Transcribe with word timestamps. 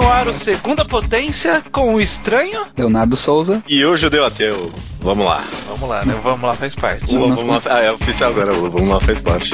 no 0.00 0.10
ar 0.10 0.26
o 0.26 0.34
Segunda 0.34 0.84
Potência 0.84 1.62
com 1.70 1.94
o 1.94 2.00
Estranho. 2.00 2.62
Leonardo 2.76 3.16
Souza. 3.16 3.62
E 3.68 3.84
o 3.84 3.96
Judeu 3.96 4.24
Ateu. 4.24 4.72
Vamos 5.00 5.26
lá. 5.26 5.44
Vamos 5.68 5.88
lá, 5.88 6.04
né? 6.04 6.18
Vamos 6.22 6.48
lá 6.48 6.56
faz 6.56 6.74
parte. 6.74 7.14
Vamos, 7.14 7.36
vamos 7.36 7.64
lá. 7.64 7.76
Ah, 7.76 7.80
é 7.80 7.92
oficial 7.92 8.30
agora. 8.30 8.52
Vamos 8.52 8.88
lá 8.88 9.00
faz 9.00 9.20
parte. 9.20 9.50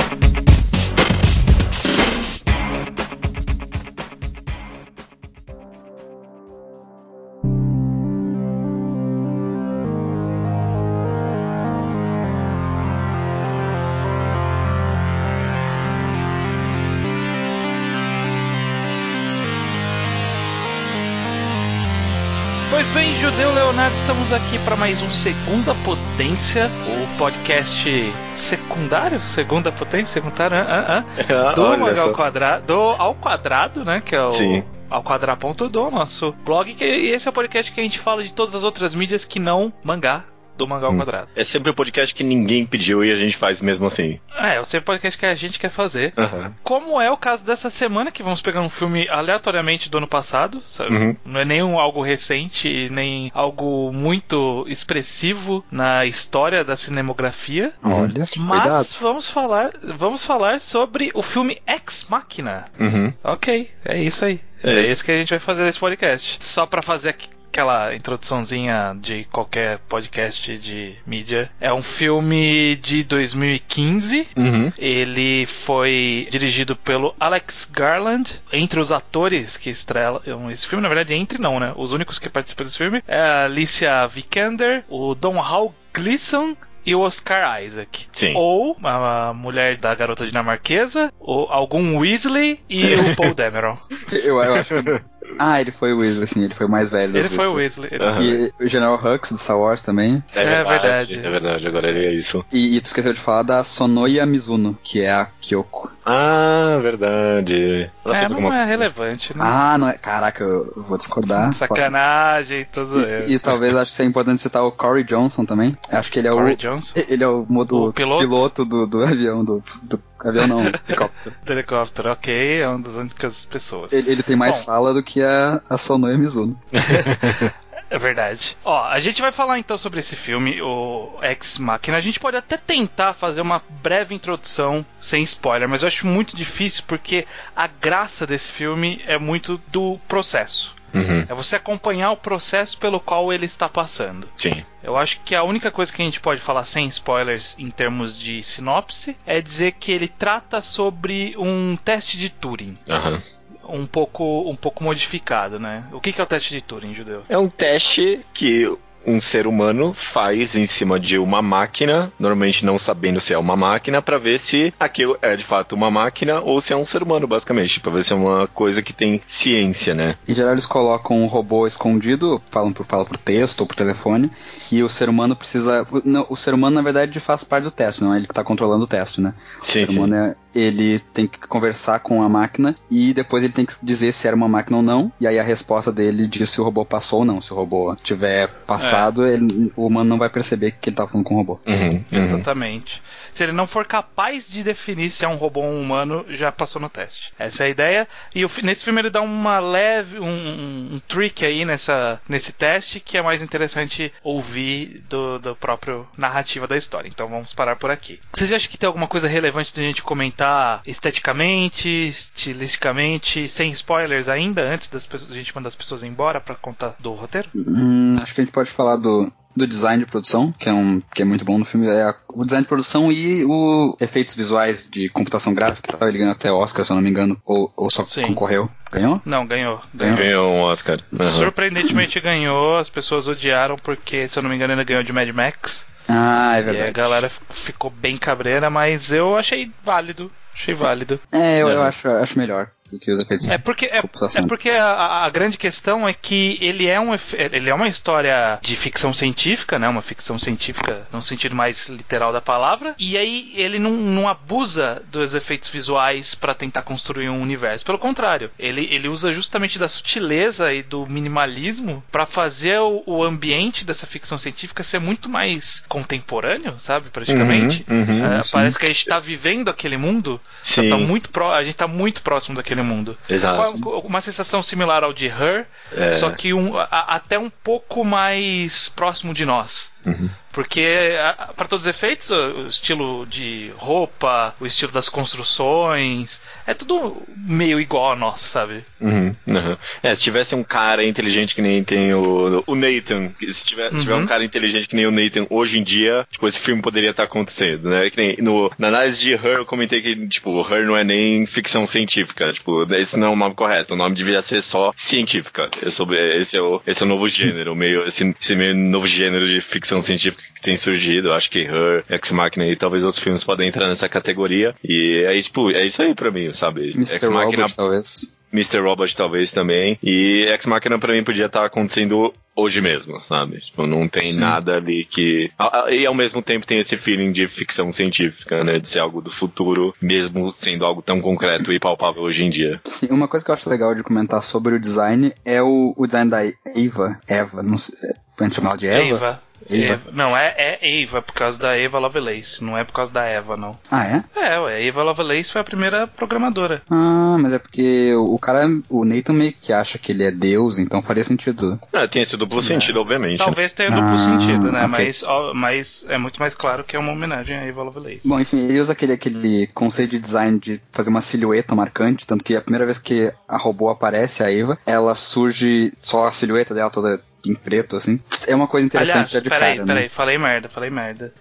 Leonardo, 23.76 23.96
estamos 23.98 24.32
aqui 24.32 24.58
para 24.60 24.74
mais 24.74 25.02
um 25.02 25.10
Segunda 25.10 25.74
Potência, 25.84 26.64
o 26.64 27.18
podcast 27.18 28.10
secundário, 28.34 29.20
Segunda 29.20 29.70
Potência, 29.70 30.14
secundário, 30.14 30.56
ah, 30.56 31.04
ah, 31.28 31.50
ah, 31.50 31.52
do 31.52 31.94
só. 31.94 32.12
Quadrado, 32.14 32.66
do 32.66 32.80
Ao 32.80 33.14
Quadrado, 33.14 33.84
né, 33.84 34.00
que 34.00 34.16
é 34.16 34.22
o 34.22 34.30
Sim. 34.30 34.64
ao 34.88 35.02
quadrado.do, 35.02 35.90
nosso 35.90 36.32
blog, 36.42 36.72
que 36.72 36.86
e 36.86 37.10
esse 37.10 37.28
é 37.28 37.30
o 37.30 37.34
podcast 37.34 37.70
que 37.70 37.78
a 37.78 37.82
gente 37.82 37.98
fala 37.98 38.22
de 38.22 38.32
todas 38.32 38.54
as 38.54 38.64
outras 38.64 38.94
mídias 38.94 39.26
que 39.26 39.38
não 39.38 39.70
mangá 39.84 40.24
do 40.56 40.66
Mangá 40.66 40.86
ao 40.86 40.92
Hum. 40.92 40.96
Quadrado. 40.98 41.28
É 41.36 41.44
sempre 41.44 41.70
um 41.70 41.74
podcast 41.74 42.14
que 42.14 42.24
ninguém 42.24 42.64
pediu 42.66 43.04
e 43.04 43.12
a 43.12 43.16
gente 43.16 43.36
faz 43.36 43.60
mesmo 43.60 43.86
assim. 43.86 44.18
É, 44.36 44.56
é 44.56 44.60
o 44.60 44.64
sempre 44.64 44.86
podcast 44.86 45.18
que 45.18 45.26
a 45.26 45.34
gente 45.34 45.58
quer 45.58 45.70
fazer. 45.70 46.12
Aham. 46.16 46.52
Como 46.62 47.00
é 47.00 47.10
o 47.10 47.16
caso 47.16 47.44
dessa 47.44 47.68
semana, 47.70 48.10
que 48.10 48.22
vamos 48.22 48.40
pegar 48.40 48.60
um 48.60 48.68
filme 48.68 49.08
aleatoriamente 49.08 49.88
do 49.90 49.98
ano 49.98 50.06
passado, 50.08 50.60
sabe? 50.62 50.94
Uhum. 50.96 51.16
Não 51.24 51.40
é 51.40 51.44
nenhum 51.44 51.78
algo 51.78 52.00
recente, 52.02 52.88
nem 52.90 53.30
algo 53.34 53.92
muito 53.92 54.64
expressivo 54.68 55.64
na 55.70 56.04
história 56.06 56.64
da 56.64 56.76
cinemografia. 56.76 57.72
Olha, 57.82 58.26
Mas 58.36 58.62
cuidado. 58.62 58.86
vamos 59.00 59.28
falar, 59.28 59.72
vamos 59.82 60.24
falar 60.24 60.60
sobre 60.60 61.10
o 61.14 61.22
filme 61.22 61.60
Ex 61.66 62.06
Machina. 62.08 62.66
Uhum. 62.78 63.12
Ok, 63.22 63.70
é 63.84 63.98
isso 64.00 64.24
aí. 64.24 64.40
É 64.62 64.70
É, 64.70 64.80
isso. 64.82 65.04
que 65.04 65.12
a 65.12 65.18
gente 65.18 65.30
vai 65.30 65.38
fazer 65.38 65.64
nesse 65.64 65.78
podcast. 65.78 66.38
Só 66.40 66.66
pra 66.66 66.80
fazer 66.82 67.10
aqu- 67.10 67.28
aquela 67.48 67.94
introduçãozinha 67.94 68.96
de 69.00 69.24
qualquer 69.24 69.78
podcast 69.88 70.58
de 70.58 70.94
mídia. 71.06 71.50
É 71.60 71.72
um 71.72 71.82
filme 71.82 72.76
de 72.76 73.02
2015. 73.04 74.28
Uhum. 74.36 74.72
Ele 74.76 75.46
foi 75.46 76.28
dirigido 76.30 76.76
pelo 76.76 77.14
Alex 77.18 77.68
Garland. 77.70 78.40
Entre 78.52 78.78
os 78.80 78.92
atores 78.92 79.56
que 79.56 79.70
estrelam 79.70 80.50
esse 80.50 80.66
filme, 80.66 80.82
na 80.82 80.88
verdade, 80.88 81.14
entre 81.14 81.38
não, 81.38 81.58
né? 81.58 81.72
Os 81.76 81.92
únicos 81.92 82.18
que 82.18 82.28
participam 82.28 82.64
desse 82.64 82.78
filme 82.78 83.02
é 83.06 83.18
a 83.18 83.44
Alicia 83.44 84.06
Vikander, 84.06 84.84
o 84.88 85.14
Don 85.14 85.38
Hall 85.40 85.74
Gleason 85.92 86.56
e 86.86 86.94
o 86.94 87.00
Oscar 87.00 87.62
Isaac. 87.62 88.06
Sim. 88.12 88.32
Ou 88.36 88.76
a 88.82 89.32
mulher 89.34 89.76
da 89.76 89.92
garota 89.94 90.24
dinamarquesa, 90.24 91.12
ou 91.18 91.48
algum 91.50 91.98
Weasley 91.98 92.60
e 92.68 92.94
o 92.94 93.16
Paul 93.16 93.34
Dameron. 93.34 93.76
Eu, 94.12 94.40
eu 94.40 94.54
acho 94.54 94.82
que... 94.82 95.02
Ah, 95.38 95.60
ele 95.60 95.70
foi 95.70 95.92
o 95.92 95.98
Weasley, 95.98 96.26
sim, 96.26 96.44
ele 96.44 96.54
foi 96.54 96.66
o 96.66 96.68
mais 96.68 96.90
velho 96.90 97.16
Ele 97.16 97.28
foi 97.28 97.46
o 97.46 97.52
Weasley. 97.54 97.88
Weasley. 97.90 98.08
Aham. 98.08 98.22
E 98.22 98.64
o 98.64 98.66
General 98.66 98.94
Hux 98.94 99.30
do 99.32 99.38
Star 99.38 99.58
Wars 99.58 99.82
também. 99.82 100.22
É 100.34 100.64
verdade. 100.64 101.18
É 101.18 101.30
verdade, 101.30 101.66
agora 101.66 101.88
ele 101.88 102.06
é 102.06 102.12
isso. 102.12 102.44
E, 102.52 102.76
e 102.76 102.80
tu 102.80 102.86
esqueceu 102.86 103.12
de 103.12 103.20
falar 103.20 103.42
da 103.42 103.62
Sonoya 103.64 104.24
Mizuno, 104.24 104.78
que 104.82 105.02
é 105.02 105.12
a 105.12 105.26
Kyoko. 105.40 105.90
Ah, 106.08 106.78
verdade. 106.80 107.90
Ela 108.04 108.14
É, 108.14 108.18
fez 108.20 108.30
não 108.30 108.36
alguma 108.38 108.58
é 108.60 108.64
relevante, 108.64 109.36
né? 109.36 109.44
Ah, 109.44 109.76
não 109.76 109.88
é. 109.88 109.94
Caraca, 109.94 110.44
eu 110.44 110.72
vou 110.76 110.96
discordar. 110.96 111.52
Sacanagem, 111.52 112.64
tô 112.72 112.84
zoeiro. 112.84 113.24
E, 113.24 113.34
e 113.34 113.38
talvez 113.40 113.74
acho 113.74 113.90
que 113.90 113.96
seja 113.96 114.08
importante 114.08 114.40
citar 114.40 114.62
o 114.62 114.70
Corey 114.70 115.02
Johnson 115.02 115.44
também. 115.44 115.76
Acho 115.90 116.12
que 116.12 116.20
ele 116.20 116.28
é 116.28 116.30
Corey 116.30 116.54
o. 116.54 116.56
Johnson, 116.56 116.92
Ele 117.08 117.24
é 117.24 117.28
o, 117.28 117.44
modo 117.48 117.88
O 117.88 117.92
piloto? 117.92 118.64
do, 118.64 118.86
do 118.86 119.02
avião, 119.02 119.44
do, 119.44 119.60
do 119.82 120.00
avião 120.20 120.46
não, 120.46 120.60
helicóptero. 120.88 121.34
do 121.44 121.52
helicóptero, 121.52 122.12
ok, 122.12 122.60
é 122.60 122.68
uma 122.68 122.78
das 122.78 122.94
únicas 122.94 123.44
pessoas. 123.44 123.92
Ele, 123.92 124.08
ele 124.12 124.22
tem 124.22 124.36
mais 124.36 124.58
Bom. 124.58 124.64
fala 124.64 124.94
do 124.94 125.02
que 125.02 125.20
a, 125.24 125.60
a 125.68 125.76
Sonoya 125.76 126.16
Mizuno. 126.16 126.56
É 127.88 127.98
verdade. 127.98 128.56
Ó, 128.64 128.84
a 128.84 128.98
gente 128.98 129.20
vai 129.20 129.32
falar 129.32 129.58
então 129.58 129.78
sobre 129.78 130.00
esse 130.00 130.16
filme, 130.16 130.60
o 130.60 131.18
Ex 131.22 131.58
Machina. 131.58 131.96
A 131.96 132.00
gente 132.00 132.18
pode 132.18 132.36
até 132.36 132.56
tentar 132.56 133.14
fazer 133.14 133.40
uma 133.40 133.62
breve 133.82 134.14
introdução 134.14 134.84
sem 135.00 135.22
spoiler, 135.22 135.68
mas 135.68 135.82
eu 135.82 135.88
acho 135.88 136.06
muito 136.06 136.36
difícil 136.36 136.84
porque 136.86 137.26
a 137.54 137.66
graça 137.66 138.26
desse 138.26 138.50
filme 138.52 139.00
é 139.06 139.18
muito 139.18 139.60
do 139.68 139.98
processo. 140.08 140.74
Uhum. 140.94 141.26
É 141.28 141.34
você 141.34 141.56
acompanhar 141.56 142.10
o 142.10 142.16
processo 142.16 142.78
pelo 142.78 142.98
qual 142.98 143.32
ele 143.32 143.44
está 143.44 143.68
passando. 143.68 144.28
Sim. 144.36 144.64
Eu 144.82 144.96
acho 144.96 145.20
que 145.20 145.34
a 145.34 145.42
única 145.42 145.70
coisa 145.70 145.92
que 145.92 146.00
a 146.00 146.04
gente 146.04 146.20
pode 146.20 146.40
falar 146.40 146.64
sem 146.64 146.86
spoilers 146.86 147.54
em 147.58 147.70
termos 147.70 148.18
de 148.18 148.42
sinopse 148.42 149.16
é 149.26 149.40
dizer 149.40 149.72
que 149.72 149.92
ele 149.92 150.08
trata 150.08 150.62
sobre 150.62 151.34
um 151.36 151.76
teste 151.76 152.16
de 152.16 152.30
Turing. 152.30 152.78
Aham. 152.88 153.22
Um 153.68 153.86
pouco, 153.86 154.48
um 154.48 154.56
pouco 154.56 154.82
modificado, 154.82 155.58
né? 155.58 155.84
O 155.92 156.00
que 156.00 156.12
que 156.12 156.20
é 156.20 156.24
o 156.24 156.26
teste 156.26 156.50
de 156.54 156.60
Turing, 156.60 156.94
judeu? 156.94 157.22
É 157.28 157.38
um 157.38 157.48
teste 157.48 158.20
que 158.34 158.70
um 159.08 159.20
ser 159.20 159.46
humano 159.46 159.94
faz 159.94 160.56
em 160.56 160.66
cima 160.66 160.98
de 160.98 161.16
uma 161.16 161.40
máquina, 161.40 162.12
normalmente 162.18 162.64
não 162.66 162.76
sabendo 162.76 163.20
se 163.20 163.32
é 163.32 163.38
uma 163.38 163.54
máquina, 163.54 164.02
pra 164.02 164.18
ver 164.18 164.40
se 164.40 164.74
aquilo 164.80 165.16
é 165.22 165.36
de 165.36 165.44
fato 165.44 165.76
uma 165.76 165.88
máquina 165.88 166.40
ou 166.40 166.60
se 166.60 166.72
é 166.72 166.76
um 166.76 166.84
ser 166.84 167.04
humano, 167.04 167.24
basicamente, 167.24 167.78
Pra 167.78 167.92
ver 167.92 168.02
se 168.02 168.12
é 168.12 168.16
uma 168.16 168.48
coisa 168.48 168.82
que 168.82 168.92
tem 168.92 169.20
ciência, 169.24 169.94
né? 169.94 170.16
Em 170.26 170.34
geral, 170.34 170.50
eles 170.50 170.66
colocam 170.66 171.22
um 171.22 171.26
robô 171.26 171.68
escondido, 171.68 172.42
falam 172.50 172.72
por, 172.72 172.84
falam 172.84 173.06
por 173.06 173.16
texto 173.16 173.60
ou 173.60 173.66
por 173.68 173.76
telefone, 173.76 174.28
e 174.72 174.82
o 174.82 174.88
ser 174.88 175.08
humano 175.08 175.36
precisa. 175.36 175.86
o- 175.88 176.02
não, 176.04 176.26
o 176.28 176.34
ser 176.34 176.52
humano, 176.52 176.74
na 176.74 176.82
verdade, 176.82 177.20
faz 177.20 177.44
parte 177.44 177.62
do 177.62 177.70
teste, 177.70 178.02
não 178.02 178.12
é 178.12 178.16
ele 178.16 178.26
que 178.26 178.32
está 178.32 178.42
controlando 178.42 178.82
o 178.82 178.88
teste, 178.88 179.20
né? 179.20 179.34
O 179.62 179.64
Sim, 179.64 179.86
ser 179.86 179.90
humano 179.90 180.16
é, 180.16 180.34
ele 180.58 180.98
tem 180.98 181.26
que 181.26 181.38
conversar 181.46 181.98
com 182.00 182.22
a 182.22 182.28
máquina 182.28 182.74
e 182.90 183.12
depois 183.12 183.44
ele 183.44 183.52
tem 183.52 183.66
que 183.66 183.74
dizer 183.82 184.12
se 184.12 184.26
era 184.26 184.34
uma 184.36 184.48
máquina 184.48 184.78
ou 184.78 184.82
não, 184.82 185.12
e 185.20 185.26
aí 185.26 185.38
a 185.38 185.42
resposta 185.42 185.92
dele 185.92 186.26
diz 186.26 186.48
se 186.50 186.60
o 186.60 186.64
robô 186.64 186.84
passou 186.84 187.20
ou 187.20 187.24
não. 187.24 187.40
Se 187.40 187.52
o 187.52 187.56
robô 187.56 187.94
tiver 188.02 188.48
passado, 188.66 189.26
ele- 189.26 189.70
o 189.76 189.86
humano 189.86 190.08
não 190.08 190.18
vai 190.18 190.30
perceber 190.30 190.72
que 190.80 190.88
ele 190.88 190.96
tá 190.96 191.06
falando 191.06 191.24
com 191.24 191.34
o 191.34 191.36
robô. 191.38 191.60
Uhum, 191.66 192.04
uhum. 192.10 192.22
Exatamente. 192.22 193.02
Se 193.36 193.44
ele 193.44 193.52
não 193.52 193.66
for 193.66 193.84
capaz 193.84 194.48
de 194.48 194.62
definir 194.62 195.10
se 195.10 195.22
é 195.22 195.28
um 195.28 195.36
robô 195.36 195.60
ou 195.60 195.70
um 195.70 195.82
humano, 195.82 196.24
já 196.30 196.50
passou 196.50 196.80
no 196.80 196.88
teste. 196.88 197.34
Essa 197.38 197.64
é 197.64 197.66
a 197.66 197.68
ideia. 197.68 198.08
E 198.34 198.46
o 198.46 198.50
nesse 198.62 198.82
filme 198.82 198.98
ele 198.98 199.10
dá 199.10 199.20
uma 199.20 199.58
leve, 199.58 200.18
um, 200.18 200.24
um, 200.24 200.94
um 200.94 201.00
trick 201.06 201.44
aí 201.44 201.62
nessa, 201.62 202.18
nesse 202.26 202.50
teste 202.50 202.98
que 202.98 203.18
é 203.18 203.22
mais 203.22 203.42
interessante 203.42 204.10
ouvir 204.24 205.02
do, 205.06 205.38
do 205.38 205.54
próprio 205.54 206.08
narrativa 206.16 206.66
da 206.66 206.78
história. 206.78 207.08
Então 207.08 207.28
vamos 207.28 207.52
parar 207.52 207.76
por 207.76 207.90
aqui. 207.90 208.18
Vocês 208.32 208.50
acham 208.50 208.70
que 208.70 208.78
tem 208.78 208.86
alguma 208.86 209.06
coisa 209.06 209.28
relevante 209.28 209.74
de 209.74 209.82
a 209.82 209.84
gente 209.84 210.02
comentar 210.02 210.80
esteticamente, 210.86 211.90
estilisticamente, 211.90 213.46
sem 213.48 213.70
spoilers 213.70 214.30
ainda, 214.30 214.62
antes 214.62 214.88
das 214.88 215.04
pessoas, 215.04 215.30
a 215.30 215.34
gente 215.34 215.54
mandar 215.54 215.68
as 215.68 215.74
pessoas 215.74 216.02
embora 216.02 216.40
pra 216.40 216.54
contar 216.54 216.96
do 216.98 217.12
roteiro? 217.12 217.50
Hum, 217.54 218.16
acho 218.22 218.34
que 218.34 218.40
a 218.40 218.44
gente 218.44 218.52
pode 218.54 218.70
falar 218.70 218.96
do, 218.96 219.30
do 219.56 219.66
design 219.66 220.04
de 220.04 220.10
produção, 220.10 220.52
que 220.52 220.68
é, 220.68 220.72
um, 220.72 221.00
que 221.14 221.22
é 221.22 221.24
muito 221.24 221.44
bom 221.44 221.56
no 221.58 221.64
filme. 221.64 221.86
É 221.88 222.02
a- 222.02 222.14
o 222.28 222.44
design 222.44 222.62
de 222.64 222.68
produção 222.68 223.10
e 223.10 223.44
o 223.44 223.96
efeitos 224.00 224.34
visuais 224.34 224.86
de 224.90 225.08
computação 225.08 225.54
gráfica. 225.54 225.96
Tá? 225.96 226.06
Ele 226.08 226.18
ganhou 226.18 226.32
até 226.32 226.52
Oscar, 226.52 226.84
se 226.84 226.92
eu 226.92 226.96
não 226.96 227.02
me 227.02 227.08
engano. 227.08 227.40
Ou, 227.44 227.72
ou 227.76 227.90
só 227.90 228.04
Sim. 228.04 228.26
concorreu. 228.26 228.68
Ganhou? 228.92 229.20
Não, 229.24 229.46
ganhou. 229.46 229.80
ganhou. 229.94 230.16
Ganhou 230.16 230.48
um 230.50 230.60
Oscar. 230.62 231.00
Uhum. 231.10 231.30
Surpreendentemente 231.30 232.20
ganhou, 232.20 232.76
as 232.76 232.88
pessoas 232.88 233.26
odiaram 233.28 233.76
porque, 233.76 234.28
se 234.28 234.38
eu 234.38 234.42
não 234.42 234.50
me 234.50 234.56
engano, 234.56 234.74
ele 234.74 234.84
ganhou 234.84 235.02
de 235.02 235.12
Mad 235.12 235.28
Max. 235.30 235.86
Ah, 236.08 236.52
é 236.54 236.58
E 236.58 236.60
a 236.60 236.62
verdade. 236.62 236.92
galera 236.92 237.30
ficou 237.50 237.90
bem 237.90 238.16
cabreira, 238.16 238.70
mas 238.70 239.10
eu 239.10 239.36
achei 239.36 239.72
válido. 239.84 240.30
Achei 240.54 240.72
válido. 240.74 241.18
É, 241.32 241.60
eu, 241.62 241.68
eu 241.68 241.76
Não. 241.78 241.82
acho, 241.82 242.08
acho 242.08 242.38
melhor 242.38 242.68
do 242.92 242.98
que 242.98 243.10
os 243.10 243.18
efeitos 243.20 243.48
É 243.48 243.58
porque, 243.58 243.86
é, 243.86 243.98
é 243.98 244.42
porque 244.46 244.70
a, 244.70 245.24
a- 245.24 245.30
grande 245.30 245.58
questão 245.58 246.08
é 246.08 246.12
que 246.12 246.56
ele 246.60 246.86
é, 246.86 246.98
um, 247.00 247.10
ele 247.52 247.68
é 247.70 247.74
uma 247.74 247.88
história 247.88 248.58
de 248.62 248.76
ficção 248.76 249.12
científica, 249.12 249.78
né? 249.78 249.88
Uma 249.88 250.02
ficção 250.02 250.38
científica 250.38 251.06
no 251.12 251.20
sentido 251.20 251.54
mais 251.54 251.88
literal 251.88 252.32
da 252.32 252.40
palavra. 252.40 252.94
E 252.98 253.16
aí 253.18 253.52
ele 253.54 253.78
não, 253.78 253.90
não 253.92 254.28
abusa 254.28 255.02
dos 255.10 255.34
efeitos 255.34 255.68
visuais 255.68 256.34
para 256.34 256.54
tentar 256.54 256.82
construir 256.82 257.28
um 257.28 257.40
universo. 257.42 257.84
Pelo 257.84 257.98
contrário, 257.98 258.50
ele, 258.58 258.88
ele 258.90 259.08
usa 259.08 259.32
justamente 259.32 259.78
da 259.78 259.88
sutileza 259.88 260.72
e 260.72 260.82
do 260.82 261.06
minimalismo 261.06 262.02
para 262.10 262.24
fazer 262.26 262.78
o, 262.78 263.02
o 263.06 263.22
ambiente 263.24 263.84
dessa 263.84 264.06
ficção 264.06 264.38
científica 264.38 264.82
ser 264.82 264.98
muito 265.00 265.28
mais 265.28 265.84
contemporâneo, 265.88 266.74
sabe? 266.78 267.10
Praticamente. 267.10 267.84
Uhum, 267.88 268.02
uhum, 268.02 268.26
É, 268.38 268.42
parece 268.50 268.78
que 268.78 268.86
a 268.86 268.88
gente 268.88 269.06
tá 269.06 269.18
vivendo 269.18 269.68
aquele 269.68 269.96
mundo. 269.96 270.40
Sim. 270.62 270.88
Tá 270.88 270.96
muito 270.96 271.30
pró- 271.30 271.52
a 271.52 271.62
gente 271.64 271.74
tá 271.76 271.86
muito 271.88 272.22
próximo 272.22 272.56
daquele 272.56 272.75
mundo. 272.82 273.16
Exato. 273.28 273.80
Qual- 273.80 274.00
Uma 274.00 274.20
sensação 274.20 274.62
similar 274.62 275.02
ao 275.04 275.12
de 275.12 275.26
Her, 275.26 275.66
É. 275.92 276.10
só 276.12 276.30
que 276.30 276.52
um, 276.54 276.76
a- 276.78 276.86
até 277.08 277.38
um 277.38 277.50
pouco 277.50 278.04
mais 278.04 278.88
próximo 278.90 279.32
de 279.34 279.44
nós. 279.44 279.92
Uhum. 280.06 280.30
Porque, 280.56 281.12
para 281.54 281.68
todos 281.68 281.84
os 281.84 281.86
efeitos, 281.86 282.30
o 282.30 282.66
estilo 282.66 283.26
de 283.26 283.70
roupa, 283.76 284.54
o 284.58 284.64
estilo 284.64 284.90
das 284.90 285.06
construções, 285.06 286.40
é 286.66 286.72
tudo 286.72 287.22
meio 287.46 287.78
igual 287.78 288.12
a 288.12 288.16
nós, 288.16 288.40
sabe? 288.40 288.82
Uhum, 288.98 289.32
uhum. 289.46 289.76
É, 290.02 290.14
se 290.14 290.22
tivesse 290.22 290.54
um 290.54 290.64
cara 290.64 291.04
inteligente 291.04 291.54
que 291.54 291.60
nem 291.60 291.84
tem 291.84 292.14
o, 292.14 292.64
o 292.66 292.74
Nathan, 292.74 293.32
se 293.50 293.66
tiver, 293.66 293.90
se 293.90 294.00
tiver 294.00 294.14
um 294.14 294.24
cara 294.24 294.42
inteligente 294.42 294.88
que 294.88 294.96
nem 294.96 295.04
o 295.04 295.10
Nathan 295.10 295.46
hoje 295.50 295.78
em 295.78 295.82
dia, 295.82 296.26
tipo, 296.30 296.48
esse 296.48 296.58
filme 296.58 296.80
poderia 296.80 297.10
estar 297.10 297.24
acontecendo, 297.24 297.90
né? 297.90 298.08
Que 298.08 298.16
nem 298.16 298.36
no, 298.38 298.72
na 298.78 298.88
análise 298.88 299.20
de 299.20 299.32
Her 299.34 299.58
eu 299.58 299.66
comentei 299.66 300.00
que, 300.00 300.26
tipo, 300.26 300.58
Her 300.62 300.86
não 300.86 300.96
é 300.96 301.04
nem 301.04 301.44
ficção 301.44 301.86
científica, 301.86 302.54
tipo, 302.54 302.90
esse 302.94 303.18
não 303.18 303.26
é 303.26 303.30
o 303.30 303.36
nome 303.36 303.54
correto, 303.54 303.92
o 303.92 303.96
nome 303.96 304.14
devia 304.14 304.40
ser 304.40 304.62
só 304.62 304.94
científica. 304.96 305.68
Esse, 305.82 306.02
esse, 306.34 306.56
é, 306.56 306.62
o, 306.62 306.80
esse 306.86 307.02
é 307.02 307.04
o 307.04 307.08
novo 307.08 307.28
gênero, 307.28 307.76
meio, 307.76 308.06
esse, 308.06 308.34
esse 308.40 308.56
meio 308.56 308.74
novo 308.74 309.06
gênero 309.06 309.46
de 309.46 309.60
ficção 309.60 309.95
científica 310.00 310.42
que 310.54 310.60
tem 310.60 310.76
surgido. 310.76 311.28
Eu 311.28 311.34
acho 311.34 311.50
que 311.50 311.60
Her, 311.60 312.04
Ex 312.08 312.30
Machina 312.32 312.66
e 312.66 312.76
talvez 312.76 313.04
outros 313.04 313.22
filmes 313.22 313.44
podem 313.44 313.68
entrar 313.68 313.88
nessa 313.88 314.08
categoria. 314.08 314.74
E 314.82 315.24
é 315.26 315.34
isso, 315.34 315.50
é 315.70 315.84
isso 315.84 316.02
aí 316.02 316.14
pra 316.14 316.30
mim, 316.30 316.52
sabe? 316.52 316.92
Mr. 316.92 317.14
Ex 317.14 317.28
Machina, 317.28 317.62
Robot, 317.62 317.76
talvez. 317.76 318.36
Mr. 318.52 318.80
Robot 318.80 319.16
talvez 319.16 319.52
também. 319.52 319.98
E 320.02 320.46
Ex 320.48 320.66
Machina 320.66 320.98
pra 320.98 321.12
mim 321.12 321.24
podia 321.24 321.46
estar 321.46 321.64
acontecendo 321.64 322.32
hoje 322.54 322.80
mesmo, 322.80 323.20
sabe? 323.20 323.60
Tipo, 323.60 323.86
não 323.86 324.08
tem 324.08 324.32
Sim. 324.32 324.38
nada 324.38 324.76
ali 324.76 325.04
que. 325.04 325.50
E 325.90 326.06
ao 326.06 326.14
mesmo 326.14 326.40
tempo 326.40 326.66
tem 326.66 326.78
esse 326.78 326.96
feeling 326.96 327.32
de 327.32 327.46
ficção 327.46 327.92
científica, 327.92 328.64
né? 328.64 328.78
De 328.78 328.88
ser 328.88 329.00
algo 329.00 329.20
do 329.20 329.30
futuro, 329.30 329.94
mesmo 330.00 330.50
sendo 330.50 330.86
algo 330.86 331.02
tão 331.02 331.20
concreto 331.20 331.72
e 331.72 331.78
palpável 331.78 332.22
hoje 332.22 332.44
em 332.44 332.50
dia. 332.50 332.80
Sim, 332.84 333.08
uma 333.10 333.28
coisa 333.28 333.44
que 333.44 333.50
eu 333.50 333.54
acho 333.54 333.68
legal 333.68 333.94
de 333.94 334.02
comentar 334.02 334.42
sobre 334.42 334.74
o 334.74 334.80
design 334.80 335.32
é 335.44 335.62
o, 335.62 335.92
o 335.96 336.06
design 336.06 336.30
da 336.30 336.44
Eva. 336.74 337.20
Eva, 337.28 337.62
não 337.62 337.76
sei. 337.76 338.14
Pode 338.36 338.54
chamar 338.54 338.76
de 338.76 338.86
Eva? 338.86 339.02
Eva. 339.02 339.42
Eva. 339.68 340.10
Não, 340.12 340.36
é, 340.36 340.54
é 340.56 341.02
Eva 341.02 341.22
por 341.22 341.34
causa 341.34 341.58
da 341.58 341.76
Eva 341.76 341.98
Lovelace, 341.98 342.62
não 342.62 342.76
é 342.76 342.84
por 342.84 342.92
causa 342.92 343.12
da 343.12 343.24
Eva, 343.24 343.56
não. 343.56 343.76
Ah, 343.90 344.06
é? 344.06 344.24
É, 344.34 344.60
ué, 344.60 344.74
a 344.74 344.82
Eva 344.82 345.02
Lovelace 345.02 345.50
foi 345.50 345.60
a 345.60 345.64
primeira 345.64 346.06
programadora. 346.06 346.82
Ah, 346.90 347.36
mas 347.38 347.52
é 347.52 347.58
porque 347.58 348.14
o 348.14 348.38
cara, 348.38 348.68
o 348.88 349.04
Nathan 349.04 349.32
meio 349.32 349.52
que 349.52 349.72
acha 349.72 349.98
que 349.98 350.12
ele 350.12 350.24
é 350.24 350.30
Deus, 350.30 350.78
então 350.78 351.02
faria 351.02 351.24
sentido. 351.24 351.80
Ah, 351.92 352.06
tem 352.06 352.22
esse 352.22 352.36
duplo 352.36 352.60
é. 352.60 352.62
sentido, 352.62 353.00
obviamente. 353.00 353.38
Talvez 353.38 353.72
tenha 353.72 353.90
duplo 353.90 354.14
ah, 354.14 354.18
sentido, 354.18 354.70
né? 354.70 354.86
Okay. 354.86 355.06
Mas, 355.06 355.22
ó, 355.22 355.54
mas 355.54 356.06
é 356.08 356.18
muito 356.18 356.38
mais 356.38 356.54
claro 356.54 356.84
que 356.84 356.96
é 356.96 356.98
uma 356.98 357.12
homenagem 357.12 357.56
a 357.56 357.64
Eva 357.64 357.82
Lovelace. 357.82 358.22
Bom, 358.24 358.40
enfim, 358.40 358.58
ele 358.58 358.80
usa 358.80 358.92
aquele, 358.92 359.12
aquele 359.12 359.66
conceito 359.68 360.12
de 360.12 360.20
design 360.20 360.58
de 360.58 360.80
fazer 360.92 361.10
uma 361.10 361.20
silhueta 361.20 361.74
marcante, 361.74 362.26
tanto 362.26 362.44
que 362.44 362.56
a 362.56 362.60
primeira 362.60 362.84
vez 362.84 362.98
que 362.98 363.32
a 363.48 363.56
robô 363.56 363.88
aparece, 363.88 364.42
a 364.42 364.52
Eva, 364.52 364.78
ela 364.86 365.14
surge 365.14 365.92
só 366.00 366.26
a 366.26 366.32
silhueta 366.32 366.74
dela 366.74 366.90
toda 366.90 367.20
em 367.50 367.54
preto, 367.54 367.96
assim. 367.96 368.20
É 368.46 368.54
uma 368.54 368.66
coisa 368.66 368.86
interessante 368.86 369.36
Aliás, 369.36 369.42
de 369.42 369.48
peraí, 369.48 369.74
cara, 369.76 369.86
peraí, 369.86 370.02
né? 370.04 370.08
falei 370.08 370.38
merda, 370.38 370.68
falei 370.68 370.90
merda. 370.90 371.32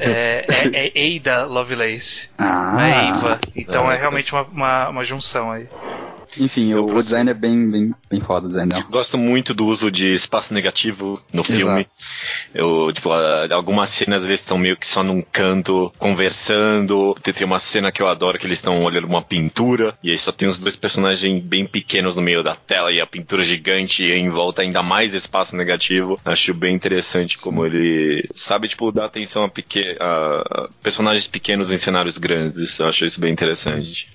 é, 0.00 0.46
é, 0.72 0.92
é 0.94 1.16
Ada 1.16 1.44
Lovelace. 1.44 2.28
Ah. 2.38 2.72
Não 2.72 2.80
é 2.80 3.08
Eva. 3.08 3.40
Então 3.54 3.88
ah, 3.88 3.94
é 3.94 3.98
realmente 3.98 4.32
uma, 4.32 4.42
uma, 4.42 4.88
uma 4.88 5.04
junção 5.04 5.50
aí. 5.50 5.66
Enfim, 6.38 6.74
o, 6.74 6.84
o, 6.84 7.02
design 7.02 7.30
é 7.30 7.34
bem, 7.34 7.70
bem, 7.70 7.94
bem 8.08 8.20
foda 8.20 8.46
o 8.46 8.48
design 8.48 8.72
dela. 8.72 8.86
Gosto 8.90 9.18
muito 9.18 9.52
do 9.52 9.66
uso 9.66 9.90
de 9.90 10.12
espaço 10.12 10.54
negativo 10.54 11.20
no 11.32 11.42
filme. 11.42 11.86
Eu, 12.54 12.92
tipo, 12.92 13.10
algumas 13.52 13.90
cenas 13.90 14.24
eles 14.24 14.40
estão 14.40 14.58
meio 14.58 14.76
que 14.76 14.86
só 14.86 15.02
num 15.02 15.22
canto 15.22 15.90
conversando. 15.98 17.16
Tem 17.22 17.46
uma 17.46 17.58
cena 17.58 17.92
que 17.92 18.02
eu 18.02 18.06
adoro 18.06 18.38
que 18.38 18.46
eles 18.46 18.58
estão 18.58 18.82
olhando 18.84 19.06
uma 19.06 19.22
pintura 19.22 19.96
e 20.02 20.10
aí 20.10 20.18
só 20.18 20.32
tem 20.32 20.48
os 20.48 20.58
dois 20.58 20.76
personagens 20.76 21.42
bem 21.42 21.66
pequenos 21.66 22.16
no 22.16 22.22
meio 22.22 22.42
da 22.42 22.54
tela 22.54 22.92
e 22.92 23.00
a 23.00 23.06
pintura 23.06 23.44
gigante 23.44 24.04
e 24.04 24.12
em 24.12 24.28
volta 24.28 24.62
ainda 24.62 24.82
mais 24.82 25.14
espaço 25.14 25.56
negativo. 25.56 26.18
Acho 26.24 26.54
bem 26.54 26.74
interessante 26.74 27.38
como 27.38 27.64
ele 27.64 28.28
sabe, 28.32 28.68
tipo, 28.68 28.92
dar 28.92 29.06
atenção 29.06 29.44
a, 29.44 29.48
pequ... 29.48 29.96
a 30.00 30.68
personagens 30.82 31.26
pequenos 31.26 31.72
em 31.72 31.76
cenários 31.76 32.18
grandes. 32.18 32.78
Eu 32.78 32.86
acho 32.86 33.04
isso 33.04 33.20
bem 33.20 33.32
interessante. 33.32 34.08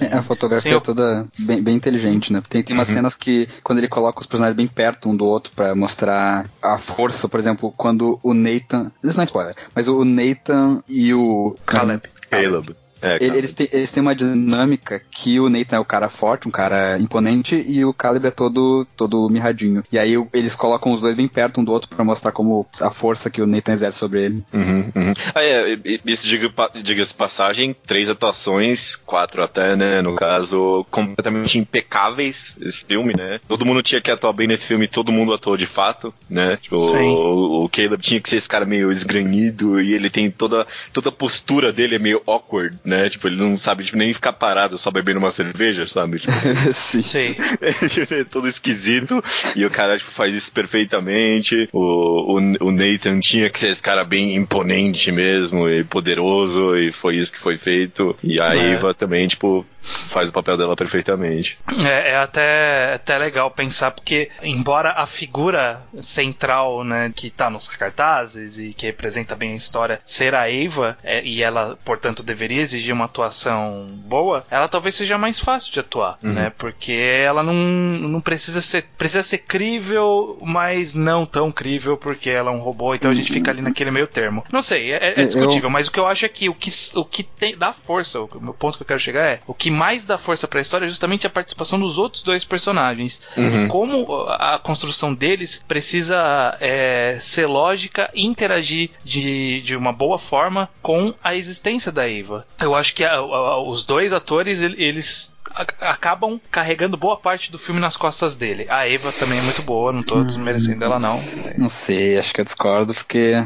É, 0.00 0.16
a 0.16 0.22
fotografia 0.22 0.72
Sim, 0.72 0.76
é 0.76 0.80
toda 0.80 1.26
bem, 1.38 1.59
bem 1.60 1.76
inteligente, 1.76 2.32
né? 2.32 2.42
Tem, 2.48 2.62
tem 2.62 2.74
umas 2.74 2.88
uhum. 2.88 2.94
cenas 2.94 3.14
que, 3.14 3.48
quando 3.62 3.78
ele 3.78 3.88
coloca 3.88 4.20
os 4.20 4.26
personagens 4.26 4.56
bem 4.56 4.66
perto 4.66 5.08
um 5.08 5.16
do 5.16 5.24
outro 5.24 5.52
para 5.54 5.74
mostrar 5.74 6.46
a 6.62 6.78
força, 6.78 7.28
por 7.28 7.38
exemplo, 7.40 7.72
quando 7.76 8.18
o 8.22 8.34
Nathan. 8.34 8.90
Isso 9.02 9.16
não 9.16 9.22
é 9.22 9.24
spoiler, 9.24 9.54
mas 9.74 9.88
o 9.88 10.04
Nathan 10.04 10.82
e 10.88 11.12
o. 11.14 11.54
Caleb. 11.66 12.02
Caleb. 12.28 12.76
É, 13.02 13.18
eles, 13.20 13.52
têm, 13.52 13.68
eles 13.72 13.90
têm 13.90 14.02
uma 14.02 14.14
dinâmica 14.14 15.00
que 15.10 15.40
o 15.40 15.48
Nathan 15.48 15.76
é 15.76 15.80
o 15.80 15.84
cara 15.84 16.08
forte, 16.08 16.48
um 16.48 16.50
cara 16.50 16.98
imponente, 16.98 17.64
e 17.66 17.84
o 17.84 17.92
Caleb 17.92 18.26
é 18.26 18.30
todo, 18.30 18.86
todo 18.96 19.28
mirradinho. 19.28 19.82
E 19.90 19.98
aí 19.98 20.14
eles 20.32 20.54
colocam 20.54 20.92
os 20.92 21.00
dois 21.00 21.16
bem 21.16 21.28
perto 21.28 21.60
um 21.60 21.64
do 21.64 21.72
outro 21.72 21.88
para 21.88 22.04
mostrar 22.04 22.32
como 22.32 22.66
a 22.80 22.90
força 22.90 23.30
que 23.30 23.42
o 23.42 23.46
Nathan 23.46 23.72
exerce 23.72 23.98
sobre 23.98 24.24
ele. 24.24 24.44
Uhum, 24.52 24.90
uhum. 24.94 25.14
Ah, 25.34 25.42
é, 25.42 25.78
isso 26.06 26.26
diga-se 26.26 26.82
diga 26.82 27.04
passagem, 27.16 27.74
três 27.86 28.08
atuações, 28.08 28.96
quatro 28.96 29.42
até, 29.42 29.76
né, 29.76 30.00
no 30.02 30.14
caso, 30.14 30.86
completamente 30.90 31.58
impecáveis 31.58 32.56
esse 32.60 32.84
filme, 32.84 33.14
né? 33.16 33.40
Todo 33.48 33.66
mundo 33.66 33.82
tinha 33.82 34.00
que 34.00 34.10
atuar 34.10 34.32
bem 34.32 34.46
nesse 34.46 34.66
filme, 34.66 34.86
todo 34.86 35.12
mundo 35.12 35.32
atuou 35.32 35.56
de 35.56 35.66
fato, 35.66 36.12
né? 36.28 36.56
Tipo, 36.56 36.76
o, 36.76 37.64
o 37.64 37.68
Caleb 37.68 38.02
tinha 38.02 38.20
que 38.20 38.28
ser 38.28 38.36
esse 38.36 38.48
cara 38.48 38.64
meio 38.64 38.90
esgranido 38.90 39.80
e 39.80 39.94
ele 39.94 40.10
tem 40.10 40.30
toda, 40.30 40.66
toda 40.92 41.08
a 41.08 41.12
postura 41.12 41.72
dele 41.72 41.96
é 41.96 41.98
meio 41.98 42.22
awkward, 42.26 42.76
né? 42.90 43.08
Tipo, 43.08 43.28
ele 43.28 43.36
não 43.36 43.56
sabe 43.56 43.84
tipo, 43.84 43.96
nem 43.96 44.12
ficar 44.12 44.32
parado 44.32 44.76
só 44.76 44.90
bebendo 44.90 45.18
uma 45.18 45.30
cerveja, 45.30 45.86
sabe? 45.86 46.18
Tipo, 46.18 46.32
Sim. 46.74 47.00
Sim. 47.00 47.36
é 48.10 48.24
todo 48.24 48.48
esquisito. 48.48 49.22
E 49.56 49.64
o 49.64 49.70
cara 49.70 49.96
tipo, 49.96 50.10
faz 50.10 50.34
isso 50.34 50.52
perfeitamente. 50.52 51.68
O, 51.72 52.36
o, 52.36 52.66
o 52.66 52.72
Nathan 52.72 53.20
tinha 53.20 53.48
que 53.48 53.58
ser 53.58 53.68
esse 53.68 53.82
cara 53.82 54.04
bem 54.04 54.34
imponente 54.34 55.12
mesmo 55.12 55.68
e 55.68 55.84
poderoso, 55.84 56.76
e 56.76 56.92
foi 56.92 57.16
isso 57.16 57.32
que 57.32 57.38
foi 57.38 57.56
feito. 57.56 58.16
E 58.22 58.40
a 58.40 58.54
é. 58.54 58.72
Eva 58.72 58.92
também, 58.92 59.28
tipo, 59.28 59.64
faz 60.08 60.28
o 60.28 60.32
papel 60.32 60.56
dela 60.56 60.76
perfeitamente. 60.76 61.58
É, 61.78 62.10
é 62.10 62.16
até, 62.16 62.94
até 62.94 63.18
legal 63.18 63.50
pensar, 63.50 63.90
porque 63.90 64.30
embora 64.42 64.92
a 64.92 65.06
figura 65.06 65.80
central, 66.00 66.84
né, 66.84 67.12
que 67.14 67.30
tá 67.30 67.48
nos 67.50 67.68
cartazes 67.68 68.58
e 68.58 68.72
que 68.72 68.86
representa 68.86 69.34
bem 69.34 69.52
a 69.52 69.56
história 69.56 70.00
ser 70.04 70.34
a 70.34 70.50
Eva, 70.50 70.96
é, 71.02 71.22
e 71.24 71.42
ela, 71.42 71.78
portanto, 71.84 72.22
deveria 72.22 72.60
exigir 72.60 72.92
uma 72.92 73.04
atuação 73.04 73.86
boa, 73.90 74.44
ela 74.50 74.68
talvez 74.68 74.94
seja 74.94 75.16
mais 75.16 75.38
fácil 75.38 75.72
de 75.72 75.80
atuar, 75.80 76.18
uhum. 76.22 76.32
né, 76.32 76.52
porque 76.56 76.92
ela 76.92 77.42
não, 77.42 77.54
não 77.54 78.20
precisa 78.20 78.60
ser, 78.60 78.84
precisa 78.98 79.22
ser 79.22 79.38
crível, 79.38 80.38
mas 80.42 80.94
não 80.94 81.24
tão 81.24 81.50
crível, 81.50 81.96
porque 81.96 82.30
ela 82.30 82.50
é 82.50 82.54
um 82.54 82.58
robô, 82.58 82.94
então 82.94 83.10
a 83.10 83.14
gente 83.14 83.32
fica 83.32 83.50
ali 83.50 83.62
naquele 83.62 83.90
meio 83.90 84.06
termo. 84.06 84.44
Não 84.52 84.62
sei, 84.62 84.92
é, 84.92 85.14
é 85.20 85.24
discutível, 85.24 85.68
eu... 85.68 85.70
mas 85.70 85.88
o 85.88 85.92
que 85.92 86.00
eu 86.00 86.06
acho 86.06 86.24
é 86.24 86.28
que 86.28 86.48
o 86.48 86.54
que, 86.54 86.70
o 86.94 87.04
que 87.04 87.22
tem, 87.22 87.56
dá 87.56 87.72
força, 87.72 88.20
o 88.20 88.28
meu 88.40 88.54
ponto 88.54 88.76
que 88.76 88.82
eu 88.82 88.86
quero 88.86 89.00
chegar 89.00 89.24
é, 89.24 89.40
o 89.46 89.54
que 89.54 89.69
mais 89.70 90.04
dá 90.04 90.18
força 90.18 90.48
para 90.48 90.58
a 90.58 90.62
história 90.62 90.86
é 90.86 90.88
justamente 90.88 91.26
a 91.26 91.30
participação 91.30 91.78
dos 91.78 91.98
outros 91.98 92.22
dois 92.22 92.44
personagens. 92.44 93.20
Uhum. 93.36 93.68
Como 93.68 94.26
a 94.28 94.58
construção 94.58 95.12
deles 95.14 95.62
precisa 95.66 96.56
é, 96.60 97.18
ser 97.20 97.46
lógica 97.46 98.10
e 98.14 98.24
interagir 98.26 98.90
de, 99.04 99.60
de 99.62 99.76
uma 99.76 99.92
boa 99.92 100.18
forma 100.18 100.68
com 100.82 101.14
a 101.22 101.34
existência 101.34 101.92
da 101.92 102.08
Eva. 102.08 102.46
Eu 102.60 102.74
acho 102.74 102.94
que 102.94 103.04
a, 103.04 103.14
a, 103.14 103.62
os 103.62 103.84
dois 103.84 104.12
atores, 104.12 104.62
eles 104.62 105.34
acabam 105.80 106.40
carregando 106.50 106.96
boa 106.96 107.16
parte 107.16 107.50
do 107.50 107.58
filme 107.58 107.80
nas 107.80 107.96
costas 107.96 108.36
dele. 108.36 108.66
A 108.68 108.88
Eva 108.88 109.12
também 109.12 109.38
é 109.38 109.42
muito 109.42 109.62
boa, 109.62 109.92
não 109.92 110.02
tô 110.02 110.16
hum. 110.16 110.24
desmerecendo 110.24 110.84
ela 110.84 110.98
não. 110.98 111.16
Mas... 111.16 111.58
Não 111.58 111.68
sei, 111.68 112.18
acho 112.18 112.32
que 112.32 112.40
eu 112.40 112.44
discordo 112.44 112.94
porque 112.94 113.44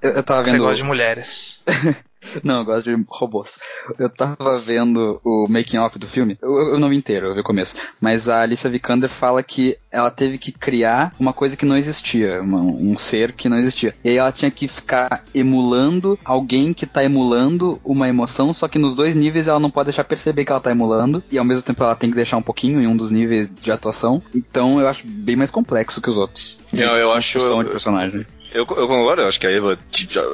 eu, 0.00 0.10
eu 0.10 0.22
tava 0.22 0.42
vendo. 0.42 0.52
Você 0.52 0.58
gosta 0.58 0.76
de 0.76 0.84
mulheres. 0.84 1.62
Não, 2.42 2.58
eu 2.58 2.64
gosto 2.64 2.84
de 2.84 3.04
robôs. 3.08 3.58
Eu 3.98 4.08
tava 4.08 4.60
vendo 4.60 5.20
o 5.24 5.46
making 5.48 5.78
off 5.78 5.98
do 5.98 6.06
filme, 6.06 6.38
eu, 6.40 6.72
eu, 6.72 6.78
não 6.78 6.88
vi 6.88 6.96
inteiro, 6.96 7.28
eu 7.28 7.34
vi 7.34 7.40
o 7.40 7.44
começo, 7.44 7.76
mas 8.00 8.28
a 8.28 8.42
Alicia 8.42 8.70
Vikander 8.70 9.10
fala 9.10 9.42
que 9.42 9.76
ela 9.90 10.10
teve 10.10 10.38
que 10.38 10.52
criar 10.52 11.12
uma 11.18 11.32
coisa 11.32 11.56
que 11.56 11.66
não 11.66 11.76
existia, 11.76 12.40
uma, 12.40 12.60
um 12.60 12.96
ser 12.96 13.32
que 13.32 13.48
não 13.48 13.58
existia. 13.58 13.94
E 14.04 14.10
aí 14.10 14.16
ela 14.16 14.32
tinha 14.32 14.50
que 14.50 14.68
ficar 14.68 15.24
emulando 15.34 16.18
alguém 16.24 16.72
que 16.72 16.86
tá 16.86 17.04
emulando 17.04 17.80
uma 17.84 18.08
emoção, 18.08 18.52
só 18.52 18.68
que 18.68 18.78
nos 18.78 18.94
dois 18.94 19.14
níveis 19.14 19.48
ela 19.48 19.60
não 19.60 19.70
pode 19.70 19.86
deixar 19.86 20.04
perceber 20.04 20.44
que 20.44 20.52
ela 20.52 20.60
tá 20.60 20.70
emulando, 20.70 21.22
e 21.30 21.38
ao 21.38 21.44
mesmo 21.44 21.62
tempo 21.62 21.82
ela 21.82 21.94
tem 21.94 22.10
que 22.10 22.16
deixar 22.16 22.36
um 22.36 22.42
pouquinho 22.42 22.80
em 22.80 22.86
um 22.86 22.96
dos 22.96 23.10
níveis 23.10 23.50
de 23.60 23.70
atuação. 23.70 24.22
Então 24.34 24.80
eu 24.80 24.88
acho 24.88 25.06
bem 25.06 25.36
mais 25.36 25.50
complexo 25.50 26.00
que 26.00 26.10
os 26.10 26.16
outros. 26.16 26.58
Não, 26.72 26.96
eu 26.96 27.12
acho. 27.12 27.38
de 27.38 27.70
personagem. 27.70 28.26
Eu, 28.52 28.60
eu 28.60 28.66
concordo, 28.66 29.22
eu 29.22 29.28
acho 29.28 29.40
que 29.40 29.46
a 29.46 29.50
Eva, 29.50 29.78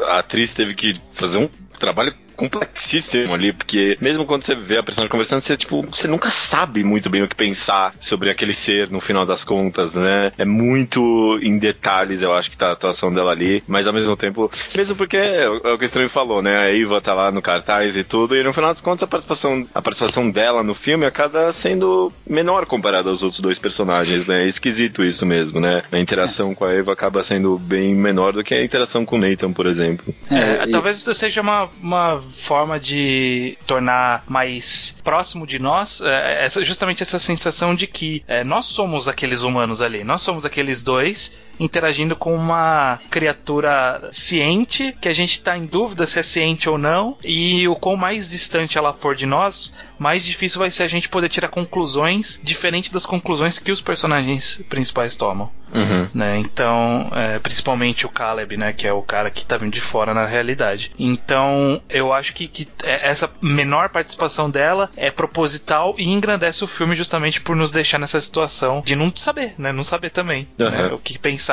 a 0.09 0.19
atriz 0.19 0.53
teve 0.53 0.75
que 0.75 1.01
fazer 1.13 1.39
um 1.39 1.49
trabalho 1.79 2.15
complexíssimo 2.39 3.35
ali, 3.35 3.53
porque 3.53 3.99
mesmo 4.01 4.25
quando 4.25 4.45
você 4.45 4.55
vê 4.55 4.79
a 4.79 4.83
personagem 4.83 5.11
conversando, 5.11 5.43
você, 5.43 5.57
tipo, 5.57 5.83
você 5.83 6.07
nunca 6.07 6.31
sabe 6.31 6.85
muito 6.85 7.11
bem 7.11 7.23
o 7.23 7.29
que 7.29 7.35
pensar 7.35 7.93
sobre 7.99 8.31
aquele 8.31 8.55
ser 8.55 8.89
no 8.91 9.01
final 9.01 9.27
das 9.27 9.43
contas, 9.43 9.97
né? 9.97 10.33
É 10.39 10.45
muito 10.45 11.37
em 11.43 11.59
detalhes, 11.59 12.23
eu 12.23 12.33
acho 12.33 12.51
que 12.51 12.57
tá 12.57 12.69
a 12.69 12.73
atuação 12.73 13.13
dela 13.13 13.33
ali, 13.33 13.63
mas 13.67 13.89
ao 13.89 13.93
mesmo 13.93 14.17
tempo, 14.17 14.51
mesmo 14.77 14.95
porque 14.95 15.17
é 15.17 15.49
o 15.49 15.77
que 15.77 15.85
o 15.85 15.85
Estranho 15.85 16.09
falou, 16.09 16.41
né? 16.41 16.59
A 16.59 16.73
Eva 16.73 17.01
tá 17.01 17.13
lá 17.13 17.33
no 17.33 17.43
cartaz 17.43 17.97
e 17.97 18.05
tudo, 18.05 18.37
e 18.37 18.43
no 18.45 18.53
final 18.53 18.71
das 18.71 18.81
contas 18.81 19.03
a 19.03 19.07
participação, 19.09 19.67
a 19.75 19.83
participação 19.83 20.31
dela 20.31 20.63
no 20.63 20.75
filme 20.75 21.05
acaba 21.05 21.53
sendo 21.53 22.13
menor 22.25 22.67
comparada 22.67 23.11
aos 23.11 23.25
outros 23.25 23.41
dois 23.41 23.59
personagens, 23.59 24.29
né? 24.29 24.45
É 24.45 24.47
esquisito 24.47 25.03
isso 25.03 25.27
mesmo, 25.27 25.61
né? 25.61 25.83
A 25.91 25.99
interação 25.99 26.55
com 26.55 26.65
a 26.65 26.73
Eva 26.73 26.93
acaba 26.93 27.21
sendo 27.25 27.59
bem 27.59 27.97
menor 27.97 28.33
do 28.33 28.45
que 28.45 28.55
a 28.55 28.63
interação 28.63 29.05
com 29.05 29.17
o 29.17 29.19
Nathan, 29.19 29.53
por 29.53 29.67
exemplo. 29.67 30.15
É, 30.31 30.69
e... 30.69 30.71
Talvez 30.71 30.99
seja 30.99 31.41
uma, 31.41 31.69
uma 31.83 32.21
forma 32.29 32.79
de 32.79 33.59
tornar 33.67 34.25
mais 34.29 34.97
próximo 35.03 35.47
de 35.47 35.59
nós 35.59 36.01
é, 36.01 36.45
essa, 36.45 36.63
justamente 36.65 37.03
essa 37.03 37.19
sensação 37.19 37.75
de 37.75 37.87
que 37.87 38.23
é, 38.27 38.45
nós 38.45 38.67
somos 38.67 39.09
aqueles 39.09 39.43
humanos 39.43 39.81
ali, 39.81 40.05
nós 40.05 40.23
somos 40.23 40.45
aqueles 40.45 40.83
dois 40.83 41.37
interagindo 41.59 42.17
com 42.17 42.35
uma 42.35 42.99
criatura 43.11 44.09
ciente, 44.13 44.95
que 45.01 45.09
a 45.09 45.13
gente 45.13 45.33
está 45.33 45.57
em 45.57 45.67
dúvida 45.67 46.07
se 46.07 46.19
é 46.19 46.23
ciente 46.23 46.69
ou 46.69 46.79
não, 46.79 47.17
e 47.23 47.67
o 47.69 47.77
quão 47.77 47.97
mais 47.97 48.31
distante 48.31 48.79
ela 48.79 48.93
for 48.93 49.15
de 49.15 49.27
nós, 49.27 49.75
mais 49.99 50.25
difícil 50.25 50.59
vai 50.59 50.71
ser 50.71 50.85
a 50.85 50.89
gente 50.89 51.09
poder 51.09 51.29
tirar 51.29 51.49
conclusões 51.49 52.41
diferentes 52.43 52.91
das 52.91 53.07
conclusões 53.07 53.59
que 53.59 53.73
os 53.73 53.81
personagens 53.81 54.63
principais 54.69 55.17
tomam. 55.17 55.51
Uhum. 55.75 56.09
Né? 56.15 56.39
Então, 56.39 57.11
é, 57.15 57.39
principalmente 57.39 58.07
o 58.07 58.09
Caleb, 58.09 58.57
né, 58.57 58.73
que 58.73 58.87
é 58.87 58.93
o 58.93 59.03
cara 59.03 59.31
que 59.31 59.45
tá 59.45 59.57
vindo 59.57 59.73
de 59.73 59.81
fora 59.81 60.15
na 60.15 60.25
realidade. 60.25 60.93
Então, 60.99 61.83
eu 61.91 62.13
acho 62.13 62.33
que, 62.33 62.49
que 62.49 62.67
é, 62.83 63.09
essa 63.09 63.31
menor 63.43 63.91
participação 63.91 64.49
dela 64.49 64.91
é 64.97 65.11
proposital 65.11 65.95
e 65.99 66.09
engrandece 66.09 66.65
o 66.65 66.67
filme 66.67 66.95
justamente 66.95 67.41
por 67.41 67.55
nos 67.55 67.71
deixar 67.71 67.99
nessa 67.99 68.21
situação 68.21 68.83
de 68.85 68.97
não 68.97 69.13
saber, 69.15 69.55
né? 69.59 69.73
Não 69.73 69.85
saber 69.85 70.11
também 70.11 70.49
uhum. 70.59 70.71
né, 70.71 70.87
o 70.87 70.99
que 70.99 71.19
pensar 71.19 71.48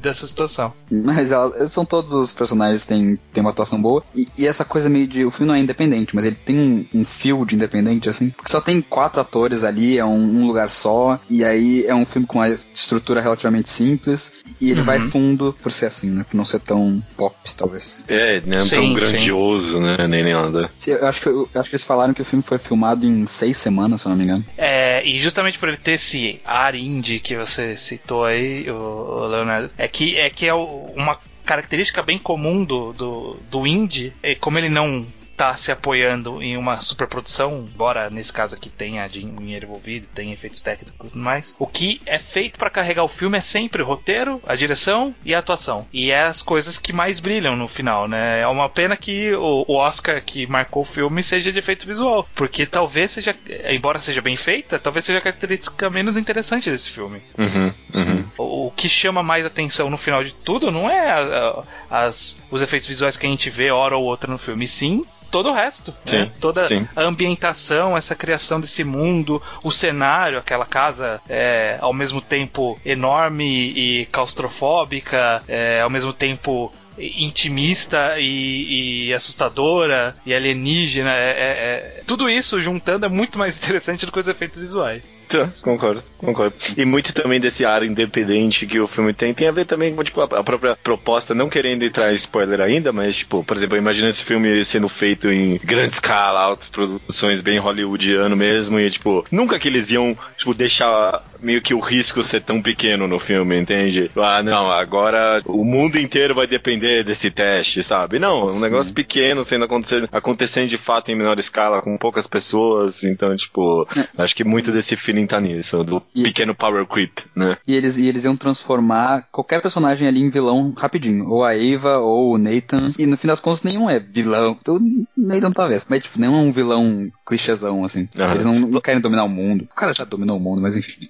dessa 0.00 0.26
situação. 0.26 0.72
Mas 0.90 1.32
ela, 1.32 1.66
são 1.66 1.84
todos 1.84 2.12
os 2.12 2.32
personagens 2.32 2.84
têm, 2.84 3.18
têm 3.32 3.40
uma 3.40 3.50
atuação 3.50 3.80
boa 3.80 4.02
e, 4.14 4.26
e, 4.38 4.46
essa 4.46 4.64
coisa 4.64 4.88
meio 4.88 5.06
de 5.06 5.24
o 5.24 5.30
filme 5.30 5.48
não 5.48 5.54
é 5.54 5.60
independente, 5.60 6.14
mas 6.14 6.24
ele 6.24 6.36
tem 6.36 6.58
um, 6.58 7.00
um 7.00 7.04
fio 7.04 7.44
de 7.44 7.54
independente 7.54 8.08
assim, 8.08 8.30
porque 8.30 8.50
só 8.50 8.60
tem 8.60 8.80
quatro 8.80 9.20
atores 9.20 9.64
ali, 9.64 9.98
é 9.98 10.04
um, 10.04 10.40
um 10.40 10.46
lugar 10.46 10.70
só 10.70 11.20
e 11.28 11.44
aí 11.44 11.84
é 11.86 11.94
um 11.94 12.04
filme 12.04 12.26
com 12.26 12.38
uma 12.38 12.48
estrutura 12.48 13.20
relativamente 13.20 13.68
simples 13.68 14.32
e 14.60 14.70
ele 14.70 14.80
uhum. 14.80 14.86
vai 14.86 15.00
fundo 15.00 15.54
por 15.62 15.72
ser 15.72 15.86
assim, 15.86 16.10
né? 16.10 16.24
Por 16.28 16.36
não 16.36 16.44
ser 16.44 16.60
tão 16.60 17.02
pop, 17.16 17.34
talvez. 17.56 18.04
É, 18.08 18.42
não 18.44 18.58
é 18.58 18.68
tão 18.68 18.92
grandioso, 18.92 19.74
sim. 19.74 19.80
né? 19.80 20.06
Nem 20.08 20.24
nada. 20.34 20.70
Sim, 20.76 20.92
eu 20.92 21.06
acho, 21.06 21.20
que, 21.20 21.28
eu 21.28 21.48
acho 21.54 21.68
que 21.68 21.76
eles 21.76 21.84
falaram 21.84 22.14
que 22.14 22.22
o 22.22 22.24
filme 22.24 22.42
foi 22.42 22.58
filmado 22.58 23.06
em 23.06 23.26
seis 23.26 23.56
semanas, 23.56 24.00
se 24.00 24.06
eu 24.06 24.10
não 24.10 24.16
me 24.16 24.24
engano. 24.24 24.44
É, 24.56 25.04
e 25.06 25.18
justamente 25.18 25.58
por 25.58 25.68
ele 25.68 25.78
ter 25.78 25.92
esse 25.92 26.40
ar 26.44 26.74
indie 26.74 27.20
que 27.20 27.36
você 27.36 27.76
citou 27.76 28.24
aí, 28.24 28.70
o, 28.70 28.74
o 28.74 29.26
Leonardo, 29.40 29.70
é 29.76 29.88
que 29.88 30.16
é, 30.18 30.30
que 30.30 30.46
é 30.46 30.54
uma 30.54 31.18
característica 31.44 32.02
bem 32.02 32.18
comum 32.18 32.64
do, 32.64 32.92
do, 32.92 33.36
do 33.50 33.66
indie, 33.66 34.12
é 34.22 34.34
como 34.34 34.58
ele 34.58 34.68
não 34.68 35.06
tá 35.40 35.56
se 35.56 35.72
apoiando 35.72 36.42
em 36.42 36.54
uma 36.54 36.82
superprodução, 36.82 37.66
embora 37.72 38.10
nesse 38.10 38.30
caso 38.30 38.54
aqui 38.54 38.68
tenha 38.68 39.08
dinheiro 39.08 39.64
envolvido, 39.64 40.06
tenha 40.14 40.34
efeitos 40.34 40.60
técnicos 40.60 41.06
e 41.06 41.08
tudo 41.12 41.18
mais, 41.18 41.56
o 41.58 41.66
que 41.66 41.98
é 42.04 42.18
feito 42.18 42.58
para 42.58 42.68
carregar 42.68 43.04
o 43.04 43.08
filme 43.08 43.38
é 43.38 43.40
sempre 43.40 43.80
o 43.80 43.86
roteiro, 43.86 44.42
a 44.46 44.54
direção 44.54 45.14
e 45.24 45.34
a 45.34 45.38
atuação. 45.38 45.86
E 45.94 46.10
é 46.10 46.24
as 46.24 46.42
coisas 46.42 46.76
que 46.76 46.92
mais 46.92 47.20
brilham 47.20 47.56
no 47.56 47.66
final, 47.66 48.06
né? 48.06 48.42
É 48.42 48.46
uma 48.46 48.68
pena 48.68 48.98
que 48.98 49.32
o, 49.32 49.64
o 49.66 49.76
Oscar 49.76 50.22
que 50.22 50.46
marcou 50.46 50.82
o 50.82 50.84
filme 50.84 51.22
seja 51.22 51.50
de 51.50 51.58
efeito 51.58 51.86
visual, 51.86 52.28
porque 52.34 52.66
talvez 52.66 53.12
seja, 53.12 53.34
embora 53.70 53.98
seja 53.98 54.20
bem 54.20 54.36
feita, 54.36 54.78
talvez 54.78 55.06
seja 55.06 55.20
a 55.20 55.22
característica 55.22 55.88
menos 55.88 56.18
interessante 56.18 56.70
desse 56.70 56.90
filme. 56.90 57.22
Uhum, 57.38 57.72
uhum. 57.94 58.24
O, 58.36 58.66
o, 58.66 58.70
que 58.72 58.90
chama 58.90 59.22
mais 59.22 59.46
atenção 59.46 59.88
no 59.88 59.96
final 59.96 60.22
de 60.22 60.34
tudo 60.34 60.70
não 60.70 60.90
é 60.90 61.10
a, 61.10 61.64
a, 61.88 62.04
as, 62.04 62.38
os 62.50 62.60
efeitos 62.60 62.86
visuais 62.86 63.16
que 63.16 63.26
a 63.26 63.30
gente 63.30 63.48
vê 63.48 63.70
hora 63.70 63.96
ou 63.96 64.04
outra 64.04 64.30
no 64.30 64.36
filme, 64.36 64.68
sim 64.68 65.02
todo 65.30 65.50
o 65.50 65.52
resto. 65.52 65.94
Sim, 66.04 66.18
né? 66.18 66.32
Toda 66.40 66.66
sim. 66.66 66.86
a 66.94 67.02
ambientação, 67.02 67.96
essa 67.96 68.14
criação 68.14 68.60
desse 68.60 68.84
mundo, 68.84 69.42
o 69.62 69.70
cenário, 69.70 70.38
aquela 70.38 70.66
casa 70.66 71.20
é, 71.28 71.78
ao 71.80 71.92
mesmo 71.92 72.20
tempo 72.20 72.78
enorme 72.84 73.44
e 73.46 74.06
claustrofóbica, 74.06 75.42
é, 75.48 75.80
ao 75.80 75.90
mesmo 75.90 76.12
tempo 76.12 76.72
intimista 77.00 78.18
e, 78.18 79.08
e, 79.08 79.14
assustadora 79.14 80.14
e 80.24 80.34
alienígena. 80.34 81.12
É, 81.12 81.30
é, 81.30 81.98
é, 81.98 82.02
tudo 82.06 82.28
isso 82.28 82.60
juntando 82.60 83.06
é 83.06 83.08
muito 83.08 83.38
mais 83.38 83.56
interessante 83.58 84.06
do 84.06 84.12
que 84.12 84.18
os 84.18 84.28
efeitos 84.28 84.58
visuais. 84.58 85.18
Tá, 85.28 85.50
concordo, 85.62 86.02
concordo. 86.18 86.54
E 86.76 86.84
muito 86.84 87.12
também 87.14 87.40
desse 87.40 87.64
ar 87.64 87.82
independente 87.82 88.66
que 88.66 88.80
o 88.80 88.86
filme 88.86 89.12
tem, 89.12 89.32
tem 89.32 89.48
a 89.48 89.52
ver 89.52 89.64
também 89.64 89.94
com 89.94 90.02
tipo, 90.02 90.20
a, 90.20 90.44
própria 90.44 90.76
proposta, 90.76 91.34
não 91.34 91.48
querendo 91.48 91.84
entrar 91.84 92.12
em 92.12 92.16
spoiler 92.16 92.60
ainda, 92.60 92.92
mas, 92.92 93.16
tipo, 93.16 93.44
por 93.44 93.56
exemplo, 93.56 93.76
imagina 93.76 94.08
esse 94.08 94.24
filme 94.24 94.64
sendo 94.64 94.88
feito 94.88 95.30
em 95.30 95.58
grande 95.62 95.94
escala, 95.94 96.40
altas 96.40 96.68
produções, 96.68 97.40
bem 97.40 97.58
hollywoodiano 97.58 98.36
mesmo, 98.36 98.78
e, 98.78 98.90
tipo, 98.90 99.24
nunca 99.30 99.58
que 99.58 99.68
eles 99.68 99.90
iam, 99.90 100.16
tipo, 100.36 100.52
deixar 100.54 101.24
meio 101.42 101.60
que 101.62 101.74
o 101.74 101.80
risco 101.80 102.22
ser 102.22 102.40
tão 102.40 102.62
pequeno 102.62 103.06
no 103.06 103.18
filme, 103.18 103.58
entende? 103.58 104.10
Ah, 104.16 104.42
não, 104.42 104.70
agora 104.70 105.42
o 105.46 105.64
mundo 105.64 105.98
inteiro 105.98 106.34
vai 106.34 106.46
depender 106.46 107.04
desse 107.04 107.30
teste, 107.30 107.82
sabe? 107.82 108.18
Não, 108.18 108.46
um 108.46 108.50
Sim. 108.50 108.60
negócio 108.60 108.94
pequeno 108.94 109.44
sendo 109.44 109.64
acontecendo, 109.64 110.08
acontecendo 110.12 110.68
de 110.68 110.78
fato 110.78 111.10
em 111.10 111.14
menor 111.14 111.38
escala, 111.38 111.82
com 111.82 111.96
poucas 111.96 112.26
pessoas, 112.26 113.04
então, 113.04 113.34
tipo, 113.36 113.86
é. 113.96 114.22
acho 114.22 114.34
que 114.34 114.44
muito 114.44 114.72
desse 114.72 114.96
feeling 114.96 115.26
tá 115.26 115.40
nisso, 115.40 115.82
do 115.84 116.02
e, 116.14 116.22
pequeno 116.22 116.54
power 116.54 116.86
creep, 116.86 117.18
né? 117.34 117.56
E 117.66 117.74
eles, 117.74 117.96
e 117.96 118.06
eles 118.06 118.24
iam 118.24 118.36
transformar 118.36 119.28
qualquer 119.30 119.60
personagem 119.60 120.06
ali 120.06 120.20
em 120.20 120.30
vilão 120.30 120.72
rapidinho, 120.76 121.28
ou 121.28 121.44
a 121.44 121.56
Eva, 121.56 121.98
ou 121.98 122.34
o 122.34 122.38
Nathan, 122.38 122.92
e 122.98 123.06
no 123.06 123.16
fim 123.16 123.26
das 123.26 123.40
contas 123.40 123.62
nenhum 123.62 123.88
é 123.88 123.98
vilão, 123.98 124.56
então, 124.60 124.76
o 124.76 125.06
Nathan 125.16 125.50
talvez, 125.50 125.86
mas 125.88 126.02
tipo, 126.02 126.18
nenhum 126.18 126.34
é 126.34 126.42
um 126.42 126.52
vilão 126.52 127.10
clichêzão, 127.26 127.84
assim. 127.84 128.08
Eles 128.14 128.44
não, 128.44 128.54
não 128.54 128.80
querem 128.80 129.00
dominar 129.00 129.24
o 129.24 129.28
mundo. 129.28 129.68
O 129.70 129.74
cara 129.74 129.92
já 129.92 130.04
dominou 130.04 130.36
o 130.36 130.40
mundo, 130.40 130.60
mas 130.60 130.76
enfim. 130.76 131.08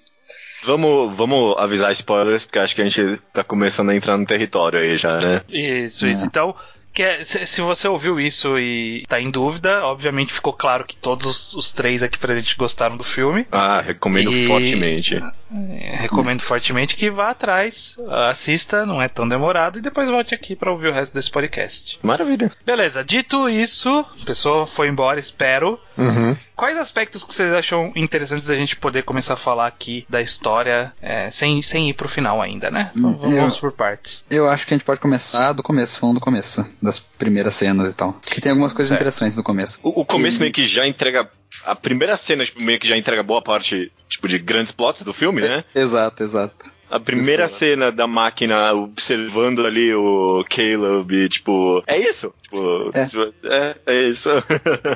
Vamos, 0.65 1.17
vamos 1.17 1.57
avisar 1.59 1.93
spoilers, 1.93 2.45
porque 2.45 2.59
acho 2.59 2.75
que 2.75 2.83
a 2.83 2.89
gente 2.89 3.21
tá 3.33 3.43
começando 3.43 3.91
a 3.91 3.97
entrar 3.97 4.17
no 4.17 4.27
território 4.27 4.79
aí 4.79 4.97
já, 4.97 5.19
né? 5.19 5.43
Isso, 5.49 6.07
isso. 6.07 6.25
É. 6.25 6.27
Então, 6.27 6.55
que 6.93 7.03
é, 7.03 7.23
se, 7.25 7.47
se, 7.47 7.61
você 7.61 7.87
ouviu 7.89 8.21
isso 8.21 8.59
e 8.59 9.05
tá 9.09 9.21
em 9.21 9.31
dúvida, 9.31 9.85
obviamente 9.85 10.33
ficou 10.33 10.53
claro 10.53 10.85
que 10.85 10.97
todos 10.97 11.55
os 11.55 11.73
três 11.73 12.03
aqui 12.03 12.19
presentes 12.19 12.55
gostaram 12.55 12.97
do 12.97 13.05
filme. 13.05 13.47
Ah, 13.51 13.81
recomendo 13.81 14.33
e... 14.33 14.47
fortemente. 14.47 15.23
Recomendo 15.51 16.43
fortemente 16.43 16.97
que 16.97 17.11
vá 17.11 17.31
atrás, 17.31 17.97
assista, 18.29 18.87
não 18.87 19.03
é 19.03 19.09
tão 19.09 19.29
demorado, 19.29 19.79
e 19.79 19.83
depois 19.83 20.09
volte 20.09 20.35
aqui 20.35 20.55
para 20.55 20.71
ouvir 20.71 20.89
o 20.89 20.93
resto 20.93 21.13
desse 21.13 21.31
podcast. 21.31 21.99
Maravilha. 22.03 22.51
Beleza, 22.65 23.05
dito 23.05 23.49
isso, 23.49 24.05
a 24.23 24.25
pessoa 24.25 24.67
foi 24.67 24.89
embora, 24.89 25.19
espero. 25.19 25.79
Uhum. 25.99 26.37
Quais 26.55 26.79
aspectos 26.79 27.25
que 27.25 27.35
vocês 27.35 27.53
acham 27.53 27.93
interessantes 27.97 28.47
da 28.47 28.55
gente 28.55 28.77
poder 28.77 29.03
começar 29.03 29.35
a 29.35 29.37
falar 29.37 29.67
aqui 29.67 30.07
da 30.09 30.21
história 30.21 30.93
é, 31.03 31.31
sem, 31.31 31.61
sem 31.63 31.91
ir 31.91 31.95
pro 31.95 32.09
final 32.09 32.41
ainda, 32.41 32.71
né? 32.71 32.91
Então, 32.97 33.13
vamos 33.15 33.55
eu, 33.55 33.61
por 33.61 33.73
partes. 33.73 34.25
Eu 34.31 34.49
acho 34.49 34.67
que 34.67 34.75
a 34.75 34.77
gente 34.77 34.85
pode 34.85 35.01
começar 35.01 35.53
do 35.53 35.63
começo, 35.63 35.99
falando 35.99 36.17
do 36.17 36.21
começo 36.21 36.65
das 36.81 36.99
primeiras 36.99 37.55
cenas 37.55 37.91
e 37.91 37.95
tal. 37.95 38.13
Que 38.25 38.41
tem 38.41 38.51
algumas 38.51 38.73
coisas 38.73 38.89
certo. 38.89 39.01
interessantes 39.01 39.37
no 39.37 39.43
começo. 39.43 39.81
O, 39.83 40.01
o 40.01 40.05
começo 40.05 40.39
e... 40.39 40.41
meio 40.41 40.53
que 40.53 40.67
já 40.67 40.87
entrega. 40.87 41.29
A 41.65 41.75
primeira 41.75 42.17
cena, 42.17 42.45
tipo, 42.45 42.61
meio 42.61 42.79
que 42.79 42.89
já 42.89 42.97
entrega 42.97 43.23
boa 43.23 43.43
parte, 43.43 43.93
tipo, 44.09 44.29
de 44.29 44.39
grandes 44.39 44.73
plots 44.73 45.03
do 45.03 45.13
filme, 45.13 45.43
né? 45.43 45.65
É, 45.75 45.81
exato, 45.81 46.23
exato. 46.23 46.73
A 46.91 46.99
primeira 46.99 47.47
cena 47.47 47.93
da 47.93 48.07
máquina 48.07 48.73
observando 48.73 49.65
ali 49.65 49.95
o 49.95 50.45
Caleb, 50.51 51.29
tipo, 51.29 51.83
é 51.87 51.97
isso? 51.97 52.35
Tipo, 52.43 52.91
é, 52.93 53.07
tipo, 53.07 53.35
é, 53.45 53.77
é 53.87 54.03
isso. 54.03 54.29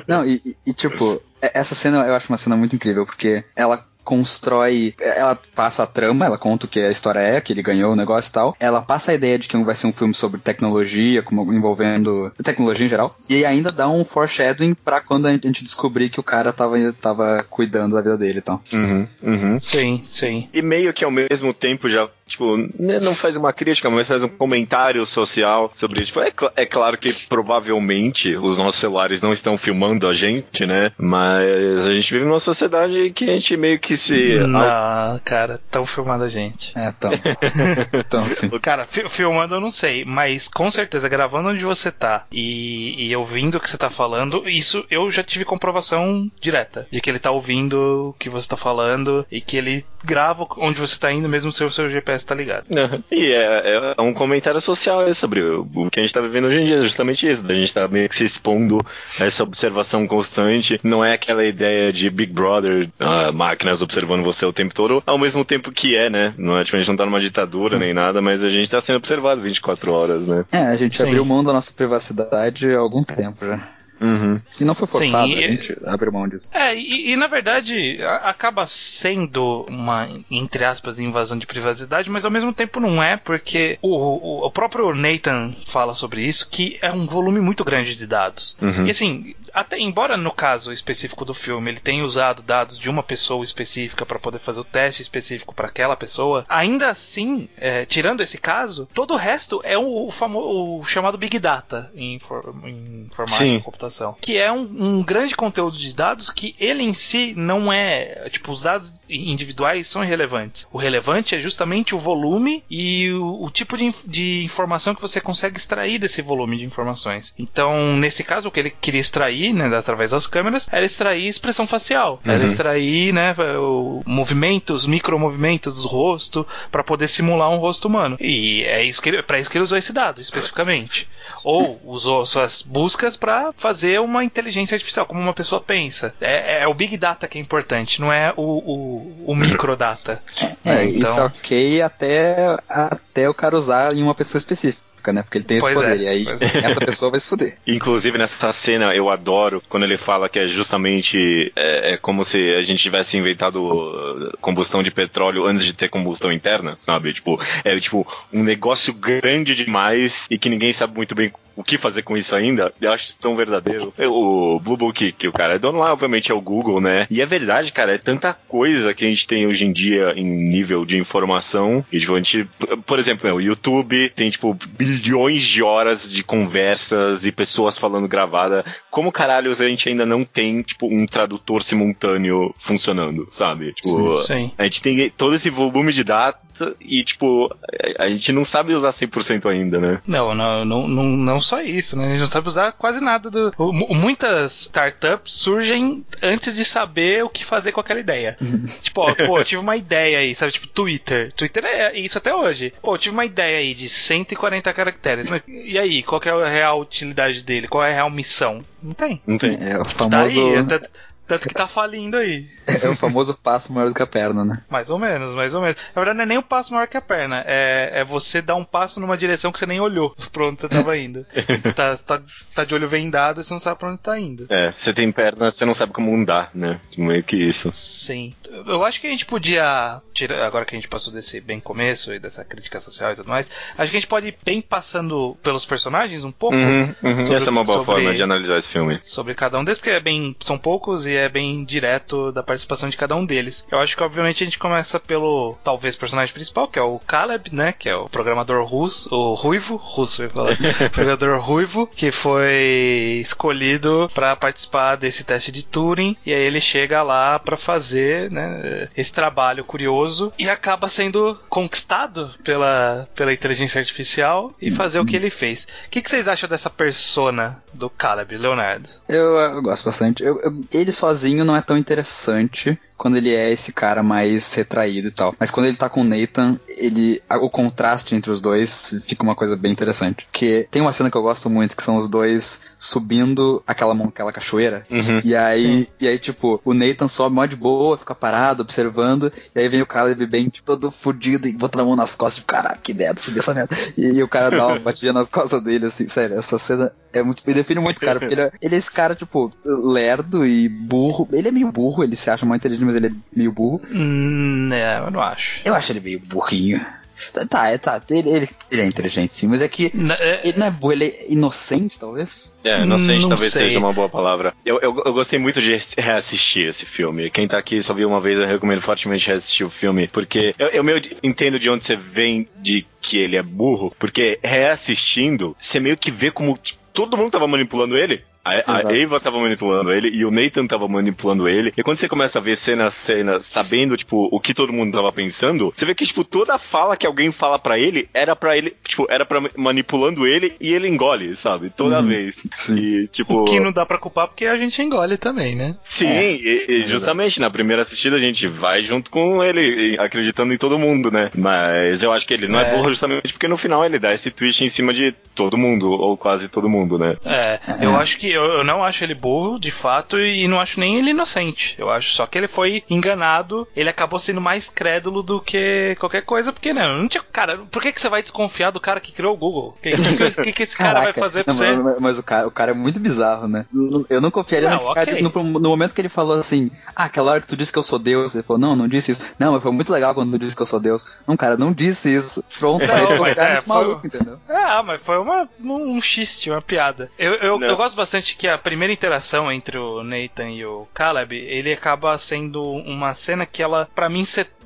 Não, 0.05 0.25
e, 0.25 0.41
e, 0.67 0.73
tipo, 0.73 1.21
essa 1.39 1.73
cena 1.73 2.05
eu 2.05 2.13
acho 2.13 2.27
uma 2.27 2.37
cena 2.37 2.57
muito 2.57 2.75
incrível, 2.75 3.05
porque 3.05 3.45
ela 3.55 3.87
constrói. 4.05 4.93
Ela 5.01 5.37
passa 5.53 5.83
a 5.83 5.87
trama, 5.87 6.25
ela 6.25 6.37
conta 6.37 6.65
o 6.65 6.69
que 6.69 6.79
a 6.79 6.91
história 6.91 7.19
é, 7.19 7.41
que 7.41 7.51
ele 7.51 7.63
ganhou 7.63 7.91
o 7.91 7.95
negócio 7.95 8.29
e 8.29 8.31
tal. 8.31 8.55
Ela 8.59 8.81
passa 8.81 9.11
a 9.11 9.15
ideia 9.15 9.37
de 9.37 9.47
que 9.49 9.57
vai 9.57 9.75
ser 9.75 9.87
um 9.87 9.91
filme 9.91 10.13
sobre 10.13 10.39
tecnologia, 10.39 11.23
como 11.23 11.51
envolvendo 11.51 12.31
tecnologia 12.43 12.85
em 12.85 12.89
geral. 12.89 13.15
E 13.27 13.43
ainda 13.43 13.71
dá 13.71 13.89
um 13.89 14.05
foreshadowing 14.05 14.75
pra 14.75 15.01
quando 15.01 15.25
a 15.25 15.31
gente 15.31 15.63
descobrir 15.63 16.09
que 16.09 16.19
o 16.19 16.23
cara 16.23 16.53
tava, 16.53 16.77
tava 16.93 17.45
cuidando 17.49 17.95
da 17.95 18.01
vida 18.01 18.17
dele 18.17 18.39
e 18.39 18.41
tal. 18.41 18.61
Uhum, 18.71 19.07
uhum. 19.23 19.59
Sim, 19.59 20.03
sim. 20.05 20.47
E 20.53 20.61
meio 20.61 20.93
que 20.93 21.03
ao 21.03 21.11
mesmo 21.11 21.53
tempo 21.53 21.89
já 21.89 22.07
Tipo, 22.27 22.57
né, 22.57 22.99
não 22.99 23.15
faz 23.15 23.35
uma 23.35 23.53
crítica, 23.53 23.89
mas 23.89 24.07
faz 24.07 24.23
um 24.23 24.27
comentário 24.27 25.05
social 25.05 25.71
sobre, 25.75 26.03
tipo, 26.03 26.19
é, 26.19 26.31
cl 26.31 26.49
é 26.55 26.65
claro 26.65 26.97
que 26.97 27.13
provavelmente 27.27 28.35
os 28.35 28.57
nossos 28.57 28.79
celulares 28.79 29.21
não 29.21 29.31
estão 29.31 29.57
filmando 29.57 30.07
a 30.07 30.13
gente, 30.13 30.65
né? 30.65 30.91
Mas 30.97 31.85
a 31.85 31.93
gente 31.93 32.11
vive 32.11 32.25
numa 32.25 32.39
sociedade 32.39 33.11
que 33.11 33.25
a 33.25 33.27
gente 33.27 33.55
meio 33.55 33.79
que 33.79 33.95
se. 33.95 34.39
Não, 34.39 35.19
cara, 35.23 35.55
estão 35.55 35.85
filmando 35.85 36.23
a 36.23 36.29
gente. 36.29 36.77
É, 36.77 36.91
tão. 36.91 37.11
então, 37.93 38.27
sim. 38.27 38.49
Cara, 38.59 38.85
fi 38.85 39.07
filmando 39.07 39.55
eu 39.55 39.61
não 39.61 39.71
sei, 39.71 40.03
mas 40.03 40.47
com 40.47 40.69
certeza, 40.71 41.07
gravando 41.07 41.49
onde 41.49 41.63
você 41.63 41.91
tá 41.91 42.25
e, 42.31 43.07
e 43.07 43.15
ouvindo 43.15 43.55
o 43.55 43.59
que 43.59 43.69
você 43.69 43.77
tá 43.77 43.89
falando, 43.89 44.47
isso 44.49 44.83
eu 44.89 45.11
já 45.11 45.23
tive 45.23 45.45
comprovação 45.45 46.29
direta 46.39 46.87
de 46.91 46.99
que 46.99 47.09
ele 47.09 47.19
tá 47.19 47.31
ouvindo 47.31 48.09
o 48.09 48.13
que 48.13 48.29
você 48.29 48.47
tá 48.47 48.57
falando 48.57 49.25
e 49.31 49.39
que 49.39 49.57
ele 49.57 49.85
grava 50.03 50.47
onde 50.57 50.79
você 50.79 50.99
tá 50.99 51.11
indo, 51.11 51.29
mesmo 51.29 51.51
se 51.51 51.63
o 51.63 51.71
seu 51.71 51.89
GPS 51.89 52.14
tá 52.23 52.35
ligado. 52.35 52.65
Uhum. 52.69 53.03
E 53.11 53.31
é, 53.31 53.93
é, 53.97 54.01
um 54.01 54.13
comentário 54.13 54.61
social 54.61 55.13
sobre 55.13 55.41
o, 55.41 55.67
o, 55.75 55.89
que 55.89 55.99
a 55.99 56.03
gente 56.03 56.13
tá 56.13 56.21
vivendo 56.21 56.45
hoje 56.45 56.57
em 56.57 56.65
dia, 56.65 56.81
justamente 56.81 57.29
isso. 57.29 57.45
A 57.47 57.53
gente 57.53 57.73
tá 57.73 57.87
meio 57.87 58.07
que 58.09 58.15
se 58.15 58.23
expondo 58.23 58.85
a 59.19 59.25
essa 59.25 59.43
observação 59.43 60.07
constante. 60.07 60.79
Não 60.83 61.03
é 61.03 61.13
aquela 61.13 61.45
ideia 61.45 61.91
de 61.91 62.09
Big 62.09 62.31
Brother, 62.31 62.89
uh, 62.99 63.33
máquinas 63.33 63.81
observando 63.81 64.23
você 64.23 64.45
o 64.45 64.53
tempo 64.53 64.73
todo, 64.73 65.03
ao 65.05 65.17
mesmo 65.17 65.43
tempo 65.43 65.71
que 65.71 65.95
é, 65.95 66.09
né? 66.09 66.33
Não 66.37 66.57
é, 66.57 66.63
tipo, 66.63 66.77
a 66.77 66.79
gente 66.79 66.89
não 66.89 66.97
tá 66.97 67.05
numa 67.05 67.19
ditadura 67.19 67.77
nem 67.77 67.93
nada, 67.93 68.21
mas 68.21 68.43
a 68.43 68.49
gente 68.49 68.69
tá 68.69 68.81
sendo 68.81 68.97
observado 68.97 69.41
24 69.41 69.91
horas, 69.91 70.27
né? 70.27 70.45
É, 70.51 70.63
a 70.63 70.75
gente 70.75 70.97
Sim. 70.97 71.03
abriu 71.03 71.25
mão 71.25 71.43
da 71.43 71.53
nossa 71.53 71.71
privacidade 71.71 72.73
há 72.73 72.79
algum 72.79 73.03
tempo 73.03 73.45
já. 73.45 73.74
Uhum. 73.99 74.39
E 74.59 74.65
não 74.65 74.75
foi 74.75 74.87
forçado 74.87 75.31
Sim, 75.31 75.39
e, 75.39 75.43
a 75.43 75.47
gente 75.47 75.77
abrir 75.85 76.11
mão 76.11 76.27
disso. 76.27 76.49
É, 76.53 76.75
e, 76.75 77.11
e, 77.11 77.15
na 77.15 77.27
verdade 77.27 77.99
acaba 78.23 78.65
sendo 78.65 79.65
uma, 79.69 80.09
entre 80.29 80.65
aspas, 80.65 80.99
invasão 80.99 81.37
de 81.37 81.47
privacidade, 81.47 82.09
mas 82.09 82.25
ao 82.25 82.31
mesmo 82.31 82.53
tempo 82.53 82.79
não 82.79 83.01
é, 83.01 83.17
porque 83.17 83.77
o, 83.81 83.89
o, 83.89 84.45
o 84.45 84.51
próprio 84.51 84.93
Nathan 84.93 85.53
fala 85.65 85.93
sobre 85.93 86.21
isso, 86.21 86.47
que 86.49 86.77
é 86.81 86.91
um 86.91 87.05
volume 87.05 87.39
muito 87.39 87.63
grande 87.63 87.95
de 87.95 88.05
dados. 88.05 88.57
Uhum. 88.61 88.85
E 88.85 88.91
assim, 88.91 89.35
até 89.53 89.79
embora 89.79 90.17
no 90.17 90.31
caso 90.31 90.71
específico 90.71 91.23
do 91.23 91.33
filme 91.33 91.71
ele 91.71 91.79
tenha 91.79 92.03
usado 92.03 92.43
dados 92.43 92.77
de 92.77 92.89
uma 92.89 93.03
pessoa 93.03 93.43
específica 93.43 94.05
para 94.05 94.19
poder 94.19 94.39
fazer 94.39 94.59
o 94.59 94.65
teste 94.65 95.01
específico 95.01 95.55
para 95.55 95.67
aquela 95.67 95.95
pessoa, 95.95 96.45
ainda 96.49 96.89
assim, 96.89 97.47
é, 97.57 97.85
tirando 97.85 98.21
esse 98.21 98.37
caso, 98.37 98.87
todo 98.93 99.13
o 99.13 99.17
resto 99.17 99.61
é 99.63 99.77
o, 99.77 100.07
o, 100.07 100.11
famo, 100.11 100.79
o 100.79 100.83
chamado 100.85 101.17
Big 101.17 101.39
Data 101.39 101.91
em, 101.95 102.19
for, 102.19 102.53
em 102.65 103.05
informática 103.05 103.45
e 103.45 103.61
computação, 103.85 104.15
que 104.19 104.37
é 104.37 104.51
um, 104.51 104.61
um, 104.61 105.03
grande 105.03 105.35
conteúdo 105.35 105.77
de 105.77 105.93
dados 105.93 106.29
que 106.29 106.55
ele 106.59 106.83
em 106.83 106.93
si 106.93 107.33
não 107.35 107.71
é, 107.71 108.29
tipo, 108.29 108.51
os 108.51 108.63
dados 108.63 109.05
individuais 109.09 109.87
são 109.87 110.03
irrelevantes. 110.03 110.67
O 110.71 110.77
relevante 110.77 111.35
é 111.35 111.39
justamente 111.39 111.95
o 111.95 111.99
volume 111.99 112.63
e 112.69 113.11
o, 113.11 113.43
o 113.43 113.49
tipo 113.49 113.77
de, 113.77 113.93
de 114.05 114.43
informação 114.43 114.95
que 114.95 115.01
você 115.01 115.21
consegue 115.21 115.57
extrair 115.57 115.99
desse 115.99 116.21
volume 116.21 116.57
de 116.57 116.65
informações. 116.65 117.33
Então, 117.37 117.95
nesse 117.95 118.23
caso, 118.23 118.49
o 118.49 118.51
que 118.51 118.59
ele 118.59 118.69
queria 118.69 119.01
extrair 119.01 119.53
né, 119.53 119.75
através 119.75 120.11
das 120.11 120.27
câmeras, 120.27 120.67
era 120.71 120.85
extrair 120.85 121.27
expressão 121.27 121.67
facial, 121.67 122.19
uhum. 122.25 122.31
era 122.31 122.43
extrair, 122.43 123.13
né, 123.13 123.35
o 123.57 124.01
movimentos, 124.05 124.85
micromovimentos 124.85 125.81
do 125.81 125.87
rosto 125.87 126.47
para 126.71 126.83
poder 126.83 127.07
simular 127.07 127.49
um 127.49 127.57
rosto 127.57 127.87
humano. 127.87 128.17
E 128.19 128.63
é 128.63 128.83
isso 128.83 129.01
que 129.01 129.21
para 129.23 129.39
isso 129.39 129.49
que 129.49 129.57
ele 129.57 129.63
usou 129.63 129.77
esse 129.77 129.93
dado 129.93 130.19
especificamente. 130.21 131.07
Ou 131.43 131.79
usou 131.85 132.25
suas 132.25 132.61
buscas 132.61 133.15
para 133.15 133.53
fazer 133.53 133.74
uma 133.99 134.23
inteligência 134.23 134.75
artificial, 134.75 135.05
como 135.05 135.19
uma 135.21 135.33
pessoa 135.33 135.61
pensa. 135.61 136.13
É, 136.21 136.61
é, 136.61 136.67
o 136.67 136.73
big 136.73 136.97
data 136.97 137.27
que 137.27 137.37
é 137.37 137.41
importante, 137.41 137.99
não 137.99 138.11
é 138.11 138.33
o, 138.35 138.41
o, 138.41 139.31
o 139.31 139.35
microdata. 139.35 140.21
É, 140.63 140.85
então... 140.85 141.09
isso 141.09 141.19
é 141.19 141.23
ok 141.23 141.81
até, 141.81 142.57
até 142.67 143.29
o 143.29 143.33
cara 143.33 143.55
usar 143.55 143.93
em 143.93 144.01
uma 144.01 144.15
pessoa 144.15 144.39
específica 144.39 144.85
época, 145.05 145.13
né? 145.13 145.21
Porque 145.21 145.37
ele 145.37 145.45
tem 145.45 145.57
esse 145.57 145.65
pois 145.65 145.77
poder. 145.77 145.99
É, 145.99 146.03
e 146.03 146.07
aí 146.07 146.25
é. 146.27 146.65
essa 146.65 146.79
pessoa 146.79 147.11
vai 147.11 147.19
se 147.19 147.27
fuder. 147.27 147.57
Inclusive, 147.67 148.17
nessa 148.17 148.51
cena, 148.51 148.95
eu 148.95 149.09
adoro 149.09 149.61
quando 149.69 149.83
ele 149.83 149.97
fala 149.97 150.27
que 150.27 150.39
é 150.39 150.47
justamente 150.47 151.51
é, 151.55 151.93
é, 151.93 151.97
como 151.97 152.25
se 152.25 152.55
a 152.55 152.61
gente 152.61 152.81
tivesse 152.81 153.17
inventado 153.17 153.63
uh, 153.63 154.37
combustão 154.41 154.81
de 154.81 154.91
petróleo 154.91 155.45
antes 155.45 155.63
de 155.63 155.73
ter 155.73 155.89
combustão 155.89 156.31
interna, 156.31 156.75
sabe? 156.79 157.13
Tipo, 157.13 157.39
é 157.63 157.79
tipo 157.79 158.07
um 158.33 158.43
negócio 158.43 158.93
grande 158.93 159.55
demais 159.55 160.27
e 160.29 160.37
que 160.37 160.49
ninguém 160.49 160.73
sabe 160.73 160.95
muito 160.95 161.13
bem 161.13 161.31
o 161.55 161.63
que 161.63 161.77
fazer 161.77 162.01
com 162.01 162.17
isso 162.17 162.35
ainda, 162.35 162.73
eu 162.81 162.91
acho 162.91 163.09
isso 163.09 163.19
tão 163.19 163.35
verdadeiro. 163.35 163.93
O 163.97 164.59
Blue 164.59 164.75
Book, 164.75 165.13
que 165.13 165.27
o 165.27 165.31
cara 165.31 165.55
é 165.55 165.59
dono 165.59 165.79
lá, 165.79 165.93
obviamente 165.93 166.31
é 166.31 166.35
o 166.35 166.41
Google, 166.41 166.81
né? 166.81 167.07
E 167.09 167.21
é 167.21 167.25
verdade, 167.25 167.71
cara, 167.71 167.95
é 167.95 167.97
tanta 167.97 168.33
coisa 168.33 168.93
que 168.93 169.05
a 169.05 169.07
gente 169.07 169.25
tem 169.25 169.47
hoje 169.47 169.65
em 169.65 169.71
dia 169.71 170.13
em 170.15 170.25
nível 170.25 170.85
de 170.85 170.97
informação. 170.97 171.85
E, 171.91 171.99
tipo, 171.99 172.13
a 172.13 172.17
gente, 172.17 172.45
por 172.85 172.99
exemplo, 172.99 173.31
o 173.33 173.41
YouTube 173.41 174.11
tem, 174.15 174.29
tipo, 174.29 174.53
bilhões 174.53 174.94
de 174.99 175.63
horas 175.63 176.11
de 176.11 176.23
conversas 176.23 177.25
e 177.25 177.31
pessoas 177.31 177.77
falando 177.77 178.07
gravada. 178.07 178.65
Como 178.89 179.11
caralhos 179.11 179.61
a 179.61 179.67
gente 179.67 179.89
ainda 179.89 180.05
não 180.05 180.23
tem, 180.23 180.61
tipo, 180.61 180.87
um 180.87 181.05
tradutor 181.05 181.61
simultâneo 181.61 182.53
funcionando, 182.59 183.27
sabe? 183.29 183.73
Tipo, 183.73 184.21
sim, 184.21 184.27
sim. 184.27 184.51
a 184.57 184.63
gente 184.63 184.81
tem 184.81 185.09
todo 185.09 185.35
esse 185.35 185.49
volume 185.49 185.91
de 185.91 186.03
dados 186.03 186.54
e, 186.79 187.03
tipo, 187.03 187.53
a 187.99 188.07
gente 188.07 188.31
não 188.31 188.45
sabe 188.45 188.73
usar 188.73 188.89
100% 188.89 189.49
ainda, 189.49 189.79
né? 189.79 190.01
Não, 190.05 190.33
não, 190.33 190.65
não, 190.65 190.87
não, 190.87 191.03
não 191.03 191.41
só 191.41 191.61
isso, 191.61 191.97
né? 191.97 192.05
A 192.05 192.09
gente 192.09 192.19
não 192.19 192.27
sabe 192.27 192.47
usar 192.47 192.71
quase 192.71 193.03
nada 193.03 193.29
do. 193.29 193.53
Muitas 193.89 194.61
startups 194.61 195.33
surgem 195.33 196.05
antes 196.21 196.55
de 196.55 196.65
saber 196.65 197.23
o 197.23 197.29
que 197.29 197.43
fazer 197.43 197.71
com 197.71 197.81
aquela 197.81 197.99
ideia. 197.99 198.37
tipo, 198.81 199.01
ó, 199.01 199.13
pô, 199.13 199.39
eu 199.39 199.45
tive 199.45 199.61
uma 199.61 199.75
ideia 199.75 200.19
aí, 200.19 200.33
sabe? 200.35 200.51
Tipo, 200.53 200.67
Twitter. 200.67 201.31
Twitter 201.33 201.63
é 201.65 201.97
isso 201.97 202.17
até 202.17 202.33
hoje. 202.33 202.73
Pô, 202.81 202.95
eu 202.95 202.97
tive 202.97 203.13
uma 203.13 203.25
ideia 203.25 203.59
aí 203.59 203.73
de 203.73 203.89
140 203.89 204.73
caracteres. 204.73 205.29
E 205.47 205.77
aí, 205.77 206.03
qual 206.03 206.21
é 206.23 206.29
a 206.29 206.49
real 206.49 206.81
utilidade 206.81 207.43
dele? 207.43 207.67
Qual 207.67 207.83
é 207.83 207.91
a 207.91 207.95
real 207.95 208.09
missão? 208.09 208.59
Não 208.81 208.93
tem. 208.93 209.21
Não 209.25 209.37
tem. 209.37 209.57
É 209.59 209.79
o 209.79 209.85
famoso. 209.85 210.65
Tá 210.65 210.75
aí, 210.75 210.79
tanto 211.27 211.47
que 211.47 211.53
tá 211.53 211.67
falindo 211.67 212.17
aí. 212.17 212.47
É 212.81 212.89
o 212.89 212.95
famoso 212.95 213.33
passo 213.35 213.71
maior 213.71 213.87
do 213.87 213.93
que 213.93 214.01
a 214.01 214.07
perna, 214.07 214.43
né? 214.43 214.61
Mais 214.69 214.89
ou 214.89 214.99
menos, 214.99 215.33
mais 215.33 215.53
ou 215.53 215.61
menos. 215.61 215.77
Na 215.95 216.01
verdade, 216.01 216.17
não 216.17 216.23
é 216.23 216.27
nem 216.27 216.37
o 216.37 216.43
passo 216.43 216.73
maior 216.73 216.87
que 216.87 216.97
a 216.97 217.01
perna. 217.01 217.43
É, 217.47 218.01
é 218.01 218.03
você 218.03 218.41
dar 218.41 218.55
um 218.55 218.65
passo 218.65 218.99
numa 218.99 219.17
direção 219.17 219.51
que 219.51 219.59
você 219.59 219.65
nem 219.65 219.79
olhou 219.79 220.13
pra 220.33 220.47
onde 220.47 220.61
você 220.61 220.67
tava 220.67 220.97
indo. 220.97 221.25
você, 221.31 221.71
tá, 221.71 221.95
tá, 221.95 222.21
tá, 222.53 222.65
de 222.65 222.75
olho 222.75 222.87
vendado 222.87 223.39
e 223.39 223.43
você 223.43 223.53
não 223.53 223.59
sabe 223.59 223.79
pra 223.79 223.89
onde 223.89 224.01
tá 224.01 224.19
indo. 224.19 224.45
É, 224.49 224.71
você 224.71 224.93
tem 224.93 225.11
perna, 225.11 225.49
você 225.49 225.63
não 225.63 225.73
sabe 225.73 225.93
como 225.93 226.13
andar, 226.13 226.49
né? 226.53 226.79
Meio 226.97 227.23
que 227.23 227.35
isso. 227.35 227.69
Sim. 227.71 228.33
Eu 228.65 228.83
acho 228.83 228.99
que 228.99 229.07
a 229.07 229.11
gente 229.11 229.25
podia, 229.25 230.01
agora 230.45 230.65
que 230.65 230.75
a 230.75 230.77
gente 230.77 230.89
passou 230.89 231.13
desse 231.13 231.39
bem 231.39 231.59
começo 231.59 232.13
e 232.13 232.19
dessa 232.19 232.43
crítica 232.43 232.79
social 232.79 233.13
e 233.13 233.15
tudo 233.15 233.29
mais, 233.29 233.49
acho 233.77 233.91
que 233.91 233.97
a 233.97 233.99
gente 233.99 234.07
pode 234.07 234.27
ir 234.27 234.37
bem 234.43 234.61
passando 234.61 235.37
pelos 235.41 235.65
personagens 235.65 236.23
um 236.23 236.31
pouco. 236.31 236.55
Uhum, 236.55 236.93
uhum. 237.03 237.23
Sobre, 237.23 237.35
Essa 237.35 237.49
é 237.49 237.51
uma 237.51 237.63
boa 237.63 237.77
sobre, 237.77 237.93
forma 237.93 238.13
de 238.13 238.23
analisar 238.23 238.57
esse 238.57 238.67
filme. 238.67 238.99
Sobre 239.03 239.33
cada 239.33 239.57
um 239.57 239.63
deles, 239.63 239.77
porque 239.77 239.91
é 239.91 239.99
bem, 239.99 240.35
são 240.41 240.57
poucos 240.57 241.05
e 241.05 241.14
é 241.15 241.29
bem 241.29 241.63
direto 241.63 242.31
da 242.31 242.43
participação 242.43 242.89
de 242.89 242.97
cada 242.97 243.15
um 243.15 243.25
deles. 243.25 243.65
Eu 243.71 243.79
acho 243.79 243.95
que, 243.95 244.03
obviamente, 244.03 244.43
a 244.43 244.45
gente 244.45 244.59
começa 244.59 244.99
pelo, 244.99 245.55
talvez, 245.63 245.95
personagem 245.95 246.33
principal, 246.33 246.67
que 246.67 246.79
é 246.79 246.81
o 246.81 246.99
Caleb, 246.99 247.53
né? 247.53 247.73
Que 247.77 247.89
é 247.89 247.95
o 247.95 248.09
programador 248.09 248.65
russo, 248.65 249.13
o 249.13 249.33
Ruivo, 249.33 249.75
russo, 249.75 250.23
eu 250.23 250.29
falar, 250.29 250.57
programador 250.91 251.39
Ruivo, 251.39 251.87
que 251.87 252.11
foi 252.11 253.19
escolhido 253.21 254.09
para 254.13 254.35
participar 254.35 254.95
desse 254.95 255.23
teste 255.23 255.51
de 255.51 255.65
Turing. 255.65 256.17
E 256.25 256.33
aí 256.33 256.41
ele 256.41 256.61
chega 256.61 257.03
lá 257.03 257.39
para 257.39 257.57
fazer, 257.57 258.31
né? 258.31 258.89
Esse 258.95 259.13
trabalho 259.13 259.63
curioso 259.63 260.31
e 260.37 260.49
acaba 260.49 260.87
sendo 260.87 261.37
conquistado 261.49 262.31
pela, 262.43 263.07
pela 263.15 263.33
inteligência 263.33 263.79
artificial 263.79 264.53
e 264.61 264.71
fazer 264.71 264.99
o 264.99 265.05
que 265.05 265.15
ele 265.15 265.29
fez. 265.29 265.67
O 265.85 265.89
que, 265.89 266.01
que 266.01 266.09
vocês 266.09 266.27
acham 266.27 266.49
dessa 266.49 266.69
persona 266.69 267.61
do 267.73 267.89
Caleb, 267.89 268.37
Leonardo? 268.37 268.89
Eu, 269.07 269.37
eu 269.37 269.61
gosto 269.61 269.85
bastante. 269.85 270.23
Eu, 270.23 270.39
eu, 270.41 270.61
ele 270.71 270.91
sozinho 271.05 271.45
não 271.45 271.55
é 271.55 271.61
tão 271.61 271.77
interessante 271.77 272.79
quando 272.97 273.17
ele 273.17 273.33
é 273.33 273.51
esse 273.51 273.71
cara 273.71 274.01
mais 274.01 274.53
retraído 274.53 275.07
e 275.07 275.11
tal. 275.11 275.35
Mas 275.39 275.51
quando 275.51 275.67
ele 275.67 275.77
tá 275.77 275.89
com 275.89 276.01
o 276.01 276.03
Nathan, 276.03 276.59
ele. 276.67 277.21
O 277.41 277.49
contraste 277.49 278.15
entre 278.15 278.31
os 278.31 278.41
dois 278.41 278.95
fica 279.05 279.23
uma 279.23 279.35
coisa 279.35 279.55
bem 279.55 279.71
interessante. 279.71 280.25
Porque 280.25 280.67
tem 280.71 280.81
uma 280.81 280.93
cena 280.93 281.11
que 281.11 281.17
eu 281.17 281.21
gosto 281.21 281.49
muito, 281.49 281.75
que 281.75 281.83
são 281.83 281.97
os 281.97 282.07
dois 282.07 282.61
subindo 282.77 283.63
aquela, 283.67 283.93
aquela 284.07 284.31
cachoeira. 284.31 284.85
Uhum. 284.89 285.21
E 285.23 285.35
aí, 285.35 285.87
e 285.99 286.07
aí, 286.07 286.17
tipo, 286.17 286.61
o 286.63 286.73
Nathan 286.73 287.07
sobe 287.07 287.35
mó 287.35 287.45
de 287.45 287.55
boa, 287.55 287.97
fica 287.97 288.15
parado, 288.15 288.61
observando. 288.61 289.31
E 289.53 289.59
aí 289.59 289.67
vem 289.67 289.81
o 289.81 289.87
Caleb 289.87 290.25
bem, 290.25 290.49
tipo, 290.49 290.65
todo 290.65 290.91
fudido 290.91 291.47
e 291.47 291.53
botando 291.53 291.81
a 291.81 291.85
mão 291.85 291.95
nas 291.95 292.15
costas, 292.15 292.37
tipo, 292.37 292.47
caraca, 292.47 292.79
que 292.81 292.91
ideia 292.91 293.13
de 293.13 293.21
subir 293.21 293.39
essa 293.39 293.53
merda. 293.53 293.75
E, 293.97 294.05
e 294.05 294.23
o 294.23 294.27
cara 294.27 294.55
dá 294.55 294.67
uma 294.67 294.79
batidinha 294.79 295.13
nas 295.13 295.29
costas 295.29 295.61
dele, 295.61 295.87
assim, 295.87 296.07
sério, 296.07 296.37
essa 296.37 296.57
cena 296.57 296.91
é 297.11 297.21
muito. 297.21 297.43
Me 297.45 297.53
define 297.53 297.79
muito, 297.79 297.99
cara, 297.99 298.19
porque 298.19 298.33
ele 298.33 298.41
é, 298.41 298.51
ele 298.61 298.75
é 298.75 298.77
esse 298.77 298.91
cara, 298.91 299.15
tipo, 299.15 299.51
lerdo 299.63 300.45
e 300.45 300.69
burro. 300.69 301.27
Ele 301.31 301.47
é 301.47 301.51
meio 301.51 301.71
burro, 301.71 302.03
ele 302.03 302.15
se 302.15 302.29
acha 302.29 302.45
mais 302.45 302.59
inteligente 302.59 302.84
mas 302.85 302.95
ele 302.95 303.07
é 303.07 303.11
meio 303.35 303.51
burro. 303.51 303.81
Hum, 303.91 304.69
é, 304.73 304.99
eu 304.99 305.11
não 305.11 305.21
acho. 305.21 305.61
Eu 305.65 305.73
acho 305.75 305.91
ele 305.91 305.99
meio 305.99 306.19
burrinho. 306.19 306.85
Tá, 307.31 307.45
tá, 307.47 307.67
é, 307.69 307.77
tá. 307.77 308.01
Ele, 308.09 308.29
ele, 308.29 308.49
ele 308.69 308.81
é 308.81 308.85
inteligente, 308.85 309.33
sim, 309.33 309.47
mas 309.47 309.61
é 309.61 309.69
que 309.69 309.89
Na- 309.95 310.15
é- 310.15 310.41
ele 310.43 310.59
não 310.59 310.67
é 310.67 310.69
burro, 310.71 310.91
ele 310.91 311.05
é 311.05 311.25
inocente, 311.29 311.97
talvez. 311.97 312.53
É, 312.61 312.81
inocente 312.83 313.21
Não 313.21 313.29
talvez 313.29 313.53
sei. 313.53 313.67
seja 313.67 313.79
uma 313.79 313.93
boa 313.93 314.09
palavra. 314.09 314.53
Eu, 314.65 314.79
eu, 314.81 315.01
eu 315.05 315.13
gostei 315.13 315.39
muito 315.39 315.61
de 315.61 315.79
reassistir 315.97 316.67
esse 316.67 316.85
filme. 316.85 317.29
Quem 317.29 317.47
tá 317.47 317.57
aqui 317.57 317.81
só 317.81 317.93
viu 317.93 318.09
uma 318.09 318.19
vez, 318.19 318.37
eu 318.37 318.45
recomendo 318.45 318.81
fortemente 318.81 319.27
reassistir 319.27 319.65
o 319.65 319.69
filme, 319.69 320.09
porque 320.09 320.53
eu, 320.59 320.67
eu 320.67 320.83
meio 320.83 321.01
entendo 321.23 321.57
de 321.57 321.69
onde 321.69 321.85
você 321.85 321.95
vem 321.95 322.49
de 322.57 322.85
que 323.01 323.17
ele 323.17 323.37
é 323.37 323.41
burro, 323.43 323.95
porque 323.97 324.37
reassistindo, 324.43 325.55
você 325.57 325.79
meio 325.79 325.95
que 325.97 326.11
vê 326.11 326.29
como 326.31 326.57
tipo, 326.57 326.79
todo 326.93 327.17
mundo 327.17 327.31
tava 327.31 327.47
manipulando 327.47 327.97
ele. 327.97 328.23
A, 328.45 328.51
a. 328.73 329.03
Ava 329.05 329.19
tava 329.19 329.39
manipulando 329.39 329.91
ele 329.91 330.09
e 330.09 330.23
o 330.23 330.29
Nathan 330.31 330.67
tava 330.67 330.87
manipulando 330.87 331.47
ele. 331.49 331.73
E 331.75 331.81
quando 331.83 331.97
você 331.97 332.07
começa 332.07 332.37
a 332.39 332.41
ver 332.41 332.55
cena 332.55 332.85
a 332.85 332.91
cena, 332.91 333.41
sabendo, 333.41 333.97
tipo, 333.97 334.29
o 334.31 334.39
que 334.39 334.53
todo 334.53 334.71
mundo 334.71 334.95
tava 334.95 335.11
pensando, 335.11 335.71
você 335.73 335.85
vê 335.85 335.95
que, 335.95 336.05
tipo, 336.05 336.23
toda 336.23 336.57
fala 336.59 336.95
que 336.95 337.07
alguém 337.07 337.31
fala 337.31 337.57
pra 337.57 337.79
ele 337.79 338.07
era 338.13 338.35
pra 338.35 338.55
ele, 338.55 338.73
tipo, 338.87 339.07
era 339.09 339.25
pra 339.25 339.41
manipulando 339.57 340.27
ele 340.27 340.53
e 340.61 340.73
ele 340.73 340.87
engole, 340.87 341.35
sabe? 341.35 341.69
Toda 341.69 341.99
Uhum. 341.99 342.07
vez. 342.07 342.45
Sim. 342.53 342.77
E, 342.77 343.07
tipo. 343.07 343.41
O 343.41 343.45
que 343.45 343.59
não 343.59 343.71
dá 343.71 343.85
pra 343.85 343.97
culpar 343.97 344.27
porque 344.27 344.45
a 344.45 344.57
gente 344.57 344.81
engole 344.81 345.17
também, 345.17 345.55
né? 345.55 345.75
Sim, 345.83 346.07
É, 346.07 346.31
e, 346.31 346.65
e 346.69 346.81
justamente 346.87 347.39
na 347.39 347.49
primeira 347.49 347.81
assistida 347.81 348.15
a 348.15 348.19
gente 348.19 348.47
vai 348.47 348.83
junto 348.83 349.09
com 349.09 349.43
ele, 349.43 349.97
acreditando 349.99 350.53
em 350.53 350.57
todo 350.57 350.77
mundo, 350.77 351.09
né? 351.11 351.29
Mas 351.35 352.03
eu 352.03 352.13
acho 352.13 352.27
que 352.27 352.33
ele 352.33 352.47
não 352.47 352.59
é, 352.59 352.63
É. 352.63 352.75
burro 352.75 352.89
justamente 352.89 353.33
porque 353.33 353.47
no 353.47 353.57
final 353.57 353.83
ele 353.83 353.97
dá 353.99 354.13
esse 354.13 354.29
twist 354.29 354.63
em 354.63 354.69
cima 354.69 354.93
de 354.93 355.11
todo 355.33 355.57
mundo, 355.57 355.89
ou 355.89 356.15
quase 356.17 356.47
todo 356.47 356.69
mundo, 356.69 356.97
né? 356.99 357.15
É, 357.25 357.59
eu 357.81 357.95
acho 357.95 358.17
que 358.17 358.34
eu, 358.35 358.43
eu 358.45 358.63
não 358.63 358.83
acho 358.83 359.03
ele 359.03 359.15
burro, 359.15 359.59
de 359.59 359.71
fato, 359.71 360.19
e 360.19 360.47
não 360.47 360.59
acho 360.59 360.79
nem 360.79 360.97
ele 360.97 361.11
inocente. 361.11 361.75
Eu 361.77 361.89
acho 361.89 362.11
só 362.11 362.25
que 362.25 362.37
ele 362.37 362.47
foi 362.47 362.83
enganado, 362.89 363.67
ele 363.75 363.89
acabou 363.89 364.19
sendo 364.19 364.41
mais 364.41 364.69
crédulo 364.69 365.23
do 365.23 365.39
que 365.41 365.95
qualquer 365.99 366.23
coisa, 366.23 366.51
porque 366.51 366.73
né, 366.73 366.87
não 366.87 367.07
tinha. 367.07 367.23
Cara, 367.31 367.57
por 367.57 367.81
que, 367.81 367.91
que 367.91 368.01
você 368.01 368.09
vai 368.09 368.21
desconfiar 368.21 368.71
do 368.71 368.79
cara 368.79 368.99
que 368.99 369.11
criou 369.11 369.33
o 369.33 369.37
Google? 369.37 369.75
O 369.77 369.81
que, 369.81 369.91
que, 369.91 370.43
que, 370.43 370.53
que 370.53 370.63
esse 370.63 370.77
cara 370.77 371.01
vai 371.01 371.13
fazer 371.13 371.43
pra 371.43 371.53
não, 371.53 371.59
você? 371.59 371.75
Mas, 371.75 371.99
mas 371.99 372.19
o, 372.19 372.23
cara, 372.23 372.47
o 372.47 372.51
cara 372.51 372.71
é 372.71 372.73
muito 372.73 372.99
bizarro, 372.99 373.47
né? 373.47 373.65
Eu 374.09 374.21
não 374.21 374.31
confiaria 374.31 374.69
Não, 374.69 374.77
naquele 374.77 374.93
cara 374.93 375.11
ok. 375.11 375.43
no, 375.43 375.59
no 375.59 375.69
momento 375.69 375.93
que 375.93 376.01
ele 376.01 376.09
falou 376.09 376.37
assim: 376.39 376.69
Ah, 376.95 377.05
aquela 377.05 377.31
hora 377.31 377.41
que 377.41 377.47
tu 377.47 377.57
disse 377.57 377.71
que 377.71 377.79
eu 377.79 377.83
sou 377.83 377.99
Deus. 377.99 378.33
Ele 378.33 378.43
falou: 378.43 378.59
Não, 378.59 378.75
não 378.75 378.87
disse 378.87 379.11
isso. 379.11 379.21
Não, 379.39 379.53
mas 379.53 379.63
foi 379.63 379.71
muito 379.71 379.91
legal 379.91 380.13
quando 380.13 380.31
tu 380.31 380.39
disse 380.39 380.55
que 380.55 380.61
eu 380.61 380.65
sou 380.65 380.79
Deus. 380.79 381.05
Não, 381.27 381.35
cara, 381.37 381.57
não 381.57 381.71
disse 381.73 382.13
isso. 382.13 382.43
Pronto, 382.59 382.85
Não, 382.85 382.93
aí 382.95 383.07
mas 383.07 383.17
confiar 383.17 383.51
é, 383.51 383.61
foi- 383.61 383.75
maluco, 383.75 384.07
entendeu? 384.07 384.39
Ah, 384.49 384.83
mas 384.83 385.01
foi 385.01 385.17
uma, 385.19 385.47
um 385.63 386.01
xiste, 386.01 386.49
uma 386.49 386.61
piada. 386.61 387.09
Eu, 387.17 387.33
eu, 387.35 387.61
eu 387.61 387.77
gosto 387.77 387.95
bastante 387.95 388.24
que 388.33 388.47
a 388.47 388.57
primeira 388.57 388.91
interação 388.93 389.51
entre 389.51 389.77
o 389.77 390.03
Nathan 390.03 390.49
e 390.51 390.65
o 390.65 390.87
Caleb, 390.93 391.35
ele 391.35 391.71
acaba 391.71 392.17
sendo 392.17 392.63
uma 392.63 393.13
cena 393.13 393.45
que 393.45 393.61
ela, 393.61 393.87
pra 393.93 394.09
mim, 394.09 394.23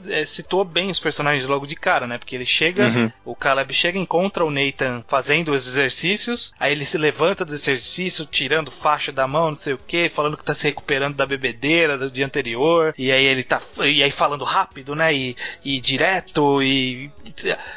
eh, 0.07 0.25
citou 0.25 0.63
bem 0.63 0.89
os 0.89 0.99
personagens 0.99 1.45
logo 1.47 1.65
de 1.67 1.75
cara, 1.75 2.07
né? 2.07 2.17
Porque 2.17 2.35
ele 2.35 2.45
chega, 2.45 2.87
Uhum. 2.87 3.11
o 3.25 3.35
Caleb 3.35 3.73
chega, 3.73 3.97
encontra 3.97 4.45
o 4.45 4.51
Nathan 4.51 5.03
fazendo 5.07 5.51
os 5.51 5.67
exercícios, 5.67 6.53
aí 6.59 6.71
ele 6.71 6.85
se 6.85 6.97
levanta 6.97 7.43
do 7.43 7.53
exercício, 7.53 8.25
tirando 8.25 8.71
faixa 8.71 9.11
da 9.11 9.27
mão, 9.27 9.47
não 9.47 9.55
sei 9.55 9.73
o 9.73 9.77
que, 9.77 10.07
falando 10.09 10.37
que 10.37 10.43
tá 10.43 10.53
se 10.53 10.67
recuperando 10.67 11.15
da 11.15 11.25
bebedeira 11.25 11.97
do 11.97 12.09
dia 12.11 12.25
anterior, 12.25 12.93
e 12.97 13.11
aí 13.11 13.25
ele 13.25 13.43
tá. 13.43 13.59
E 13.83 14.03
aí 14.03 14.11
falando 14.11 14.45
rápido, 14.45 14.95
né? 14.95 15.13
E, 15.13 15.35
e 15.65 15.81
direto, 15.81 16.61
e. 16.61 17.11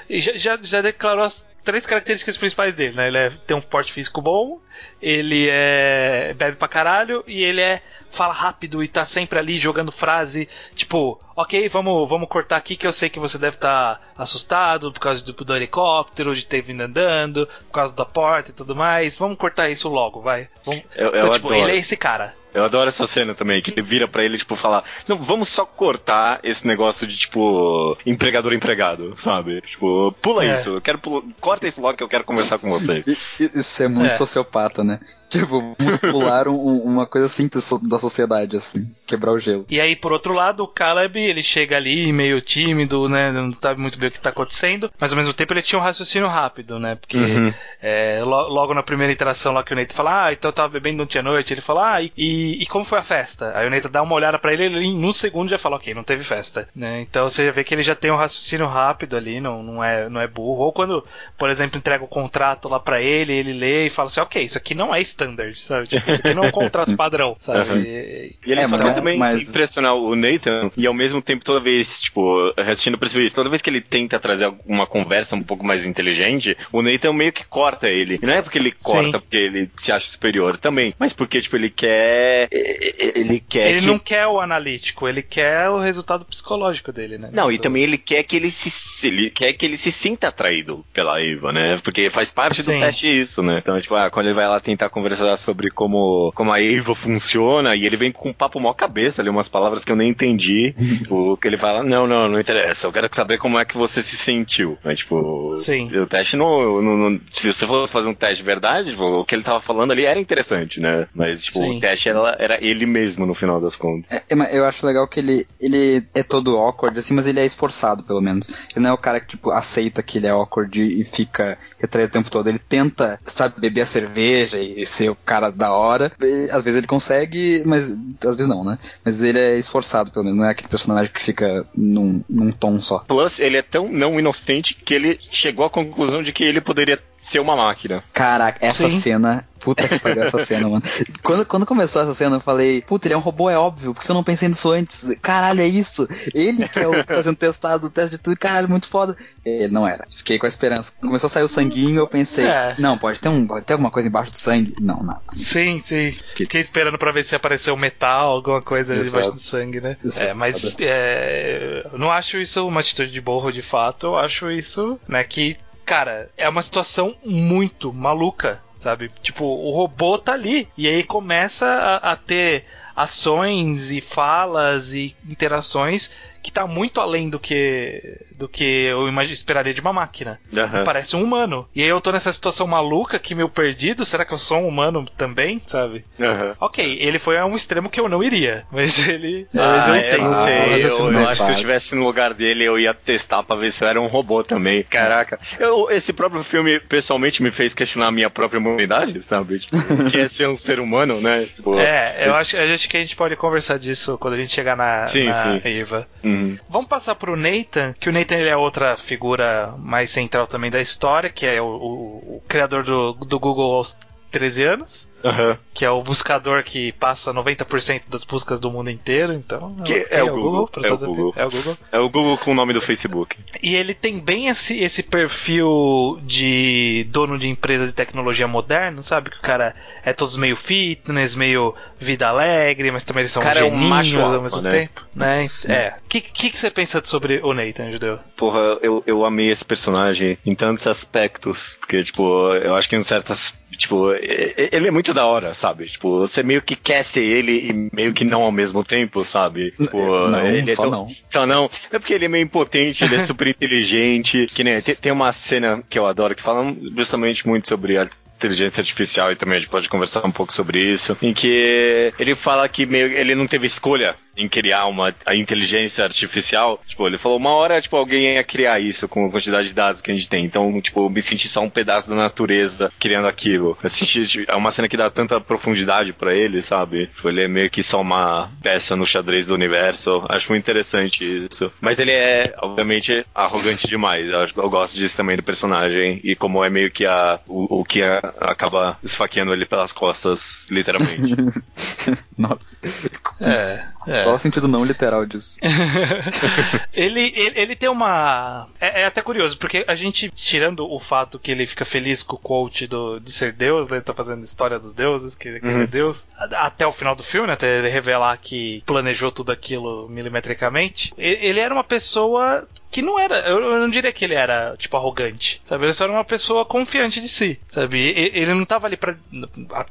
e 0.08 0.20
já, 0.20 0.32
já, 0.36 0.58
já 0.62 0.80
declarou 0.82 1.24
as 1.24 1.50
três 1.64 1.86
características 1.86 2.36
principais 2.36 2.74
dele, 2.74 2.96
né? 2.96 3.08
Ele 3.08 3.18
é, 3.18 3.30
tem 3.30 3.56
um 3.56 3.60
porte 3.60 3.92
físico 3.92 4.20
bom, 4.20 4.60
ele 5.00 5.48
é 5.50 6.34
bebe 6.36 6.56
pra 6.56 6.68
caralho 6.68 7.24
e 7.26 7.42
ele 7.42 7.60
é 7.60 7.82
fala 8.10 8.32
rápido 8.32 8.82
e 8.82 8.88
tá 8.88 9.04
sempre 9.04 9.38
ali 9.38 9.58
jogando 9.58 9.90
frase, 9.90 10.48
tipo, 10.74 11.18
ok, 11.34 11.68
vamos, 11.68 12.08
vamos 12.08 12.28
cortar 12.28 12.56
aqui 12.56 12.76
que 12.76 12.86
eu 12.86 12.92
sei 12.92 13.08
que 13.08 13.18
você 13.18 13.38
deve 13.38 13.56
estar 13.56 14.12
assustado 14.16 14.92
por 14.92 15.00
causa 15.00 15.24
do, 15.24 15.32
do 15.32 15.56
helicóptero, 15.56 16.34
de 16.34 16.44
ter 16.44 16.60
vindo 16.60 16.82
andando, 16.82 17.48
por 17.66 17.72
causa 17.72 17.94
da 17.94 18.04
porta 18.04 18.50
e 18.50 18.54
tudo 18.54 18.76
mais. 18.76 19.16
Vamos 19.16 19.38
cortar 19.38 19.70
isso 19.70 19.88
logo, 19.88 20.20
vai. 20.20 20.48
Vamos... 20.64 20.82
Eu, 20.94 21.10
eu 21.10 21.18
Então, 21.18 21.32
tipo, 21.32 21.54
ele 21.54 21.72
é 21.72 21.76
esse 21.76 21.96
cara. 21.96 22.34
Eu 22.54 22.64
adoro 22.64 22.88
essa 22.88 23.06
cena 23.06 23.34
também, 23.34 23.62
que 23.62 23.70
ele 23.70 23.82
vira 23.82 24.06
pra 24.06 24.24
ele, 24.24 24.36
tipo, 24.38 24.56
falar, 24.56 24.84
não, 25.08 25.18
vamos 25.18 25.48
só 25.48 25.64
cortar 25.64 26.40
esse 26.42 26.66
negócio 26.66 27.06
de, 27.06 27.16
tipo, 27.16 27.96
empregador-empregado, 28.04 29.14
sabe? 29.16 29.60
Tipo, 29.62 30.12
pula 30.20 30.44
É. 30.44 30.54
isso, 30.56 30.70
eu 30.70 30.80
quero 30.80 30.98
pular, 30.98 31.22
corta 31.40 31.66
isso 31.66 31.80
logo 31.80 31.96
que 31.96 32.02
eu 32.02 32.08
quero 32.08 32.24
conversar 32.24 32.58
com 32.58 32.68
você. 32.70 33.04
Isso 33.38 33.82
é 33.82 33.88
muito 33.88 34.12
É. 34.12 34.16
sociopata, 34.16 34.82
né? 34.84 35.00
Tipo, 35.32 35.74
manipular 35.78 36.46
um- 36.46 36.82
uma 36.82 37.06
coisa 37.06 37.26
simples 37.26 37.68
da 37.82 37.98
sociedade, 37.98 38.54
assim. 38.56 38.86
Quebrar 39.06 39.32
o 39.32 39.38
gelo. 39.38 39.64
E 39.70 39.80
aí, 39.80 39.96
por 39.96 40.12
outro 40.12 40.34
lado, 40.34 40.62
o 40.62 40.68
Caleb, 40.68 41.18
ele 41.18 41.42
chega 41.42 41.76
ali 41.76 42.12
meio 42.12 42.38
tímido, 42.42 43.08
né? 43.08 43.32
Não 43.32 43.50
sabe 43.52 43.80
muito 43.80 43.98
bem 43.98 44.10
o 44.10 44.12
que 44.12 44.20
tá 44.20 44.28
acontecendo, 44.28 44.90
mas 45.00 45.10
ao 45.10 45.16
mesmo 45.16 45.32
tempo 45.32 45.54
ele 45.54 45.62
tinha 45.62 45.78
um 45.78 45.82
raciocínio 45.82 46.28
rápido, 46.28 46.78
né? 46.78 46.96
Porque 46.96 47.16
Uhum. 47.16 47.52
é, 47.82 48.20
lo- 48.22 48.48
logo 48.48 48.74
na 48.74 48.82
primeira 48.82 49.10
interação 49.12 49.54
lá 49.54 49.64
que 49.64 49.72
o 49.72 49.76
Nathan 49.76 49.94
fala, 49.96 50.26
ah, 50.26 50.32
então 50.34 50.50
eu 50.50 50.52
tava 50.52 50.68
bebendo 50.68 51.02
ontem 51.02 51.18
à 51.18 51.22
noite, 51.22 51.54
ele 51.54 51.60
fala, 51.62 51.94
ah, 51.94 52.02
e, 52.02 52.12
e, 52.16 52.62
e 52.62 52.66
como 52.66 52.84
foi 52.84 52.98
a 52.98 53.02
festa? 53.02 53.52
Aí 53.56 53.66
o 53.66 53.70
Nathan 53.70 53.90
dá 53.90 54.02
uma 54.02 54.14
olhada 54.14 54.38
pra 54.38 54.52
ele, 54.52 54.64
ele 54.64 54.84
em 54.84 55.04
um 55.04 55.12
segundo 55.14 55.48
já 55.48 55.58
fala, 55.58 55.76
ok, 55.76 55.94
não 55.94 56.04
teve 56.04 56.22
festa, 56.24 56.68
né? 56.76 57.00
Então 57.00 57.28
você 57.28 57.50
vê 57.50 57.64
que 57.64 57.74
ele 57.74 57.82
já 57.82 57.94
tem 57.94 58.10
um 58.10 58.16
raciocínio 58.16 58.66
rápido 58.66 59.16
ali, 59.16 59.40
não, 59.40 59.62
não, 59.62 59.82
é, 59.82 60.08
não 60.10 60.20
é 60.20 60.26
burro. 60.28 60.64
Ou 60.64 60.72
quando, 60.72 61.02
por 61.38 61.48
exemplo, 61.48 61.78
entrega 61.78 62.04
o 62.04 62.08
contrato 62.08 62.68
lá 62.68 62.78
pra 62.78 63.00
ele, 63.00 63.32
ele 63.32 63.52
lê 63.54 63.86
e 63.86 63.90
fala 63.90 64.08
assim, 64.08 64.20
ok, 64.20 64.42
isso 64.42 64.58
aqui 64.58 64.74
não 64.74 64.94
é 64.94 65.00
standard, 65.22 65.58
sabe? 65.58 65.86
Tipo, 65.88 66.10
isso 66.10 66.20
aqui 66.20 66.34
não 66.34 66.44
é 66.44 66.48
um 66.48 66.50
contrato 66.52 66.96
padrão, 66.96 67.36
sabe? 67.40 67.58
Uhum. 67.60 67.80
E- 67.82 68.36
E 68.46 68.52
ele 68.52 68.60
É, 68.60 68.68
só 68.68 68.76
mas- 68.76 68.80
quer 68.86 68.94
também 68.94 69.18
mas- 69.18 69.48
impressionar 69.48 69.94
o 69.94 70.14
Nathan 70.16 70.70
e 70.76 70.86
ao 70.86 70.94
mesmo 70.94 71.20
tempo 71.22 71.44
toda 71.44 71.60
vez, 71.60 72.00
tipo, 72.02 72.52
assistindo 72.56 72.98
pra 72.98 73.08
isso, 73.08 73.34
toda 73.34 73.48
vez 73.50 73.62
que 73.62 73.70
ele 73.70 73.80
tenta 73.80 74.18
trazer 74.18 74.52
uma 74.66 74.86
conversa 74.86 75.36
um 75.36 75.42
pouco 75.42 75.64
mais 75.64 75.84
inteligente, 75.86 76.56
o 76.72 76.82
Nathan 76.82 77.12
meio 77.12 77.32
que 77.32 77.44
corta 77.44 77.88
ele. 77.88 78.18
E 78.22 78.26
não 78.26 78.32
é 78.34 78.42
porque 78.42 78.58
ele 78.58 78.72
corta 78.82 79.04
Sim. 79.04 79.20
porque 79.20 79.36
ele 79.36 79.70
se 79.76 79.92
acha 79.92 80.06
superior 80.10 80.56
também, 80.56 80.94
mas 80.98 81.12
porque, 81.12 81.40
tipo, 81.40 81.56
ele 81.56 81.70
quer. 81.70 82.48
Ele 82.50 83.40
quer 83.40 83.70
ele 83.70 83.80
que. 83.80 83.86
não 83.86 83.98
quer 83.98 84.26
o 84.26 84.40
analítico, 84.40 85.08
ele 85.08 85.22
quer 85.22 85.68
o 85.68 85.78
resultado 85.78 86.24
psicológico 86.24 86.92
dele, 86.92 87.18
né? 87.18 87.30
Não, 87.32 87.50
e 87.50 87.56
Do- 87.56 87.62
também 87.62 87.82
ele 87.82 87.98
quer 87.98 88.22
que 88.22 88.36
ele 88.36 88.50
se 88.50 89.06
ele 89.06 89.30
quer 89.30 89.52
que 89.52 89.64
ele 89.66 89.76
se 89.76 89.90
sinta 89.90 90.28
atraído 90.28 90.84
pela 90.92 91.20
Eva, 91.22 91.52
né? 91.52 91.78
Porque 91.82 92.10
faz 92.10 92.32
parte 92.32 92.62
do 92.62 92.70
Sim. 92.72 92.80
teste 92.80 93.06
isso, 93.06 93.42
né? 93.42 93.58
Então, 93.62 93.80
tipo, 93.80 93.94
ah, 93.94 94.10
quando 94.10 94.26
ele 94.26 94.34
vai 94.34 94.48
lá 94.48 94.58
tentar 94.60 94.88
conversar 94.88 95.11
sobre 95.36 95.70
como, 95.70 96.32
como 96.34 96.52
a 96.52 96.60
Eva 96.62 96.94
funciona, 96.94 97.74
e 97.74 97.86
ele 97.86 97.96
vem 97.96 98.12
com 98.12 98.30
um 98.30 98.32
papo 98.32 98.60
mó 98.60 98.72
cabeça 98.72 99.22
ali, 99.22 99.28
umas 99.30 99.48
palavras 99.48 99.84
que 99.84 99.92
eu 99.92 99.96
nem 99.96 100.10
entendi. 100.10 100.72
tipo, 101.02 101.36
que 101.36 101.46
ele 101.48 101.56
fala, 101.56 101.82
não, 101.82 102.06
não, 102.06 102.28
não 102.28 102.40
interessa, 102.40 102.86
eu 102.86 102.92
quero 102.92 103.08
saber 103.12 103.38
como 103.38 103.58
é 103.58 103.64
que 103.64 103.76
você 103.76 104.02
se 104.02 104.16
sentiu. 104.16 104.78
Mas, 104.84 105.00
tipo, 105.00 105.54
Sim. 105.56 105.90
o 105.96 106.06
teste 106.06 106.36
não, 106.36 106.80
não, 106.82 106.96
não- 106.96 107.20
Se 107.30 107.52
você 107.52 107.66
fosse 107.66 107.92
fazer 107.92 108.08
um 108.08 108.14
teste 108.14 108.36
de 108.36 108.42
verdade, 108.42 108.90
tipo, 108.90 109.02
o 109.04 109.24
que 109.24 109.34
ele 109.34 109.42
tava 109.42 109.60
falando 109.60 109.90
ali 109.92 110.04
era 110.04 110.18
interessante, 110.18 110.80
né? 110.80 111.06
Mas, 111.14 111.44
tipo, 111.44 111.58
Sim. 111.58 111.76
o 111.76 111.80
teste 111.80 112.08
era, 112.08 112.36
era 112.38 112.64
ele 112.64 112.86
mesmo 112.86 113.26
no 113.26 113.34
final 113.34 113.60
das 113.60 113.76
contas. 113.76 114.10
É, 114.10 114.22
é, 114.30 114.34
mas 114.34 114.54
eu 114.54 114.64
acho 114.64 114.86
legal 114.86 115.06
que 115.08 115.20
ele, 115.20 115.46
ele 115.60 116.02
é 116.14 116.22
todo 116.22 116.56
awkward, 116.56 116.98
assim, 116.98 117.14
mas 117.14 117.26
ele 117.26 117.40
é 117.40 117.44
esforçado, 117.44 118.02
pelo 118.04 118.20
menos. 118.20 118.48
Ele 118.74 118.82
não 118.82 118.90
é 118.90 118.92
o 118.92 118.98
cara 118.98 119.20
que, 119.20 119.28
tipo, 119.28 119.50
aceita 119.50 120.02
que 120.02 120.18
ele 120.18 120.26
é 120.26 120.30
awkward 120.30 120.82
e 120.82 121.04
fica 121.04 121.58
retraído 121.78 122.10
o 122.10 122.12
tempo 122.12 122.30
todo. 122.30 122.48
Ele 122.48 122.58
tenta, 122.58 123.18
sabe, 123.24 123.60
beber 123.60 123.82
a 123.82 123.86
cerveja 123.86 124.58
e 124.58 124.84
ser 124.92 125.10
o 125.10 125.16
cara 125.16 125.50
da 125.50 125.72
hora. 125.72 126.12
Às 126.50 126.62
vezes 126.62 126.78
ele 126.78 126.86
consegue, 126.86 127.62
mas 127.64 127.90
às 127.90 128.36
vezes 128.36 128.46
não, 128.46 128.64
né? 128.64 128.78
Mas 129.04 129.22
ele 129.22 129.38
é 129.38 129.58
esforçado, 129.58 130.10
pelo 130.10 130.24
menos. 130.24 130.38
Não 130.38 130.46
é 130.46 130.50
aquele 130.50 130.68
personagem 130.68 131.12
que 131.12 131.20
fica 131.20 131.66
num, 131.74 132.22
num 132.28 132.52
tom 132.52 132.80
só. 132.80 133.00
Plus, 133.00 133.40
ele 133.40 133.56
é 133.56 133.62
tão 133.62 133.90
não 133.90 134.18
inocente 134.18 134.74
que 134.74 134.94
ele 134.94 135.18
chegou 135.30 135.64
à 135.64 135.70
conclusão 135.70 136.22
de 136.22 136.32
que 136.32 136.44
ele 136.44 136.60
poderia 136.60 136.98
ser 137.22 137.38
uma 137.38 137.54
máquina. 137.56 138.02
Caraca, 138.12 138.58
essa 138.60 138.90
Sim. 138.90 138.98
cena. 139.00 139.46
Puta 139.60 139.86
que 139.86 139.96
pariu 140.00 140.24
essa 140.24 140.44
cena, 140.44 140.68
mano. 140.68 140.82
Quando, 141.22 141.46
quando 141.46 141.64
começou 141.64 142.02
essa 142.02 142.12
cena, 142.14 142.34
eu 142.34 142.40
falei, 142.40 142.82
puta, 142.82 143.06
ele 143.06 143.14
é 143.14 143.16
um 143.16 143.20
robô, 143.20 143.48
é 143.48 143.56
óbvio, 143.56 143.94
porque 143.94 144.10
eu 144.10 144.14
não 144.14 144.24
pensei 144.24 144.48
nisso 144.48 144.72
antes. 144.72 145.16
Caralho, 145.22 145.60
é 145.60 145.66
isso. 145.68 146.08
Ele 146.34 146.68
que 146.68 146.80
é 146.80 146.88
o 146.88 146.90
que 146.90 147.04
tá 147.04 147.22
sendo 147.22 147.36
testado, 147.36 147.86
o 147.86 147.90
teste 147.90 148.16
de 148.16 148.18
tudo, 148.18 148.36
caralho, 148.36 148.68
muito 148.68 148.88
foda. 148.88 149.16
Ele 149.44 149.68
não 149.72 149.86
era. 149.86 150.04
Fiquei 150.10 150.36
com 150.36 150.46
a 150.46 150.48
esperança. 150.48 150.92
Começou 151.00 151.28
a 151.28 151.30
sair 151.30 151.44
o 151.44 151.48
sanguinho, 151.48 152.00
eu 152.00 152.08
pensei, 152.08 152.44
É. 152.44 152.74
não, 152.76 152.98
pode 152.98 153.20
ter, 153.20 153.28
um, 153.28 153.46
pode 153.46 153.64
ter 153.64 153.74
alguma 153.74 153.92
coisa 153.92 154.08
embaixo 154.08 154.32
do 154.32 154.36
sangue. 154.36 154.74
Não, 154.80 155.00
nada. 155.04 155.20
Sim, 155.32 155.78
sim. 155.78 156.10
Fiquei- 156.10 156.46
Fiquei 156.46 156.60
esperando 156.60 156.98
pra 156.98 157.12
ver 157.12 157.24
se 157.24 157.36
apareceu 157.36 157.76
metal, 157.76 158.32
alguma 158.32 158.60
coisa 158.60 158.92
ali 158.92 159.00
Exato. 159.00 159.16
debaixo 159.26 159.34
do 159.36 159.48
sangue, 159.48 159.80
né? 159.80 159.96
Exato. 160.04 160.24
É, 160.28 160.34
mas 160.34 160.76
é, 160.80 161.86
eu 161.92 161.98
não 162.00 162.10
acho 162.10 162.36
isso 162.38 162.66
uma 162.66 162.80
atitude 162.80 163.12
de 163.12 163.20
burro 163.20 163.52
de 163.52 163.62
fato, 163.62 164.06
eu 164.08 164.18
acho 164.18 164.50
isso, 164.50 164.98
né, 165.06 165.22
que, 165.22 165.56
cara, 165.92 166.30
é 166.38 166.48
uma 166.48 166.62
situação 166.62 167.14
muito 167.22 167.92
maluca, 167.92 168.62
sabe? 168.78 169.10
Tipo, 169.22 169.44
o 169.44 169.70
robô 169.72 170.16
tá 170.16 170.32
ali, 170.32 170.66
e 170.74 170.88
aí 170.88 171.04
começa 171.04 171.66
a, 171.66 172.12
a 172.12 172.16
ter 172.16 172.64
ações 172.96 173.90
e 173.90 174.00
falas 174.00 174.94
e 174.94 175.14
interações 175.28 176.10
que 176.42 176.50
tá 176.52 176.66
muito 176.66 177.00
além 177.00 177.30
do 177.30 177.38
que 177.38 178.02
do 178.36 178.48
que 178.48 178.64
eu 178.64 179.08
esperaria 179.22 179.72
de 179.72 179.80
uma 179.80 179.92
máquina. 179.92 180.40
Aham. 180.56 180.84
Parece 180.84 181.14
um 181.14 181.22
humano. 181.22 181.66
E 181.74 181.82
aí 181.82 181.88
eu 181.88 182.00
tô 182.00 182.10
nessa 182.10 182.32
situação 182.32 182.66
maluca 182.66 183.18
que 183.18 183.34
meio 183.34 183.48
perdido, 183.48 184.04
será 184.04 184.24
que 184.24 184.32
eu 184.34 184.38
sou 184.38 184.58
um 184.58 184.66
humano 184.68 185.06
também, 185.16 185.62
sabe? 185.66 186.04
Aham. 186.20 186.56
Ok, 186.60 186.98
ele 187.00 187.18
foi 187.18 187.38
a 187.38 187.46
um 187.46 187.54
extremo 187.54 187.88
que 187.88 188.00
eu 188.00 188.08
não 188.08 188.22
iria, 188.22 188.66
mas 188.70 188.98
ele. 189.08 189.46
Ah, 189.54 189.58
mas 189.68 189.88
eu 189.88 189.94
eu 189.94 190.00
entendo. 190.00 190.26
Ah, 190.32 190.44
sei, 190.44 190.66
mas 190.70 190.82
eu, 190.84 190.88
assim, 190.88 191.04
eu 191.06 191.12
não 191.12 191.24
acho 191.24 191.32
que 191.36 191.36
se 191.44 191.50
eu 191.50 191.54
estivesse 191.54 191.94
no 191.94 192.04
lugar 192.04 192.34
dele, 192.34 192.64
eu 192.64 192.78
ia 192.78 192.92
testar 192.94 193.42
pra 193.42 193.56
ver 193.56 193.70
se 193.72 193.84
eu 193.84 193.88
era 193.88 194.00
um 194.00 194.06
robô 194.06 194.42
também. 194.42 194.82
Caraca, 194.82 195.38
eu- 195.58 195.88
esse 195.90 196.12
próprio 196.12 196.42
filme, 196.42 196.80
pessoalmente, 196.80 197.42
me 197.42 197.50
fez 197.50 197.74
questionar 197.74 198.08
a 198.08 198.12
minha 198.12 198.30
própria 198.30 198.58
humanidade, 198.58 199.22
sabe? 199.22 199.60
Tipo, 199.60 199.76
que 200.10 200.18
é 200.18 200.26
ser 200.28 200.48
um 200.48 200.56
ser 200.56 200.80
humano, 200.80 201.20
né? 201.20 201.44
Tipo, 201.46 201.78
É, 201.78 202.26
eu 202.26 202.30
esse- 202.30 202.40
acho, 202.40 202.56
eu 202.56 202.74
acho 202.74 202.88
que 202.88 202.96
a 202.96 203.00
gente 203.00 203.16
pode 203.16 203.36
conversar 203.36 203.78
disso 203.78 204.18
quando 204.18 204.34
a 204.34 204.38
gente 204.38 204.52
chegar 204.52 204.76
na, 204.76 205.06
Sim, 205.06 205.26
na 205.26 205.32
sim. 205.32 205.60
Eva. 205.64 206.08
Uhum. 206.32 206.58
Vamos 206.68 206.88
passar 206.88 207.14
pro 207.14 207.36
Nathan, 207.36 207.92
que 207.98 208.08
o 208.08 208.12
Nathan 208.12 208.36
ele 208.36 208.48
é 208.48 208.56
outra 208.56 208.96
figura 208.96 209.74
mais 209.78 210.10
central 210.10 210.46
também 210.46 210.70
da 210.70 210.80
história, 210.80 211.30
que 211.30 211.46
é 211.46 211.60
o, 211.60 211.66
o- 211.66 212.36
o 212.36 212.42
criador 212.48 212.82
do, 212.84 213.12
do 213.12 213.38
Google 213.38 213.74
aos 213.74 213.96
13 214.30 214.62
anos, 214.64 215.08
Aham. 215.24 215.58
que 215.74 215.84
é 215.84 215.90
o 215.90 216.02
buscador 216.02 216.62
que 216.62 216.92
passa 216.92 217.32
90% 217.32 218.02
das 218.08 218.24
buscas 218.24 218.60
do 218.60 218.70
mundo 218.70 218.90
inteiro, 218.90 219.32
então... 219.32 219.74
Que 219.84 220.00
ok, 220.00 220.06
é 220.10 220.22
o 220.22 220.34
Google, 220.34 220.68
pra 220.68 220.88
é 220.88 220.92
o 220.92 220.98
Google. 220.98 221.34
é 221.36 221.44
o 221.44 221.50
Google. 221.50 221.78
É 221.92 221.98
o 221.98 222.08
Google 222.08 222.38
com 222.38 222.52
o 222.52 222.54
nome 222.54 222.72
do 222.72 222.80
Facebook. 222.80 223.36
E 223.62 223.74
ele 223.74 223.94
tem 223.94 224.18
bem 224.18 224.48
esse, 224.48 224.78
esse 224.78 225.02
perfil 225.02 226.18
de 226.22 227.06
dono 227.10 227.38
de 227.38 227.48
empresa 227.48 227.86
de 227.86 227.94
tecnologia 227.94 228.46
moderno, 228.46 229.02
sabe? 229.02 229.30
Que 229.30 229.38
o 229.38 229.42
cara 229.42 229.74
é 230.04 230.12
todos 230.12 230.36
meio 230.36 230.56
fitness, 230.56 231.34
meio 231.34 231.74
vida 231.98 232.28
alegre, 232.28 232.90
mas 232.90 233.04
também 233.04 233.22
eles 233.22 233.32
são 233.32 233.42
O 233.42 233.44
cara 233.44 233.60
é 233.60 233.64
um 233.64 233.70
geninhos 233.70 233.88
macho 233.88 234.20
ao 234.20 234.42
mesmo 234.42 234.62
né? 234.62 234.70
tempo. 234.70 235.06
Né? 235.14 235.46
É. 235.68 235.94
O 235.98 236.08
que, 236.08 236.20
que, 236.20 236.50
que 236.50 236.58
você 236.58 236.70
pensa 236.70 237.00
sobre 237.04 237.40
o 237.42 237.52
Nathan, 237.52 237.90
Judeu? 237.90 238.18
Porra, 238.36 238.78
eu, 238.82 239.02
eu 239.06 239.24
amei 239.24 239.50
esse 239.50 239.64
personagem 239.64 240.38
em 240.44 240.54
tantos 240.54 240.86
aspectos. 240.86 241.76
Porque, 241.78 242.02
tipo, 242.04 242.52
eu 242.54 242.74
acho 242.74 242.88
que 242.88 242.96
em 242.96 243.02
certas. 243.02 243.54
Tipo, 243.76 244.12
ele 244.12 244.88
é 244.88 244.90
muito 244.90 245.11
da 245.12 245.26
hora, 245.26 245.54
sabe? 245.54 245.86
Tipo, 245.86 246.18
você 246.20 246.42
meio 246.42 246.62
que 246.62 246.74
quer 246.76 247.02
ser 247.02 247.22
ele 247.22 247.68
e 247.68 247.90
meio 247.94 248.12
que 248.12 248.24
não 248.24 248.42
ao 248.42 248.52
mesmo 248.52 248.82
tempo, 248.84 249.24
sabe? 249.24 249.72
Tipo, 249.72 250.28
não, 250.28 250.46
ele 250.46 250.70
é 250.70 250.74
só 250.74 250.82
tão- 250.82 250.90
não. 250.90 251.08
Só 251.28 251.46
não. 251.46 251.70
É 251.90 251.98
porque 251.98 252.14
ele 252.14 252.24
é 252.24 252.28
meio 252.28 252.44
impotente, 252.44 253.04
ele 253.04 253.14
é 253.16 253.20
super 253.20 253.46
inteligente. 253.48 254.46
Que 254.52 254.62
nem, 254.64 254.80
tem, 254.80 254.94
tem 254.94 255.12
uma 255.12 255.32
cena 255.32 255.82
que 255.88 255.98
eu 255.98 256.06
adoro 256.06 256.34
que 256.34 256.42
fala 256.42 256.74
justamente 256.96 257.46
muito 257.46 257.68
sobre 257.68 257.98
a 257.98 258.08
inteligência 258.36 258.80
artificial 258.80 259.30
e 259.30 259.36
também 259.36 259.56
a 259.56 259.60
gente 259.60 259.70
pode 259.70 259.88
conversar 259.88 260.26
um 260.26 260.32
pouco 260.32 260.52
sobre 260.52 260.80
isso, 260.80 261.16
em 261.22 261.32
que 261.32 262.12
ele 262.18 262.34
fala 262.34 262.68
que 262.68 262.84
meio 262.86 263.06
ele 263.06 263.36
não 263.36 263.46
teve 263.46 263.66
escolha 263.68 264.16
em 264.36 264.48
criar 264.48 264.86
uma 264.86 265.14
a 265.26 265.34
inteligência 265.34 266.04
artificial. 266.04 266.80
Tipo, 266.86 267.06
ele 267.06 267.18
falou 267.18 267.38
uma 267.38 267.50
hora, 267.50 267.80
tipo, 267.80 267.96
alguém 267.96 268.34
ia 268.34 268.44
criar 268.44 268.80
isso 268.80 269.08
com 269.08 269.26
a 269.26 269.30
quantidade 269.30 269.68
de 269.68 269.74
dados 269.74 270.00
que 270.00 270.10
a 270.10 270.14
gente 270.14 270.28
tem. 270.28 270.44
Então, 270.44 270.80
tipo, 270.80 271.04
eu 271.06 271.10
me 271.10 271.20
senti 271.22 271.48
só 271.48 271.60
um 271.60 271.70
pedaço 271.70 272.08
da 272.08 272.14
natureza 272.16 272.90
criando 272.98 273.28
aquilo. 273.28 273.76
Eu 273.82 273.90
senti, 273.90 274.26
tipo, 274.26 274.50
é 274.50 274.54
uma 274.56 274.70
cena 274.70 274.88
que 274.88 274.96
dá 274.96 275.10
tanta 275.10 275.40
profundidade 275.40 276.12
pra 276.12 276.34
ele, 276.34 276.62
sabe? 276.62 277.08
Tipo, 277.08 277.28
ele 277.28 277.42
é 277.42 277.48
meio 277.48 277.70
que 277.70 277.82
só 277.82 278.00
uma 278.00 278.50
peça 278.62 278.96
no 278.96 279.06
xadrez 279.06 279.46
do 279.48 279.54
universo. 279.54 280.24
Acho 280.28 280.48
muito 280.50 280.62
interessante 280.62 281.46
isso. 281.50 281.70
Mas 281.80 281.98
ele 281.98 282.10
é, 282.12 282.54
obviamente, 282.62 283.24
arrogante 283.34 283.86
demais. 283.86 284.30
Eu, 284.30 284.40
acho- 284.40 284.58
eu 284.60 284.70
gosto 284.70 284.96
disso 284.96 285.16
também 285.16 285.36
do 285.36 285.42
personagem. 285.42 286.20
E 286.24 286.34
como 286.34 286.64
é 286.64 286.70
meio 286.70 286.90
que 286.90 287.04
a, 287.06 287.38
o, 287.46 287.80
o 287.80 287.84
que 287.84 288.02
a- 288.02 288.18
acaba 288.40 288.98
esfaqueando 289.02 289.52
ele 289.52 289.66
pelas 289.66 289.92
costas, 289.92 290.66
literalmente. 290.70 291.34
É. 293.40 293.84
é. 294.06 294.24
Qual 294.24 294.34
o 294.34 294.38
sentido 294.38 294.68
não 294.68 294.84
literal 294.84 295.24
disso? 295.26 295.58
ele, 296.92 297.32
ele, 297.36 297.60
ele 297.60 297.76
tem 297.76 297.88
uma. 297.88 298.68
É, 298.80 299.02
é 299.02 299.04
até 299.06 299.22
curioso, 299.22 299.56
porque 299.58 299.84
a 299.86 299.94
gente, 299.94 300.30
tirando 300.30 300.90
o 300.90 300.98
fato 300.98 301.38
que 301.38 301.50
ele 301.50 301.66
fica 301.66 301.84
feliz 301.84 302.22
com 302.22 302.36
o 302.36 302.38
quote 302.38 302.86
do, 302.86 303.18
de 303.18 303.32
ser 303.32 303.52
Deus, 303.52 303.88
né, 303.88 303.96
ele 303.96 304.04
tá 304.04 304.14
fazendo 304.14 304.44
história 304.44 304.78
dos 304.78 304.92
deuses, 304.92 305.34
que, 305.34 305.60
que 305.60 305.66
ele 305.66 305.74
é 305.74 305.82
Uhum. 305.82 305.86
Deus, 305.86 306.26
até 306.36 306.86
o 306.86 306.92
final 306.92 307.14
do 307.14 307.22
filme, 307.22 307.46
né, 307.46 307.54
até 307.54 307.78
ele 307.78 307.88
revelar 307.88 308.36
que 308.38 308.82
planejou 308.86 309.30
tudo 309.32 309.52
aquilo 309.52 310.08
milimetricamente. 310.08 311.12
Ele, 311.18 311.38
ele 311.44 311.60
era 311.60 311.74
uma 311.74 311.84
pessoa 311.84 312.66
que 312.92 313.02
não 313.02 313.18
era, 313.18 313.40
eu, 313.48 313.58
não 313.80 313.88
diria 313.88 314.12
que 314.12 314.24
ele 314.24 314.34
era, 314.34 314.76
tipo, 314.78 314.96
arrogante, 314.96 315.60
sabe? 315.64 315.84
Ele 315.86 315.92
só 315.92 316.04
era 316.04 316.12
uma 316.12 316.24
pessoa 316.24 316.64
confiante 316.64 317.20
de 317.20 317.28
si, 317.28 317.58
sabe? 317.70 317.98
Ele 318.34 318.52
não 318.54 318.64
tava 318.64 318.86
ali 318.86 318.96
pra, 318.96 319.16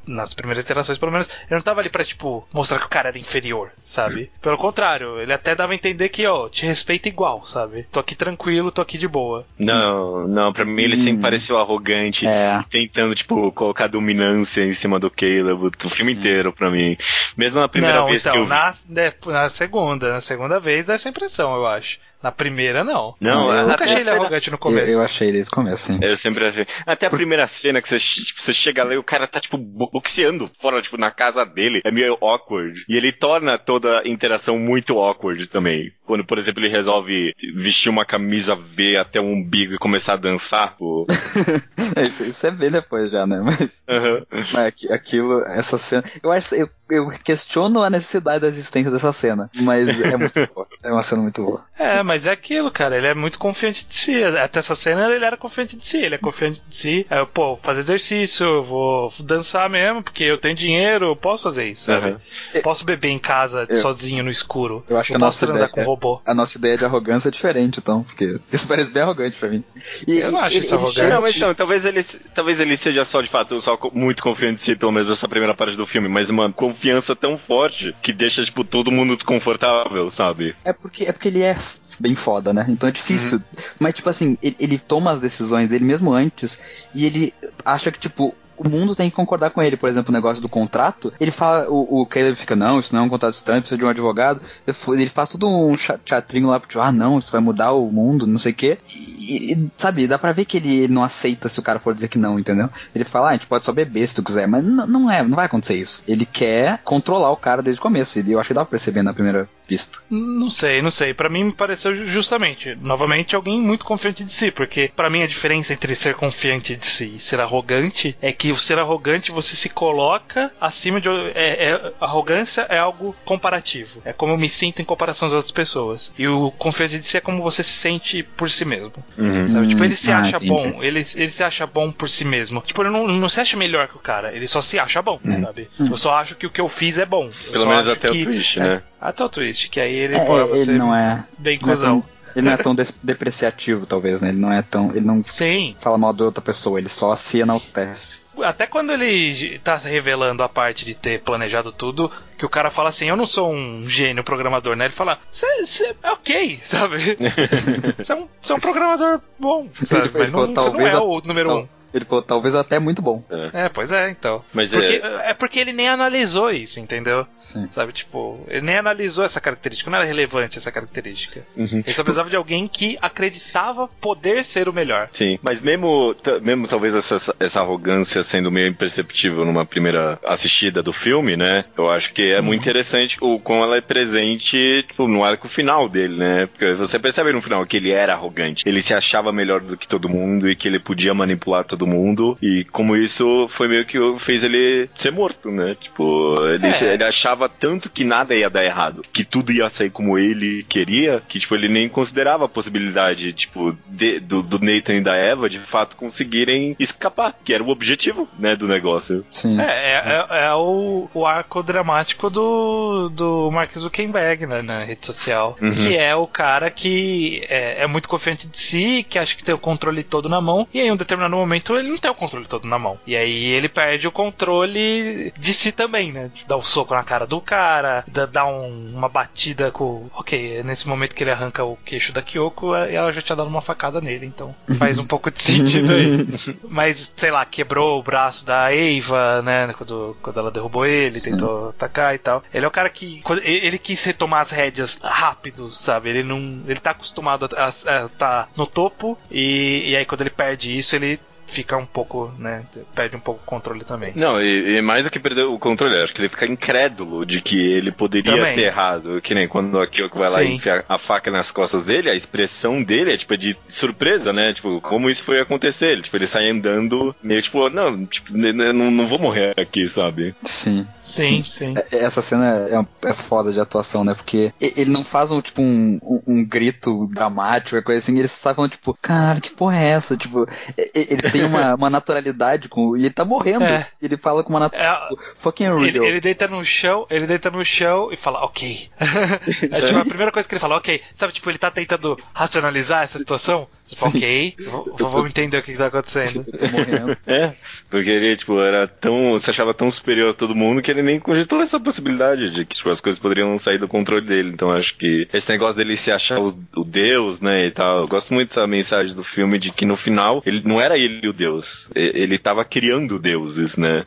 nas 0.07 0.33
primeiras 0.33 0.63
interações 0.63 0.97
pelo 0.97 1.11
menos, 1.11 1.27
ele 1.27 1.55
não 1.55 1.61
tava 1.61 1.81
ali 1.81 1.89
pra, 1.89 2.03
tipo, 2.05 2.47
mostrar 2.53 2.79
que 2.79 2.85
o 2.85 2.89
cara 2.89 3.09
era 3.09 3.17
inferior, 3.19 3.71
sabe? 3.83 4.31
Pelo 4.41 4.57
contrário, 4.57 5.19
ele 5.19 5.33
até 5.33 5.55
dava 5.55 5.71
a 5.73 5.75
entender 5.75 6.09
que, 6.09 6.25
ó, 6.27 6.47
te 6.47 6.65
respeita 6.65 7.09
igual, 7.09 7.43
sabe? 7.45 7.87
Tô 7.91 7.99
aqui 7.99 8.15
tranquilo, 8.15 8.71
tô 8.71 8.81
aqui 8.81 8.97
de 8.97 9.07
boa. 9.07 9.45
não, 9.57 10.27
não, 10.27 10.53
pra 10.53 10.63
mim 10.63 10.83
ele 10.83 10.95
sempre 10.95 11.19
Hum. 11.19 11.21
pareceu 11.21 11.57
arrogante. 11.57 12.25
É. 12.27 12.63
Tentando, 12.69 13.15
tipo, 13.15 13.51
colocar 13.51 13.87
dominância 13.87 14.63
em 14.63 14.73
cima 14.73 14.99
do 14.99 15.09
Caleb, 15.09 15.71
o 15.83 15.89
filme 15.89 16.13
inteiro 16.13 16.53
pra 16.53 16.69
mim. 16.69 16.95
Mesmo 17.35 17.59
na 17.59 17.67
primeira 17.67 17.99
não, 17.99 18.07
vez 18.07 18.21
então, 18.21 18.33
que 18.33 18.37
eu 18.39 18.43
vi. 18.43 18.49
na, 18.49 18.73
né, 18.89 19.13
na 19.25 19.49
segunda, 19.49 20.13
na 20.13 20.21
segunda 20.21 20.59
vez 20.59 20.85
dá 20.85 20.93
essa 20.93 21.09
impressão, 21.09 21.55
eu 21.55 21.65
acho. 21.65 21.99
Na 22.21 22.31
primeira, 22.31 22.83
não. 22.83 23.15
Não, 23.19 23.51
eu 23.51 23.59
Eu 23.61 23.67
nunca 23.67 23.83
achei 23.83 23.97
ele 23.97 24.05
cena- 24.05 24.17
arrogante 24.21 24.49
no 24.49 24.55
Eu, 24.55 24.59
começo. 24.59 24.91
eu 24.91 25.01
achei 25.03 25.31
desde 25.31 25.51
o 25.51 25.55
começo, 25.55 25.83
sim. 25.87 25.99
Eu 26.01 26.15
sempre 26.17 26.45
achei. 26.45 26.67
Até 26.85 27.07
a 27.07 27.09
primeira 27.09 27.47
cena 27.47 27.81
que 27.81 27.87
você, 27.89 27.99
tipo, 27.99 28.41
você 28.41 28.53
chega 28.53 28.83
lá 28.83 28.93
e 28.93 28.97
o 28.97 29.03
cara 29.03 29.25
tá, 29.27 29.39
tipo, 29.39 29.57
bo- 29.57 29.89
boxeando 29.91 30.49
fora, 30.61 30.81
tipo, 30.81 30.97
na 30.97 31.09
casa 31.11 31.45
dele. 31.45 31.81
É 31.83 31.91
meio 31.91 32.17
awkward. 32.21 32.83
E 32.87 32.95
ele 32.95 33.11
torna 33.11 33.57
toda 33.57 34.01
a 34.01 34.07
interação 34.07 34.57
muito 34.59 34.99
awkward 34.99 35.47
também. 35.47 35.91
Quando, 36.05 36.25
por 36.25 36.37
exemplo, 36.37 36.61
ele 36.61 36.69
resolve 36.69 37.33
vestir 37.55 37.89
uma 37.89 38.03
camisa 38.05 38.53
V 38.55 38.97
até 38.97 39.19
o 39.19 39.23
umbigo 39.25 39.73
e 39.73 39.77
começar 39.77 40.13
a 40.13 40.17
dançar. 40.17 40.75
Pô. 40.77 41.05
Isso, 42.01 42.23
isso 42.25 42.47
é 42.47 42.51
bem 42.51 42.69
depois 42.71 43.11
já, 43.11 43.25
né? 43.27 43.41
Mas, 43.43 43.83
Aham. 43.87 44.25
mas 44.31 44.55
aqui- 44.67 44.91
aquilo, 44.91 45.41
essa 45.45 45.77
cena. 45.77 46.03
Eu 46.21 46.31
acho 46.31 46.55
eu, 46.55 46.69
eu 46.89 47.07
questiono 47.23 47.81
a 47.83 47.89
necessidade 47.89 48.39
da 48.41 48.47
existência 48.47 48.91
dessa 48.91 49.11
cena. 49.11 49.49
Mas 49.55 49.87
é 50.01 50.17
muito 50.17 50.47
boa. 50.53 50.67
É 50.83 50.91
uma 50.91 51.03
cena 51.03 51.21
muito 51.21 51.43
boa. 51.43 51.63
É, 51.77 52.01
mas 52.03 52.10
é 52.25 52.31
aquilo, 52.31 52.71
cara. 52.71 52.97
Ele 52.97 53.07
é 53.07 53.13
muito 53.13 53.37
confiante 53.39 53.85
de 53.87 53.95
si. 53.95 54.23
Até 54.23 54.59
essa 54.59 54.75
cena 54.75 55.09
ele 55.13 55.25
era 55.25 55.37
confiante 55.37 55.77
de 55.77 55.85
si. 55.85 55.97
Ele 55.97 56.15
é 56.15 56.17
confiante 56.17 56.61
de 56.67 56.75
si. 56.77 57.05
É, 57.09 57.23
pô, 57.25 57.47
vou 57.49 57.57
fazer 57.57 57.79
exercício, 57.81 58.45
eu 58.45 58.63
vou 58.63 59.13
dançar 59.19 59.69
mesmo, 59.69 60.03
porque 60.03 60.23
eu 60.23 60.37
tenho 60.37 60.55
dinheiro, 60.55 61.07
eu 61.07 61.15
posso 61.15 61.43
fazer 61.43 61.67
isso, 61.69 61.85
sabe? 61.85 62.07
Aham. 62.07 62.61
Posso 62.63 62.85
beber 62.85 63.09
em 63.09 63.19
casa 63.19 63.65
Eu- 63.69 63.75
sozinho 63.77 64.23
no 64.23 64.29
escuro. 64.29 64.83
Eu 64.89 64.97
acho 64.97 65.07
que 65.07 65.13
eu 65.13 65.17
a 65.17 65.19
posso 65.19 65.25
nossa 65.37 65.45
transar 65.47 65.69
ideia- 65.69 65.73
com 65.73 65.81
um 65.81 65.85
robô. 65.93 66.21
A 66.25 66.33
nossa 66.33 66.57
ideia 66.57 66.77
de 66.77 66.85
arrogância 66.85 67.29
é 67.29 67.31
diferente, 67.31 67.79
então, 67.79 68.03
porque 68.03 68.39
isso 68.51 68.67
parece 68.67 68.91
bem 68.91 69.03
arrogante 69.03 69.37
pra 69.37 69.49
mim. 69.49 69.63
E, 70.07 70.19
Eu 70.19 70.31
não 70.31 70.41
acho 70.41 70.55
ele- 70.55 70.65
isso 70.65 70.73
ele 70.75 70.81
arrogante. 70.83 71.09
Não, 71.09 71.21
mas 71.21 71.35
então, 71.35 71.53
talvez 71.55 71.85
ele, 71.85 72.03
talvez 72.33 72.59
ele 72.59 72.77
seja 72.77 73.03
só, 73.05 73.21
de 73.21 73.29
fato, 73.29 73.59
só 73.61 73.77
muito 73.93 74.21
confiante 74.23 74.55
em 74.55 74.57
si, 74.65 74.75
pelo 74.75 74.91
menos 74.91 75.09
nessa 75.09 75.27
primeira 75.27 75.53
parte 75.53 75.75
do 75.75 75.85
filme, 75.85 76.07
mas 76.07 76.29
uma 76.29 76.51
confiança 76.51 77.15
tão 77.15 77.37
forte 77.37 77.95
que 78.01 78.11
deixa, 78.13 78.43
tipo, 78.43 78.63
todo 78.63 78.91
mundo 78.91 79.15
desconfortável, 79.15 80.09
sabe? 80.09 80.55
É 80.63 80.73
porque, 80.73 81.05
é 81.05 81.11
porque 81.11 81.27
ele 81.27 81.41
é 81.41 81.55
bem 82.01 82.15
foda, 82.15 82.53
né? 82.53 82.65
Então 82.67 82.89
é 82.89 82.91
difícil. 82.91 83.37
Uhum. 83.37 83.63
Mas, 83.79 83.93
tipo 83.93 84.09
assim, 84.09 84.37
ele, 84.41 84.55
ele 84.59 84.77
toma 84.77 85.11
as 85.11 85.19
decisões 85.19 85.69
dele 85.69 85.85
mesmo 85.85 86.13
antes 86.13 86.59
e 86.93 87.05
ele 87.05 87.33
acha 87.63 87.91
que, 87.91 87.99
tipo, 87.99 88.35
o 88.63 88.69
mundo 88.69 88.93
tem 88.93 89.09
que 89.09 89.15
concordar 89.15 89.49
com 89.49 89.61
ele. 89.61 89.75
Por 89.75 89.89
exemplo, 89.89 90.11
o 90.11 90.13
negócio 90.13 90.41
do 90.41 90.47
contrato, 90.47 91.11
ele 91.19 91.31
fala, 91.31 91.67
o, 91.67 92.01
o 92.01 92.05
Caleb 92.05 92.35
fica, 92.35 92.55
não, 92.55 92.79
isso 92.79 92.93
não 92.93 93.01
é 93.01 93.05
um 93.05 93.09
contrato 93.09 93.33
estranho, 93.33 93.61
precisa 93.61 93.77
de 93.77 93.85
um 93.85 93.89
advogado. 93.89 94.39
Ele 94.67 95.09
faz 95.09 95.31
todo 95.31 95.49
um 95.49 95.75
teatrinho 96.05 96.49
lá, 96.49 96.59
tipo, 96.59 96.79
ah, 96.79 96.91
não, 96.91 97.17
isso 97.17 97.31
vai 97.31 97.41
mudar 97.41 97.71
o 97.71 97.91
mundo, 97.91 98.27
não 98.27 98.37
sei 98.37 98.51
o 98.51 98.55
quê. 98.55 98.77
E, 98.87 99.53
e, 99.53 99.71
sabe, 99.77 100.05
dá 100.05 100.19
pra 100.19 100.31
ver 100.31 100.45
que 100.45 100.57
ele, 100.57 100.87
não 100.87 101.03
aceita 101.03 101.49
se 101.49 101.59
o 101.59 101.63
cara 101.63 101.79
for 101.79 101.95
dizer 101.95 102.07
que 102.07 102.19
não, 102.19 102.37
entendeu? 102.37 102.69
Ele 102.93 103.03
fala, 103.03 103.27
ah, 103.27 103.29
a 103.31 103.33
gente 103.33 103.47
pode 103.47 103.65
só 103.65 103.71
beber 103.71 104.07
se 104.07 104.15
tu 104.15 104.23
quiser, 104.23 104.47
mas 104.47 104.63
não 104.63 105.09
é, 105.09 105.23
não 105.23 105.35
vai 105.35 105.47
acontecer 105.47 105.75
isso. 105.75 106.03
Ele 106.07 106.25
quer 106.25 106.81
controlar 106.83 107.31
o 107.31 107.37
cara 107.37 107.63
desde 107.63 107.79
o 107.79 107.83
começo, 107.83 108.19
e 108.19 108.31
eu 108.31 108.39
acho 108.39 108.49
que 108.49 108.53
dá 108.53 108.63
pra 108.63 108.71
perceber 108.71 109.01
na 109.01 109.13
primeira 109.13 109.49
vista. 109.71 109.99
Não 110.09 110.49
sei, 110.49 110.81
não 110.81 110.91
sei. 110.91 111.13
Pra 111.13 111.29
mim 111.29 111.45
me 111.45 111.53
pareceu 111.53 111.95
ju- 111.95 112.05
justamente, 112.05 112.75
novamente, 112.81 113.35
alguém 113.35 113.59
muito 113.59 113.85
confiante 113.85 114.23
de 114.23 114.33
si, 114.33 114.51
porque 114.51 114.91
pra 114.95 115.09
mim 115.09 115.23
a 115.23 115.27
diferença 115.27 115.73
entre 115.73 115.95
ser 115.95 116.15
confiante 116.15 116.75
de 116.75 116.85
si 116.85 117.13
e 117.15 117.19
ser 117.19 117.39
arrogante 117.39 118.15
é 118.21 118.31
que 118.33 118.51
o 118.51 118.57
ser 118.57 118.77
arrogante 118.79 119.31
você 119.31 119.55
se 119.55 119.69
coloca 119.69 120.51
acima 120.59 120.99
de 120.99 121.07
é, 121.33 121.69
é- 121.69 121.93
arrogância 121.99 122.65
é 122.69 122.77
algo 122.77 123.15
comparativo. 123.25 124.01
É 124.05 124.11
como 124.13 124.33
eu 124.33 124.37
me 124.37 124.49
sinto 124.49 124.81
em 124.81 124.85
comparação 124.85 125.27
às 125.27 125.33
outras 125.33 125.51
pessoas. 125.51 126.13
E 126.17 126.27
o 126.27 126.51
confiante 126.51 126.99
de 126.99 127.05
si 127.05 127.17
é 127.17 127.21
como 127.21 127.41
você 127.41 127.63
se 127.63 127.73
sente 127.73 128.23
por 128.23 128.49
si 128.49 128.65
mesmo. 128.65 128.93
Uhum. 129.17 129.47
Sabe? 129.47 129.67
Tipo, 129.67 129.83
ele 129.83 129.95
se 129.95 130.11
ah, 130.11 130.19
acha 130.19 130.37
entendi. 130.37 130.49
bom, 130.49 130.83
ele, 130.83 131.05
ele 131.15 131.29
se 131.29 131.43
acha 131.43 131.65
bom 131.65 131.91
por 131.91 132.09
si 132.09 132.25
mesmo. 132.25 132.61
Tipo, 132.61 132.81
ele 132.81 132.89
não, 132.89 133.07
não 133.07 133.29
se 133.29 133.39
acha 133.39 133.55
melhor 133.57 133.87
que 133.87 133.95
o 133.95 133.99
cara, 133.99 134.33
ele 134.35 134.47
só 134.47 134.61
se 134.61 134.77
acha 134.77 135.01
bom, 135.01 135.19
Hum. 135.23 135.41
sabe? 135.43 135.69
Eu 135.79 135.97
só 135.97 136.13
acho 136.15 136.35
que 136.35 136.45
o 136.45 136.49
que 136.49 136.59
eu 136.61 136.67
fiz 136.67 136.97
é 136.97 137.05
bom. 137.05 137.29
Eu 137.47 137.51
Pelo 137.53 137.67
menos 137.67 137.87
até 137.87 138.09
que- 138.09 138.21
o 138.21 138.25
twist, 138.25 138.59
é, 138.59 138.63
né? 138.63 138.83
Até 138.99 139.23
o 139.23 139.29
twist, 139.29 139.60
que 139.69 139.79
aí 139.79 139.93
ele 139.93 140.15
É, 140.15 140.25
pode 140.25 140.51
ele 140.51 140.65
ser 140.65 140.77
não 140.77 140.95
é. 140.95 141.23
bem 141.37 141.59
não 141.61 141.71
é 141.73 141.75
tão- 141.77 142.03
Ele 142.35 142.45
não 142.45 142.53
é 142.53 142.57
tão 142.57 142.73
depreciativo, 143.03 143.85
talvez, 143.85 144.21
né? 144.21 144.29
Ele 144.29 144.39
não 144.39 144.51
é 144.51 144.61
tão. 144.61 144.89
Ele 144.91 145.05
não 145.05 145.21
Sim. 145.21 145.75
fala 145.81 145.97
mal 145.97 146.13
de 146.13 146.23
outra 146.23 146.41
pessoa, 146.41 146.79
ele 146.79 146.87
só 146.87 147.13
se 147.15 147.39
enaltece. 147.39 148.21
Até 148.41 148.65
quando 148.65 148.93
ele 148.93 149.59
tá 149.59 149.75
revelando 149.75 150.41
a 150.41 150.47
parte 150.47 150.85
de 150.85 150.95
ter 150.95 151.19
planejado 151.21 151.71
tudo, 151.73 152.09
que 152.37 152.45
o 152.45 152.49
cara 152.49 152.71
fala 152.71 152.87
assim, 152.89 153.09
eu 153.09 153.17
não 153.17 153.25
sou 153.25 153.51
um 153.53 153.83
gênio 153.87 154.23
programador, 154.23 154.75
né? 154.77 154.85
Ele 154.85 154.93
fala, 154.93 155.19
você 155.29 155.93
é 156.01 156.11
ok, 156.11 156.57
sabe? 156.63 157.17
Você 157.99 158.13
é, 158.13 158.15
um, 158.15 158.27
é 158.49 158.53
um 158.53 158.59
programador 158.59 159.21
bom, 159.37 159.67
sabe? 159.73 160.09
Mas 160.17 160.31
não, 160.31 160.47
você 160.47 160.69
não 160.69 160.87
é 160.87 160.97
o 160.97 161.21
número 161.25 161.53
um. 161.57 161.67
Ele 161.93 162.05
falou, 162.05 162.21
talvez 162.21 162.55
até 162.55 162.79
muito 162.79 163.01
bom. 163.01 163.23
É, 163.53 163.69
pois 163.69 163.91
é, 163.91 164.09
então. 164.09 164.43
Mas 164.53 164.71
Porque, 164.71 165.01
é. 165.03 165.29
é 165.29 165.33
porque 165.33 165.59
ele 165.59 165.73
nem 165.73 165.89
analisou 165.89 166.51
isso, 166.51 166.79
entendeu? 166.79 167.25
Sim. 167.37 167.67
Sabe, 167.71 167.91
tipo, 167.91 168.45
ele 168.47 168.65
nem 168.65 168.77
analisou 168.77 169.25
essa 169.25 169.41
característica, 169.41 169.89
não 169.89 169.97
era 169.97 170.07
relevante 170.07 170.57
essa 170.57 170.71
característica. 170.71 171.45
Uhum. 171.55 171.83
Ele 171.85 171.93
só 171.93 172.03
precisava 172.03 172.29
de 172.29 172.35
alguém 172.35 172.67
que 172.67 172.97
acreditava 173.01 173.87
poder 173.87 174.43
ser 174.43 174.69
o 174.69 174.73
melhor. 174.73 175.09
Sim, 175.11 175.37
mas 175.41 175.61
mesmo, 175.61 176.15
mesmo 176.41 176.67
talvez 176.67 176.95
essa, 176.95 177.35
essa 177.39 177.59
arrogância 177.59 178.23
sendo 178.23 178.51
meio 178.51 178.67
imperceptível 178.67 179.45
numa 179.45 179.65
primeira 179.65 180.19
assistida 180.25 180.81
do 180.81 180.93
filme, 180.93 181.35
né? 181.35 181.65
Eu 181.77 181.89
acho 181.89 182.13
que 182.13 182.31
é 182.31 182.41
muito 182.41 182.61
interessante 182.61 183.17
o 183.21 183.39
como 183.39 183.63
ela 183.63 183.77
é 183.77 183.81
presente 183.81 184.85
tipo, 184.87 185.07
no 185.07 185.23
arco 185.23 185.47
final 185.47 185.89
dele, 185.89 186.17
né? 186.17 186.47
Porque 186.47 186.73
você 186.73 186.99
percebe 186.99 187.31
no 187.31 187.41
final 187.41 187.65
que 187.65 187.77
ele 187.77 187.91
era 187.91 188.13
arrogante, 188.13 188.67
ele 188.67 188.81
se 188.81 188.93
achava 188.93 189.31
melhor 189.31 189.61
do 189.61 189.77
que 189.77 189.87
todo 189.87 190.09
mundo 190.09 190.49
e 190.49 190.55
que 190.55 190.67
ele 190.67 190.79
podia 190.79 191.13
manipular 191.13 191.63
todo 191.63 191.80
mundo 191.87 192.37
e 192.41 192.63
como 192.65 192.95
isso 192.95 193.47
foi 193.49 193.67
meio 193.67 193.85
que 193.85 193.97
fez 194.19 194.43
ele 194.43 194.89
ser 194.95 195.11
morto, 195.11 195.49
né? 195.51 195.75
Tipo, 195.79 196.37
ele, 196.47 196.67
É. 196.67 196.93
ele 196.93 197.03
achava 197.03 197.47
tanto 197.49 197.89
que 197.89 198.03
nada 198.03 198.35
ia 198.35 198.49
dar 198.49 198.63
errado, 198.63 199.01
que 199.13 199.23
tudo 199.23 199.51
ia 199.51 199.69
sair 199.69 199.89
como 199.89 200.17
ele 200.17 200.63
queria, 200.67 201.21
que 201.27 201.39
tipo 201.39 201.55
ele 201.55 201.67
nem 201.67 201.87
considerava 201.89 202.45
a 202.45 202.49
possibilidade, 202.49 203.33
tipo, 203.33 203.75
de- 203.87 204.19
do, 204.19 204.41
do 204.41 204.59
Nathan 204.59 204.95
e 204.95 205.01
da 205.01 205.15
Eva 205.15 205.49
de 205.49 205.59
fato 205.59 205.95
conseguirem 205.95 206.75
escapar, 206.79 207.35
que 207.43 207.53
era 207.53 207.63
o 207.63 207.69
objetivo, 207.69 208.27
né, 208.39 208.55
do 208.55 208.67
negócio. 208.67 209.25
Sim. 209.29 209.59
É, 209.59 209.63
é, 209.63 210.25
é- 210.29 210.45
é 210.45 210.53
o, 210.53 211.09
o 211.13 211.25
arco 211.25 211.61
dramático 211.63 212.29
do, 212.29 213.09
do 213.09 213.51
Mark 213.51 213.71
Zuckerberg 213.77 214.45
né, 214.45 214.61
na 214.61 214.83
rede 214.83 215.05
social. 215.05 215.57
Uhum. 215.61 215.73
Que 215.75 215.95
é 215.97 216.15
o 216.15 216.27
cara 216.27 216.69
que 216.69 217.43
é, 217.49 217.83
é 217.83 217.87
muito 217.87 218.07
confiante 218.09 218.47
de 218.47 218.57
si, 218.59 219.05
que 219.07 219.17
acha 219.19 219.35
que 219.35 219.43
tem 219.43 219.53
o 219.53 219.57
controle 219.57 220.03
todo 220.03 220.29
na 220.29 220.41
mão, 220.41 220.67
e 220.73 220.79
aí 220.79 220.87
em 220.87 220.91
um 220.91 220.95
determinado 220.95 221.35
momento 221.35 221.70
ele 221.77 221.89
não 221.89 221.97
tem 221.97 222.11
o 222.11 222.15
controle 222.15 222.45
todo 222.45 222.67
na 222.67 222.77
mão. 222.79 222.99
E 223.05 223.15
aí 223.15 223.45
ele 223.45 223.69
perde 223.69 224.07
o 224.07 224.11
controle 224.11 225.31
de 225.37 225.53
si 225.53 225.71
também, 225.71 226.11
né? 226.11 226.31
Dá 226.47 226.57
um 226.57 226.61
soco 226.61 226.93
na 226.93 227.03
cara 227.03 227.25
do 227.25 227.39
cara, 227.41 228.03
dá, 228.07 228.45
um- 228.45 228.91
uma 228.95 229.09
batida 229.09 229.71
com. 229.71 230.07
Ok, 230.15 230.57
é 230.57 230.63
nesse 230.63 230.87
momento 230.87 231.15
que 231.15 231.23
ele 231.23 231.31
arranca 231.31 231.63
o 231.63 231.77
queixo 231.77 232.11
da 232.11 232.21
Kyoko, 232.21 232.75
é, 232.75 232.93
ela 232.93 233.11
já 233.11 233.21
tinha 233.21 233.35
dado 233.35 233.47
uma 233.47 233.61
facada 233.61 234.01
nele, 234.01 234.25
então 234.25 234.55
faz 234.77 234.97
um 234.97 235.05
pouco 235.05 235.31
de 235.31 235.41
sentido 235.41 235.91
aí. 235.93 236.57
Mas, 236.67 237.11
sei 237.15 237.31
lá, 237.31 237.45
quebrou 237.45 237.99
o 237.99 238.03
braço 238.03 238.45
da 238.45 238.73
Eva, 238.73 239.41
né? 239.41 239.73
Quando, 239.77 240.17
quando 240.21 240.39
ela 240.39 240.51
derrubou 240.51 240.85
ele, 240.85 241.13
Sim. 241.13 241.31
tentou 241.31 241.69
atacar 241.69 242.13
e 242.15 242.17
tal. 242.17 242.43
Ele 242.53 242.65
é 242.65 242.67
o 242.67 242.71
cara 242.71 242.89
que. 242.89 243.21
ele 243.43 243.77
quis 243.77 244.03
retomar 244.03 244.41
as 244.41 244.51
rédeas 244.51 244.99
rápido, 245.01 245.71
sabe? 245.71 246.09
Ele 246.09 246.23
não. 246.23 246.61
Ele 246.67 246.79
tá 246.79 246.91
acostumado 246.91 247.49
a 247.55 247.69
estar 247.69 248.09
tá 248.17 248.49
no 248.55 248.65
topo. 248.67 249.17
E, 249.29 249.89
e 249.91 249.95
aí 249.95 250.05
quando 250.05 250.21
ele 250.21 250.29
perde 250.29 250.77
isso, 250.77 250.95
ele 250.95 251.19
fica 251.51 251.77
um 251.77 251.85
pouco, 251.85 252.33
né? 252.39 252.65
Perde 252.95 253.15
um 253.15 253.19
pouco 253.19 253.41
o 253.43 253.45
controle 253.45 253.83
também. 253.83 254.13
Não, 254.15 254.41
e, 254.41 254.77
e 254.77 254.81
mais 254.81 255.03
do 255.03 255.09
que 255.09 255.19
perder 255.19 255.43
o 255.43 255.59
controle, 255.59 255.97
acho 255.97 256.13
que 256.13 256.21
ele 256.21 256.29
fica 256.29 256.45
incrédulo 256.45 257.25
de 257.25 257.41
que 257.41 257.59
ele 257.59 257.91
poderia 257.91 258.35
Também. 258.37 258.55
ter 258.55 258.61
errado. 258.63 259.21
Que 259.21 259.35
nem 259.35 259.47
quando 259.47 259.79
a 259.79 259.85
Kyoko 259.85 260.17
vai 260.17 260.29
lá 260.29 260.41
e 260.41 260.47
Sim. 260.47 260.53
enfia 260.53 260.85
a 260.87 260.97
faca 260.97 261.29
nas 261.29 261.51
costas 261.51 261.83
dele, 261.83 262.09
a 262.09 262.15
expressão 262.15 262.81
dele 262.81 263.13
é 263.13 263.17
tipo 263.17 263.37
de 263.37 263.55
surpresa, 263.67 264.31
né? 264.31 264.53
Tipo, 264.53 264.79
como 264.81 265.09
isso 265.09 265.23
foi 265.23 265.39
acontecer? 265.39 265.87
Ele, 265.87 266.01
tipo, 266.01 266.15
ele 266.15 266.27
sai 266.27 266.49
andando 266.49 267.13
meio 267.21 267.41
tipo, 267.41 267.69
não, 267.69 268.05
tipo, 268.05 268.35
não, 268.35 268.91
não 268.91 269.07
vou 269.07 269.19
morrer 269.19 269.53
aqui, 269.59 269.87
sabe? 269.89 270.33
Sim. 270.43 270.87
Sim, 271.03 271.43
sim. 271.43 271.75
É- 271.91 271.97
Essa 271.99 272.21
cena 272.21 272.67
é, 272.69 273.09
é 273.09 273.13
foda 273.13 273.51
de 273.51 273.59
atuação, 273.59 274.03
né? 274.03 274.13
Porque 274.13 274.53
e- 274.61 274.73
ele 274.77 274.91
não 274.91 275.03
faz 275.03 275.31
um, 275.31 275.41
tipo, 275.41 275.61
um, 275.61 275.99
um, 276.03 276.21
um 276.27 276.45
grito 276.45 277.07
dramático, 277.07 277.75
é 277.77 277.81
coisa 277.81 277.99
assim, 277.99 278.17
ele 278.17 278.27
só 278.27 278.53
falando, 278.53 278.71
tipo, 278.71 278.97
caralho, 279.01 279.41
que 279.41 279.51
porra 279.51 279.77
é 279.77 279.87
essa? 279.89 280.15
Tipo, 280.17 280.47
e- 280.77 280.91
e- 280.95 281.07
ele 281.13 281.21
tem 281.31 281.43
uma, 281.43 281.73
uma 281.75 281.89
naturalidade 281.89 282.69
com. 282.69 282.95
E 282.95 283.01
ele 283.01 283.09
tá 283.13 283.25
morrendo. 283.25 283.63
É. 283.65 283.87
Ele 284.01 284.17
fala 284.17 284.43
com 284.43 284.49
uma 284.49 284.59
É, 284.59 284.61
naturalidade. 284.61 285.09
tipo, 285.09 285.21
fucking 285.35 285.63
real. 285.65 285.85
Ele, 285.85 286.05
ele 286.05 286.21
deita 286.21 286.47
no 286.47 286.63
chão, 286.63 287.05
ele 287.09 287.27
deita 287.27 287.49
no 287.49 287.63
chão 287.65 288.09
e 288.11 288.15
fala, 288.15 288.43
ok. 288.45 288.89
é 288.99 289.67
tipo 289.87 289.99
a 289.99 290.05
primeira 290.05 290.31
coisa 290.31 290.47
que 290.47 290.53
ele 290.55 290.59
fala, 290.59 290.77
ok. 290.77 291.01
Sabe, 291.15 291.33
tipo, 291.33 291.49
ele 291.49 291.57
tá 291.57 291.71
tentando 291.71 292.15
racionalizar 292.33 293.03
essa 293.03 293.17
situação. 293.17 293.67
Você 293.83 293.95
fala, 293.95 294.11
ok, 294.15 294.55
vamos 294.97 295.29
entender 295.29 295.57
o 295.57 295.63
que, 295.63 295.71
que 295.73 295.77
tá 295.77 295.87
acontecendo. 295.87 296.43
Tá 296.45 296.67
morrendo. 296.71 297.17
É, 297.27 297.53
porque 297.89 298.09
ele, 298.09 298.35
tipo, 298.35 298.59
era 298.59 298.87
tão. 298.87 299.39
se 299.39 299.49
achava 299.49 299.73
tão 299.73 299.89
superior 299.89 300.31
a 300.31 300.33
todo 300.33 300.55
mundo 300.55 300.81
que 300.81 300.91
ele 300.91 301.00
nem 301.01 301.19
cogitou 301.19 301.61
essa 301.61 301.79
possibilidade 301.79 302.49
de 302.51 302.65
que 302.65 302.75
tipo, 302.75 302.89
as 302.89 303.01
coisas 303.01 303.19
poderiam 303.19 303.57
sair 303.57 303.77
do 303.77 303.87
controle 303.87 304.25
dele. 304.25 304.51
Então 304.53 304.71
acho 304.71 304.95
que 304.95 305.27
esse 305.31 305.49
negócio 305.49 305.77
dele 305.77 305.97
se 305.97 306.11
achar 306.11 306.39
o, 306.39 306.57
o 306.75 306.83
Deus, 306.83 307.41
né, 307.41 307.65
e 307.65 307.71
tal. 307.71 307.99
Eu 307.99 308.07
gosto 308.07 308.33
muito 308.33 308.49
dessa 308.49 308.65
mensagem 308.67 309.15
do 309.15 309.23
filme 309.23 309.57
de 309.57 309.71
que 309.71 309.85
no 309.85 309.95
final 309.95 310.41
ele 310.45 310.61
não 310.65 310.79
era 310.79 310.97
ele 310.97 311.27
o 311.27 311.33
Deus. 311.33 311.89
Ele 311.95 312.37
tava 312.37 312.63
criando 312.65 313.19
deuses, 313.19 313.77
né? 313.77 314.05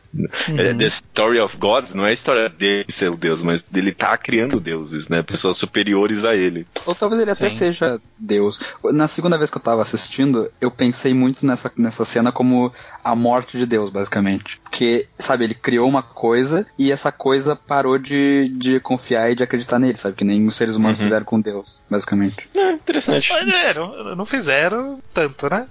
É, 0.57 0.75
The 0.75 0.87
Story 0.87 1.41
of 1.41 1.57
Gods 1.57 1.95
não 1.95 2.05
é 2.05 2.11
a 2.11 2.13
história 2.13 2.49
dele 2.49 2.87
ser 2.89 3.11
o 3.11 3.17
Deus, 3.17 3.43
mas 3.43 3.63
dele 3.63 3.93
tá 3.93 4.17
criando 4.17 4.61
deuses, 4.61 5.09
né? 5.09 5.23
Pessoas 5.23 5.57
superiores 5.57 6.25
a 6.25 6.35
ele. 6.35 6.67
Ou 6.87 6.95
talvez 6.95 7.21
ele 7.21 7.31
até 7.31 7.51
Sim. 7.51 7.57
seja 7.57 8.01
Deus. 8.19 8.61
Na 8.93 9.09
segunda 9.09 9.39
vez 9.39 9.51
que 9.51 9.57
eu 9.57 9.63
tava 9.63 9.83
assistindo, 9.83 10.51
eu 10.61 10.71
pensei 10.71 11.15
muito 11.15 11.47
nessa, 11.47 11.73
nessa 11.77 12.05
cena 12.05 12.33
como 12.33 12.73
a 13.03 13.15
morte 13.15 13.59
de 13.59 13.67
Deus, 13.67 13.91
basicamente. 13.91 14.61
Porque, 14.63 15.07
sabe, 15.19 15.45
ele 15.45 15.55
criou 15.55 15.89
uma 15.89 16.03
coisa 16.03 16.67
e 16.79 16.91
essa 16.93 17.11
coisa 17.13 17.55
parou 17.57 17.99
de, 17.99 18.49
de 18.49 18.81
confiar 18.81 19.31
e 19.31 19.35
de 19.35 19.43
acreditar 19.43 19.79
nele, 19.79 19.97
sabe? 19.97 20.17
Que 20.17 20.25
nem 20.25 20.47
os 20.47 20.57
seres 20.57 20.77
humanos 20.77 20.99
Uhum. 20.99 21.05
fizeram 21.05 21.25
com 21.25 21.41
Deus, 21.41 21.83
basicamente. 21.91 22.49
É, 22.55 22.73
interessante. 22.73 23.33
Mas 23.33 23.49
é, 23.49 23.75
não, 23.75 24.17
não 24.17 24.25
fizeram 24.25 25.01
tanto, 25.13 25.49
né? 25.51 25.67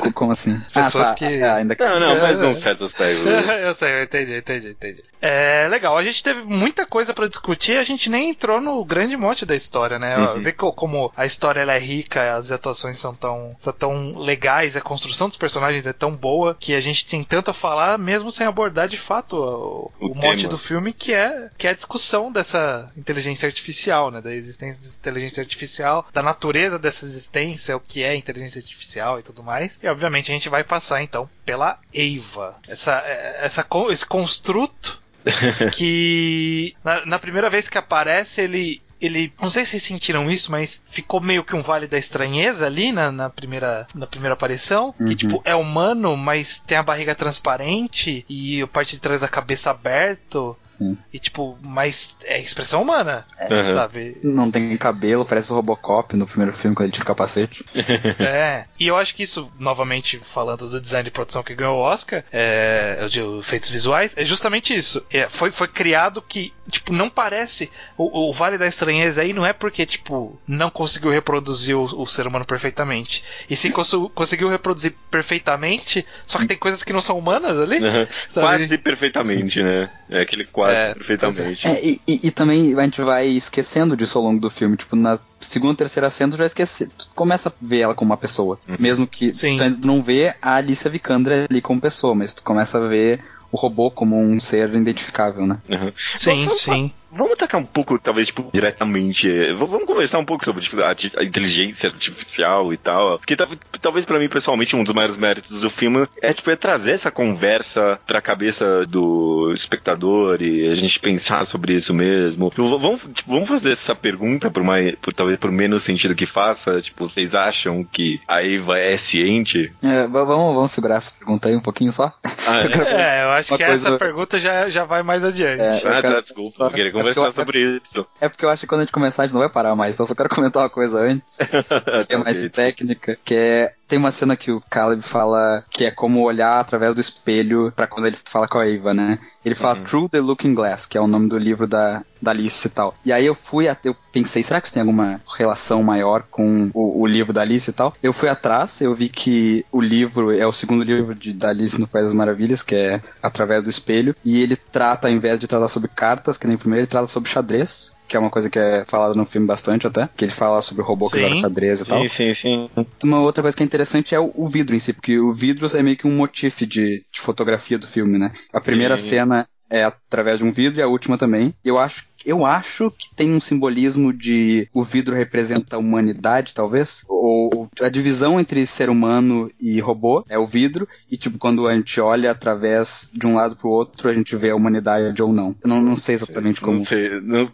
Co- 0.00 0.12
Como 0.12 0.32
assim? 0.32 0.60
Pessoas 0.72 1.06
ah, 1.06 1.10
tá. 1.10 1.14
que- 1.14 1.24
É, 1.24 1.50
ainda. 1.50 1.76
Não, 1.78 2.00
não, 2.00 2.20
mas 2.20 2.38
não 2.38 2.54
certos 2.54 2.92
pegos. 2.94 3.24
eu 3.62 3.74
sei, 3.74 3.92
eu 4.00 4.02
entendi, 4.04 4.36
entendi, 4.36 4.68
entendi. 4.70 5.02
É 5.22 5.66
legal, 5.68 5.96
a 5.96 6.02
gente 6.04 6.22
teve 6.22 6.42
muita 6.42 6.84
coisa 6.86 7.12
pra 7.14 7.28
discutir, 7.28 7.78
a 7.78 7.82
gente 7.82 8.08
nem 8.10 8.30
entrou 8.30 8.60
no 8.60 8.84
grande 8.84 9.16
mote 9.16 9.44
da 9.46 9.54
história, 9.54 9.98
né? 9.98 10.16
Uhum. 10.18 10.42
Ver 10.42 10.52
co- 10.52 10.72
como 10.72 11.12
a 11.16 11.24
história 11.26 11.60
ela 11.60 11.74
é 11.74 11.78
rica, 11.78 12.34
as 12.36 12.50
atuações 12.50 12.98
são 12.98 13.14
tão, 13.14 13.54
são 13.58 13.72
tão 13.72 14.18
legais, 14.18 14.76
a 14.76 14.80
construção 14.80 15.28
dos 15.28 15.36
personagens 15.36 15.86
é 15.86 15.92
tão 15.92 16.12
boa 16.12 16.56
que 16.58 16.74
a 16.74 16.80
gente 16.80 17.06
tem 17.06 17.22
tanto 17.22 17.50
a 17.50 17.54
falar, 17.54 17.98
mesmo 17.98 18.32
sem 18.32 18.46
abordar 18.46 18.88
de 18.88 18.96
fato 18.96 19.36
o, 19.36 19.90
O 20.00 20.08
o 20.12 20.14
mote 20.16 20.47
do 20.48 20.58
filme, 20.58 20.92
que 20.92 21.12
é, 21.12 21.48
que 21.56 21.66
é 21.66 21.70
a 21.70 21.74
discussão 21.74 22.32
dessa 22.32 22.90
inteligência 22.96 23.46
artificial, 23.46 24.10
né? 24.10 24.20
Da 24.20 24.32
existência 24.34 24.82
dessa 24.82 24.98
inteligência 24.98 25.40
artificial, 25.40 26.06
da 26.12 26.22
natureza 26.22 26.78
dessa 26.78 27.04
existência, 27.04 27.76
o 27.76 27.80
que 27.80 28.02
é 28.02 28.14
inteligência 28.14 28.58
artificial 28.60 29.18
e 29.18 29.22
tudo 29.22 29.42
mais. 29.42 29.78
E 29.82 29.86
obviamente 29.88 30.30
a 30.30 30.34
gente 30.34 30.48
vai 30.48 30.64
passar 30.64 31.02
então 31.02 31.28
pela 31.44 31.78
Eva. 31.94 32.56
Essa, 32.66 33.02
essa, 33.40 33.62
con- 33.62 33.90
esse 33.90 34.06
construto 34.06 35.00
que 35.74 36.74
na, 36.84 37.04
na 37.06 37.18
primeira 37.18 37.50
vez 37.50 37.68
que 37.68 37.78
aparece 37.78 38.40
ele 38.40 38.80
ele 39.00 39.32
não 39.40 39.50
sei 39.50 39.64
se 39.64 39.72
vocês 39.72 39.82
sentiram 39.82 40.30
isso 40.30 40.50
mas 40.50 40.82
ficou 40.90 41.20
meio 41.20 41.44
que 41.44 41.54
um 41.56 41.62
vale 41.62 41.86
da 41.86 41.98
estranheza 41.98 42.66
ali 42.66 42.92
na, 42.92 43.10
na 43.12 43.30
primeira 43.30 43.86
na 43.94 44.06
primeira 44.06 44.34
aparição 44.34 44.94
Uhum. 44.98 45.06
que 45.06 45.16
tipo 45.16 45.40
é 45.44 45.54
humano 45.54 46.16
mas 46.16 46.60
tem 46.60 46.76
a 46.78 46.82
barriga 46.82 47.14
transparente 47.14 48.24
e 48.28 48.62
a 48.62 48.66
parte 48.66 48.92
de 48.96 49.00
trás 49.00 49.20
da 49.20 49.28
cabeça 49.28 49.70
aberto 49.70 50.56
Sim. 50.66 50.96
e 51.12 51.18
tipo 51.18 51.58
mas 51.62 52.16
é 52.24 52.38
expressão 52.40 52.82
humana 52.82 53.24
Uhum. 53.50 53.74
sabe 53.74 54.16
Não 54.22 54.50
tem 54.50 54.76
cabelo, 54.76 55.24
parece 55.24 55.52
o 55.52 55.54
Robocop 55.56 56.16
no 56.16 56.26
primeiro 56.26 56.52
filme 56.52 56.74
quando 56.74 56.86
ele 56.86 56.92
tira 56.92 57.04
o 57.04 57.06
capacete. 57.06 57.64
É, 58.18 58.64
e 58.78 58.86
eu 58.86 58.96
acho 58.96 59.14
que 59.14 59.22
isso, 59.22 59.50
novamente 59.58 60.18
falando 60.18 60.68
do 60.68 60.80
design 60.80 61.04
de 61.04 61.10
produção 61.10 61.42
que 61.42 61.54
ganhou 61.54 61.76
o 61.78 61.80
Oscar, 61.80 62.24
é, 62.32 63.06
de 63.08 63.20
efeitos 63.38 63.68
visuais, 63.68 64.12
é 64.16 64.24
justamente 64.24 64.74
isso. 64.74 65.04
É, 65.10 65.28
foi, 65.28 65.50
foi 65.50 65.68
criado 65.68 66.20
que, 66.22 66.52
tipo, 66.70 66.92
não 66.92 67.08
parece. 67.08 67.70
O, 67.96 68.28
o 68.28 68.32
Vale 68.32 68.58
da 68.58 68.66
Estranheza 68.66 68.87
aí 69.18 69.32
não 69.32 69.44
é 69.44 69.52
porque, 69.52 69.84
tipo, 69.84 70.38
não 70.46 70.70
conseguiu 70.70 71.10
reproduzir 71.10 71.76
o, 71.76 71.84
o 71.84 72.06
ser 72.06 72.26
humano 72.26 72.44
perfeitamente. 72.44 73.22
E 73.48 73.54
sim 73.56 73.70
cons- 73.70 74.10
conseguiu 74.14 74.48
reproduzir 74.48 74.94
perfeitamente, 75.10 76.06
só 76.26 76.38
que 76.38 76.46
tem 76.46 76.56
coisas 76.56 76.82
que 76.82 76.92
não 76.92 77.00
são 77.00 77.18
humanas 77.18 77.58
ali. 77.58 77.78
Uhum. 77.78 78.06
Quase 78.34 78.78
perfeitamente, 78.78 79.62
né? 79.62 79.90
É 80.08 80.20
aquele 80.22 80.44
quase 80.44 80.74
É, 80.76 80.94
perfeitamente. 80.94 81.66
É, 81.66 81.84
e, 81.84 82.00
e- 82.08 82.20
e 82.28 82.30
também 82.30 82.74
a 82.78 82.82
gente 82.82 83.02
vai 83.02 83.26
esquecendo 83.26 83.96
disso 83.96 84.18
ao 84.18 84.24
longo 84.24 84.40
do 84.40 84.50
filme. 84.50 84.76
Tipo, 84.76 84.96
na 84.96 85.18
segunda, 85.40 85.76
terceira 85.76 86.08
cena, 86.10 86.32
tu 86.32 86.38
já 86.38 86.46
esquece. 86.46 86.86
Tu 86.86 87.08
começa 87.14 87.48
a 87.48 87.52
ver 87.60 87.80
ela 87.80 87.94
como 87.94 88.10
uma 88.10 88.16
pessoa. 88.16 88.58
Uhum. 88.68 88.76
Mesmo 88.78 89.06
que 89.06 89.32
Sim. 89.32 89.56
tu 89.56 89.62
ainda 89.62 89.86
não 89.86 90.00
vê 90.02 90.34
a 90.40 90.54
Alicia 90.54 90.90
Vikander 90.90 91.46
ali 91.50 91.60
como 91.60 91.80
pessoa, 91.80 92.14
mas 92.14 92.32
tu 92.34 92.42
começa 92.42 92.78
a 92.78 92.86
ver 92.88 93.20
o 93.50 93.56
robô 93.56 93.90
como 93.90 94.20
um 94.20 94.38
ser 94.38 94.68
identificável, 94.74 95.46
né? 95.46 95.58
Uhum. 95.70 95.92
Sim, 96.16 96.48
sim. 96.52 96.92
Vamos 97.18 97.32
atacar 97.34 97.60
um 97.60 97.64
pouco, 97.66 97.98
talvez, 97.98 98.28
tipo, 98.28 98.48
diretamente. 98.52 99.30
é, 99.30 99.52
Vamos 99.52 99.84
conversar 99.84 100.18
um 100.18 100.24
pouco 100.24 100.44
sobre 100.44 100.62
tipo, 100.62 100.80
a, 100.82 100.92
inteligência 101.22 101.88
artificial 101.90 102.72
e 102.72 102.76
tal. 102.76 103.18
Porque 103.18 103.36
tal- 103.36 103.48
talvez 103.80 104.04
pra 104.04 104.18
mim, 104.18 104.28
pessoalmente, 104.28 104.74
um 104.76 104.84
dos 104.84 104.94
maiores 104.94 105.16
méritos 105.16 105.60
do 105.60 105.70
filme 105.70 106.06
é, 106.22 106.32
tipo, 106.32 106.50
é 106.50 106.56
trazer 106.56 106.92
essa 106.92 107.10
conversa 107.10 107.98
pra 108.06 108.20
cabeça 108.20 108.86
do 108.86 109.52
espectador 109.52 110.42
e 110.42 110.68
a 110.68 110.74
gente 110.74 110.98
pensar 111.00 111.44
sobre 111.44 111.74
isso 111.74 111.92
mesmo. 111.94 112.50
Tipo, 112.50 112.78
vamos, 112.78 113.00
tipo, 113.12 113.30
vamos 113.32 113.48
fazer 113.48 113.72
essa 113.72 113.94
pergunta 113.94 114.50
por 114.50 114.62
mais, 114.62 114.94
por, 114.96 115.12
talvez 115.12 115.38
por 115.38 115.50
menos 115.50 115.82
sentido 115.82 116.14
que 116.14 116.26
faça. 116.26 116.80
Tipo, 116.80 117.06
vocês 117.06 117.34
acham 117.34 117.84
que 117.84 118.20
a 118.26 118.42
Eva 118.44 118.78
é 118.78 118.96
ciente? 118.96 119.72
É, 119.82 120.06
vamos, 120.06 120.54
vamos 120.54 120.72
segurar 120.72 120.96
essa 120.96 121.12
pergunta 121.12 121.48
aí 121.48 121.56
um 121.56 121.60
pouquinho 121.60 121.92
só. 121.92 122.12
Ah, 122.46 122.62
Eu 122.62 122.70
quero- 122.70 122.88
É, 122.88 123.24
eu 123.24 123.30
acho 123.30 123.52
Uma 123.52 123.58
que 123.58 123.64
coisa- 123.66 123.88
essa 123.88 123.98
pergunta 123.98 124.38
já, 124.38 124.68
já 124.70 124.84
vai 124.84 125.02
mais 125.02 125.22
adiante. 125.24 125.60
É, 125.62 125.70
ah, 125.88 126.00
quero 126.02 126.14
tá, 126.14 126.20
desculpa. 126.20 126.50
só- 126.50 126.66
Eu 126.66 126.70
queria 126.70 126.92
é 127.10 127.14
porque 127.14 127.20
conversar 127.20 127.40
eu- 127.40 127.44
sobre 127.46 127.80
isso. 127.82 128.06
É 128.20 128.28
porque 128.28 128.44
eu 128.44 128.50
acho 128.50 128.60
que 128.60 128.66
quando 128.66 128.80
a 128.80 128.84
gente 128.84 128.92
começar 128.92 129.22
a 129.22 129.26
gente 129.26 129.34
não 129.34 129.40
vai 129.40 129.48
parar 129.50 129.74
mais, 129.76 129.94
então 129.94 130.04
eu 130.04 130.08
só 130.08 130.14
quero 130.14 130.28
comentar 130.28 130.62
uma 130.62 130.70
coisa 130.70 131.00
antes, 131.00 131.38
que 132.08 132.14
é 132.14 132.16
mais 132.16 132.48
técnica, 132.50 133.18
que 133.24 133.34
é 133.34 133.74
tem 133.88 133.98
uma 133.98 134.12
cena 134.12 134.36
que 134.36 134.52
o 134.52 134.62
Caleb 134.68 135.02
fala 135.02 135.64
que 135.70 135.84
é 135.84 135.90
como 135.90 136.22
olhar 136.22 136.60
através 136.60 136.94
do 136.94 137.00
espelho 137.00 137.72
pra 137.74 137.86
quando 137.86 138.06
ele 138.06 138.16
fala 138.22 138.46
com 138.46 138.58
a 138.58 138.68
Eva, 138.68 138.92
né? 138.92 139.18
Ele 139.44 139.54
fala 139.54 139.78
Uhum. 139.78 139.84
Through 139.84 140.08
the 140.10 140.20
Looking 140.20 140.54
Glass, 140.54 140.84
que 140.84 140.98
é 140.98 141.00
o 141.00 141.06
nome 141.06 141.28
do 141.28 141.38
livro 141.38 141.66
da, 141.66 142.02
da 142.20 142.32
Alice 142.32 142.66
e 142.66 142.70
tal. 142.70 142.94
E 143.04 143.12
aí 143.12 143.24
eu 143.24 143.34
fui 143.34 143.66
até, 143.66 143.88
eu 143.88 143.96
pensei, 144.12 144.42
será 144.42 144.60
que 144.60 144.66
isso 144.66 144.74
tem 144.74 144.82
alguma 144.82 145.20
relação 145.36 145.82
maior 145.82 146.24
com 146.30 146.70
o, 146.74 147.02
o 147.02 147.06
livro 147.06 147.32
da 147.32 147.40
Alice 147.40 147.70
e 147.70 147.72
tal? 147.72 147.94
Eu 148.02 148.12
fui 148.12 148.28
atrás, 148.28 148.80
eu 148.80 148.94
vi 148.94 149.08
que 149.08 149.64
o 149.72 149.80
livro 149.80 150.30
é 150.36 150.46
o 150.46 150.52
segundo 150.52 150.82
livro 150.82 151.14
de, 151.14 151.32
da 151.32 151.48
Alice 151.48 151.80
no 151.80 151.86
País 151.86 152.06
das 152.06 152.14
Maravilhas, 152.14 152.62
que 152.62 152.74
é 152.74 153.00
Através 153.22 153.64
do 153.64 153.70
Espelho, 153.70 154.14
e 154.24 154.42
ele 154.42 154.56
trata, 154.56 155.08
ao 155.08 155.14
invés 155.14 155.38
de 155.38 155.46
tratar 155.46 155.68
sobre 155.68 155.88
cartas, 155.88 156.36
que 156.36 156.46
nem 156.46 156.56
o 156.56 156.58
primeiro, 156.58 156.82
ele 156.82 156.90
trata 156.90 157.06
sobre 157.06 157.30
xadrez, 157.30 157.94
que 158.08 158.16
é 158.16 158.20
uma 158.20 158.30
coisa 158.30 158.48
que 158.48 158.58
é 158.58 158.84
falada 158.86 159.14
no 159.14 159.26
filme 159.26 159.46
bastante 159.46 159.86
até, 159.86 160.08
que 160.16 160.24
ele 160.24 160.32
fala 160.32 160.62
sobre 160.62 160.82
o 160.82 160.86
robô 160.86 161.10
que 161.10 161.16
Sim. 161.16 161.24
joga 161.24 161.36
xadrez 161.36 161.80
e 161.82 161.84
tal. 161.84 162.02
Sim, 162.02 162.08
sim, 162.08 162.34
sim. 162.34 162.70
Uma 163.04 163.20
outra 163.20 163.42
coisa 163.42 163.56
que 163.56 163.62
é 163.62 163.66
interessante 163.66 164.14
é 164.14 164.20
o, 164.20 164.32
o 164.34 164.48
vidro 164.48 164.74
em 164.74 164.78
si, 164.78 164.92
porque 164.92 165.18
o 165.18 165.32
vidro 165.32 165.68
é 165.76 165.82
meio 165.82 165.96
que 165.96 166.06
um 166.06 166.16
motif 166.16 166.60
de, 166.60 167.04
de 167.12 167.20
fotografia 167.20 167.78
do 167.78 167.86
filme, 167.86 168.18
né? 168.18 168.32
A 168.52 168.60
primeira 168.60 168.96
Sim. 168.96 169.10
cena 169.10 169.46
é 169.70 169.84
através 169.84 170.38
de 170.38 170.44
um 170.44 170.50
vidro 170.50 170.80
e 170.80 170.82
a 170.82 170.88
última 170.88 171.18
também. 171.18 171.54
Eu 171.62 171.78
acho, 171.78 172.06
eu 172.28 172.44
acho 172.44 172.90
que 172.90 173.08
tem 173.14 173.34
um 173.34 173.40
simbolismo 173.40 174.12
de 174.12 174.68
o 174.74 174.84
vidro 174.84 175.16
representa 175.16 175.76
a 175.76 175.78
humanidade, 175.78 176.52
talvez. 176.52 177.02
Ou 177.08 177.70
a 177.80 177.88
divisão 177.88 178.38
entre 178.38 178.66
ser 178.66 178.90
humano 178.90 179.50
e 179.58 179.80
robô 179.80 180.22
é 180.28 180.38
o 180.38 180.44
vidro. 180.44 180.86
E 181.10 181.16
tipo, 181.16 181.38
quando 181.38 181.66
a 181.66 181.74
gente 181.74 181.98
olha 181.98 182.30
através 182.30 183.08
de 183.14 183.26
um 183.26 183.34
lado 183.34 183.56
pro 183.56 183.70
outro, 183.70 184.10
a 184.10 184.12
gente 184.12 184.36
vê 184.36 184.50
a 184.50 184.56
humanidade 184.56 185.22
ou 185.22 185.32
não. 185.32 185.56
Eu 185.62 185.68
não, 185.68 185.80
não 185.80 185.96
sei 185.96 186.16
exatamente 186.16 186.60
como. 186.60 186.78
Não 186.78 186.84
sei. 186.84 187.18
Não... 187.20 187.48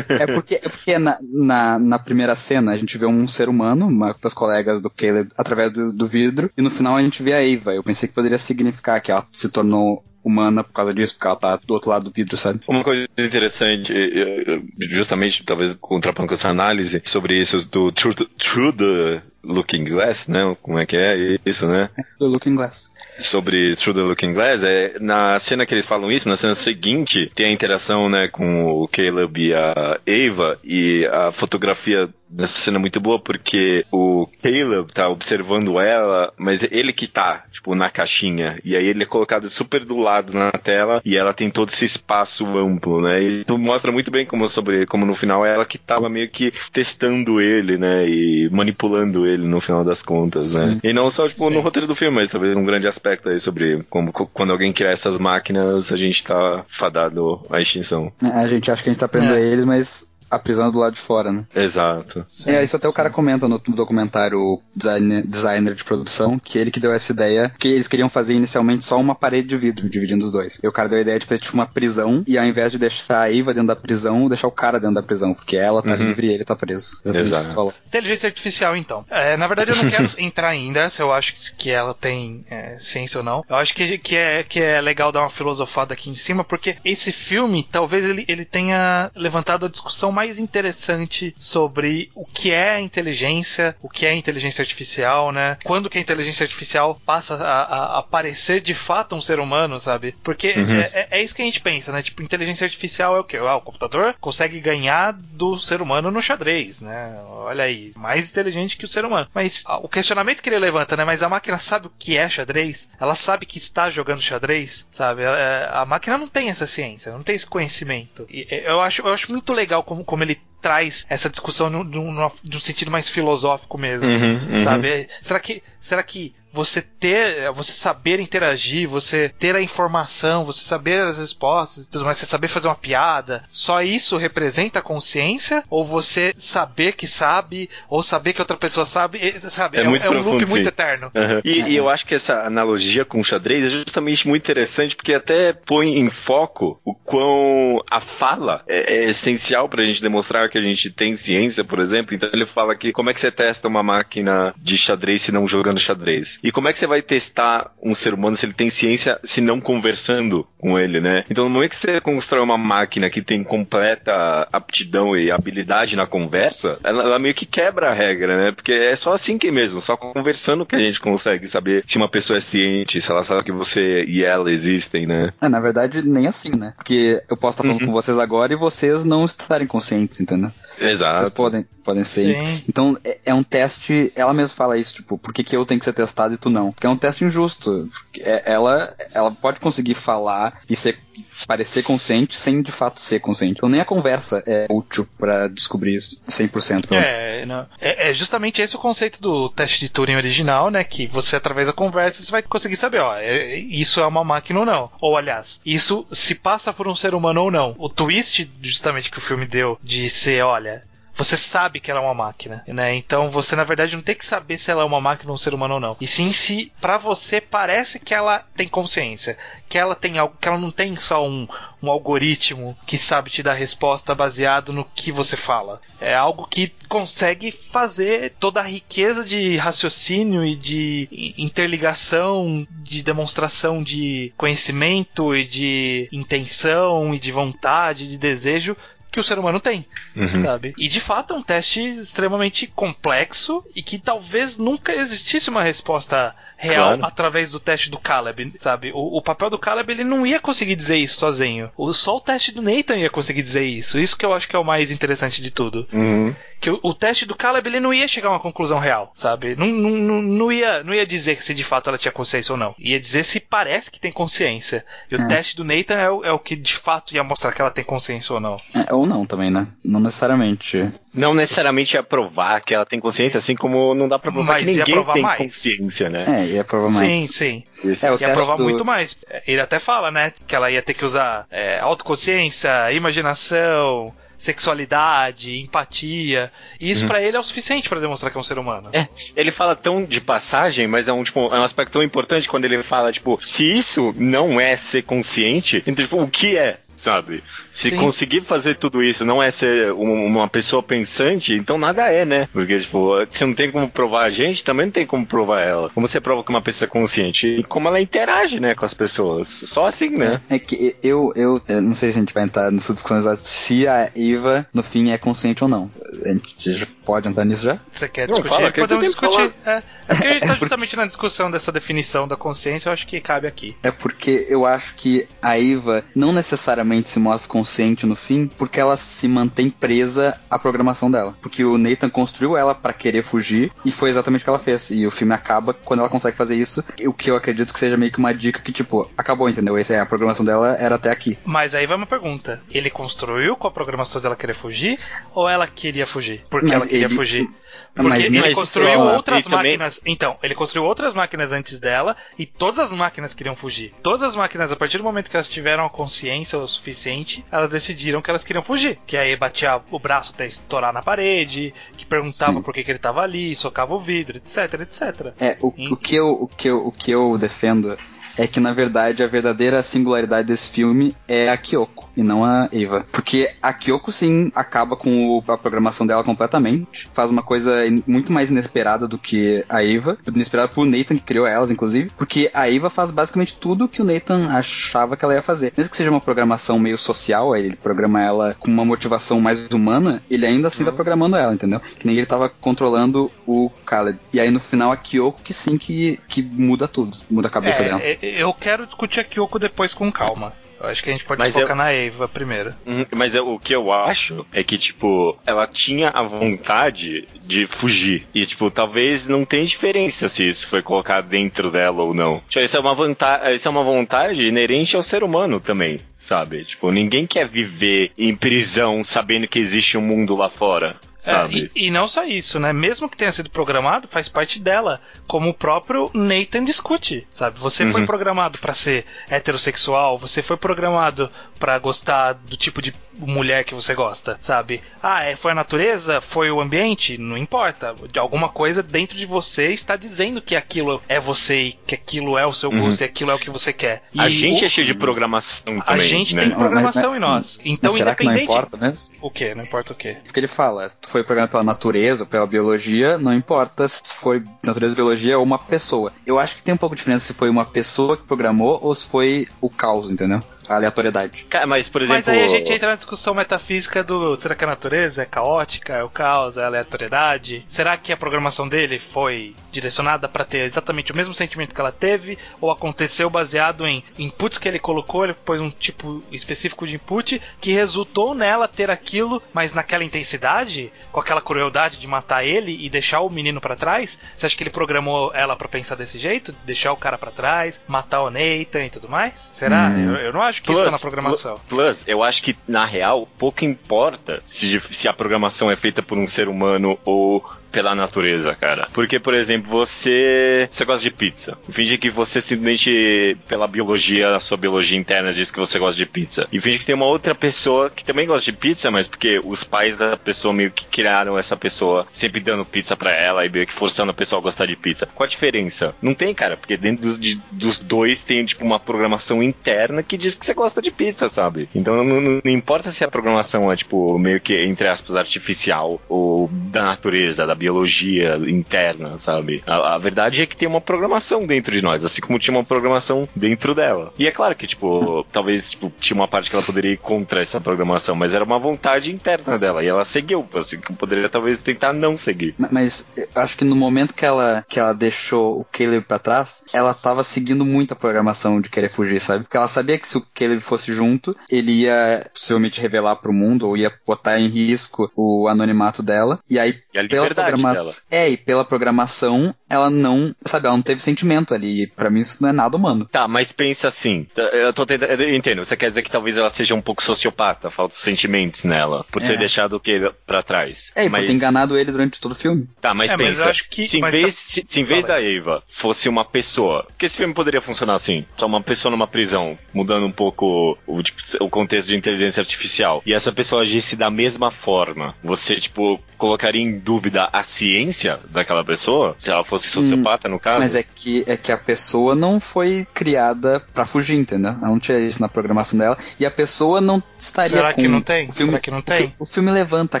É 0.08 0.26
porque, 0.26 0.54
é 0.54 0.68
porque 0.68 0.98
na, 0.98 1.18
na, 1.22 1.78
na 1.78 1.98
primeira 1.98 2.34
cena 2.34 2.72
a 2.72 2.78
gente 2.78 2.96
vê 2.96 3.04
um 3.04 3.28
ser 3.28 3.50
humano, 3.50 3.86
uma 3.86 4.16
das 4.22 4.32
colegas 4.32 4.80
do 4.80 4.88
Caleb, 4.88 5.28
através 5.36 5.72
do, 5.72 5.92
do 5.92 6.06
vidro, 6.06 6.50
e 6.56 6.62
no 6.62 6.70
final 6.70 6.96
a 6.96 7.02
gente 7.02 7.22
vê 7.22 7.34
a 7.34 7.46
Eva. 7.46 7.74
Eu 7.74 7.82
pensei 7.82 8.08
que 8.08 8.14
poderia 8.14 8.38
significar 8.38 9.00
que 9.02 9.12
ela 9.12 9.26
se 9.32 9.50
tornou 9.50 10.02
humana 10.24 10.62
por 10.62 10.72
causa 10.72 10.94
disso, 10.94 11.14
porque 11.14 11.26
ela 11.26 11.36
tá 11.36 11.56
do 11.56 11.74
outro 11.74 11.90
lado 11.90 12.04
do 12.04 12.12
vidro, 12.14 12.36
sabe? 12.36 12.60
Uma 12.68 12.84
coisa 12.84 13.08
interessante, 13.18 13.92
eh, 13.92 14.44
eh, 14.46 14.62
justamente, 14.90 15.44
talvez 15.44 15.76
contrapondo 15.80 16.28
com 16.28 16.34
essa 16.34 16.48
análise 16.48 17.00
sobre 17.04 17.38
isso 17.38 17.68
do 17.68 17.90
the, 17.92 18.26
through 18.38 18.72
the 18.76 19.22
Looking 19.44 19.84
Glass, 19.84 20.28
né? 20.28 20.56
Como 20.62 20.78
é 20.78 20.86
que 20.86 20.96
é 20.96 21.38
isso, 21.44 21.66
né? 21.66 21.90
Do 22.18 22.28
Looking 22.28 22.54
Glass. 22.54 22.92
sobre 23.18 23.76
Through 23.76 23.94
the 23.94 24.02
Looking 24.02 24.34
Glass, 24.34 24.62
é, 24.62 24.94
na 25.00 25.38
cena 25.38 25.66
que 25.66 25.74
eles 25.74 25.86
falam 25.86 26.10
isso, 26.10 26.28
na 26.28 26.36
cena 26.36 26.54
seguinte, 26.54 27.30
tem 27.34 27.46
a 27.46 27.52
interação, 27.52 28.08
né, 28.08 28.28
com 28.28 28.66
o 28.66 28.88
Caleb 28.88 29.48
e 29.48 29.54
a 29.54 29.98
Ava, 30.06 30.58
e 30.64 31.06
a 31.06 31.32
fotografia 31.32 32.08
dessa 32.28 32.58
cena 32.58 32.78
é 32.78 32.80
muito 32.80 32.98
boa 32.98 33.20
porque 33.20 33.84
o 33.92 34.26
Caleb 34.42 34.90
tá 34.92 35.08
observando 35.08 35.78
ela, 35.78 36.32
mas 36.38 36.62
ele 36.70 36.92
que 36.92 37.06
tá, 37.06 37.44
tipo, 37.52 37.74
na 37.74 37.90
caixinha, 37.90 38.58
e 38.64 38.74
aí 38.74 38.86
ele 38.86 39.02
é 39.02 39.06
colocado 39.06 39.50
super 39.50 39.84
do 39.84 39.98
lado 39.98 40.32
na 40.32 40.50
tela, 40.52 41.00
e 41.04 41.16
ela 41.16 41.34
tem 41.34 41.50
todo 41.50 41.68
esse 41.68 41.84
espaço 41.84 42.46
amplo, 42.58 43.02
né, 43.02 43.22
e 43.22 43.44
tu 43.44 43.58
mostra 43.58 43.92
muito 43.92 44.10
bem 44.10 44.24
como 44.24 44.48
sobre, 44.48 44.86
como 44.86 45.04
no 45.04 45.14
final 45.14 45.44
ela 45.44 45.64
que 45.64 45.78
tava 45.78 46.08
meio 46.08 46.28
que 46.30 46.52
testando 46.72 47.40
ele, 47.40 47.76
né, 47.76 48.08
e 48.08 48.48
manipulando 48.50 49.26
ele 49.26 49.31
no 49.36 49.60
final 49.60 49.84
das 49.84 50.02
contas, 50.02 50.54
né, 50.54 50.74
Sim. 50.74 50.80
e 50.82 50.92
não 50.92 51.10
só, 51.10 51.28
tipo, 51.28 51.44
Sim. 51.44 51.54
no 51.54 51.60
roteiro 51.60 51.86
do 51.86 51.94
filme, 51.94 52.16
mas 52.16 52.30
talvez 52.30 52.56
um 52.56 52.64
grande 52.64 52.86
aspecto 52.86 53.28
aí 53.28 53.38
sobre 53.38 53.82
como 53.90 54.12
co- 54.12 54.26
quando 54.26 54.50
alguém 54.52 54.72
criar 54.72 54.90
essas 54.90 55.18
máquinas, 55.18 55.92
a 55.92 55.96
gente 55.96 56.24
tá 56.24 56.64
fadado 56.68 57.40
à 57.50 57.60
extinção. 57.60 58.12
A 58.20 58.46
gente 58.46 58.70
acha 58.70 58.82
que 58.82 58.88
a 58.88 58.92
gente 58.92 59.00
tá 59.00 59.08
prendendo 59.08 59.34
É. 59.34 59.40
eles, 59.42 59.64
mas 59.64 60.06
prisão 60.38 60.68
é 60.68 60.70
do 60.70 60.78
lado 60.78 60.94
de 60.94 61.00
fora, 61.00 61.32
né? 61.32 61.44
Exato. 61.54 62.24
é, 62.46 62.62
isso 62.62 62.76
até 62.76 62.88
o 62.88 62.92
cara 62.92 63.10
comenta 63.10 63.48
no 63.48 63.58
documentário 63.58 64.38
o 64.38 64.62
designer, 64.74 65.26
designer 65.26 65.74
de 65.74 65.84
produção, 65.84 66.38
que 66.38 66.58
ele 66.58 66.70
que 66.70 66.80
deu 66.80 66.92
essa 66.92 67.12
ideia, 67.12 67.52
que 67.58 67.68
eles 67.68 67.88
queriam 67.88 68.08
fazer 68.08 68.34
inicialmente 68.34 68.84
só 68.84 68.98
uma 68.98 69.14
parede 69.14 69.48
de 69.48 69.56
vidro, 69.56 69.88
dividindo 69.88 70.24
os 70.24 70.32
dois. 70.32 70.58
E 70.62 70.66
o 70.68 70.72
cara 70.72 70.88
deu 70.88 70.98
a 70.98 71.02
ideia 71.02 71.18
de 71.18 71.26
fazer 71.26 71.40
tipo 71.40 71.54
uma 71.54 71.66
prisão, 71.66 72.22
e 72.26 72.38
ao 72.38 72.44
invés 72.44 72.72
de 72.72 72.78
deixar 72.78 73.22
a 73.22 73.32
Eva 73.34 73.52
dentro 73.54 73.68
da 73.68 73.76
prisão, 73.76 74.28
deixar 74.28 74.48
o 74.48 74.52
cara 74.52 74.78
dentro 74.80 74.94
da 74.96 75.02
prisão, 75.02 75.34
porque 75.34 75.56
ela 75.56 75.82
tá 75.82 75.92
Uhum. 75.92 76.08
livre 76.08 76.26
e 76.28 76.32
ele 76.32 76.44
tá 76.44 76.56
preso. 76.56 76.98
Exatamente 77.04 77.26
Exato. 77.28 77.74
Inteligência 77.86 78.26
artificial, 78.26 78.76
então. 78.76 79.04
É, 79.10 79.36
na 79.36 79.46
verdade, 79.46 79.70
eu 79.72 79.76
não 79.76 79.88
quero 79.88 80.10
entrar 80.18 80.48
ainda 80.48 80.88
se 80.88 81.02
eu 81.02 81.12
acho 81.12 81.34
que 81.56 81.70
ela 81.70 81.94
tem 81.94 82.44
é, 82.50 82.76
ciência 82.78 83.18
ou 83.18 83.24
não. 83.24 83.44
Eu 83.48 83.56
acho 83.56 83.74
que, 83.74 83.98
que, 83.98 84.16
é, 84.16 84.42
que 84.42 84.60
é 84.60 84.80
legal 84.80 85.12
dar 85.12 85.20
uma 85.20 85.30
filosofada 85.30 85.92
aqui 85.94 86.10
em 86.10 86.14
cima, 86.14 86.44
porque 86.44 86.76
esse 86.84 87.12
filme, 87.12 87.66
talvez 87.70 88.04
ele, 88.04 88.24
ele 88.28 88.44
tenha 88.44 89.10
levantado 89.14 89.66
a 89.66 89.68
discussão 89.68 90.10
mais 90.10 90.21
interessante 90.38 91.34
sobre 91.38 92.10
o 92.14 92.24
que 92.24 92.52
é 92.52 92.80
inteligência, 92.80 93.76
o 93.82 93.88
que 93.88 94.06
é 94.06 94.14
inteligência 94.14 94.62
artificial, 94.62 95.32
né? 95.32 95.58
Quando 95.64 95.88
que 95.90 95.98
a 95.98 96.00
inteligência 96.00 96.44
artificial 96.44 97.00
passa 97.06 97.34
a, 97.36 97.62
a, 97.62 97.98
a 97.98 98.02
parecer 98.02 98.60
de 98.60 98.74
fato 98.74 99.14
um 99.14 99.20
ser 99.20 99.40
humano, 99.40 99.80
sabe? 99.80 100.14
Porque 100.22 100.52
Uhum. 100.52 100.74
é, 100.80 100.90
é- 100.92 101.08
é 101.12 101.22
isso 101.22 101.34
que 101.34 101.42
a 101.42 101.44
gente 101.44 101.60
pensa, 101.60 101.92
né? 101.92 102.02
Tipo, 102.02 102.22
inteligência 102.22 102.64
artificial 102.64 103.16
é 103.16 103.20
o 103.20 103.24
quê? 103.24 103.36
Ah, 103.38 103.56
o 103.56 103.60
computador 103.60 104.14
consegue 104.20 104.60
ganhar 104.60 105.12
do 105.12 105.58
ser 105.58 105.80
humano 105.82 106.10
no 106.10 106.20
xadrez, 106.22 106.80
né? 106.80 107.16
Olha 107.28 107.64
aí, 107.64 107.92
mais 107.96 108.30
inteligente 108.30 108.76
que 108.76 108.84
o 108.84 108.88
ser 108.88 109.04
humano. 109.04 109.28
Mas 109.34 109.62
ah, 109.66 109.78
o 109.78 109.88
questionamento 109.88 110.42
que 110.42 110.48
ele 110.48 110.58
levanta, 110.58 110.96
né? 110.96 111.04
Mas 111.04 111.22
a 111.22 111.28
máquina 111.28 111.58
sabe 111.58 111.86
o 111.86 111.92
que 111.98 112.16
é 112.16 112.28
xadrez? 112.28 112.88
Ela 113.00 113.14
sabe 113.14 113.46
que 113.46 113.58
está 113.58 113.90
jogando 113.90 114.20
xadrez? 114.22 114.86
Sabe? 114.90 115.22
É, 115.22 115.68
A 115.72 115.84
máquina 115.84 116.18
não 116.18 116.28
tem 116.28 116.48
essa 116.48 116.66
ciência, 116.66 117.12
não 117.12 117.22
tem 117.22 117.34
esse 117.34 117.46
conhecimento. 117.46 118.26
E 118.30 118.46
eu 118.64 118.80
acho, 118.80 119.02
eu 119.02 119.12
acho 119.12 119.30
muito 119.32 119.52
legal 119.52 119.82
como, 119.82 120.04
como 120.12 120.24
ele 120.24 120.38
traz 120.60 121.06
essa 121.08 121.30
discussão 121.30 121.70
num, 121.70 121.82
num, 121.82 122.12
num 122.12 122.60
sentido 122.60 122.90
mais 122.90 123.08
filosófico 123.08 123.78
mesmo. 123.78 124.06
Uhum, 124.06 124.52
uhum. 124.52 124.60
Sabe? 124.60 125.08
Será 125.22 125.40
que, 125.40 125.62
será 125.80 126.02
que 126.02 126.34
você 126.52 126.82
ter, 126.82 127.50
você 127.52 127.72
saber 127.72 128.20
interagir, 128.20 128.88
você 128.88 129.28
ter 129.38 129.56
a 129.56 129.62
informação, 129.62 130.44
você 130.44 130.62
saber 130.62 131.02
as 131.02 131.18
respostas 131.18 131.86
e 131.86 131.90
tudo 131.90 132.04
mais, 132.04 132.18
você 132.18 132.26
saber 132.26 132.48
fazer 132.48 132.68
uma 132.68 132.74
piada, 132.74 133.44
só 133.50 133.82
isso 133.82 134.16
representa 134.16 134.78
a 134.78 134.82
consciência? 134.82 135.64
Ou 135.70 135.84
você 135.84 136.34
saber 136.36 136.92
que 136.92 137.06
sabe, 137.06 137.70
ou 137.88 138.02
saber 138.02 138.32
que 138.32 138.40
outra 138.40 138.56
pessoa 138.56 138.84
sabe, 138.84 139.40
sabe? 139.48 139.78
É 139.78 139.84
muito 139.84 140.06
um 140.06 140.12
loop 140.12 140.22
profundo, 140.22 140.48
muito 140.48 140.64
sim. 140.64 140.68
eterno. 140.68 141.10
Uhum. 141.14 141.40
E, 141.44 141.62
e 141.62 141.76
eu 141.76 141.88
acho 141.88 142.06
que 142.06 142.14
essa 142.14 142.42
analogia 142.42 143.04
com 143.04 143.20
o 143.20 143.24
xadrez 143.24 143.64
é 143.64 143.70
justamente 143.70 144.28
muito 144.28 144.42
interessante 144.42 144.94
porque 144.94 145.14
até 145.14 145.52
põe 145.52 145.98
em 145.98 146.10
foco 146.10 146.80
o 146.84 146.94
quão 146.94 147.82
a 147.90 148.00
fala 148.00 148.62
é, 148.66 148.94
é 148.94 149.04
essencial 149.10 149.68
pra 149.68 149.82
gente 149.82 150.02
demonstrar 150.02 150.48
que 150.48 150.58
a 150.58 150.62
gente 150.62 150.90
tem 150.90 151.16
ciência, 151.16 151.64
por 151.64 151.78
exemplo. 151.78 152.14
Então 152.14 152.28
ele 152.32 152.46
fala 152.46 152.74
que 152.74 152.92
como 152.92 153.10
é 153.10 153.14
que 153.14 153.20
você 153.20 153.30
testa 153.30 153.68
uma 153.68 153.82
máquina 153.82 154.54
de 154.58 154.76
xadrez 154.76 155.22
se 155.22 155.32
não 155.32 155.46
jogando 155.46 155.78
xadrez? 155.78 156.38
E 156.42 156.50
como 156.50 156.68
é 156.68 156.72
que 156.72 156.78
você 156.78 156.86
vai 156.86 157.00
testar 157.02 157.72
um 157.82 157.94
ser 157.94 158.14
humano 158.14 158.34
se 158.36 158.44
ele 158.46 158.52
tem 158.52 158.68
ciência 158.70 159.18
se 159.22 159.40
não 159.40 159.60
conversando 159.60 160.46
com 160.58 160.78
ele, 160.78 161.00
né? 161.00 161.24
Então 161.30 161.44
no 161.44 161.50
momento 161.50 161.70
que 161.70 161.76
você 161.76 162.00
constrói 162.00 162.42
uma 162.42 162.58
máquina 162.58 163.08
que 163.10 163.22
tem 163.22 163.42
completa 163.44 164.48
aptidão 164.52 165.16
e 165.16 165.30
habilidade 165.30 165.96
na 165.96 166.06
conversa, 166.06 166.78
ela, 166.84 167.02
ela 167.02 167.18
meio 167.18 167.34
que 167.34 167.46
quebra 167.46 167.90
a 167.90 167.94
regra, 167.94 168.36
né? 168.36 168.52
Porque 168.52 168.72
é 168.72 168.94
só 168.96 169.12
assim 169.12 169.38
que 169.38 169.50
mesmo, 169.50 169.80
só 169.80 169.96
conversando 169.96 170.66
que 170.66 170.74
a 170.76 170.78
gente 170.78 171.00
consegue 171.00 171.46
saber 171.46 171.84
se 171.86 171.96
uma 171.96 172.08
pessoa 172.08 172.38
é 172.38 172.40
ciente, 172.40 173.00
se 173.00 173.10
ela 173.10 173.24
sabe 173.24 173.44
que 173.44 173.52
você 173.52 174.04
e 174.06 174.24
ela 174.24 174.50
existem, 174.50 175.06
né? 175.06 175.32
É, 175.40 175.48
na 175.48 175.60
verdade, 175.60 176.06
nem 176.06 176.26
assim, 176.26 176.50
né? 176.56 176.72
Porque 176.76 177.22
eu 177.28 177.36
posso 177.36 177.54
estar 177.56 177.62
falando 177.62 177.80
Uhum. 177.82 177.86
com 177.86 177.92
vocês 177.92 178.18
agora 178.18 178.52
e 178.52 178.56
vocês 178.56 179.04
não 179.04 179.24
estarem 179.24 179.66
conscientes, 179.66 180.20
entendeu? 180.20 180.50
Vocês 180.76 180.90
Exato. 180.92 181.30
podem, 181.32 181.66
podem 181.84 182.04
ser. 182.04 182.34
Sim. 182.46 182.64
Então, 182.68 182.98
é, 183.04 183.18
é 183.26 183.34
um 183.34 183.42
teste. 183.42 184.12
Ela 184.14 184.32
mesma 184.34 184.54
fala 184.56 184.76
isso, 184.78 184.94
tipo, 184.94 185.16
por 185.18 185.32
que, 185.32 185.42
que 185.42 185.56
eu 185.56 185.64
tenho 185.66 185.78
que 185.78 185.84
ser 185.84 185.92
testado 185.92 186.31
e 186.34 186.38
tu 186.38 186.50
não? 186.50 186.72
Porque 186.72 186.86
é 186.86 186.90
um 186.90 186.96
teste 186.96 187.24
injusto. 187.24 187.88
É, 188.18 188.42
ela, 188.52 188.94
ela 189.12 189.30
pode 189.30 189.60
conseguir 189.60 189.94
falar 189.94 190.60
e 190.68 190.76
ser 190.76 190.98
parecer 191.46 191.82
consciente 191.82 192.38
sem 192.38 192.62
de 192.62 192.72
fato 192.72 193.00
ser 193.00 193.20
consciente. 193.20 193.54
Então 193.56 193.68
nem 193.68 193.80
a 193.80 193.84
conversa 193.84 194.42
é 194.46 194.66
útil 194.70 195.06
para 195.18 195.48
descobrir 195.48 195.94
isso 195.94 196.22
100%. 196.28 196.86
Pelo 196.86 197.00
é, 197.00 197.44
não. 197.46 197.66
É, 197.80 198.10
é, 198.10 198.14
justamente 198.14 198.62
esse 198.62 198.76
o 198.76 198.78
conceito 198.78 199.20
do 199.20 199.48
teste 199.48 199.80
de 199.80 199.88
Turing 199.88 200.16
original, 200.16 200.70
né? 200.70 200.84
Que 200.84 201.06
você, 201.06 201.36
através 201.36 201.66
da 201.66 201.72
conversa, 201.72 202.22
você 202.22 202.30
vai 202.30 202.42
conseguir 202.42 202.76
saber, 202.76 203.00
ó, 203.00 203.16
é, 203.16 203.56
isso 203.56 204.00
é 204.00 204.06
uma 204.06 204.24
máquina 204.24 204.60
ou 204.60 204.66
não. 204.66 204.90
Ou, 205.00 205.16
aliás, 205.16 205.60
isso 205.64 206.06
se 206.12 206.34
passa 206.34 206.72
por 206.72 206.88
um 206.88 206.94
ser 206.94 207.14
humano 207.14 207.42
ou 207.42 207.50
não. 207.50 207.74
O 207.78 207.88
twist, 207.88 208.48
justamente, 208.62 209.10
que 209.10 209.18
o 209.18 209.22
filme 209.22 209.46
deu 209.46 209.78
de 209.82 210.08
ser, 210.08 210.42
olha, 210.44 210.84
você 211.14 211.36
sabe 211.36 211.80
que 211.80 211.90
ela 211.90 212.00
é 212.00 212.02
uma 212.02 212.14
máquina, 212.14 212.64
né? 212.66 212.94
Então 212.94 213.28
você 213.28 213.54
na 213.54 213.64
verdade 213.64 213.94
não 213.94 214.02
tem 214.02 214.14
que 214.14 214.24
saber 214.24 214.56
se 214.56 214.70
ela 214.70 214.82
é 214.82 214.86
uma 214.86 215.00
máquina 215.00 215.30
ou 215.30 215.34
um 215.34 215.38
ser 215.38 215.54
humano 215.54 215.74
ou 215.74 215.80
não. 215.80 215.96
E 216.00 216.06
sim 216.06 216.32
se 216.32 216.72
para 216.80 216.96
você 216.96 217.40
parece 217.40 217.98
que 217.98 218.14
ela 218.14 218.44
tem 218.56 218.66
consciência, 218.68 219.36
que 219.68 219.76
ela 219.76 219.94
tem 219.94 220.18
algo, 220.18 220.36
que 220.40 220.48
ela 220.48 220.58
não 220.58 220.70
tem 220.70 220.96
só 220.96 221.26
um, 221.26 221.46
um 221.82 221.90
algoritmo 221.90 222.76
que 222.86 222.96
sabe 222.96 223.30
te 223.30 223.42
dar 223.42 223.52
resposta 223.52 224.14
baseado 224.14 224.72
no 224.72 224.84
que 224.84 225.12
você 225.12 225.36
fala. 225.36 225.80
É 226.00 226.14
algo 226.14 226.46
que 226.48 226.72
consegue 226.88 227.50
fazer 227.50 228.34
toda 228.40 228.60
a 228.60 228.64
riqueza 228.64 229.24
de 229.24 229.56
raciocínio 229.56 230.44
e 230.44 230.56
de 230.56 231.34
interligação, 231.38 232.66
de 232.70 233.02
demonstração 233.02 233.82
de 233.82 234.32
conhecimento 234.36 235.34
e 235.34 235.44
de 235.44 236.08
intenção 236.10 237.14
e 237.14 237.18
de 237.18 237.30
vontade, 237.30 238.08
de 238.08 238.18
desejo 238.18 238.76
que 239.12 239.20
o 239.20 239.24
ser 239.24 239.38
humano 239.38 239.60
tem, 239.60 239.84
uhum. 240.16 240.42
sabe? 240.42 240.74
E 240.78 240.88
de 240.88 240.98
fato 240.98 241.34
é 241.34 241.36
um 241.36 241.42
teste 241.42 241.86
extremamente 241.86 242.66
complexo 242.66 243.62
e 243.76 243.82
que 243.82 243.98
talvez 243.98 244.56
nunca 244.56 244.94
existisse 244.94 245.50
uma 245.50 245.62
resposta 245.62 246.34
real 246.56 246.96
claro. 246.96 247.04
através 247.04 247.50
do 247.50 247.60
teste 247.60 247.90
do 247.90 247.98
Caleb, 247.98 248.54
sabe? 248.58 248.92
O, 248.94 249.18
o, 249.18 249.22
papel 249.22 249.50
do 249.50 249.58
Caleb 249.58 249.90
ele 249.92 250.04
não 250.04 250.24
ia 250.24 250.38
conseguir 250.38 250.76
dizer 250.76 250.96
isso 250.96 251.16
sozinho. 251.16 251.70
O, 251.76 251.92
só 251.92 252.16
o 252.16 252.20
teste 252.20 252.52
do 252.52 252.62
Nathan 252.62 252.96
ia 252.96 253.10
conseguir 253.10 253.42
dizer 253.42 253.64
isso. 253.64 253.98
Isso 253.98 254.16
que 254.16 254.24
eu 254.24 254.32
acho 254.32 254.48
que 254.48 254.56
é 254.56 254.58
o 254.58 254.64
mais 254.64 254.90
interessante 254.90 255.42
de 255.42 255.50
tudo. 255.50 255.86
Uhum. 255.92 256.34
Que 256.60 256.70
o, 256.70 256.78
o, 256.82 256.94
teste 256.94 257.26
do 257.26 257.34
Caleb 257.34 257.68
ele 257.68 257.80
não 257.80 257.92
ia 257.92 258.06
chegar 258.06 258.28
a 258.28 258.32
uma 258.32 258.40
conclusão 258.40 258.78
real, 258.78 259.10
sabe? 259.14 259.56
Não, 259.56 259.66
não, 259.66 260.22
não, 260.22 260.52
ia, 260.52 260.84
não 260.84 260.94
ia 260.94 261.04
dizer 261.04 261.42
se 261.42 261.52
de 261.52 261.64
fato 261.64 261.90
ela 261.90 261.98
tinha 261.98 262.12
consciência 262.12 262.52
ou 262.52 262.58
não. 262.58 262.74
Ia 262.78 263.00
dizer 263.00 263.24
se 263.24 263.40
parece 263.40 263.90
que 263.90 263.98
tem 263.98 264.12
consciência. 264.12 264.86
E 265.10 265.16
o 265.16 265.22
é. 265.22 265.26
teste 265.26 265.56
do 265.56 265.64
Nathan 265.64 265.96
é 265.96 266.10
o, 266.10 266.24
é 266.24 266.30
o 266.30 266.38
que 266.38 266.54
de 266.54 266.76
fato 266.76 267.14
ia 267.14 267.24
mostrar 267.24 267.52
que 267.52 267.60
ela 267.60 267.70
tem 267.72 267.82
consciência 267.82 268.32
ou 268.32 268.40
não. 268.40 268.56
É, 268.72 268.94
ou 269.02 269.06
não 269.06 269.26
também, 269.26 269.50
né? 269.50 269.66
Não 269.84 270.00
necessariamente. 270.00 270.90
Não 271.14 271.34
necessariamente 271.34 271.94
ia 271.94 272.02
provar 272.02 272.60
que 272.60 272.74
ela 272.74 272.86
tem 272.86 272.98
consciência, 272.98 273.38
assim 273.38 273.54
como 273.54 273.94
não 273.94 274.08
dá 274.08 274.18
pra 274.18 274.32
provar 274.32 274.54
Mas 274.54 274.62
que 274.62 274.78
ninguém 274.78 275.04
tem 275.04 275.22
mais. 275.22 275.38
consciência, 275.38 276.08
né? 276.08 276.24
É, 276.26 276.46
ia 276.46 276.64
provar 276.64 276.90
mais. 276.90 277.16
Sim, 277.16 277.26
sim. 277.26 277.64
Isso. 277.84 278.06
É, 278.06 278.10
o 278.10 278.18
ia 278.20 278.32
provar 278.32 278.56
do... 278.56 278.62
muito 278.62 278.84
mais. 278.84 279.16
Ele 279.46 279.60
até 279.60 279.78
fala, 279.78 280.10
né? 280.10 280.32
Que 280.46 280.54
ela 280.54 280.70
ia 280.70 280.82
ter 280.82 280.94
que 280.94 281.04
usar 281.04 281.46
é, 281.50 281.78
autoconsciência, 281.80 282.92
imaginação, 282.92 284.12
sexualidade, 284.42 285.60
empatia. 285.60 286.50
E 286.80 286.90
isso 286.90 287.02
uhum. 287.02 287.08
para 287.08 287.22
ele 287.22 287.36
é 287.36 287.40
o 287.40 287.44
suficiente 287.44 287.88
para 287.88 288.00
demonstrar 288.00 288.30
que 288.30 288.36
é 288.36 288.40
um 288.40 288.44
ser 288.44 288.58
humano. 288.58 288.90
É, 288.92 289.06
ele 289.36 289.52
fala 289.52 289.76
tão 289.76 290.04
de 290.04 290.20
passagem, 290.20 290.88
mas 290.88 291.06
é 291.06 291.12
um, 291.12 291.22
tipo, 291.22 291.40
é 291.54 291.58
um 291.58 291.62
aspecto 291.62 291.92
tão 291.92 292.02
importante 292.02 292.48
quando 292.48 292.64
ele 292.64 292.82
fala, 292.82 293.12
tipo, 293.12 293.38
se 293.40 293.78
isso 293.78 294.12
não 294.16 294.60
é 294.60 294.76
ser 294.76 295.02
consciente, 295.02 295.82
então, 295.86 296.04
tipo, 296.04 296.20
o 296.20 296.28
que 296.28 296.58
é? 296.58 296.78
Sabe? 297.02 297.42
Se 297.72 297.90
Sim. 297.90 297.96
conseguir 297.96 298.42
fazer 298.42 298.76
tudo 298.76 299.02
isso 299.02 299.24
não 299.24 299.42
é 299.42 299.50
ser 299.50 299.92
uma 299.92 300.48
pessoa 300.48 300.82
pensante, 300.82 301.54
então 301.54 301.76
nada 301.76 302.08
é, 302.08 302.24
né? 302.24 302.48
Porque, 302.52 302.78
tipo, 302.78 303.14
você 303.30 303.44
não 303.44 303.54
tem 303.54 303.70
como 303.70 303.90
provar 303.90 304.24
a 304.24 304.30
gente, 304.30 304.62
também 304.62 304.86
não 304.86 304.92
tem 304.92 305.04
como 305.04 305.26
provar 305.26 305.60
ela. 305.62 305.90
Como 305.90 306.06
você 306.06 306.20
prova 306.20 306.44
que 306.44 306.50
uma 306.50 306.62
pessoa 306.62 306.86
é 306.86 306.90
consciente? 306.90 307.46
E 307.48 307.64
como 307.64 307.88
ela 307.88 308.00
interage, 308.00 308.60
né, 308.60 308.74
com 308.74 308.84
as 308.84 308.94
pessoas. 308.94 309.48
Só 309.48 309.86
assim, 309.86 310.10
né? 310.10 310.40
É, 310.48 310.58
que 310.58 310.96
eu, 311.02 311.32
eu, 311.34 311.60
eu 311.68 311.82
não 311.82 311.94
sei 311.94 312.12
se 312.12 312.18
a 312.18 312.20
gente 312.20 312.34
vai 312.34 312.44
entrar 312.44 312.70
nessa 312.70 312.92
discussão 312.92 313.20
se 313.36 313.88
a 313.88 314.10
Eva, 314.16 314.66
no 314.72 314.82
fim, 314.82 315.10
é 315.10 315.18
consciente 315.18 315.64
ou 315.64 315.68
não. 315.68 315.90
A 316.24 316.28
gente 316.28 316.86
pode 317.04 317.28
entrar 317.28 317.44
nisso 317.44 317.64
já? 317.64 317.78
Você 317.90 318.08
quer 318.08 318.28
discutir? 318.28 318.48
Não, 318.48 318.56
fala, 318.56 318.72
Podemos 318.72 319.04
discutir. 319.04 319.54
É, 319.64 319.70
é 319.76 319.82
porque 320.06 320.26
a 320.26 320.32
gente 320.32 320.40
tá 320.46 320.52
é 320.52 320.56
justamente 320.56 320.96
na 320.96 321.06
discussão 321.06 321.50
dessa 321.50 321.72
definição 321.72 322.28
da 322.28 322.36
consciência, 322.36 322.88
eu 322.88 322.92
acho 322.92 323.06
que 323.06 323.20
cabe 323.20 323.46
aqui. 323.46 323.76
É 323.82 323.90
porque 323.90 324.46
eu 324.48 324.64
acho 324.64 324.94
que 324.94 325.26
a 325.40 325.58
Eva 325.58 326.04
não 326.14 326.32
necessariamente 326.32 326.91
se 327.00 327.18
mostra 327.18 327.50
consciente 327.50 328.04
no 328.04 328.16
fim, 328.16 328.46
porque 328.46 328.80
ela 328.80 328.96
se 328.96 329.28
mantém 329.28 329.70
presa 329.70 330.38
à 330.50 330.58
programação 330.58 331.10
dela. 331.10 331.36
Porque 331.40 331.64
o 331.64 331.78
Nathan 331.78 332.08
construiu 332.08 332.56
ela 332.56 332.74
para 332.74 332.92
querer 332.92 333.22
fugir 333.22 333.70
e 333.84 333.92
foi 333.92 334.10
exatamente 334.10 334.42
o 334.42 334.44
que 334.44 334.50
ela 334.50 334.58
fez. 334.58 334.90
E 334.90 335.06
o 335.06 335.10
filme 335.10 335.34
acaba 335.34 335.72
quando 335.72 336.00
ela 336.00 336.08
consegue 336.08 336.36
fazer 336.36 336.56
isso, 336.56 336.84
o 337.06 337.12
que 337.12 337.30
eu 337.30 337.36
acredito 337.36 337.72
que 337.72 337.78
seja 337.78 337.96
meio 337.96 338.12
que 338.12 338.18
uma 338.18 338.34
dica 338.34 338.60
que, 338.60 338.72
tipo, 338.72 339.10
acabou, 339.16 339.48
entendeu? 339.48 339.76
Essa 339.76 339.94
é 339.94 340.00
a 340.00 340.06
programação 340.06 340.44
dela 340.44 340.76
era 340.76 340.96
até 340.96 341.10
aqui. 341.10 341.38
Mas 341.44 341.74
aí 341.74 341.86
vai 341.86 341.96
uma 341.96 342.06
pergunta: 342.06 342.60
ele 342.70 342.90
construiu 342.90 343.56
com 343.56 343.66
a 343.66 343.70
programação 343.70 344.20
dela 344.20 344.36
querer 344.36 344.54
fugir 344.54 344.98
ou 345.34 345.48
ela 345.48 345.66
queria 345.66 346.06
fugir? 346.06 346.42
Porque 346.50 346.66
Mas 346.66 346.74
ela 346.74 346.86
queria 346.86 347.06
ele... 347.06 347.14
fugir. 347.14 347.48
Porque 347.94 348.08
mas 348.08 348.24
ele 348.24 348.54
construiu 348.54 349.00
outras 349.00 349.46
máquinas. 349.46 349.98
Também... 349.98 350.14
Então, 350.14 350.36
ele 350.42 350.54
construiu 350.54 350.84
outras 350.84 351.12
máquinas 351.12 351.52
antes 351.52 351.78
dela 351.78 352.16
e 352.38 352.46
todas 352.46 352.78
as 352.78 352.92
máquinas 352.92 353.34
queriam 353.34 353.54
fugir. 353.54 353.92
Todas 354.02 354.22
as 354.22 354.34
máquinas, 354.34 354.72
a 354.72 354.76
partir 354.76 354.98
do 354.98 355.04
momento 355.04 355.30
que 355.30 355.36
elas 355.36 355.48
tiveram 355.48 355.84
a 355.84 355.90
consciência 355.90 356.58
o 356.58 356.66
suficiente, 356.82 357.44
elas 357.50 357.70
decidiram 357.70 358.20
que 358.20 358.28
elas 358.28 358.42
queriam 358.42 358.62
fugir. 358.62 358.98
Que 359.06 359.16
aí 359.16 359.36
batia 359.36 359.80
o 359.90 359.98
braço 359.98 360.32
até 360.34 360.44
estourar 360.44 360.92
na 360.92 361.00
parede, 361.00 361.72
que 361.96 362.04
perguntava 362.04 362.54
Sim. 362.54 362.62
por 362.62 362.74
que, 362.74 362.82
que 362.82 362.90
ele 362.90 362.98
estava 362.98 363.22
ali, 363.22 363.54
socava 363.54 363.94
o 363.94 364.00
vidro, 364.00 364.36
etc, 364.36 364.80
etc. 364.80 365.32
É, 365.38 365.56
o, 365.60 365.68
o, 365.92 365.96
que 365.96 366.16
eu, 366.16 366.28
o, 366.28 366.48
que 366.48 366.68
eu, 366.68 366.86
o 366.86 366.92
que 366.92 367.10
eu 367.12 367.38
defendo 367.38 367.96
é 368.36 368.46
que 368.46 368.60
na 368.60 368.72
verdade 368.72 369.22
a 369.22 369.26
verdadeira 369.26 369.82
singularidade 369.82 370.48
desse 370.48 370.70
filme 370.70 371.14
é 371.26 371.48
a 371.48 371.56
Kyoko 371.56 372.10
e 372.16 372.22
não 372.22 372.44
a 372.44 372.68
Eva. 372.72 373.06
Porque 373.10 373.50
a 373.62 373.72
Kyoko 373.72 374.12
sim 374.12 374.50
acaba 374.54 374.96
com 374.96 375.38
o, 375.38 375.44
a 375.50 375.58
programação 375.58 376.06
dela 376.06 376.22
completamente, 376.24 377.08
faz 377.12 377.30
uma 377.30 377.42
coisa 377.42 377.72
muito 378.06 378.32
mais 378.32 378.50
inesperada 378.50 379.08
do 379.08 379.18
que 379.18 379.64
a 379.68 379.84
Eva, 379.84 380.18
inesperada 380.26 380.68
pro 380.68 380.84
Nathan 380.84 381.16
que 381.16 381.22
criou 381.22 381.46
elas 381.46 381.70
inclusive, 381.70 382.10
porque 382.16 382.50
a 382.52 382.70
Eva 382.70 382.90
faz 382.90 383.10
basicamente 383.10 383.56
tudo 383.56 383.88
que 383.88 384.02
o 384.02 384.04
Nathan 384.04 384.48
achava 384.50 385.16
que 385.16 385.24
ela 385.24 385.34
ia 385.34 385.42
fazer. 385.42 385.72
Mesmo 385.76 385.90
que 385.90 385.96
seja 385.96 386.10
uma 386.10 386.20
programação 386.20 386.78
meio 386.78 386.98
social, 386.98 387.56
ele 387.56 387.76
programa 387.76 388.22
ela 388.22 388.56
com 388.58 388.70
uma 388.70 388.84
motivação 388.84 389.40
mais 389.40 389.68
humana, 389.68 390.22
ele 390.30 390.46
ainda 390.46 390.68
assim 390.68 390.84
uhum. 390.84 390.90
tá 390.90 390.92
programando 390.94 391.36
ela, 391.36 391.54
entendeu? 391.54 391.80
Que 391.98 392.06
nem 392.06 392.16
ele 392.16 392.26
tava 392.26 392.48
controlando 392.48 393.30
o 393.46 393.70
Caleb. 393.84 394.18
E 394.32 394.40
aí 394.40 394.50
no 394.50 394.60
final 394.60 394.92
a 394.92 394.96
Kyoko 394.96 395.42
que 395.42 395.52
sim 395.52 395.76
que, 395.78 396.18
que 396.28 396.42
muda 396.42 396.86
tudo, 396.86 397.16
muda 397.30 397.48
a 397.48 397.50
cabeça 397.50 397.82
é, 397.82 397.84
dela. 397.84 398.00
É, 398.02 398.18
eu 398.22 398.54
quero 398.54 398.86
discutir 398.86 399.20
a 399.20 399.24
Kyoko 399.24 399.58
depois 399.58 399.92
com 399.92 400.10
calma. 400.10 400.52
Eu 400.82 400.88
acho 400.88 401.02
que 401.02 401.10
a 401.10 401.12
gente 401.12 401.24
pode 401.24 401.38
mas 401.38 401.54
focar 401.54 401.70
eu... 401.70 401.76
na 401.76 401.92
Eva 401.92 402.26
primeiro. 402.26 402.74
Uhum, 402.84 403.06
mas 403.12 403.36
eu, 403.36 403.48
o 403.48 403.58
que 403.58 403.72
eu 403.72 403.92
acho 403.92 404.44
é 404.52 404.64
que, 404.64 404.76
tipo, 404.76 405.38
ela 405.46 405.64
tinha 405.64 406.08
a 406.08 406.24
vontade 406.24 407.24
de 407.40 407.68
fugir. 407.68 408.26
E, 408.34 408.44
tipo, 408.44 408.68
talvez 408.68 409.28
não 409.28 409.44
tenha 409.44 409.64
diferença 409.64 410.28
se 410.28 410.48
isso 410.48 410.66
foi 410.66 410.82
colocado 410.82 411.28
dentro 411.28 411.70
dela 411.70 412.02
ou 412.02 412.12
não. 412.12 412.42
Tipo, 412.48 412.64
isso 412.64 412.76
é 412.76 412.80
uma, 412.80 412.96
vantagem, 412.96 413.54
isso 413.54 413.68
é 413.68 413.70
uma 413.70 413.84
vontade 413.84 414.44
inerente 414.44 414.96
ao 414.96 415.04
ser 415.04 415.22
humano 415.22 415.60
também, 415.60 416.00
sabe? 416.16 416.64
Tipo, 416.64 416.90
ninguém 416.90 417.28
quer 417.28 417.46
viver 417.46 418.10
em 418.18 418.34
prisão 418.34 419.04
sabendo 419.04 419.46
que 419.46 419.60
existe 419.60 419.96
um 419.96 420.02
mundo 420.02 420.34
lá 420.34 420.50
fora. 420.50 420.96
É, 421.24 421.46
e, 421.54 421.70
e, 421.86 421.90
não 421.90 422.08
só 422.08 422.24
isso, 422.24 422.58
né? 422.58 422.72
Mesmo 422.72 423.08
que 423.08 423.16
tenha 423.16 423.30
sido 423.30 423.48
programado, 423.48 424.08
faz 424.08 424.28
parte 424.28 424.58
dela, 424.58 425.00
como 425.26 425.50
o 425.50 425.54
próprio 425.54 426.10
Nathan 426.12 426.64
discute, 426.64 427.26
sabe? 427.30 427.60
Você 427.60 427.84
uhum. 427.84 427.92
foi 427.92 428.04
programado 428.04 428.58
para 428.58 428.74
ser 428.74 429.04
heterossexual, 429.28 430.18
você 430.18 430.42
foi 430.42 430.56
programado 430.56 431.30
para 431.62 431.78
gostar 431.78 432.32
do 432.32 432.56
tipo 432.56 432.82
de 432.82 432.92
mulher 433.16 433.64
que 433.64 433.72
você 433.72 433.94
gosta, 433.94 434.36
sabe? 434.40 434.80
Ah, 435.00 435.22
é, 435.22 435.36
foi 435.36 435.52
a 435.52 435.54
natureza, 435.54 436.20
foi 436.20 436.50
o 436.50 436.60
ambiente, 436.60 437.16
não 437.16 437.38
importa. 437.38 437.94
De 438.10 438.18
alguma 438.18 438.48
coisa 438.48 438.82
dentro 438.82 439.16
de 439.16 439.24
você 439.24 439.68
está 439.68 439.94
dizendo 439.94 440.42
que 440.42 440.56
aquilo 440.56 441.00
é 441.08 441.20
você 441.20 441.66
e 441.66 441.72
que 441.72 441.94
aquilo 441.94 442.36
é 442.36 442.44
o 442.44 442.52
seu 442.52 442.68
gosto 442.68 442.98
uhum. 442.98 443.06
e 443.06 443.08
aquilo 443.08 443.30
é 443.30 443.34
o 443.34 443.38
que 443.38 443.48
você 443.48 443.72
quer. 443.72 444.02
E 444.12 444.20
a 444.20 444.28
gente 444.28 444.64
o... 444.64 444.66
é 444.66 444.68
cheio 444.68 444.84
de 444.84 444.92
programação 444.92 445.78
também. 445.78 445.82
A 445.86 445.98
gente 445.98 446.34
né? 446.34 446.46
tem 446.46 446.50
programação 446.50 447.12
mas, 447.12 447.20
mas, 447.20 447.28
em 447.28 447.32
nós. 447.32 447.60
Então, 447.64 447.92
será 447.92 448.10
independente. 448.10 448.40
Que 448.40 448.46
não 448.46 448.54
importa 448.54 448.76
mesmo? 448.76 449.16
O 449.20 449.30
que? 449.30 449.54
Não 449.54 449.62
importa 449.62 449.92
o 449.92 449.96
quê? 449.96 450.16
Porque 450.24 450.40
ele 450.40 450.48
fala, 450.48 450.90
foi 451.06 451.22
programado 451.22 451.52
pela 451.52 451.62
natureza, 451.62 452.26
pela 452.26 452.44
biologia, 452.44 453.16
não 453.18 453.32
importa 453.32 453.86
se 453.86 454.12
foi 454.16 454.42
natureza, 454.64 454.96
biologia 454.96 455.38
ou 455.38 455.44
uma 455.44 455.60
pessoa. 455.60 456.12
Eu 456.26 456.40
acho 456.40 456.56
que 456.56 456.62
tem 456.62 456.74
um 456.74 456.76
pouco 456.76 456.96
de 456.96 456.98
diferença 456.98 457.24
se 457.24 457.34
foi 457.34 457.48
uma 457.48 457.64
pessoa 457.64 458.16
que 458.16 458.24
programou 458.24 458.80
ou 458.82 458.92
se 458.92 459.06
foi 459.06 459.46
o 459.60 459.70
caos, 459.70 460.10
entendeu? 460.10 460.42
A 460.68 460.76
aleatoriedade. 460.76 461.46
Mas, 461.66 461.88
por 461.88 462.02
exemplo. 462.02 462.22
Mas 462.24 462.28
aí 462.28 462.42
a 462.42 462.48
gente 462.48 462.72
entra 462.72 462.90
na 462.90 462.96
discussão 462.96 463.34
metafísica 463.34 464.02
do 464.02 464.34
será 464.36 464.54
que 464.54 464.64
a 464.64 464.66
natureza 464.66 465.22
é 465.22 465.26
caótica, 465.26 465.94
é 465.94 466.02
o 466.02 466.08
caos, 466.08 466.56
é 466.56 466.62
a 466.62 466.66
aleatoriedade? 466.66 467.64
Será 467.68 467.96
que 467.96 468.12
a 468.12 468.16
programação 468.16 468.68
dele 468.68 468.98
foi 468.98 469.54
direcionada 469.70 470.28
para 470.28 470.44
ter 470.44 470.58
exatamente 470.58 471.12
o 471.12 471.16
mesmo 471.16 471.34
sentimento 471.34 471.74
que 471.74 471.80
ela 471.80 471.92
teve? 471.92 472.38
Ou 472.60 472.70
aconteceu 472.70 473.28
baseado 473.28 473.86
em 473.86 474.04
inputs 474.18 474.58
que 474.58 474.68
ele 474.68 474.78
colocou, 474.78 475.24
ele 475.24 475.34
pôs 475.34 475.60
um 475.60 475.70
tipo 475.70 476.22
específico 476.30 476.86
de 476.86 476.96
input 476.96 477.40
que 477.60 477.72
resultou 477.72 478.34
nela 478.34 478.68
ter 478.68 478.90
aquilo, 478.90 479.42
mas 479.52 479.72
naquela 479.72 480.04
intensidade, 480.04 480.92
com 481.10 481.20
aquela 481.20 481.40
crueldade 481.40 481.98
de 481.98 482.06
matar 482.06 482.44
ele 482.44 482.84
e 482.84 482.88
deixar 482.88 483.20
o 483.20 483.30
menino 483.30 483.60
para 483.60 483.76
trás? 483.76 484.18
Você 484.36 484.46
acha 484.46 484.56
que 484.56 484.62
ele 484.62 484.70
programou 484.70 485.32
ela 485.34 485.56
para 485.56 485.68
pensar 485.68 485.94
desse 485.94 486.18
jeito? 486.18 486.54
Deixar 486.64 486.92
o 486.92 486.96
cara 486.96 487.18
para 487.18 487.30
trás, 487.30 487.80
matar 487.86 488.22
o 488.22 488.30
Nathan 488.30 488.86
e 488.86 488.90
tudo 488.90 489.08
mais? 489.08 489.50
Será? 489.52 489.88
Hum. 489.88 490.14
Eu, 490.14 490.16
eu 490.16 490.32
não 490.32 490.42
acho 490.42 490.51
acho 490.52 490.62
que 490.62 490.66
plus, 490.66 490.78
isso 490.78 490.84
tá 490.84 490.92
na 490.92 490.98
programação. 490.98 491.60
Plus, 491.68 492.04
eu 492.06 492.22
acho 492.22 492.42
que, 492.42 492.56
na 492.68 492.84
real, 492.84 493.26
pouco 493.38 493.64
importa 493.64 494.42
se, 494.44 494.80
se 494.90 495.08
a 495.08 495.12
programação 495.12 495.70
é 495.70 495.76
feita 495.76 496.02
por 496.02 496.16
um 496.16 496.26
ser 496.26 496.48
humano 496.48 496.98
ou 497.04 497.44
pela 497.72 497.94
natureza, 497.94 498.54
cara. 498.54 498.86
Porque, 498.92 499.18
por 499.18 499.34
exemplo, 499.34 499.70
você. 499.70 500.68
Você 500.70 500.84
gosta 500.84 501.02
de 501.02 501.10
pizza. 501.10 501.58
Finge 501.70 501.96
que 501.96 502.10
você 502.10 502.40
simplesmente, 502.40 503.36
pela 503.48 503.66
biologia, 503.66 504.36
a 504.36 504.40
sua 504.40 504.56
biologia 504.56 504.98
interna 504.98 505.32
diz 505.32 505.50
que 505.50 505.58
você 505.58 505.78
gosta 505.78 505.96
de 505.96 506.06
pizza. 506.06 506.46
E 506.52 506.60
finge 506.60 506.78
que 506.78 506.86
tem 506.86 506.94
uma 506.94 507.06
outra 507.06 507.34
pessoa 507.34 507.90
que 507.90 508.04
também 508.04 508.26
gosta 508.26 508.44
de 508.44 508.52
pizza, 508.52 508.90
mas 508.90 509.08
porque 509.08 509.40
os 509.42 509.64
pais 509.64 509.96
da 509.96 510.16
pessoa 510.16 510.52
meio 510.52 510.70
que 510.70 510.84
criaram 510.86 511.38
essa 511.38 511.56
pessoa 511.56 512.06
sempre 512.12 512.40
dando 512.40 512.64
pizza 512.64 512.96
para 512.96 513.12
ela 513.12 513.44
e 513.46 513.48
meio 513.48 513.66
que 513.66 513.72
forçando 513.72 514.10
a 514.10 514.14
pessoa 514.14 514.40
a 514.40 514.42
gostar 514.42 514.66
de 514.66 514.76
pizza. 514.76 515.08
Qual 515.14 515.24
a 515.24 515.28
diferença? 515.30 515.94
Não 516.02 516.14
tem, 516.14 516.34
cara, 516.34 516.56
porque 516.56 516.76
dentro 516.76 517.06
dos, 517.06 517.18
de, 517.18 517.40
dos 517.50 517.78
dois 517.78 518.22
tem, 518.22 518.44
tipo, 518.44 518.64
uma 518.64 518.78
programação 518.78 519.42
interna 519.42 520.02
que 520.02 520.18
diz 520.18 520.34
que 520.34 520.44
você 520.44 520.52
gosta 520.52 520.82
de 520.82 520.90
pizza, 520.90 521.28
sabe? 521.28 521.68
Então 521.74 521.96
não, 521.96 522.20
não, 522.20 522.40
não 522.44 522.52
importa 522.52 522.90
se 522.90 523.02
a 523.02 523.08
programação 523.08 523.72
é, 523.72 523.76
tipo, 523.76 524.18
meio 524.18 524.40
que, 524.40 524.54
entre 524.62 524.88
aspas, 524.88 525.16
artificial 525.16 526.00
ou 526.08 526.48
da 526.48 526.84
natureza, 526.84 527.46
da 527.46 527.54
biologia 527.62 528.36
interna, 528.48 529.18
sabe? 529.18 529.62
A, 529.64 529.94
a, 529.94 529.98
verdade 529.98 530.42
é 530.42 530.46
que 530.46 530.56
tem 530.56 530.66
uma 530.66 530.80
programação 530.80 531.46
dentro 531.46 531.72
de 531.72 531.80
nós, 531.80 532.04
assim 532.04 532.20
como 532.20 532.38
tinha 532.38 532.56
uma 532.56 532.64
programação 532.64 533.28
dentro 533.36 533.72
dela. 533.72 534.12
E 534.18 534.26
é 534.26 534.32
claro 534.32 534.56
que, 534.56 534.66
tipo, 534.66 535.24
talvez 535.30 535.70
tipo, 535.70 535.92
tinha 536.00 536.16
uma 536.16 536.26
parte 536.26 536.50
que 536.50 536.56
ela 536.56 536.64
poderia 536.64 536.90
ir 536.90 536.96
contra 536.96 537.40
essa 537.40 537.60
programação, 537.60 538.16
mas 538.16 538.34
era 538.34 538.44
uma 538.44 538.58
vontade 538.58 539.12
interna 539.12 539.56
dela 539.56 539.84
e 539.84 539.86
ela 539.86 540.04
seguiu, 540.04 540.44
assim, 540.54 540.80
que 540.80 540.92
poderia 540.92 541.28
talvez 541.28 541.60
tentar 541.60 541.92
não 541.92 542.18
seguir. 542.18 542.54
Mas 542.58 543.06
acho 543.34 543.56
que 543.56 543.64
no 543.64 543.76
momento 543.76 544.14
que 544.14 544.26
ela, 544.26 544.64
que 544.68 544.80
ela 544.80 544.92
deixou 544.92 545.60
o 545.60 545.64
Caleb 545.64 546.04
pra 546.04 546.18
trás, 546.18 546.64
ela 546.72 546.92
tava 546.92 547.22
seguindo 547.22 547.64
muito 547.64 547.92
a 547.92 547.96
programação 547.96 548.60
de 548.60 548.70
querer 548.70 548.88
fugir, 548.88 549.20
sabe? 549.20 549.44
Porque 549.44 549.56
ela 549.56 549.68
sabia 549.68 549.98
que 549.98 550.08
se 550.08 550.18
o 550.18 550.26
Caleb 550.34 550.60
fosse 550.60 550.92
junto, 550.92 551.36
ele 551.48 551.82
ia 551.82 552.28
possivelmente 552.32 552.80
revelar 552.80 553.16
pro 553.16 553.32
mundo 553.32 553.68
ou 553.68 553.76
ia 553.76 553.92
botar 554.04 554.40
em 554.40 554.48
risco 554.48 555.10
o 555.14 555.46
anonimato 555.46 556.02
dela. 556.02 556.40
E 556.50 556.58
aí, 556.58 556.74
e 556.92 557.08
pela 557.08 557.28
programação. 557.56 558.02
É, 558.10 558.28
e 558.30 558.36
pela 558.36 558.64
programação, 558.64 559.54
ela 559.68 559.90
não, 559.90 560.34
sabe, 560.44 560.66
ela 560.66 560.76
não 560.76 560.82
teve 560.82 561.02
sentimento 561.02 561.54
ali. 561.54 561.86
Para 561.86 562.10
mim 562.10 562.20
isso 562.20 562.38
não 562.40 562.48
é 562.48 562.52
nada 562.52 562.76
humano. 562.76 563.08
Tá, 563.10 563.26
mas 563.26 563.52
pensa 563.52 563.88
assim. 563.88 564.26
Eu 564.36 564.72
tô 564.72 564.84
tentando, 564.86 565.22
eu 565.22 565.34
entendo. 565.34 565.64
Você 565.64 565.76
quer 565.76 565.88
dizer 565.88 566.02
que 566.02 566.10
talvez 566.10 566.36
ela 566.36 566.50
seja 566.50 566.74
um 566.74 566.82
pouco 566.82 567.02
sociopata, 567.02 567.70
falta 567.70 567.94
sentimentos 567.94 568.64
nela, 568.64 569.04
por 569.10 569.22
é. 569.22 569.26
ter 569.26 569.38
deixado 569.38 569.74
o 569.74 569.80
que 569.80 570.12
para 570.26 570.42
trás. 570.42 570.92
É, 570.94 571.04
e 571.04 571.08
mas... 571.08 571.22
por 571.22 571.26
ter 571.26 571.32
enganado 571.32 571.78
ele 571.78 571.92
durante 571.92 572.20
todo 572.20 572.32
o 572.32 572.36
filme. 572.36 572.68
Tá, 572.80 572.94
mas 572.94 573.12
é, 573.12 573.16
pensa. 573.16 573.44
Mas 573.46 573.60
que... 573.60 573.86
Se 573.86 573.98
em 573.98 574.10
vez, 574.10 574.24
tá... 574.24 574.30
se, 574.30 574.64
se, 574.66 574.80
em 574.80 574.84
vez 574.84 575.04
da 575.04 575.22
Eva 575.22 575.62
fosse 575.68 576.08
uma 576.08 576.24
pessoa, 576.24 576.86
que 576.98 577.06
esse 577.06 577.16
filme 577.16 577.34
poderia 577.34 577.60
funcionar 577.60 577.94
assim, 577.94 578.24
só 578.36 578.46
uma 578.46 578.62
pessoa 578.62 578.90
numa 578.90 579.06
prisão, 579.06 579.58
mudando 579.72 580.06
um 580.06 580.12
pouco 580.12 580.78
o, 580.86 581.02
tipo, 581.02 581.20
o 581.40 581.48
contexto 581.48 581.88
de 581.88 581.96
inteligência 581.96 582.40
artificial, 582.40 583.02
e 583.04 583.12
essa 583.12 583.32
pessoa 583.32 583.62
agisse 583.62 583.96
da 583.96 584.10
mesma 584.10 584.50
forma, 584.50 585.14
você 585.22 585.56
tipo 585.56 586.00
colocaria 586.16 586.62
em 586.62 586.78
dúvida 586.78 587.28
a 587.32 587.41
ciência 587.42 588.20
daquela 588.30 588.64
pessoa? 588.64 589.14
Se 589.18 589.30
ela 589.30 589.44
fosse 589.44 589.68
sociopata, 589.68 590.28
hum, 590.28 590.32
no 590.32 590.40
caso? 590.40 590.60
Mas 590.60 590.74
é 590.74 590.82
que, 590.82 591.24
é 591.26 591.36
que 591.36 591.52
a 591.52 591.58
pessoa 591.58 592.14
não 592.14 592.40
foi 592.40 592.86
criada 592.92 593.60
para 593.72 593.84
fugir, 593.84 594.18
entendeu? 594.18 594.52
Ela 594.52 594.68
não 594.68 594.78
tinha 594.78 594.98
isso 594.98 595.20
na 595.20 595.28
programação 595.28 595.78
dela. 595.78 595.96
E 596.18 596.26
a 596.26 596.30
pessoa 596.30 596.80
não 596.80 597.02
estaria 597.18 597.56
Será 597.56 597.74
com... 597.74 597.82
que 597.82 597.88
não 597.88 598.02
tem? 598.02 598.28
O 598.28 598.32
filme, 598.32 598.52
Será 598.52 598.60
que 598.60 598.70
não 598.70 598.82
tem? 598.82 599.14
O, 599.18 599.24
o, 599.24 599.26
filme 599.26 599.50
levanta 599.50 599.96
a 599.96 600.00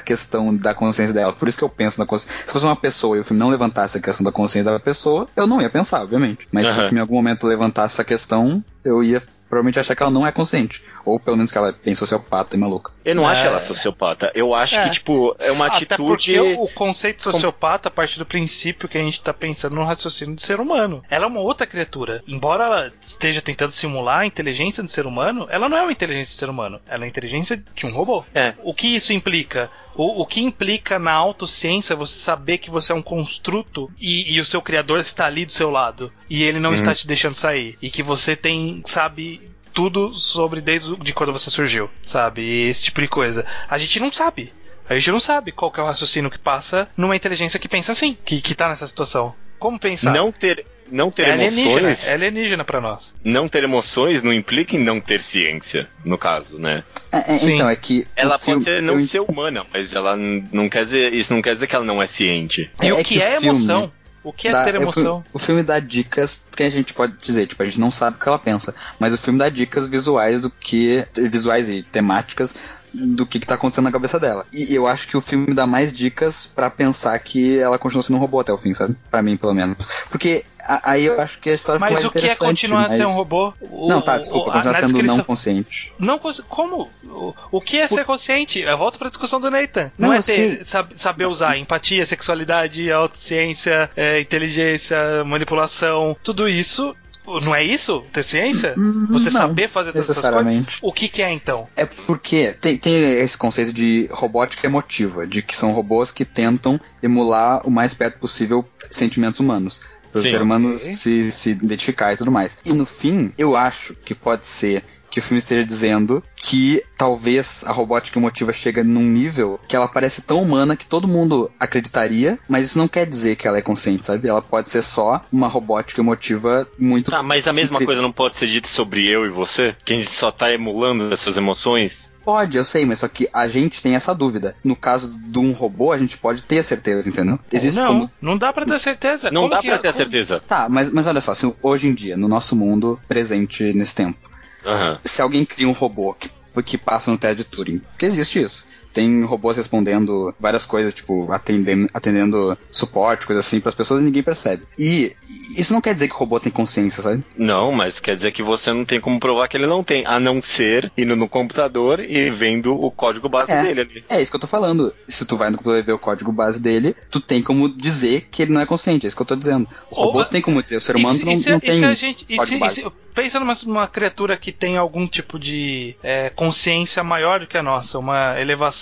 questão 0.00 0.54
da 0.54 0.74
consciência 0.74 1.14
dela. 1.14 1.32
Por 1.32 1.48
isso 1.48 1.58
que 1.58 1.64
eu 1.64 1.68
penso 1.68 1.98
na 1.98 2.06
consciência. 2.06 2.44
Se 2.46 2.52
fosse 2.52 2.64
uma 2.64 2.76
pessoa 2.76 3.16
e 3.16 3.20
o 3.20 3.24
filme 3.24 3.40
não 3.40 3.50
levantasse 3.50 3.98
a 3.98 4.00
questão 4.00 4.24
da 4.24 4.32
consciência 4.32 4.70
da 4.70 4.80
pessoa, 4.80 5.26
eu 5.36 5.46
não 5.46 5.60
ia 5.60 5.70
pensar, 5.70 6.02
obviamente. 6.02 6.46
Mas 6.52 6.68
uhum. 6.68 6.74
se 6.74 6.80
o 6.80 6.82
filme 6.84 6.98
em 6.98 7.02
algum 7.02 7.14
momento 7.14 7.46
levantasse 7.46 7.94
essa 7.94 8.04
questão, 8.04 8.62
eu 8.84 9.02
ia 9.02 9.20
provavelmente 9.52 9.78
achar 9.78 9.94
que 9.94 10.02
ela 10.02 10.10
não 10.10 10.26
é 10.26 10.32
consciente. 10.32 10.82
Ou 11.04 11.20
pelo 11.20 11.36
menos 11.36 11.52
que 11.52 11.58
ela 11.58 11.68
é 11.68 11.74
bem 11.84 11.94
sociopata 11.94 12.56
e 12.56 12.58
maluca. 12.58 12.90
Eu 13.04 13.14
não 13.14 13.28
é... 13.28 13.34
acho 13.34 13.44
ela 13.44 13.60
sociopata. 13.60 14.32
Eu 14.34 14.54
acho 14.54 14.76
é. 14.76 14.84
que, 14.84 14.90
tipo, 14.92 15.36
é 15.38 15.52
uma 15.52 15.66
Até 15.66 15.76
atitude. 15.76 16.32
Porque 16.36 16.38
o 16.58 16.66
conceito 16.68 17.22
sociopata 17.22 17.88
a 17.88 17.90
partir 17.90 18.18
do 18.18 18.24
princípio 18.24 18.88
que 18.88 18.96
a 18.96 19.02
gente 19.02 19.22
tá 19.22 19.34
pensando 19.34 19.74
no 19.74 19.84
raciocínio 19.84 20.34
do 20.34 20.40
ser 20.40 20.58
humano. 20.58 21.04
Ela 21.10 21.26
é 21.26 21.28
uma 21.28 21.40
outra 21.40 21.66
criatura. 21.66 22.24
Embora 22.26 22.64
ela 22.64 22.92
esteja 23.02 23.42
tentando 23.42 23.72
simular 23.72 24.20
a 24.20 24.26
inteligência 24.26 24.82
do 24.82 24.88
ser 24.88 25.04
humano, 25.04 25.46
ela 25.50 25.68
não 25.68 25.76
é 25.76 25.82
uma 25.82 25.92
inteligência 25.92 26.34
do 26.34 26.38
ser 26.38 26.48
humano. 26.48 26.80
Ela 26.88 27.04
é 27.04 27.04
a 27.04 27.08
inteligência 27.08 27.62
de 27.74 27.84
um 27.84 27.92
robô. 27.92 28.24
É. 28.34 28.54
O 28.62 28.72
que 28.72 28.94
isso 28.94 29.12
implica? 29.12 29.70
O, 29.94 30.22
o 30.22 30.26
que 30.26 30.40
implica 30.40 30.98
na 30.98 31.12
autociência 31.12 31.96
você 31.96 32.16
saber 32.16 32.58
que 32.58 32.70
você 32.70 32.92
é 32.92 32.94
um 32.94 33.02
construto 33.02 33.90
e, 34.00 34.34
e 34.34 34.40
o 34.40 34.44
seu 34.44 34.62
criador 34.62 35.00
está 35.00 35.26
ali 35.26 35.44
do 35.44 35.52
seu 35.52 35.70
lado 35.70 36.12
e 36.28 36.42
ele 36.42 36.60
não 36.60 36.70
uhum. 36.70 36.76
está 36.76 36.94
te 36.94 37.06
deixando 37.06 37.34
sair 37.34 37.76
e 37.80 37.90
que 37.90 38.02
você 38.02 38.34
tem 38.34 38.82
sabe 38.86 39.50
tudo 39.72 40.12
sobre 40.14 40.60
desde 40.60 40.96
de 40.96 41.12
quando 41.12 41.32
você 41.32 41.50
surgiu, 41.50 41.90
sabe? 42.02 42.42
Esse 42.68 42.84
tipo 42.84 43.00
de 43.00 43.08
coisa. 43.08 43.44
A 43.68 43.78
gente 43.78 44.00
não 44.00 44.12
sabe. 44.12 44.52
A 44.88 44.94
gente 44.94 45.10
não 45.10 45.20
sabe 45.20 45.52
qual 45.52 45.72
é 45.76 45.80
o 45.80 45.86
raciocínio 45.86 46.30
que 46.30 46.38
passa 46.38 46.88
numa 46.96 47.16
inteligência 47.16 47.58
que 47.58 47.68
pensa 47.68 47.92
assim, 47.92 48.16
que, 48.24 48.40
que 48.40 48.54
tá 48.54 48.68
nessa 48.68 48.86
situação. 48.86 49.34
Como 49.58 49.78
pensar? 49.78 50.12
Não 50.12 50.32
ter, 50.32 50.66
não 50.90 51.10
ter 51.10 51.28
é 51.28 51.46
emoções. 51.46 52.08
É 52.08 52.14
alienígena 52.14 52.64
para 52.64 52.80
nós. 52.80 53.14
Não 53.24 53.48
ter 53.48 53.64
emoções 53.64 54.22
não 54.22 54.32
implica 54.32 54.76
em 54.76 54.78
não 54.78 55.00
ter 55.00 55.20
ciência, 55.20 55.88
no 56.04 56.18
caso, 56.18 56.58
né? 56.58 56.84
É, 57.10 57.32
é, 57.32 57.44
então, 57.44 57.68
é 57.68 57.76
que. 57.76 58.06
Ela 58.16 58.38
pode 58.38 58.44
filme, 58.44 58.64
ser, 58.64 58.82
não 58.82 58.94
eu... 58.94 59.00
ser 59.00 59.20
humana, 59.20 59.64
mas 59.72 59.94
ela 59.94 60.16
não 60.16 60.68
quer 60.68 60.84
dizer. 60.84 61.12
Isso 61.12 61.32
não 61.32 61.42
quer 61.42 61.54
dizer 61.54 61.66
que 61.66 61.74
ela 61.74 61.84
não 61.84 62.02
é 62.02 62.06
ciente. 62.06 62.70
E 62.82 62.88
é, 62.88 62.92
o 62.92 62.96
que, 62.98 63.04
que 63.04 63.22
é 63.22 63.36
emoção? 63.36 63.92
O 64.24 64.32
que 64.32 64.48
é 64.48 64.52
dá, 64.52 64.62
ter 64.62 64.76
emoção? 64.76 65.24
É, 65.26 65.30
o, 65.32 65.38
filme 65.38 65.64
dá 65.64 65.80
dicas, 65.80 66.40
porque 66.48 66.62
a 66.62 66.70
gente 66.70 66.94
pode 66.94 67.14
dizer, 67.20 67.46
tipo, 67.46 67.60
a 67.60 67.66
gente 67.66 67.80
não 67.80 67.90
sabe 67.90 68.16
o 68.16 68.20
que 68.20 68.28
ela 68.28 68.38
pensa, 68.38 68.72
mas 68.98 69.12
o 69.12 69.18
filme 69.18 69.38
dá 69.38 69.48
dicas 69.48 69.88
visuais 69.88 70.40
do 70.40 70.50
que. 70.50 71.04
visuais 71.14 71.68
e 71.68 71.82
temáticas 71.82 72.54
do 72.94 73.24
que, 73.24 73.40
que 73.40 73.46
tá 73.46 73.54
acontecendo 73.54 73.84
na 73.84 73.92
cabeça 73.92 74.20
dela. 74.20 74.46
E 74.52 74.74
eu 74.74 74.86
acho 74.86 75.08
que 75.08 75.16
o 75.16 75.20
filme 75.20 75.54
dá 75.54 75.66
mais 75.66 75.92
dicas 75.92 76.46
para 76.46 76.70
pensar 76.70 77.18
que 77.18 77.58
ela 77.58 77.78
continua 77.78 78.02
sendo 78.02 78.16
um 78.16 78.20
robô 78.20 78.40
até 78.40 78.52
o 78.52 78.58
fim, 78.58 78.74
sabe? 78.74 78.96
Para 79.10 79.22
mim, 79.22 79.36
pelo 79.36 79.54
menos. 79.54 79.88
Porque 80.10 80.44
aí 80.66 81.06
eu 81.06 81.20
acho 81.20 81.38
que 81.38 81.50
a 81.50 81.54
história 81.54 81.78
Mas 81.78 82.04
o 82.04 82.10
que 82.10 82.26
é 82.26 82.34
continuar 82.34 82.82
mas... 82.82 82.92
a 82.92 82.96
ser 82.96 83.06
um 83.06 83.10
robô? 83.10 83.52
O, 83.60 83.88
não, 83.88 84.00
tá, 84.00 84.18
desculpa, 84.18 84.50
o, 84.50 84.52
continuar 84.52 84.74
sendo 84.74 84.92
descrição... 84.92 85.16
não 85.16 85.24
consciente. 85.24 85.92
Não 85.98 86.18
Como? 86.18 86.90
O, 87.04 87.34
o 87.50 87.60
que 87.60 87.78
é 87.78 87.88
ser 87.88 88.04
consciente? 88.04 88.60
Eu 88.60 88.78
volto 88.78 88.98
pra 88.98 89.08
discussão 89.08 89.40
do 89.40 89.50
Nathan. 89.50 89.90
Não, 89.98 90.08
não 90.08 90.14
é 90.14 90.22
ter, 90.22 90.64
saber 90.64 91.26
usar 91.26 91.56
empatia, 91.58 92.04
sexualidade, 92.06 92.90
autociência, 92.90 93.90
é, 93.96 94.20
inteligência, 94.20 94.96
manipulação, 95.24 96.16
tudo 96.22 96.48
isso 96.48 96.94
não 97.42 97.54
é 97.54 97.62
isso? 97.62 98.02
Ter 98.12 98.22
ciência? 98.22 98.74
Hum, 98.76 99.06
Você 99.10 99.30
não, 99.30 99.40
saber 99.42 99.68
fazer 99.68 99.92
todas 99.92 100.10
essas 100.10 100.28
coisas? 100.28 100.78
O 100.82 100.92
que, 100.92 101.08
que 101.08 101.22
é 101.22 101.32
então? 101.32 101.68
É 101.76 101.86
porque 101.86 102.52
tem, 102.60 102.76
tem 102.76 102.94
esse 103.20 103.38
conceito 103.38 103.72
de 103.72 104.08
robótica 104.10 104.66
emotiva, 104.66 105.26
de 105.26 105.40
que 105.40 105.54
são 105.54 105.72
robôs 105.72 106.10
que 106.10 106.24
tentam 106.24 106.80
emular 107.02 107.66
o 107.66 107.70
mais 107.70 107.94
perto 107.94 108.18
possível 108.18 108.68
sentimentos 108.90 109.38
humanos 109.38 109.82
para 110.12 110.20
o 110.20 110.22
ser 110.22 110.42
humano 110.42 110.76
se, 110.76 111.32
se 111.32 111.50
identificar 111.50 112.12
e 112.12 112.16
tudo 112.16 112.30
mais. 112.30 112.58
E 112.64 112.72
no 112.72 112.84
fim, 112.84 113.32
eu 113.38 113.56
acho 113.56 113.94
que 113.94 114.14
pode 114.14 114.46
ser 114.46 114.84
que 115.12 115.18
o 115.18 115.22
filme 115.22 115.38
esteja 115.38 115.64
dizendo 115.64 116.24
que 116.34 116.82
talvez 116.96 117.62
a 117.66 117.72
robótica 117.72 118.18
emotiva 118.18 118.50
chega 118.50 118.82
num 118.82 119.02
nível 119.02 119.60
que 119.68 119.76
ela 119.76 119.86
parece 119.86 120.22
tão 120.22 120.40
humana 120.40 120.74
que 120.74 120.86
todo 120.86 121.06
mundo 121.06 121.50
acreditaria, 121.60 122.38
mas 122.48 122.66
isso 122.66 122.78
não 122.78 122.88
quer 122.88 123.06
dizer 123.06 123.36
que 123.36 123.46
ela 123.46 123.58
é 123.58 123.62
consciente, 123.62 124.06
sabe? 124.06 124.26
Ela 124.26 124.40
pode 124.40 124.70
ser 124.70 124.80
só 124.80 125.22
uma 125.30 125.48
robótica 125.48 126.00
emotiva 126.00 126.66
muito. 126.78 127.10
Tá, 127.10 127.22
mas 127.22 127.46
a 127.46 127.52
mesma 127.52 127.84
coisa 127.84 128.00
não 128.00 128.10
pode 128.10 128.38
ser 128.38 128.46
dita 128.46 128.68
sobre 128.68 129.06
eu 129.06 129.26
e 129.26 129.28
você? 129.28 129.76
Que 129.84 129.92
a 129.92 129.96
gente 129.96 130.08
só 130.08 130.32
tá 130.32 130.50
emulando 130.50 131.12
essas 131.12 131.36
emoções? 131.36 132.10
Pode, 132.24 132.56
eu 132.56 132.64
sei, 132.64 132.84
mas 132.84 133.00
só 133.00 133.08
que 133.08 133.28
a 133.32 133.48
gente 133.48 133.82
tem 133.82 133.94
essa 133.94 134.14
dúvida. 134.14 134.54
No 134.62 134.76
caso 134.76 135.08
de 135.08 135.38
um 135.38 135.52
robô, 135.52 135.92
a 135.92 135.98
gente 135.98 136.16
pode 136.18 136.42
ter 136.42 136.62
certeza, 136.62 137.08
entendeu? 137.08 137.38
Existe 137.52 137.76
não, 137.76 137.88
como... 137.88 138.10
não 138.20 138.38
dá 138.38 138.52
pra 138.52 138.64
ter 138.64 138.78
certeza. 138.78 139.30
Não 139.30 139.42
como 139.42 139.54
dá 139.54 139.62
pra 139.62 139.78
ter 139.78 139.88
como... 139.88 139.98
certeza. 139.98 140.40
Tá, 140.40 140.68
mas, 140.68 140.90
mas 140.90 141.06
olha 141.06 141.20
só, 141.20 141.32
assim, 141.32 141.52
hoje 141.62 141.88
em 141.88 141.94
dia, 141.94 142.16
no 142.16 142.28
nosso 142.28 142.54
mundo 142.54 142.98
presente 143.08 143.72
nesse 143.72 143.94
tempo, 143.94 144.32
Uhum. 144.64 144.96
Se 145.02 145.20
alguém 145.20 145.44
cria 145.44 145.68
um 145.68 145.72
robô 145.72 146.14
que, 146.14 146.30
que 146.64 146.78
passa 146.78 147.10
no 147.10 147.18
teste 147.18 147.38
de 147.38 147.44
Turing, 147.44 147.78
porque 147.78 148.06
existe 148.06 148.40
isso 148.40 148.66
tem 148.92 149.24
robôs 149.24 149.56
respondendo 149.56 150.34
várias 150.38 150.66
coisas, 150.66 150.94
tipo, 150.94 151.30
atendendo, 151.32 151.88
atendendo 151.92 152.56
suporte, 152.70 153.26
coisa 153.26 153.40
assim, 153.40 153.60
para 153.60 153.70
as 153.70 153.74
pessoas 153.74 154.02
e 154.02 154.04
ninguém 154.04 154.22
percebe. 154.22 154.64
E 154.78 155.12
isso 155.56 155.72
não 155.72 155.80
quer 155.80 155.94
dizer 155.94 156.08
que 156.08 156.14
o 156.14 156.18
robô 156.18 156.38
tem 156.38 156.52
consciência, 156.52 157.02
sabe? 157.02 157.24
Não, 157.36 157.72
mas 157.72 158.00
quer 158.00 158.16
dizer 158.16 158.32
que 158.32 158.42
você 158.42 158.72
não 158.72 158.84
tem 158.84 159.00
como 159.00 159.18
provar 159.18 159.48
que 159.48 159.56
ele 159.56 159.66
não 159.66 159.82
tem, 159.82 160.04
a 160.06 160.20
não 160.20 160.40
ser 160.40 160.92
indo 160.96 161.16
no 161.16 161.28
computador 161.28 162.00
e 162.00 162.30
vendo 162.30 162.74
o 162.74 162.90
código 162.90 163.28
base 163.28 163.52
é, 163.52 163.62
dele 163.62 163.80
ali. 163.80 164.04
É 164.08 164.20
isso 164.20 164.30
que 164.30 164.36
eu 164.36 164.40
tô 164.40 164.46
falando. 164.46 164.94
Se 165.08 165.24
tu 165.24 165.36
vai 165.36 165.50
no 165.50 165.56
computador 165.56 165.82
e 165.82 165.86
ver 165.86 165.92
o 165.92 165.98
código 165.98 166.32
base 166.32 166.60
dele, 166.60 166.94
tu 167.10 167.20
tem 167.20 167.42
como 167.42 167.68
dizer 167.68 168.28
que 168.30 168.42
ele 168.42 168.52
não 168.52 168.60
é 168.60 168.66
consciente, 168.66 169.06
é 169.06 169.08
isso 169.08 169.16
que 169.16 169.22
eu 169.22 169.26
tô 169.26 169.36
dizendo. 169.36 169.68
O 169.90 169.94
robô 169.94 170.24
tem 170.24 170.40
como 170.40 170.62
dizer, 170.62 170.76
o 170.76 170.80
ser 170.80 170.96
humano 170.96 171.18
se, 171.18 171.24
não, 171.24 171.40
se, 171.40 171.50
não 171.50 171.60
tem 171.60 171.78
se 171.78 171.84
a 171.84 171.94
gente, 171.94 172.24
código 172.36 172.60
base. 172.60 172.92
pensa 173.14 173.40
numa, 173.40 173.54
numa 173.66 173.88
criatura 173.88 174.36
que 174.36 174.52
tem 174.52 174.76
algum 174.76 175.06
tipo 175.06 175.38
de 175.38 175.96
é, 176.02 176.30
consciência 176.30 177.02
maior 177.02 177.40
do 177.40 177.46
que 177.46 177.56
a 177.56 177.62
nossa, 177.62 177.98
uma 177.98 178.40
elevação 178.40 178.81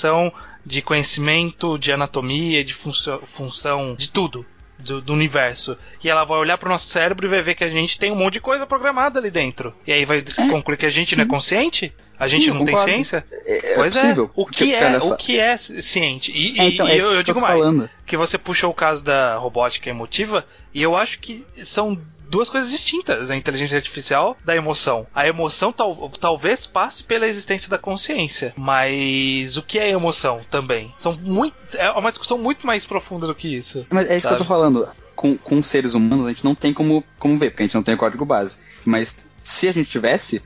de 0.65 0.83
conhecimento, 0.83 1.79
de 1.79 1.93
anatomia, 1.93 2.63
de 2.65 2.75
função, 2.75 3.21
função 3.21 3.95
de 3.95 4.11
tudo 4.11 4.45
do, 4.81 5.01
do, 5.01 5.13
universo. 5.13 5.77
E 6.03 6.09
ela 6.09 6.25
vai 6.25 6.39
olhar 6.39 6.59
pro 6.59 6.69
nosso 6.69 6.89
cérebro 6.89 7.27
e 7.27 7.31
vai 7.31 7.43
ver 7.43 7.55
que 7.55 7.65
a 7.65 7.69
gente 7.69 7.99
tem 7.99 8.11
um 8.11 8.17
monte 8.17 8.35
de 8.35 8.41
coisa 8.41 8.67
programada 8.67 9.19
ali 9.19 9.31
dentro. 9.31 9.75
E 9.87 9.93
aí 9.93 10.05
vai 10.05 10.19
é, 10.19 10.49
concluir 10.51 10.77
que 10.77 10.87
a 10.87 10.91
gente 10.91 11.11
sim. 11.11 11.17
não 11.17 11.25
é 11.25 11.29
consciente? 11.29 11.93
A 12.19 12.29
gente 12.29 12.47
sim, 12.47 12.51
não 12.53 12.65
tem 12.65 12.77
ciência? 12.77 13.25
É, 13.47 13.73
é 13.73 13.75
pois 13.75 13.97
é. 13.97 14.01
Possível. 14.01 14.31
O 14.35 14.47
que, 14.47 14.75
é, 14.75 14.99
o 14.99 15.17
que 15.17 15.39
é 15.39 15.57
ciente? 15.57 16.33
E, 16.33 16.61
é, 16.61 16.65
então, 16.65 16.89
e 16.89 16.99
eu, 16.99 17.15
eu 17.15 17.23
digo 17.23 17.41
mais, 17.41 17.59
falando. 17.59 17.89
que 18.05 18.17
você 18.17 18.37
puxou 18.37 18.71
o 18.71 18.75
caso 18.75 19.05
da 19.05 19.37
robótica 19.37 19.89
emotiva, 19.89 20.45
e 20.75 20.83
eu 20.83 20.97
acho 20.97 21.19
que 21.19 21.47
são 21.65 21.99
duas 22.31 22.49
coisas 22.49 22.70
distintas, 22.70 23.31
a 23.31 23.37
inteligência 23.37 23.76
artificial 23.76 24.37
da 24.45 24.55
emoção. 24.55 25.07
A 25.14 25.26
emoção 25.26 25.72
tal, 25.72 26.11
talvez 26.20 26.64
passe 26.64 27.03
pela 27.03 27.26
existência 27.26 27.68
da 27.68 27.76
consciência, 27.76 28.55
mas 28.57 29.57
o 29.57 29.62
que 29.62 29.78
é 29.78 29.91
emoção 29.91 30.41
também? 30.49 30.95
São 30.97 31.16
muito, 31.18 31.55
é 31.74 31.91
uma 31.91 32.11
discussão 32.11 32.39
muito 32.39 32.66
mais 32.66 32.87
profunda 32.87 33.26
do 33.26 33.35
que 33.35 33.55
isso. 33.55 33.85
Mas 33.91 34.09
é 34.09 34.16
isso 34.16 34.22
sabe? 34.22 34.37
que 34.37 34.43
eu 34.43 34.47
tô 34.47 34.49
falando. 34.49 34.89
Com, 35.16 35.37
com 35.37 35.61
seres 35.61 35.93
humanos 35.93 36.26
a 36.26 36.28
gente 36.31 36.45
não 36.45 36.55
tem 36.55 36.72
como, 36.72 37.05
como 37.18 37.37
ver, 37.37 37.51
porque 37.51 37.64
a 37.64 37.66
gente 37.66 37.74
não 37.74 37.83
tem 37.83 37.95
o 37.95 37.99
código 37.99 38.24
base. 38.24 38.59
Mas 38.87 39.18
se 39.45 39.68
a 39.68 39.72
gente 39.72 39.91
tivesse, 39.91 40.43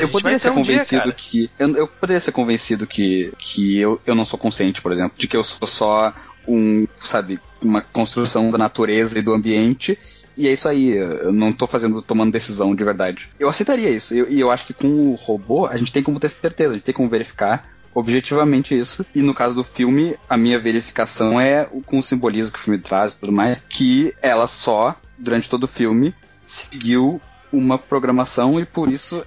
eu 0.00 0.08
poderia 0.08 0.38
ser 0.38 0.50
um 0.50 0.54
convencido 0.54 1.04
dia, 1.04 1.12
que. 1.12 1.50
Eu, 1.58 1.76
eu 1.76 1.86
poderia 1.86 2.18
ser 2.18 2.32
convencido 2.32 2.86
que, 2.86 3.32
que 3.38 3.78
eu, 3.78 4.00
eu 4.04 4.16
não 4.16 4.24
sou 4.24 4.38
consciente, 4.38 4.82
por 4.82 4.90
exemplo, 4.90 5.16
de 5.16 5.28
que 5.28 5.36
eu 5.36 5.44
sou 5.44 5.68
só 5.68 6.12
um, 6.48 6.86
sabe, 7.04 7.40
uma 7.62 7.80
construção 7.80 8.50
da 8.50 8.58
natureza 8.58 9.18
e 9.18 9.22
do 9.22 9.32
ambiente 9.32 9.98
e 10.36 10.48
é 10.48 10.52
isso 10.52 10.68
aí, 10.68 10.90
eu 10.90 11.32
não 11.32 11.52
tô 11.52 11.66
fazendo, 11.66 12.02
tomando 12.02 12.32
decisão 12.32 12.74
de 12.74 12.84
verdade. 12.84 13.30
Eu 13.38 13.48
aceitaria 13.48 13.90
isso, 13.90 14.14
e 14.14 14.18
eu, 14.18 14.26
eu 14.26 14.50
acho 14.50 14.66
que 14.66 14.74
com 14.74 15.10
o 15.10 15.14
robô, 15.14 15.66
a 15.66 15.76
gente 15.76 15.92
tem 15.92 16.02
como 16.02 16.20
ter 16.20 16.28
certeza, 16.28 16.70
a 16.70 16.74
gente 16.74 16.84
tem 16.84 16.94
como 16.94 17.08
verificar 17.08 17.68
objetivamente 17.94 18.78
isso. 18.78 19.06
E 19.14 19.22
no 19.22 19.32
caso 19.32 19.54
do 19.54 19.64
filme, 19.64 20.16
a 20.28 20.36
minha 20.36 20.58
verificação 20.58 21.40
é 21.40 21.64
com 21.86 21.98
o 21.98 22.02
simbolismo 22.02 22.52
que 22.52 22.58
o 22.58 22.62
filme 22.62 22.78
traz 22.78 23.14
e 23.14 23.18
tudo 23.18 23.32
mais, 23.32 23.64
que 23.66 24.14
ela 24.20 24.46
só, 24.46 24.94
durante 25.18 25.48
todo 25.48 25.64
o 25.64 25.68
filme, 25.68 26.14
seguiu 26.44 27.20
uma 27.52 27.78
programação 27.78 28.58
e 28.60 28.64
por 28.64 28.90
isso 28.90 29.24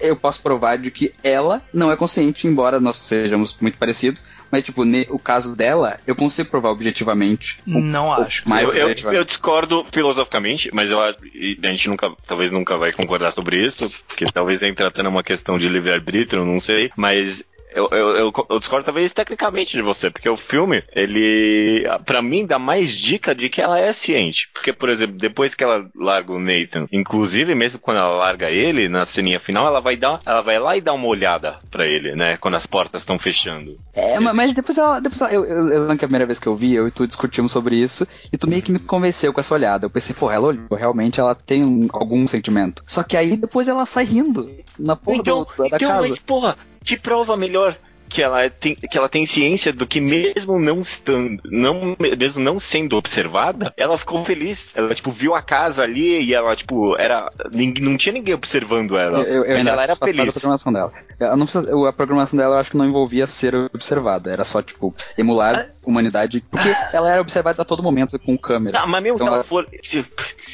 eu 0.00 0.16
posso 0.16 0.42
provar 0.42 0.76
de 0.76 0.90
que 0.90 1.12
ela 1.22 1.62
não 1.72 1.90
é 1.90 1.96
consciente, 1.96 2.46
embora 2.46 2.80
nós 2.80 2.96
sejamos 2.96 3.56
muito 3.60 3.78
parecidos. 3.78 4.24
Mas, 4.50 4.64
tipo, 4.64 4.82
o 5.08 5.18
caso 5.18 5.56
dela, 5.56 5.98
eu 6.06 6.14
consigo 6.14 6.50
provar 6.50 6.70
objetivamente. 6.70 7.58
Não 7.66 8.12
acho. 8.12 8.46
Mais 8.46 8.76
eu, 8.76 8.90
eu, 8.90 9.12
eu, 9.12 9.24
discordo 9.24 9.86
filosoficamente, 9.90 10.68
mas 10.74 10.90
eu 10.90 11.00
acho. 11.00 11.16
a 11.62 11.68
gente 11.68 11.88
nunca, 11.88 12.12
talvez 12.26 12.50
nunca 12.50 12.76
vai 12.76 12.92
concordar 12.92 13.30
sobre 13.30 13.64
isso, 13.64 13.90
porque 14.06 14.26
talvez 14.26 14.62
entre 14.62 14.84
até 14.84 15.02
numa 15.02 15.22
questão 15.22 15.58
de 15.58 15.68
livre-arbítrio, 15.68 16.44
não 16.44 16.60
sei. 16.60 16.90
Mas 16.94 17.42
eu, 17.74 17.88
eu, 17.90 18.16
eu, 18.16 18.32
eu, 18.50 18.58
discordo 18.58 18.84
talvez 18.84 19.12
tecnicamente 19.12 19.76
de 19.76 19.82
você, 19.82 20.10
porque 20.10 20.28
o 20.28 20.36
filme, 20.36 20.82
ele, 20.94 21.84
para 22.04 22.22
mim, 22.22 22.46
dá 22.46 22.58
mais 22.58 22.92
dica 22.92 23.34
de 23.34 23.48
que 23.48 23.60
ela 23.60 23.78
é 23.78 23.92
ciente. 23.92 24.48
Porque, 24.52 24.72
por 24.72 24.88
exemplo, 24.88 25.16
depois 25.16 25.54
que 25.54 25.64
ela 25.64 25.88
larga 25.94 26.32
o 26.32 26.38
Nathan, 26.38 26.86
inclusive 26.92 27.54
mesmo 27.54 27.78
quando 27.78 27.98
ela 27.98 28.16
larga 28.16 28.50
ele, 28.50 28.88
na 28.88 29.06
ceninha 29.06 29.40
final, 29.40 29.66
ela 29.66 29.80
vai 29.80 29.96
dar, 29.96 30.20
ela 30.24 30.40
vai 30.40 30.58
lá 30.58 30.76
e 30.76 30.80
dar 30.80 30.94
uma 30.94 31.06
olhada 31.06 31.56
para 31.70 31.86
ele, 31.86 32.14
né? 32.14 32.36
Quando 32.36 32.54
as 32.54 32.66
portas 32.66 33.02
estão 33.02 33.18
fechando. 33.18 33.78
É, 33.94 34.18
mas 34.20 34.52
depois 34.52 34.78
ela, 34.78 35.00
depois 35.00 35.20
ela, 35.20 35.32
eu, 35.32 35.44
eu, 35.44 35.68
eu 35.68 35.80
lembro 35.82 35.98
que 35.98 36.04
a 36.04 36.08
primeira 36.08 36.26
vez 36.26 36.38
que 36.38 36.46
eu 36.46 36.56
vi, 36.56 36.74
eu 36.74 36.88
e 36.88 36.90
tu 36.90 37.06
discutimos 37.06 37.52
sobre 37.52 37.76
isso, 37.76 38.06
e 38.32 38.38
tu 38.38 38.48
meio 38.48 38.62
que 38.62 38.72
me 38.72 38.78
convenceu 38.78 39.32
com 39.32 39.40
essa 39.40 39.54
olhada. 39.54 39.86
Eu 39.86 39.90
pensei, 39.90 40.14
pô, 40.14 40.30
ela 40.30 40.48
olhou, 40.48 40.66
realmente 40.72 41.20
ela 41.20 41.34
tem 41.34 41.64
um, 41.64 41.88
algum 41.92 42.26
sentimento. 42.26 42.82
Só 42.86 43.02
que 43.02 43.16
aí 43.16 43.36
depois 43.36 43.68
ela 43.68 43.86
sai 43.86 44.04
rindo 44.04 44.50
na 44.78 44.96
porra 44.96 45.16
então, 45.18 45.46
do, 45.56 45.68
da 45.68 45.76
então, 45.76 45.88
casa. 45.88 46.08
Mas, 46.08 46.18
porra, 46.18 46.56
te 46.82 46.98
prova 46.98 47.36
melhor 47.36 47.76
que 48.12 48.22
ela 48.22 48.48
tem, 48.50 48.74
que 48.74 48.98
ela 48.98 49.08
tem 49.08 49.24
ciência 49.24 49.72
do 49.72 49.86
que 49.86 50.00
mesmo 50.00 50.58
não 50.58 50.80
estando, 50.80 51.40
não, 51.44 51.96
mesmo 51.98 52.42
não 52.42 52.60
sendo 52.60 52.96
observada, 52.96 53.72
ela 53.74 53.96
ficou 53.96 54.22
feliz. 54.22 54.76
Ela, 54.76 54.94
tipo, 54.94 55.10
viu 55.10 55.34
a 55.34 55.40
casa 55.40 55.82
ali 55.82 56.22
e 56.22 56.34
ela, 56.34 56.54
tipo, 56.54 56.94
era. 56.98 57.32
Não 57.80 57.96
tinha 57.96 58.12
ninguém 58.12 58.34
observando 58.34 58.98
ela. 58.98 59.20
Eu, 59.20 59.44
eu 59.44 59.56
mas 59.56 59.66
ela 59.66 59.82
era 59.82 59.96
feliz. 59.96 60.28
A 60.28 60.32
programação 60.32 60.72
dela. 60.72 60.92
Não 61.18 61.46
precisa, 61.46 61.88
a 61.88 61.92
programação 61.92 62.36
dela 62.36 62.56
eu 62.56 62.60
acho 62.60 62.70
que 62.70 62.76
não 62.76 62.86
envolvia 62.86 63.26
ser 63.26 63.54
observada. 63.54 64.30
Era 64.30 64.44
só, 64.44 64.60
tipo, 64.60 64.94
emular 65.16 65.56
a 65.56 65.88
humanidade. 65.88 66.44
Porque 66.50 66.68
ela 66.92 67.10
era 67.10 67.20
observada 67.22 67.62
a 67.62 67.64
todo 67.64 67.82
momento 67.82 68.18
com 68.18 68.36
câmera. 68.36 68.78
Não, 68.78 68.86
mas 68.86 69.02
mesmo 69.02 69.16
então 69.16 69.26
se 69.26 69.28
ela, 69.28 69.36
ela 69.36 69.44
for. 69.44 69.66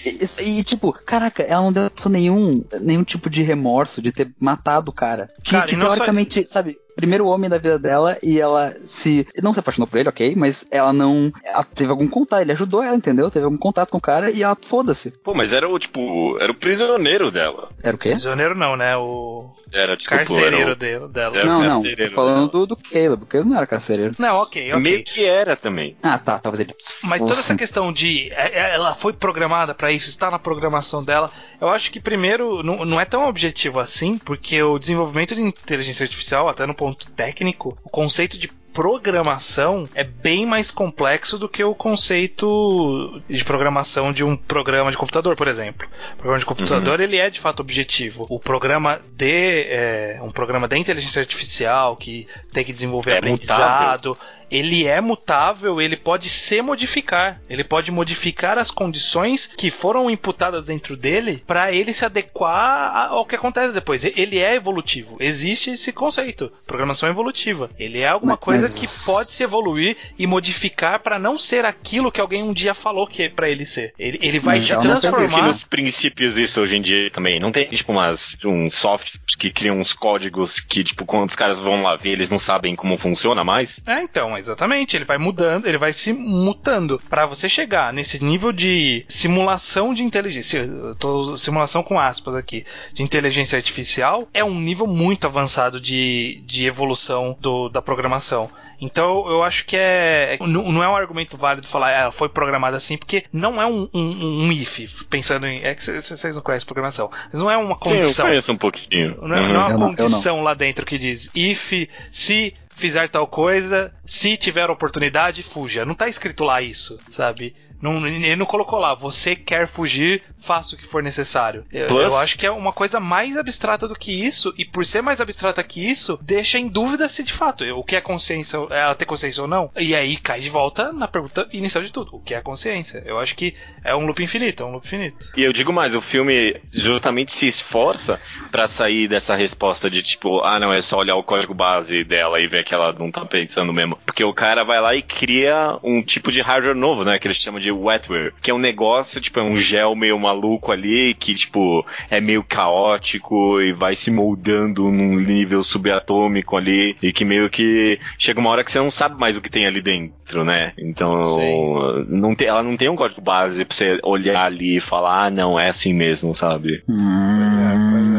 E, 0.05 0.59
e, 0.59 0.63
tipo, 0.63 0.93
caraca, 0.93 1.43
ela 1.43 1.63
não 1.63 1.73
deu 1.73 1.91
nenhum, 2.09 2.65
nenhum 2.81 3.03
tipo 3.03 3.29
de 3.29 3.43
remorso 3.43 4.01
de 4.01 4.13
ter 4.13 4.31
matado 4.39 4.91
o 4.91 4.95
cara. 4.95 5.29
Que, 5.43 5.53
cara, 5.53 5.67
que 5.67 5.77
teoricamente, 5.77 6.45
só... 6.45 6.49
sabe, 6.51 6.79
primeiro 6.99 7.27
homem 7.27 7.49
da 7.49 7.59
vida 7.59 7.79
dela 7.79 8.19
e 8.21 8.41
ela 8.41 8.75
se. 8.83 9.25
Não 9.41 9.55
se 9.55 9.61
apaixonou 9.61 9.87
por 9.87 9.99
ele, 9.99 10.09
ok, 10.09 10.35
mas 10.37 10.67
ela 10.71 10.93
não. 10.93 11.33
Ela 11.45 11.63
teve 11.63 11.91
algum 11.91 12.09
contato, 12.09 12.43
ele 12.43 12.53
ajudou 12.53 12.83
ela, 12.83 12.97
entendeu? 12.97 13.31
Teve 13.31 13.45
algum 13.45 13.57
contato 13.57 13.91
com 13.91 13.99
o 13.99 14.01
cara 14.01 14.31
e 14.33 14.43
ela 14.43 14.57
foda-se. 14.61 15.13
Pô, 15.23 15.33
mas 15.33 15.53
era 15.53 15.69
o, 15.69 15.79
tipo, 15.79 16.37
era 16.41 16.51
o 16.51 16.55
prisioneiro 16.55 17.31
dela. 17.31 17.71
Era 17.83 17.95
o 17.95 17.99
quê? 17.99 18.11
Prisioneiro 18.11 18.57
não, 18.57 18.77
né? 18.77 18.97
O. 18.97 19.49
Era, 19.73 19.97
desculpa, 19.97 20.25
carcereiro 20.25 20.57
era 20.57 20.73
o... 20.73 21.09
dela. 21.09 21.37
Era 21.37 21.47
não, 21.47 21.63
não, 21.63 21.83
tô 21.83 22.11
falando 22.15 22.51
do, 22.51 22.67
do 22.67 22.77
Caleb, 22.77 23.23
o 23.23 23.27
Caleb 23.27 23.51
não 23.51 23.57
era 23.57 23.67
carcereiro. 23.67 24.15
Não, 24.19 24.37
ok, 24.37 24.73
ok. 24.73 24.81
Meio 24.81 25.05
que 25.05 25.25
era 25.25 25.57
também. 25.57 25.97
Ah, 26.03 26.19
tá, 26.19 26.39
talvez 26.39 26.67
ele. 26.67 26.75
Mas 27.03 27.21
toda 27.21 27.35
essa 27.35 27.55
questão 27.55 27.93
de. 27.93 28.31
É, 28.33 28.59
é, 28.59 28.75
ela 28.75 28.95
foi 28.95 29.13
programada 29.13 29.75
para 29.75 29.93
isso, 29.93 30.09
está 30.09 30.31
na 30.31 30.39
programação 30.39 31.05
dela. 31.05 31.31
Eu 31.61 31.69
acho 31.69 31.93
que 31.93 32.01
primeiro 32.01 32.63
não, 32.63 32.85
não 32.85 33.01
é 33.01 33.05
tão 33.05 33.29
objetivo 33.29 33.79
assim, 33.79 34.19
porque 34.19 34.61
o 34.63 34.79
desenvolvimento 34.79 35.35
de 35.35 35.43
inteligência 35.43 36.05
artificial, 36.05 36.49
até 36.49 36.67
no 36.67 36.75
ponto 36.75 36.88
técnico, 36.95 37.77
o 37.85 37.91
conceito 37.91 38.39
de 38.39 38.49
programação 38.73 39.89
é 39.95 40.05
bem 40.05 40.47
mais 40.47 40.71
complexo 40.71 41.39
do 41.39 41.49
que 41.49 41.63
o 41.65 41.75
conceito 41.75 43.21
de 43.29 43.45
programação 43.45 44.13
de 44.13 44.23
um 44.25 44.37
programa 44.37 44.91
de 44.91 44.97
computador, 44.97 45.37
por 45.37 45.49
exemplo. 45.49 45.89
O 46.13 46.17
programa 46.17 46.39
de 46.39 46.47
computador 46.47 46.99
uhum. 46.99 47.05
ele 47.05 47.17
é 47.17 47.29
de 47.31 47.41
fato 47.41 47.61
objetivo. 47.61 48.27
O 48.29 48.39
programa 48.39 49.01
de 49.13 49.67
é, 49.69 50.21
um 50.23 50.31
programa 50.31 50.69
de 50.69 50.79
inteligência 50.79 51.21
artificial 51.21 51.97
que 51.97 52.27
tem 52.53 52.65
que 52.65 52.73
desenvolver 52.73 53.13
é 53.13 53.19
aprendizado, 53.19 54.11
mutável 54.11 54.39
ele 54.51 54.87
é 54.87 55.01
mutável, 55.01 55.81
ele 55.81 55.97
pode 55.97 56.29
se 56.29 56.61
modificar. 56.63 57.41
Ele 57.49 57.63
pode 57.63 57.91
modificar 57.91 58.59
as 58.59 58.71
condições 58.71 59.47
que 59.47 59.71
foram 59.71 60.11
imputadas 60.11 60.67
dentro 60.67 60.97
dele 60.97 61.43
para 61.47 61.73
ele 61.73 61.93
se 61.93 62.05
adequar 62.05 63.09
ao 63.11 63.27
que 63.27 63.37
acontece 63.37 63.75
depois. 63.75 64.05
Ele 64.05 64.39
é 64.39 64.55
evolutivo. 64.55 65.17
Existe 65.21 65.71
esse 65.71 65.93
conceito, 65.93 66.51
programação 66.67 67.09
evolutiva. 67.09 67.71
Ele 67.79 68.01
é 68.01 68.09
alguma 68.09 68.33
mas, 68.33 68.41
coisa 68.41 68.68
mas... 68.73 69.03
que 69.03 69.07
pode 69.07 69.31
se 69.31 69.43
evoluir 69.43 69.97
e 70.19 70.27
modificar 70.27 71.01
para 71.01 71.19
não 71.19 71.39
ser 71.39 71.65
aquilo 71.65 72.11
que 72.13 72.21
alguém 72.21 72.43
um 72.43 72.53
dia 72.53 72.75
falou 72.75 73.07
que 73.07 73.25
é 73.25 73.29
para 73.29 73.49
ele 73.49 73.67
ser. 73.67 73.95
Ele, 73.99 74.19
ele 74.21 74.39
vai 74.39 74.61
se 74.61 74.77
transformar. 74.81 75.43
nos 75.43 75.63
princípios 75.63 76.37
isso 76.37 76.61
hoje 76.61 76.77
em 76.77 76.83
dia 76.83 77.11
também. 77.11 77.41
Não 77.41 77.53
tem 77.53 77.67
tipo 77.67 77.93
umas 77.93 78.37
um 78.45 78.69
software 78.71 79.21
que 79.39 79.51
cria 79.51 79.73
uns 79.73 79.93
códigos 79.93 80.61
que 80.61 80.83
tipo 80.83 81.05
quando 81.05 81.29
os 81.29 81.37
caras 81.37 81.59
vão 81.59 81.83
lá 81.83 81.97
ver 81.97 82.11
eles 82.11 82.31
não 82.31 82.39
sabem 82.39 82.75
como 82.75 82.99
funciona 82.99 83.45
mais. 83.45 83.81
É, 83.87 84.03
então, 84.03 84.37
exatamente. 84.37 84.97
Ele 84.97 85.05
vai 85.05 85.19
mudando, 85.19 85.67
ele 85.67 85.79
vai 85.79 85.93
se 85.93 86.13
mutando. 86.13 87.01
para 87.09 87.27
você 87.27 87.49
chegar 87.49 87.93
nesse 87.93 88.23
nível 88.23 88.53
de 88.53 89.05
simulação 89.09 89.95
de 89.95 90.03
inteligência, 90.03 90.59
eu 90.59 90.95
tô 90.95 91.37
simulação 91.37 91.83
com 91.83 91.99
aspas 91.99 92.35
aqui, 92.35 92.65
de 92.93 93.03
inteligência 93.03 93.57
artificial, 93.57 94.29
é 94.33 94.45
um 94.45 94.59
nível 94.59 94.87
muito 94.87 95.27
avançado 95.27 95.81
de, 95.81 96.43
de 96.47 96.67
evolução 96.67 97.37
do, 97.41 97.69
da 97.69 97.81
programação. 97.81 98.51
Então 98.81 99.29
eu 99.29 99.43
acho 99.43 99.67
que 99.67 99.77
é. 99.77 100.39
Não 100.41 100.83
é 100.83 100.89
um 100.89 100.97
argumento 100.97 101.37
válido 101.37 101.67
falar 101.67 101.91
ela 101.91 102.09
ah, 102.09 102.13
foi 102.13 102.29
programada 102.29 102.77
assim, 102.77 102.97
porque 102.97 103.25
não 103.33 103.61
é 103.61 103.67
um, 103.67 103.89
um, 103.93 104.47
um 104.47 104.53
if, 104.53 105.05
pensando 105.05 105.47
em. 105.47 105.63
É 105.65 105.75
que 105.75 105.83
vocês 105.83 106.37
não 106.37 106.43
conhecem 106.43 106.67
programação. 106.67 107.11
Mas 107.33 107.41
não 107.41 107.51
é 107.51 107.57
uma 107.57 107.77
condição. 107.77 108.13
Sim, 108.13 108.21
eu 108.23 108.27
conheço 108.27 108.53
um 108.53 108.57
pouquinho. 108.57 109.19
Não 109.23 109.37
é, 109.37 109.41
uhum. 109.41 109.53
não 109.53 109.63
é 109.63 109.75
uma 109.75 109.97
condição 109.97 110.41
lá 110.43 110.55
dentro 110.55 110.87
que 110.87 110.99
diz 110.99 111.31
if, 111.35 111.89
se 112.11 112.55
fizer 112.69 113.09
tal 113.09 113.27
coisa, 113.27 113.93
se 114.07 114.37
tiver 114.37 114.71
oportunidade, 114.71 115.43
fuja. 115.43 115.85
Não 115.85 115.95
tá 115.95 116.09
escrito 116.09 116.45
lá 116.45 116.63
isso, 116.63 116.99
sabe? 117.11 117.55
Não, 117.81 118.07
ele 118.07 118.37
não 118.37 118.47
colocou 118.47 118.79
lá, 118.79 118.95
você 118.95 119.37
quer 119.37 119.69
fugir, 119.69 120.23
faça 120.39 120.75
o 120.75 120.79
que 120.79 120.85
for 120.85 121.03
necessário. 121.03 121.65
Eu, 121.73 121.89
eu, 121.89 122.17
acho 122.17 122.39
que 122.39 122.47
é 122.47 122.51
uma 122.51 122.73
coisa 122.73 122.99
mais 122.99 123.37
abstrata 123.37 123.87
do 123.87 123.95
que 123.95 124.13
isso, 124.13 124.53
e 124.57 124.65
por 124.65 124.85
ser 124.85 125.03
mais 125.03 125.21
abstrata 125.21 125.63
que 125.63 125.89
isso, 125.89 126.19
deixa 126.23 126.59
em 126.59 126.69
dúvida 126.69 127.09
se 127.09 127.23
de 127.23 127.33
fato 127.33 127.65
o 127.65 127.85
que 127.85 127.97
é 127.97 128.01
consciência, 128.01 128.59
ela 128.71 128.95
ter 128.95 129.05
consciência 129.05 129.43
ou 129.43 129.49
não. 129.49 129.71
E 129.77 129.95
aí 129.95 130.17
cai 130.17 130.41
de 130.41 130.51
volta 130.51 130.93
na 130.93 131.09
pergunta 131.09 131.49
inicial 131.53 131.85
de 131.85 131.93
tudo: 131.93 132.17
o 132.17 132.21
que 132.21 132.35
é 132.35 132.41
consciência? 132.41 133.03
Eu 133.05 133.19
acho 133.19 133.35
que 133.35 133.55
é 133.85 133.95
um 133.95 134.07
loop 134.07 134.23
infinito, 134.23 134.63
é 134.63 134.67
um 134.67 134.73
loop 134.73 134.87
infinito. 134.87 135.33
E 135.37 135.43
eu 135.43 135.53
digo 135.53 135.73
mais, 135.73 135.95
o 135.95 136.01
filme 136.01 136.57
justamente 136.73 137.33
se 137.33 137.47
esforça 137.47 138.21
para 138.51 138.67
sair 138.67 139.09
dessa 139.09 139.35
resposta 139.35 139.91
de 139.91 140.03
tipo, 140.03 140.41
ah 140.41 140.59
não, 140.59 140.73
é 140.73 140.83
só 140.83 140.99
olhar 140.99 141.17
o 141.17 141.23
código 141.23 141.55
base 141.55 142.05
dela 142.05 142.41
e 142.41 142.47
ver 142.47 142.65
que 142.65 142.75
ela 142.75 142.93
não 142.93 143.11
tá 143.11 143.25
pensando 143.25 143.73
mesmo. 143.73 143.99
Porque 144.05 144.25
o 144.25 144.33
cara 144.33 144.65
vai 144.65 144.81
lá 144.81 144.95
e 144.95 145.03
cria 145.03 145.79
um 145.83 146.03
tipo 146.03 146.33
de 146.33 146.41
hardware 146.41 146.75
novo, 146.75 147.05
né? 147.05 147.19
Que 147.19 147.27
eles 147.27 147.37
chamam 147.37 147.61
de 147.61 147.68
de 147.69 147.73
wetware, 147.73 148.33
que 148.41 148.51
é 148.51 148.55
um 148.55 148.59
negócio, 148.59 149.21
tipo, 149.21 149.39
é 149.39 149.43
um 149.43 149.57
gel 149.57 149.95
meio 149.95 150.19
maluco 150.19 150.73
ali, 150.73 151.15
que, 151.15 151.35
tipo, 151.35 151.85
é 152.11 152.21
meio 152.21 152.43
caótico 152.43 153.61
e 153.61 153.73
vai 153.73 153.95
se 153.95 154.11
moldando 154.11 154.91
num 154.91 155.17
nível 155.17 155.63
subatômico 155.63 156.57
ali, 156.57 156.97
e 157.03 157.13
que 157.13 157.25
meio 157.25 157.51
que 157.51 157.99
chega 158.19 158.41
uma 158.41 158.51
hora 158.51 158.65
que 158.65 158.73
você 158.73 158.79
não 158.79 158.91
sabe 158.91 159.19
mais 159.19 159.37
o 159.37 159.41
que 159.41 159.51
tem 159.51 159.67
ali 159.67 159.81
dentro, 159.81 160.45
né? 160.45 160.73
Então, 160.79 162.05
não 162.09 162.35
tem, 162.35 162.49
ela 162.49 162.63
não 162.63 162.77
tem 162.77 162.89
um 162.89 162.97
código 162.97 163.21
base 163.21 163.65
pra 163.65 163.77
você 163.77 163.99
olhar 164.03 164.45
ali 164.45 164.77
e 164.77 164.81
falar, 164.81 165.27
ah, 165.27 165.31
não, 165.31 165.59
é 165.59 165.69
assim 165.69 165.93
mesmo, 165.93 166.35
sabe? 166.35 166.83
Hum, 166.89 168.18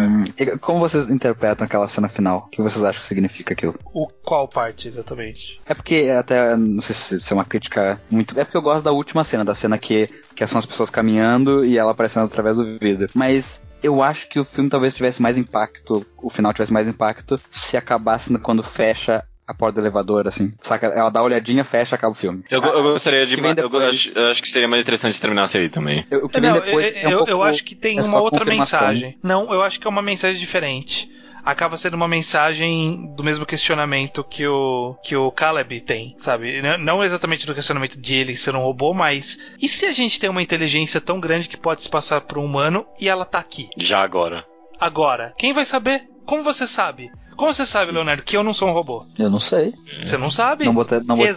Como 0.61 0.80
vocês 0.80 1.09
interpretam 1.09 1.65
aquela 1.65 1.88
cena 1.88 2.09
final? 2.09 2.45
O 2.47 2.49
que 2.49 2.61
vocês 2.61 2.84
acham 2.84 3.01
que 3.01 3.07
significa 3.07 3.53
aquilo? 3.53 3.78
O 3.93 4.07
qual 4.07 4.47
parte, 4.47 4.88
exatamente? 4.88 5.59
É 5.65 5.74
porque 5.74 6.09
até, 6.17 6.55
não 6.55 6.82
sei 6.82 6.95
se 6.95 7.20
se 7.20 7.34
é 7.34 7.36
uma 7.36 7.45
crítica 7.45 8.01
muito. 8.09 8.39
É 8.39 8.43
porque 8.43 8.57
eu 8.57 8.61
gosto 8.61 8.84
da 8.84 8.91
última 8.91 9.24
cena, 9.24 9.45
da 9.45 9.55
cena 9.55 9.78
que, 9.78 10.09
que 10.36 10.45
são 10.47 10.59
as 10.59 10.65
pessoas 10.65 10.89
caminhando 10.89 11.65
e 11.65 11.78
ela 11.78 11.91
aparecendo 11.91 12.26
através 12.26 12.57
do 12.57 12.65
vidro. 12.78 13.09
Mas 13.13 13.61
eu 13.82 14.01
acho 14.01 14.28
que 14.28 14.39
o 14.39 14.45
filme 14.45 14.70
talvez 14.70 14.93
tivesse 14.93 15.22
mais 15.22 15.38
impacto, 15.38 16.05
o 16.17 16.30
final 16.30 16.53
tivesse 16.53 16.74
mais 16.74 16.88
impacto, 16.88 17.39
se 17.49 17.78
acabasse 17.78 18.38
quando 18.39 18.63
fecha 18.63 19.24
a 19.50 19.54
porta 19.54 19.80
do 19.82 19.84
elevador, 19.84 20.28
assim. 20.28 20.54
Saca? 20.62 20.88
Ela 20.88 21.10
dá 21.10 21.20
uma 21.22 21.26
olhadinha, 21.26 21.64
fecha, 21.64 21.95
acaba 21.95 22.12
o 22.12 22.16
filme. 22.16 22.43
Eu, 22.50 22.62
eu 22.62 22.84
gostaria 22.84 23.26
de. 23.26 23.36
ma- 23.41 23.50
eu, 23.50 23.56
depois- 23.56 23.84
acho, 23.89 24.18
eu 24.20 24.28
acho 24.32 24.41
que 24.43 24.50
seria 24.50 24.68
mais 24.68 24.82
interessante 24.84 25.14
se 25.16 25.22
terminasse 25.22 25.58
aí 25.58 25.70
também. 25.70 26.06
Eu- 26.12 26.26
O 26.26 26.30
que 26.30 26.39
vem 26.39 26.50
Não, 26.52 26.60
depois 26.60 26.86
eu, 26.95 27.02
é 27.02 27.08
um 27.08 27.12
eu- 27.12 27.18
pouco- 27.18 27.32
eu 27.32 27.43
acho 27.43 27.64
que 27.64 27.76
tem 27.76 27.97
é 27.97 28.02
uma 28.02 28.22
outra 28.22 28.45
mensagem. 28.45 29.18
Não, 29.24 29.52
eu 29.54 29.62
acho 29.64 29.80
que 29.80 29.88
é 29.88 29.89
uma 29.89 30.02
mensagem 30.02 30.39
diferente. 30.39 31.10
Acaba 31.43 31.78
sendo 31.78 31.93
uma 31.95 32.08
mensagem 32.08 33.14
do 33.16 33.24
mesmo 33.24 33.45
questionamento 33.45 34.24
que 34.24 34.45
o 34.45 34.95
que 35.04 35.16
o 35.16 35.32
Caleb 35.32 35.80
tem, 35.82 36.14
sabe? 36.18 36.62
Não 36.78 37.04
exatamente 37.04 37.47
do 37.47 37.56
questionamento 37.56 38.00
de 38.00 38.14
ele 38.16 38.36
ser 38.36 38.56
um 38.56 38.60
robô, 38.60 38.93
mas 38.93 39.39
e 39.60 39.68
se 39.68 39.86
a 39.86 39.91
gente 39.91 40.20
tem 40.20 40.30
uma 40.30 40.41
inteligência 40.43 41.00
tão 41.02 41.20
grande 41.20 41.47
que 41.47 41.58
pode 41.58 41.82
se 41.82 41.89
passar 41.89 42.22
por 42.22 42.38
um 42.38 42.45
humano 42.45 42.86
e 43.00 43.08
ela 43.10 43.26
tá 43.26 43.39
aqui 43.39 43.70
Já 43.78 44.04
agora. 44.04 44.45
agora? 44.80 45.34
Quem 45.38 45.54
vai 45.54 45.66
saber? 45.66 46.04
Como 46.30 46.43
você 46.43 46.67
sabe? 46.67 47.11
Como 47.36 47.51
você 47.53 47.65
sabe, 47.65 47.91
Leonardo, 47.91 48.21
que 48.21 48.38
eu 48.38 48.43
não 48.43 48.53
sou 48.53 48.69
um 48.69 48.71
robô? 48.71 49.05
Eu 49.17 49.30
não 49.30 49.39
sei. 49.39 49.73
Você 50.03 50.17
não 50.17 50.30
sabe? 50.30 50.65
Não 50.65 50.73
botaria 50.75 51.03
não 51.07 51.15
minha- 51.15 51.30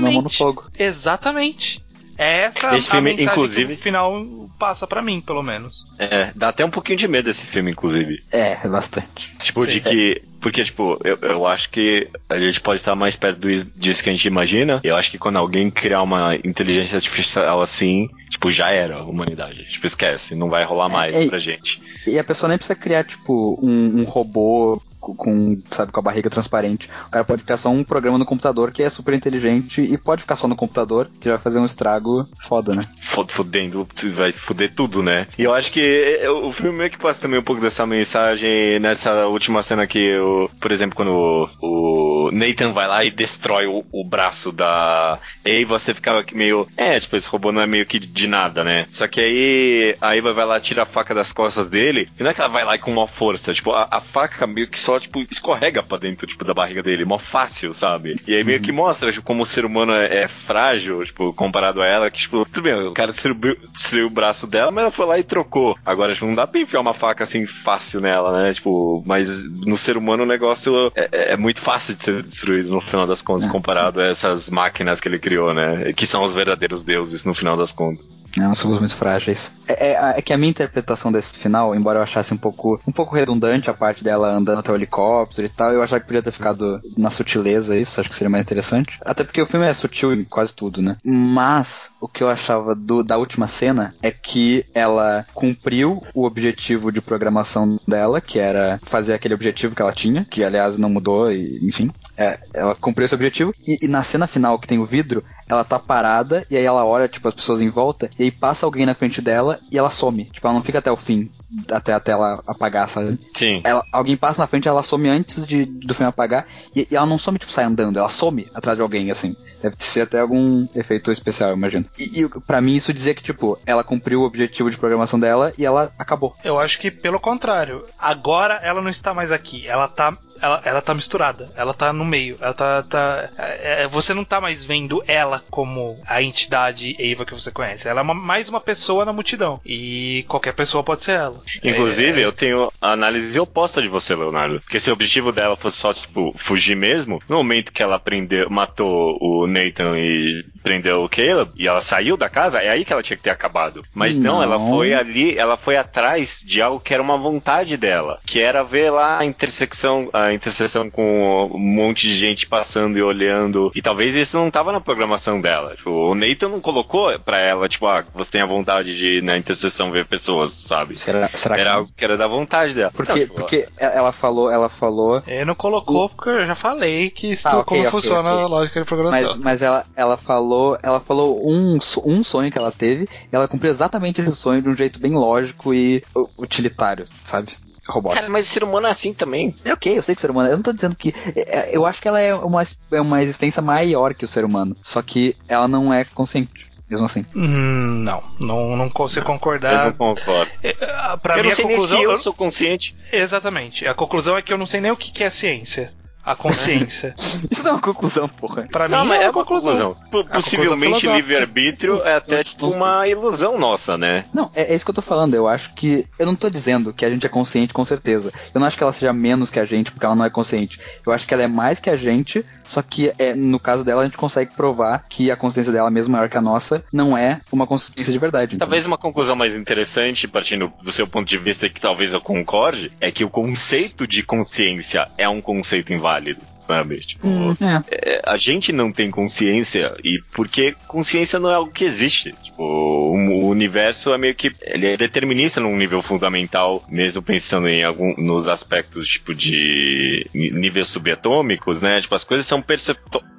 minha 0.00 0.12
mão 0.12 0.22
no 0.22 0.28
fogo. 0.28 0.64
Exatamente. 0.78 1.83
É 2.16 2.42
essa 2.42 2.76
Esse 2.76 2.88
a 2.88 2.92
filme, 2.92 3.10
mensagem 3.10 3.32
inclusive- 3.32 3.66
que 3.74 3.80
o 3.80 3.82
final 3.82 4.24
passa 4.58 4.86
pra 4.86 5.02
mim, 5.02 5.20
pelo 5.20 5.42
menos. 5.42 5.84
É, 5.98 6.30
dá 6.34 6.48
até 6.48 6.64
um 6.64 6.70
pouquinho 6.70 6.98
de 6.98 7.08
medo 7.08 7.28
esse 7.28 7.44
filme, 7.46 7.70
inclusive. 7.72 8.22
É, 8.32 8.56
bastante. 8.68 9.34
Tipo, 9.42 9.64
Sim. 9.64 9.70
de 9.72 9.80
que. 9.80 10.22
Porque, 10.40 10.62
tipo, 10.62 11.00
eu, 11.02 11.16
eu 11.22 11.46
acho 11.46 11.70
que 11.70 12.06
a 12.28 12.38
gente 12.38 12.60
pode 12.60 12.78
estar 12.80 12.94
mais 12.94 13.16
perto 13.16 13.38
do- 13.38 13.64
disso 13.80 14.02
que 14.04 14.10
a 14.10 14.12
gente 14.12 14.26
imagina. 14.28 14.78
Eu 14.84 14.94
acho 14.94 15.10
que 15.10 15.16
quando 15.18 15.36
alguém 15.38 15.70
criar 15.70 16.02
uma 16.02 16.36
inteligência 16.36 16.96
artificial 16.96 17.62
assim, 17.62 18.10
tipo, 18.28 18.50
já 18.50 18.70
era 18.70 18.96
a 18.96 19.02
humanidade. 19.04 19.64
Tipo, 19.70 19.86
esquece, 19.86 20.34
não 20.34 20.50
vai 20.50 20.62
rolar 20.64 20.90
mais 20.90 21.14
é- 21.14 21.26
pra 21.28 21.38
gente. 21.38 21.80
E 22.06 22.18
a 22.18 22.24
pessoa 22.24 22.48
nem 22.48 22.58
precisa 22.58 22.74
criar, 22.78 23.04
tipo, 23.04 23.58
um, 23.62 24.00
um 24.00 24.04
robô 24.04 24.82
com- 25.12 25.60
sabe, 25.70 25.92
com 25.92 26.00
a 26.00 26.02
barriga 26.02 26.30
transparente. 26.30 26.88
O 27.06 27.10
cara 27.10 27.24
pode 27.24 27.42
criar 27.42 27.56
só 27.58 27.68
um 27.68 27.84
programa 27.84 28.18
no 28.18 28.24
computador 28.24 28.70
que 28.70 28.82
é 28.82 28.88
super 28.88 29.12
inteligente 29.14 29.82
e 29.82 29.98
pode 29.98 30.22
ficar 30.22 30.36
só 30.36 30.46
no 30.48 30.56
computador, 30.56 31.10
que 31.20 31.28
vai 31.28 31.38
fazer 31.38 31.58
um 31.58 31.64
estrago 31.64 32.26
foda, 32.42 32.74
né? 32.74 32.86
Fudendo, 33.28 33.86
vai 34.12 34.32
fuder 34.32 34.72
tudo, 34.74 35.02
né? 35.02 35.26
E 35.38 35.42
eu 35.44 35.52
acho 35.54 35.72
que 35.72 36.18
é, 36.20 36.30
o 36.30 36.52
filme 36.52 36.78
meio 36.78 36.90
que 36.90 36.98
passa 36.98 37.20
também 37.20 37.38
um 37.38 37.42
pouco 37.42 37.60
dessa 37.60 37.86
mensagem 37.86 38.78
nessa 38.78 39.26
última 39.26 39.62
cena 39.62 39.86
que, 39.86 40.16
o, 40.16 40.48
por 40.60 40.70
exemplo, 40.70 40.96
quando 40.96 41.48
o, 41.60 42.30
Nathan 42.32 42.72
vai 42.72 42.86
lá 42.86 43.04
e 43.04 43.10
destrói 43.10 43.66
o, 43.66 43.84
o 43.90 44.04
braço 44.04 44.52
da. 44.52 45.18
E 45.44 45.50
aí 45.50 45.64
você 45.64 45.94
ficava 45.94 46.22
que 46.22 46.34
meio. 46.36 46.66
É, 46.76 46.98
tipo, 47.00 47.16
esse 47.16 47.28
robô 47.28 47.52
não 47.52 47.60
é 47.60 47.66
meio 47.66 47.86
que 47.86 47.98
de 47.98 48.26
nada, 48.26 48.62
né? 48.64 48.86
Só 48.90 49.06
que 49.06 49.20
aí 49.20 49.96
a 50.00 50.16
Eva 50.16 50.32
vai 50.32 50.44
lá, 50.44 50.60
tira 50.60 50.82
a 50.82 50.86
faca 50.86 51.14
das 51.14 51.32
costas 51.32 51.66
dele, 51.66 52.08
e 52.18 52.22
não 52.22 52.30
é 52.30 52.34
que 52.34 52.40
ela 52.40 52.50
vai 52.50 52.64
lá 52.64 52.78
com 52.78 52.92
uma 52.92 53.06
força, 53.06 53.52
tipo, 53.54 53.72
a, 53.72 53.88
a 53.90 54.00
faca 54.00 54.46
meio 54.46 54.68
que 54.68 54.78
só, 54.78 54.93
tipo, 55.00 55.20
escorrega 55.30 55.82
pra 55.82 55.98
dentro, 55.98 56.26
tipo, 56.26 56.44
da 56.44 56.54
barriga 56.54 56.82
dele, 56.82 57.04
mó 57.04 57.18
fácil, 57.18 57.72
sabe? 57.74 58.20
E 58.26 58.34
aí 58.34 58.44
meio 58.44 58.60
que 58.60 58.72
mostra, 58.72 59.10
tipo, 59.12 59.24
como 59.24 59.42
o 59.42 59.46
ser 59.46 59.64
humano 59.64 59.92
é, 59.92 60.22
é 60.24 60.28
frágil, 60.28 61.04
tipo, 61.04 61.32
comparado 61.32 61.80
a 61.82 61.86
ela, 61.86 62.10
que, 62.10 62.18
tipo, 62.20 62.44
tudo 62.46 62.62
bem, 62.62 62.74
o 62.74 62.92
cara 62.92 63.10
destruiu, 63.10 63.56
destruiu 63.72 64.06
o 64.06 64.10
braço 64.10 64.46
dela, 64.46 64.70
mas 64.70 64.82
ela 64.82 64.90
foi 64.90 65.06
lá 65.06 65.18
e 65.18 65.22
trocou. 65.24 65.76
Agora, 65.84 66.12
tipo, 66.14 66.26
não 66.26 66.34
dá 66.34 66.46
pra 66.46 66.60
enfiar 66.60 66.80
uma 66.80 66.94
faca 66.94 67.24
assim 67.24 67.46
fácil 67.46 68.00
nela, 68.00 68.42
né? 68.42 68.54
Tipo, 68.54 69.02
mas 69.06 69.44
no 69.48 69.76
ser 69.76 69.96
humano 69.96 70.22
o 70.22 70.26
negócio 70.26 70.92
é, 70.94 71.08
é- 71.12 71.32
é 71.32 71.36
muito 71.36 71.60
fácil 71.60 71.94
de 71.94 72.02
ser 72.04 72.22
destruído 72.22 72.70
no 72.70 72.80
final 72.80 73.06
das 73.06 73.22
contas, 73.22 73.46
É. 73.46 73.50
comparado 73.50 74.00
a 74.00 74.04
essas 74.06 74.50
máquinas 74.50 75.00
que 75.00 75.08
ele 75.08 75.18
criou, 75.18 75.52
né? 75.54 75.92
Que 75.94 76.06
são 76.06 76.22
os 76.24 76.32
verdadeiros 76.32 76.82
deuses 76.82 77.24
no 77.24 77.34
final 77.34 77.56
das 77.56 77.72
contas. 77.72 78.24
Nós 78.36 78.58
somos 78.58 78.78
muito 78.78 78.94
frágeis. 78.96 79.52
É, 79.68 79.92
é- 79.92 80.18
é 80.18 80.22
que 80.22 80.32
a 80.32 80.36
minha 80.38 80.50
interpretação 80.50 81.10
desse 81.10 81.34
final, 81.34 81.74
embora 81.74 81.98
eu 81.98 82.02
achasse 82.02 82.32
um 82.34 82.36
pouco, 82.36 82.80
um 82.86 82.92
pouco 82.92 83.14
redundante 83.14 83.70
a 83.70 83.74
parte 83.74 84.02
dela 84.04 84.28
andando 84.30 84.58
até 84.58 84.70
o 84.72 84.76
helicóptero 84.84 85.46
e 85.46 85.50
tal, 85.50 85.72
eu 85.72 85.82
achava 85.82 86.00
que 86.00 86.06
podia 86.06 86.22
ter 86.22 86.32
ficado 86.32 86.80
na 86.96 87.10
sutileza 87.10 87.76
isso, 87.76 88.00
acho 88.00 88.08
que 88.08 88.14
seria 88.16 88.30
mais 88.30 88.44
interessante. 88.44 88.98
Até 89.04 89.24
porque 89.24 89.40
o 89.42 89.46
filme 89.46 89.66
é 89.66 89.72
sutil 89.72 90.12
em 90.12 90.24
quase 90.24 90.54
tudo, 90.54 90.80
né? 90.82 90.96
Mas 91.04 91.90
o 92.00 92.06
que 92.08 92.22
eu 92.22 92.28
achava 92.28 92.74
do- 92.74 93.02
da 93.02 93.16
última 93.16 93.46
cena 93.46 93.94
é 94.02 94.10
que 94.10 94.64
ela 94.74 95.26
cumpriu 95.34 96.02
o 96.14 96.24
objetivo 96.24 96.92
de 96.92 97.00
programação 97.00 97.78
dela, 97.86 98.20
que 98.20 98.38
era 98.38 98.78
fazer 98.84 99.14
aquele 99.14 99.34
objetivo 99.34 99.74
que 99.74 99.82
ela 99.82 99.92
tinha, 99.92 100.24
que 100.30 100.44
aliás 100.44 100.78
não 100.78 100.88
mudou, 100.90 101.32
e, 101.32 101.58
enfim. 101.66 101.90
É, 102.16 102.38
ela 102.52 102.74
cumpriu 102.74 103.04
esse 103.06 103.14
objetivo. 103.14 103.52
E, 103.66 103.78
e 103.84 103.88
na 103.88 104.02
cena 104.02 104.26
final 104.26 104.58
que 104.58 104.68
tem 104.68 104.78
o 104.78 104.84
vidro, 104.84 105.24
ela 105.48 105.64
tá 105.64 105.78
parada 105.78 106.46
e 106.50 106.56
aí 106.56 106.64
ela 106.64 106.84
olha, 106.84 107.08
tipo, 107.08 107.28
as 107.28 107.34
pessoas 107.34 107.60
em 107.60 107.68
volta, 107.68 108.10
e 108.18 108.24
aí 108.24 108.30
passa 108.30 108.66
alguém 108.66 108.86
na 108.86 108.94
frente 108.94 109.20
dela 109.20 109.58
e 109.70 109.78
ela 109.78 109.90
some. 109.90 110.24
Tipo, 110.24 110.46
ela 110.46 110.54
não 110.54 110.62
fica 110.62 110.78
até 110.78 110.90
o 110.90 110.96
fim, 110.96 111.30
até 111.70 111.92
a 111.92 112.00
tela 112.00 112.42
apagar, 112.46 112.88
sabe? 112.88 113.18
Sim. 113.36 113.60
Ela, 113.64 113.84
alguém 113.92 114.16
passa 114.16 114.42
na 114.42 114.46
frente, 114.46 114.68
ela 114.68 114.82
some 114.82 115.08
antes 115.08 115.46
de, 115.46 115.64
do 115.64 115.94
filme 115.94 116.08
apagar, 116.08 116.46
e, 116.74 116.86
e 116.90 116.96
ela 116.96 117.06
não 117.06 117.18
some, 117.18 117.38
tipo, 117.38 117.52
sai 117.52 117.64
andando, 117.64 117.98
ela 117.98 118.08
some 118.08 118.48
atrás 118.54 118.76
de 118.76 118.82
alguém, 118.82 119.10
assim. 119.10 119.36
Deve 119.62 119.76
ser 119.78 120.02
até 120.02 120.20
algum 120.20 120.66
efeito 120.74 121.10
especial, 121.10 121.50
eu 121.50 121.56
imagino. 121.56 121.86
E, 121.98 122.22
e 122.22 122.28
pra 122.40 122.60
mim 122.60 122.74
isso 122.74 122.92
dizia 122.92 123.14
que, 123.14 123.22
tipo, 123.22 123.58
ela 123.64 123.82
cumpriu 123.82 124.20
o 124.20 124.24
objetivo 124.24 124.70
de 124.70 124.76
programação 124.76 125.18
dela 125.18 125.52
e 125.56 125.64
ela 125.64 125.92
acabou. 125.98 126.34
Eu 126.44 126.60
acho 126.60 126.78
que 126.78 126.90
pelo 126.90 127.18
contrário. 127.18 127.84
Agora 127.98 128.60
ela 128.62 128.82
não 128.82 128.90
está 128.90 129.14
mais 129.14 129.32
aqui. 129.32 129.66
Ela 129.66 129.88
tá. 129.88 130.16
Ela, 130.40 130.60
ela 130.64 130.80
tá 130.82 130.94
misturada, 130.94 131.50
ela 131.56 131.72
tá 131.72 131.92
no 131.92 132.04
meio, 132.04 132.36
ela 132.40 132.52
tá. 132.54 132.82
tá 132.82 133.30
é, 133.38 133.82
é, 133.84 133.88
você 133.88 134.12
não 134.12 134.24
tá 134.24 134.40
mais 134.40 134.64
vendo 134.64 135.02
ela 135.06 135.42
como 135.50 135.98
a 136.06 136.22
entidade 136.22 136.96
Eva 136.98 137.24
que 137.24 137.32
você 137.34 137.50
conhece. 137.50 137.88
Ela 137.88 138.00
é 138.00 138.02
uma- 138.02 138.14
mais 138.14 138.48
uma 138.48 138.60
pessoa 138.60 139.04
na 139.04 139.12
multidão. 139.12 139.60
E 139.64 140.24
qualquer 140.28 140.52
pessoa 140.52 140.82
pode 140.82 141.02
ser 141.02 141.12
ela. 141.12 141.40
Inclusive, 141.62 142.20
É, 142.20 142.24
eu 142.24 142.32
tenho 142.32 142.70
a 142.80 142.92
análise 142.92 143.38
oposta 143.38 143.80
de 143.80 143.88
você, 143.88 144.14
Leonardo. 144.14 144.60
Porque 144.60 144.80
se 144.80 144.90
o 144.90 144.92
objetivo 144.92 145.32
dela 145.32 145.56
fosse 145.56 145.76
só, 145.78 145.92
tipo, 145.92 146.34
fugir 146.36 146.76
mesmo, 146.76 147.20
no 147.28 147.36
momento 147.36 147.72
que 147.72 147.82
ela 147.82 147.98
prendeu, 147.98 148.48
matou 148.50 149.16
o 149.20 149.46
Nathan 149.46 149.98
e 149.98 150.44
prendeu 150.64 151.04
o 151.04 151.08
Caleb, 151.08 151.50
e 151.56 151.68
ela 151.68 151.80
saiu 151.82 152.16
da 152.16 152.28
casa, 152.30 152.58
é 152.58 152.70
aí 152.70 152.84
que 152.86 152.92
ela 152.92 153.02
tinha 153.02 153.16
que 153.18 153.22
ter 153.22 153.30
acabado. 153.30 153.82
Mas 153.94 154.16
não, 154.18 154.36
Não. 154.36 154.42
ela 154.42 154.58
foi 154.58 154.94
ali, 154.94 155.36
ela 155.38 155.56
foi 155.58 155.76
atrás 155.76 156.42
de 156.44 156.62
algo 156.62 156.80
que 156.80 156.94
era 156.94 157.02
uma 157.02 157.18
vontade 157.18 157.76
dela. 157.76 158.18
Que 158.24 158.40
era 158.40 158.64
ver 158.64 158.90
lá 158.90 159.18
a 159.18 159.24
intersecção, 159.26 160.08
a 160.12 160.32
interseção 160.32 160.88
com 160.90 161.50
um 161.52 161.58
monte 161.58 162.08
de 162.08 162.16
gente 162.16 162.46
passando 162.46 162.96
e 162.98 163.02
olhando. 163.02 163.70
E 163.74 163.82
talvez 163.82 164.14
isso 164.14 164.38
não 164.38 164.50
tava 164.50 164.72
na 164.72 164.80
programação 164.80 165.38
dela. 165.40 165.76
Tipo, 165.76 165.90
o 165.90 166.14
Nathan 166.14 166.48
não 166.48 166.60
colocou 166.60 167.16
pra 167.20 167.38
ela, 167.38 167.68
tipo, 167.68 167.86
ah, 167.86 168.02
você 168.14 168.30
tem 168.30 168.40
a 168.40 168.46
vontade 168.46 168.96
de 168.96 169.18
ir 169.18 169.22
na 169.22 169.36
interseção 169.36 169.90
ver 169.90 170.06
pessoas, 170.06 170.50
sabe? 170.52 170.98
Será, 170.98 171.28
será 171.34 171.56
Era 171.58 171.70
que. 171.70 171.76
algo 171.76 171.90
que 171.94 172.04
era 172.04 172.16
da 172.16 172.26
vontade 172.26 172.72
dela. 172.72 172.90
Porque, 172.94 173.12
Não, 173.12 173.18
tipo, 173.20 173.34
porque 173.34 173.68
ela 173.76 174.12
falou, 174.12 174.50
ela 174.50 174.68
falou 174.70 175.22
Ele 175.26 175.44
não 175.44 175.54
colocou 175.54 176.08
porque 176.08 176.30
eu 176.30 176.46
já 176.46 176.54
falei 176.54 177.10
que 177.10 177.32
isso, 177.32 177.46
Ah, 177.46 177.58
ok, 177.58 177.64
como 177.64 177.80
ok, 177.80 177.90
funciona 177.90 178.32
ok. 178.32 178.44
a 178.44 178.46
lógica 178.46 178.80
de 178.80 178.86
programação. 178.86 179.28
Mas, 179.28 179.36
mas 179.36 179.62
ela, 179.62 179.84
ela 179.94 180.16
falou, 180.16 180.53
ela 180.82 181.00
falou 181.00 181.40
um, 181.48 181.78
um 182.04 182.24
sonho 182.24 182.50
que 182.50 182.58
ela 182.58 182.72
teve, 182.72 183.04
e 183.04 183.34
ela 183.34 183.48
cumpriu 183.48 183.70
exatamente 183.70 184.20
esse 184.20 184.34
sonho 184.34 184.62
de 184.62 184.68
um 184.68 184.74
jeito 184.74 184.98
bem 184.98 185.12
lógico 185.12 185.72
e 185.74 186.02
utilitário, 186.38 187.04
sabe? 187.24 187.52
Robótico. 187.86 188.18
Cara, 188.20 188.32
mas 188.32 188.46
o 188.46 188.48
ser 188.50 188.64
humano 188.64 188.86
é 188.86 188.90
assim 188.90 189.12
também. 189.12 189.54
É 189.62 189.72
ok, 189.72 189.98
eu 189.98 190.00
sei 190.02 190.14
que 190.14 190.18
o 190.18 190.22
ser 190.22 190.30
humano. 190.30 190.48
Eu 190.48 190.56
não 190.56 190.62
tô 190.62 190.72
dizendo 190.72 190.96
que. 190.96 191.14
é- 191.36 191.58
é- 191.58 191.76
Eu 191.76 191.84
acho 191.84 192.00
que 192.00 192.08
ela 192.08 192.18
é 192.18 192.34
uma, 192.34 192.62
é 192.90 193.00
uma 193.00 193.22
existência 193.22 193.60
maior 193.60 194.14
que 194.14 194.24
o 194.24 194.28
ser 194.28 194.42
humano. 194.42 194.74
Só 194.80 195.02
que 195.02 195.36
ela 195.46 195.68
não 195.68 195.92
é 195.92 196.02
consciente. 196.04 196.72
Mesmo 196.88 197.04
assim. 197.06 197.26
Hum, 197.36 198.02
não, 198.02 198.22
não, 198.40 198.74
não 198.76 198.88
consigo 198.90 199.24
Eu 199.26 199.28
não 199.28 199.34
concordar. 199.38 199.92
concordo. 199.94 200.50
É, 200.62 200.72
Pra 201.18 201.34
eu 201.34 201.38
mim 201.38 201.44
não 201.48 201.52
a 201.52 201.54
sei 201.56 201.64
nem 201.66 201.74
conclusão. 201.74 201.98
se 201.98 202.04
eu 202.04 202.10
eu- 202.12 202.18
sou 202.18 202.32
consciente. 202.32 202.94
Exatamente. 203.12 203.86
A 203.86 203.92
conclusão 203.94 204.36
é 204.38 204.42
que 204.42 204.52
eu 204.52 204.58
não 204.58 204.66
sei 204.66 204.80
nem 204.80 204.90
o 204.90 204.96
que 204.96 205.10
que 205.12 205.22
é 205.24 205.28
ciência. 205.28 205.92
A 206.24 206.34
consciência. 206.34 207.14
Isso 207.50 207.62
não 207.64 207.72
é 207.72 207.74
uma 207.74 207.80
conclusão, 207.80 208.28
porra. 208.28 208.66
Pra 208.70 208.88
Não, 208.88 209.02
mim 209.02 209.08
mas 209.10 209.20
é 209.20 209.24
é 209.24 209.30
uma 209.30 209.38
uma 209.38 209.44
conclusão. 209.44 209.94
P- 210.10 210.24
Possivelmente 210.24 211.00
filosófica. 211.00 211.16
livre-arbítrio 211.16 211.96
é 212.04 212.14
até 212.16 212.44
tipo 212.44 212.68
uma 212.68 213.06
ilusão 213.08 213.58
nossa, 213.58 213.98
né? 213.98 214.24
Não, 214.32 214.50
é, 214.54 214.72
é 214.72 214.74
isso 214.74 214.84
que 214.84 214.90
eu 214.90 214.94
tô 214.94 215.02
falando. 215.02 215.34
Eu 215.34 215.46
acho 215.48 215.72
que. 215.74 216.06
Eu 216.18 216.26
não 216.26 216.34
tô 216.34 216.48
dizendo 216.48 216.92
que 216.92 217.04
a 217.04 217.10
gente 217.10 217.26
é 217.26 217.28
consciente 217.28 217.72
com 217.74 217.84
certeza. 217.84 218.32
Eu 218.54 218.60
não 218.60 218.66
acho 218.66 218.76
que 218.76 218.82
ela 218.82 218.92
seja 218.92 219.12
menos 219.12 219.50
que 219.50 219.58
a 219.60 219.64
gente 219.64 219.90
porque 219.92 220.06
ela 220.06 220.14
não 220.14 220.24
é 220.24 220.30
consciente. 220.30 220.80
Eu 221.06 221.12
acho 221.12 221.26
que 221.26 221.34
ela 221.34 221.42
é 221.42 221.48
mais 221.48 221.80
que 221.80 221.90
a 221.90 221.96
gente, 221.96 222.44
só 222.66 222.80
que 222.82 223.12
é, 223.18 223.34
no 223.34 223.58
caso 223.58 223.84
dela 223.84 224.02
a 224.02 224.04
gente 224.04 224.16
consegue 224.16 224.52
provar 224.54 225.04
que 225.08 225.30
a 225.30 225.36
consciência 225.36 225.72
dela, 225.72 225.90
mesmo 225.90 226.12
maior 226.12 226.28
que 226.28 226.36
a 226.36 226.40
nossa, 226.40 226.82
não 226.92 227.16
é 227.18 227.40
uma 227.52 227.66
consciência 227.66 228.12
de 228.12 228.18
verdade. 228.18 228.54
Então, 228.56 228.66
Talvez 228.66 228.86
uma 228.86 228.96
conclusão 228.98 229.36
mais 229.36 229.54
interessante, 229.54 230.26
partindo 230.26 230.72
do 230.82 230.90
seu 230.92 231.06
ponto 231.06 231.28
de 231.28 231.36
vista, 231.38 231.68
que 231.68 231.80
talvez 231.80 232.12
eu 232.14 232.20
concorde, 232.20 232.90
é 233.00 233.10
que 233.10 233.24
o 233.24 233.28
conceito 233.30 234.06
de 234.06 234.22
consciência 234.22 235.08
é 235.18 235.28
um 235.28 235.40
conceito 235.42 235.92
inválido, 235.92 236.13
sabe? 236.60 236.96
Tipo, 236.96 237.26
Hum, 237.28 237.54
é. 237.60 237.82
é, 237.90 238.22
a 238.24 238.36
gente 238.36 238.72
não 238.72 238.90
tem 238.92 239.10
consciência 239.10 239.92
e 240.02 240.18
porque 240.34 240.74
consciência 240.88 241.38
não 241.38 241.50
é 241.50 241.54
algo 241.54 241.70
que 241.72 241.84
existe. 241.84 242.32
Tipo, 242.42 242.62
o, 242.62 243.14
o 243.16 243.48
universo 243.48 244.12
é 244.12 244.18
meio 244.18 244.34
que 244.34 244.52
ele 244.62 244.86
é 244.86 244.96
determinista 244.96 245.60
num 245.60 245.76
nível 245.76 246.00
fundamental, 246.02 246.84
mesmo 246.88 247.22
pensando 247.22 247.68
em 247.68 247.82
algum 247.84 248.14
nos 248.16 248.48
aspectos 248.48 249.06
tipo 249.08 249.34
de 249.34 250.26
níveis 250.34 250.88
subatômicos, 250.88 251.80
né? 251.80 252.00
Tipo, 252.00 252.14
as 252.14 252.24
coisas 252.24 252.46
são 252.46 252.62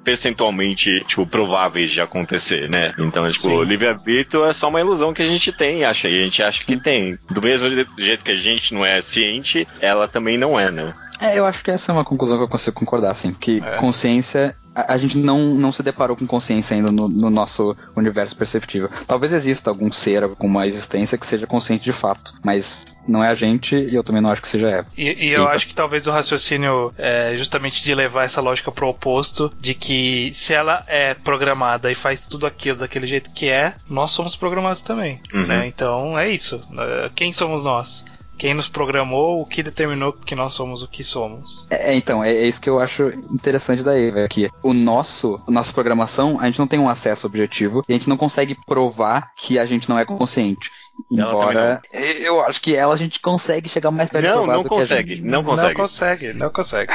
percentualmente 0.04 1.04
tipo 1.06 1.26
prováveis 1.26 1.90
de 1.90 2.00
acontecer, 2.00 2.68
né? 2.68 2.92
Então, 2.98 3.28
tipo, 3.30 3.48
Sim. 3.48 3.54
o 3.56 3.62
livre-arbítrio 3.62 4.44
é 4.44 4.52
só 4.52 4.68
uma 4.68 4.80
ilusão 4.80 5.12
que 5.12 5.22
a 5.22 5.26
gente 5.26 5.52
tem, 5.52 5.84
acha, 5.84 6.08
e 6.08 6.20
a 6.20 6.24
gente 6.24 6.42
acha 6.42 6.64
que 6.64 6.76
tem. 6.76 7.18
Do 7.30 7.42
mesmo 7.42 7.68
je- 7.70 7.86
jeito 7.98 8.24
que 8.24 8.30
a 8.30 8.36
gente 8.36 8.72
não 8.74 8.84
é 8.84 9.00
ciente, 9.00 9.66
ela 9.80 10.06
também 10.06 10.38
não 10.38 10.58
é, 10.58 10.70
né? 10.70 10.94
É, 11.20 11.38
eu 11.38 11.46
acho 11.46 11.62
que 11.64 11.70
essa 11.70 11.90
é 11.90 11.94
uma 11.94 12.04
conclusão 12.04 12.36
que 12.38 12.44
eu 12.44 12.48
consigo 12.48 12.76
concordar, 12.76 13.10
assim. 13.10 13.32
Que 13.32 13.62
É. 13.64 13.76
consciência. 13.76 14.56
A, 14.74 14.92
a 14.94 14.98
gente 14.98 15.16
não, 15.16 15.38
não 15.54 15.72
se 15.72 15.82
deparou 15.82 16.16
com 16.16 16.26
consciência 16.26 16.76
ainda 16.76 16.92
no, 16.92 17.08
no 17.08 17.30
nosso 17.30 17.74
universo 17.96 18.36
perceptível. 18.36 18.90
Talvez 19.06 19.32
exista 19.32 19.70
algum 19.70 19.90
ser 19.90 20.28
com 20.36 20.46
uma 20.46 20.66
existência 20.66 21.16
que 21.16 21.24
seja 21.26 21.46
consciente 21.46 21.82
de 21.84 21.92
fato. 21.92 22.34
Mas 22.44 22.98
não 23.08 23.24
é 23.24 23.28
a 23.28 23.34
gente 23.34 23.74
e 23.74 23.94
eu 23.94 24.04
também 24.04 24.20
não 24.20 24.30
acho 24.30 24.42
que 24.42 24.48
seja 24.48 24.68
ela. 24.68 24.86
E, 24.96 25.04
e 25.04 25.28
eu 25.32 25.42
Eita. 25.42 25.52
acho 25.52 25.66
que 25.66 25.74
talvez 25.74 26.06
o 26.06 26.10
raciocínio 26.10 26.92
é 26.98 27.34
justamente 27.38 27.82
de 27.82 27.94
levar 27.94 28.24
essa 28.24 28.40
lógica 28.42 28.70
pro 28.70 28.88
oposto, 28.88 29.50
de 29.58 29.72
que 29.74 30.30
se 30.34 30.52
ela 30.52 30.84
é 30.86 31.14
programada 31.14 31.90
e 31.90 31.94
faz 31.94 32.26
tudo 32.26 32.46
aquilo 32.46 32.78
daquele 32.78 33.06
jeito 33.06 33.30
que 33.30 33.48
é, 33.48 33.74
nós 33.88 34.10
somos 34.10 34.36
programados 34.36 34.82
também. 34.82 35.20
Uhum. 35.32 35.46
Né? 35.46 35.66
Então 35.66 36.18
é 36.18 36.28
isso. 36.28 36.60
É, 36.78 37.10
Quem 37.14 37.32
somos 37.32 37.64
nós? 37.64 38.04
Quem 38.38 38.54
nos 38.54 38.68
programou, 38.68 39.40
o 39.40 39.46
que 39.46 39.62
determinou 39.62 40.12
que 40.12 40.34
nós 40.34 40.52
somos 40.52 40.82
o 40.82 40.88
que 40.88 41.02
somos. 41.02 41.66
É, 41.70 41.92
é, 41.92 41.94
então, 41.94 42.22
é, 42.22 42.30
é 42.30 42.46
isso 42.46 42.60
que 42.60 42.68
eu 42.68 42.78
acho 42.78 43.08
interessante 43.30 43.82
da 43.82 43.98
Eva, 43.98 44.28
que 44.28 44.50
o 44.62 44.72
nosso, 44.72 45.40
nossa 45.48 45.72
programação, 45.72 46.38
a 46.40 46.46
gente 46.46 46.58
não 46.58 46.66
tem 46.66 46.78
um 46.78 46.88
acesso 46.88 47.26
objetivo 47.26 47.82
e 47.88 47.92
a 47.92 47.96
gente 47.96 48.08
não 48.08 48.16
consegue 48.16 48.56
provar 48.66 49.32
que 49.36 49.58
a 49.58 49.66
gente 49.66 49.88
não 49.88 49.98
é 49.98 50.04
consciente. 50.04 50.70
Embora 51.10 51.80
eu 52.22 52.40
acho 52.40 52.60
que 52.60 52.74
ela 52.74 52.94
a 52.94 52.96
gente 52.96 53.20
consegue 53.20 53.68
chegar 53.68 53.90
mais 53.90 54.08
perto 54.08 54.24
de 54.24 54.30
Não, 54.30 54.46
não 54.46 54.62
do 54.62 54.68
que 54.68 54.74
a 54.74 54.78
consegue, 54.78 55.14
gente. 55.14 55.26
não 55.26 55.44
consegue. 55.44 55.68
Não 55.68 55.74
consegue, 55.74 56.32
não 56.32 56.50
consegue. 56.50 56.92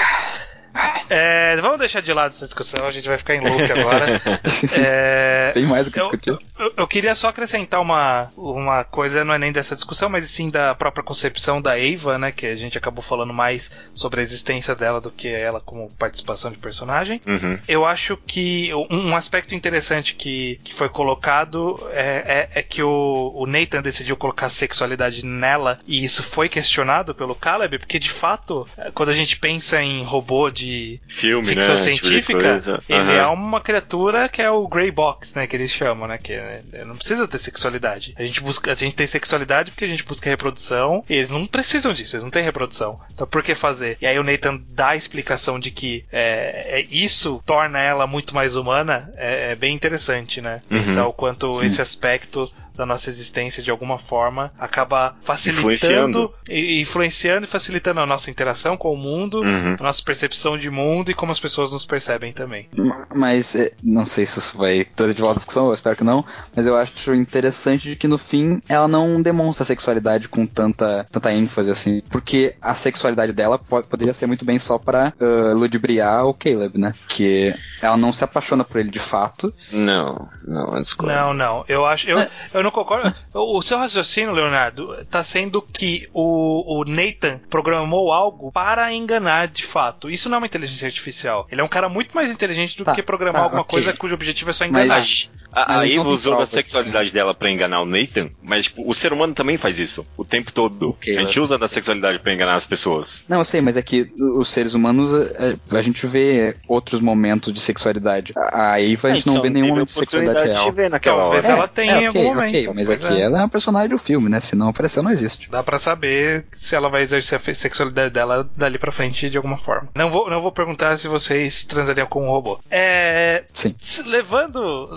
É, 1.10 1.58
vamos 1.58 1.80
deixar 1.80 2.02
de 2.02 2.14
lado 2.14 2.30
essa 2.30 2.46
discussão, 2.46 2.86
a 2.88 2.92
gente 2.92 3.08
vai 3.08 3.18
ficar 3.18 3.36
em 3.36 3.42
loop 3.42 3.72
agora. 3.72 4.22
É, 4.74 5.52
Tem 5.54 5.66
mais 5.66 5.88
o 5.88 5.92
que 5.92 6.00
eu, 6.00 6.04
discutir. 6.04 6.38
eu- 6.60 6.74
eu 6.78 6.88
queria 6.88 7.14
só 7.16 7.30
acrescentar 7.30 7.82
uma, 7.82 8.30
uma 8.38 8.84
coisa, 8.84 9.24
não 9.26 9.34
é 9.34 9.38
nem 9.40 9.52
dessa 9.52 9.76
discussão, 9.76 10.10
mas 10.10 10.30
sim 10.30 10.50
da 10.50 10.74
própria 10.76 11.04
concepção 11.04 11.62
da 11.62 11.78
Eva, 11.80 12.18
né? 12.18 12.32
Que 12.32 12.46
a 12.48 12.56
gente 12.56 12.78
acabou 12.78 13.04
falando 13.04 13.34
mais 13.34 13.72
sobre 13.94 14.20
a 14.22 14.24
existência 14.24 14.76
dela 14.76 15.02
do 15.02 15.12
que 15.12 15.28
ela 15.28 15.60
como 15.60 15.90
participação 15.96 16.52
de 16.52 16.58
personagem. 16.58 17.22
Uhum. 17.26 17.58
Eu 17.68 17.86
acho 17.86 18.16
que 18.18 18.72
um, 18.90 19.16
aspecto 19.16 19.54
interessante 19.56 20.16
que, 20.16 20.60
que 20.64 20.74
foi 20.74 20.90
colocado 20.90 21.80
é, 21.92 22.48
é- 22.54 22.60
é 22.60 22.64
que 22.64 22.82
o, 22.84 23.32
o 23.36 23.46
Nathan 23.46 23.82
decidiu 23.82 24.16
colocar 24.16 24.50
sexualidade 24.50 25.26
nela 25.26 25.80
e 25.88 26.04
isso 26.04 26.24
foi 26.24 26.48
questionado 26.48 27.14
pelo 27.14 27.36
Caleb, 27.36 27.80
porque 27.80 28.00
de 28.00 28.10
fato, 28.12 28.68
eh, 28.78 28.92
quando 28.94 29.10
a 29.10 29.14
gente 29.14 29.38
pensa 29.38 29.82
em 29.82 30.04
robô 30.04 30.50
de 30.50 30.71
Filme, 31.08 31.48
ficção 31.48 31.76
né? 31.76 31.82
Tipo 31.82 31.92
de 31.94 32.00
científica, 32.00 32.40
coisa. 32.40 32.84
ele 32.88 33.00
Aham. 33.00 33.14
é 33.14 33.26
uma 33.28 33.62
criatura 33.62 34.30
que 34.30 34.42
é 34.42 34.50
o 34.50 34.68
Grey 34.68 34.92
Box, 34.92 35.36
né? 35.36 35.48
Que 35.48 35.56
eles 35.56 35.72
chamam, 35.72 36.08
né? 36.08 36.18
Que 36.18 36.34
é- 36.34 36.62
não 36.86 36.96
precisa 36.96 37.28
ter 37.28 37.38
sexualidade. 37.38 38.14
A 38.18 38.24
gente 38.24 38.42
busca, 38.42 38.72
a 38.72 38.76
gente 38.76 38.96
tem 38.96 39.08
sexualidade 39.08 39.72
porque 39.72 39.86
a 39.86 39.88
gente 39.88 40.04
busca 40.04 40.30
reprodução. 40.30 41.04
E 41.10 41.14
eles 41.16 41.30
não 41.30 41.46
precisam 41.46 41.94
disso, 41.94 42.16
eles 42.16 42.24
não 42.24 42.32
têm 42.32 42.44
reprodução. 42.44 43.00
Então 43.14 43.28
por 43.28 43.44
que 43.44 43.56
fazer? 43.56 43.98
E 44.02 44.06
aí 44.06 44.18
o 44.20 44.24
Nathan 44.24 44.60
dá 44.70 44.90
a 44.90 44.96
explicação 44.96 45.60
de 45.60 45.72
que 45.72 46.06
é, 46.12 46.80
é- 46.80 46.88
isso 46.90 47.42
torna 47.46 47.80
ela 47.80 48.06
muito 48.08 48.34
mais 48.36 48.56
humana. 48.56 49.12
É, 49.18 49.52
é 49.52 49.56
bem 49.56 49.74
interessante, 49.76 50.42
né? 50.42 50.62
Uhum. 50.70 50.80
Pensar 50.84 51.06
o 51.08 51.14
quanto 51.14 51.54
Sim. 51.60 51.66
esse 51.66 51.82
aspecto 51.82 52.50
da 52.76 52.86
nossa 52.86 53.10
existência 53.10 53.62
de 53.62 53.70
alguma 53.72 53.98
forma 53.98 54.52
acaba 54.60 55.16
facilitando 55.22 55.72
Influenciando. 55.74 56.34
e 56.50 56.82
influenciando 56.82 57.46
e 57.46 57.50
facilitando 57.50 58.00
a 58.00 58.06
nossa 58.06 58.30
interação 58.30 58.78
com 58.78 58.94
o 58.94 58.98
mundo, 58.98 59.42
Uhum. 59.42 59.76
a 59.80 59.84
nossa 59.84 60.02
percepção 60.04 60.58
de 60.58 60.70
mundo 60.70 61.12
e 61.12 61.14
como 61.14 61.32
as 61.32 61.40
pessoas 61.40 61.72
nos 61.72 61.86
percebem 61.86 62.32
também. 62.34 62.70
Mas 63.14 63.56
é, 63.56 63.72
não 63.84 64.06
sei 64.06 64.26
se 64.26 64.40
isso 64.40 64.58
vai 64.58 64.86
trazer 64.86 65.14
de 65.14 65.22
volta 65.22 65.38
a 65.38 65.40
discussão, 65.40 65.68
eu 65.68 65.74
espero 65.74 65.96
que 65.96 66.04
não. 66.04 66.24
Mas 66.56 66.66
eu 66.66 66.76
acho 66.76 67.14
interessante 67.14 67.90
de 67.90 67.96
que 67.96 68.08
no 68.08 68.18
fim 68.18 68.62
ela 68.68 68.88
não 68.88 69.22
demonstra 69.22 69.64
a 69.64 69.66
sexualidade 69.66 70.28
com 70.30 70.46
tanta, 70.46 71.06
tanta 71.12 71.34
ênfase 71.34 71.70
assim. 71.72 72.02
Porque 72.10 72.56
a 72.62 72.74
sexualidade 72.74 73.34
dela 73.34 73.58
po- 73.60 73.84
poderia 73.84 74.14
ser 74.14 74.26
muito 74.28 74.46
bem 74.46 74.58
só 74.60 74.78
pra 74.78 75.14
ah, 75.20 75.54
ludibriar 75.54 76.26
o 76.26 76.34
Caleb, 76.34 76.78
né? 76.80 76.94
Que 77.08 77.54
ela 77.82 77.98
não 77.98 78.12
se 78.12 78.24
apaixona 78.24 78.64
por 78.64 78.80
ele 78.80 78.90
de 78.90 79.00
fato. 79.00 79.54
Não, 79.72 80.28
não, 80.46 80.74
antes 80.76 80.96
Não, 80.98 81.34
não. 81.34 81.66
Eu 81.68 81.86
acho. 81.86 82.10
Eu, 82.10 82.18
eu 82.54 82.61
não 82.64 82.72
concordo. 82.72 83.14
O 83.34 83.62
seu 83.62 83.78
raciocínio, 83.78 84.32
Leonardo, 84.34 85.06
tá 85.06 85.24
sendo 85.24 85.62
que 85.62 86.08
o, 86.14 86.80
o 86.80 86.84
Nathan 86.86 87.40
programou 87.50 88.12
algo 88.12 88.52
para 88.52 88.94
enganar 88.94 89.48
de 89.48 89.66
fato. 89.66 90.10
Isso 90.10 90.30
não 90.30 90.36
é 90.36 90.38
uma 90.40 90.48
inteligência 90.48 90.86
artificial. 90.88 91.48
Ele 91.52 91.62
é 91.62 91.64
um 91.64 91.68
cara 91.68 91.88
muito 91.90 92.14
mais 92.16 92.32
inteligente 92.32 92.78
do 92.78 92.84
Tá, 92.84 92.94
que 92.96 93.04
programar 93.04 93.42
tá, 93.42 93.46
alguma 93.46 93.62
ok. 93.62 93.72
coisa 93.78 93.94
cujo 93.98 94.14
objetivo 94.16 94.50
é 94.50 94.54
só 94.54 94.66
Mas- 94.68 94.86
enganar. 94.86 95.41
A, 95.54 95.80
a 95.80 95.88
Eva 95.90 96.08
usou 96.10 96.38
da 96.38 96.46
sexualidade 96.46 97.12
dela 97.12 97.34
pra 97.34 97.50
enganar 97.50 97.82
o 97.82 97.86
Nathan, 97.86 98.30
mas 98.42 98.66
tipo, 98.66 98.88
o 98.90 98.94
ser 98.94 99.12
humano 99.14 99.34
também 99.34 99.58
faz 99.58 99.78
isso 99.80 100.06
o 100.18 100.24
tempo 100.24 100.52
todo. 100.52 100.92
Ok, 100.92 101.18
a 101.18 101.22
gente 101.22 101.40
usa 101.40 101.58
da 101.58 101.68
sexualidade 101.68 102.20
pra 102.20 102.34
enganar 102.34 102.54
as 102.56 102.66
pessoas. 102.66 103.24
Não, 103.28 103.40
eu 103.40 103.46
sei, 103.46 103.62
mas 103.62 103.76
é 103.78 103.82
que 103.82 104.12
os 104.18 104.48
seres 104.50 104.74
humanos, 104.74 105.12
é, 105.36 105.56
a 105.78 105.82
gente 105.82 106.06
vê 106.08 106.56
outros 106.68 107.00
momentos 107.02 107.52
de 107.54 107.60
sexualidade. 107.60 108.34
A 108.36 108.72
a 108.72 108.82
Eva, 108.82 109.10
a 109.10 109.14
gente 109.14 109.28
não 109.28 109.42
vê 109.42 109.50
nenhum 109.50 109.68
momento 109.70 109.88
de 109.88 109.94
sexualidade 109.94 110.50
real. 110.50 110.72
ver 110.72 110.90
naquela 110.90 111.22
Talvez 111.24 111.46
hora. 111.46 111.54
ela 111.54 111.68
tenha 111.68 111.94
em 112.00 112.04
é, 112.04 112.08
algum 112.08 112.20
ok, 112.20 112.34
momento. 112.36 112.74
mas 112.76 112.90
aqui 112.90 113.14
é. 113.14 113.22
ela 113.22 113.38
é 113.38 113.42
uma 113.42 113.50
personagem 113.50 113.90
do 113.90 113.98
filme, 113.98 114.30
né? 114.30 114.40
Se 114.40 114.56
não 114.56 114.70
apareceu, 114.70 115.04
não 115.04 115.12
existe. 115.12 115.50
Dá 115.50 115.62
pra 115.64 115.78
saber 115.78 116.46
se 116.52 116.76
ela 116.76 116.90
vai 116.90 117.02
exercer 117.02 117.40
a 117.46 117.54
sexualidade 117.56 118.14
dela 118.14 118.50
dali 118.56 118.78
pra 118.78 118.92
frente 118.92 119.30
de 119.30 119.38
alguma 119.38 119.58
forma. 119.58 119.90
Não 119.96 120.10
vou, 120.10 120.30
não 120.30 120.42
vou 120.42 120.52
perguntar 120.52 120.98
se 120.98 121.08
vocês 121.08 121.64
transariam 121.66 122.08
com 122.08 122.26
um 122.26 122.30
robô. 122.30 122.60
É. 122.70 123.44
Sim. 123.54 123.76
s- 123.82 124.04
Levando, 124.04 124.88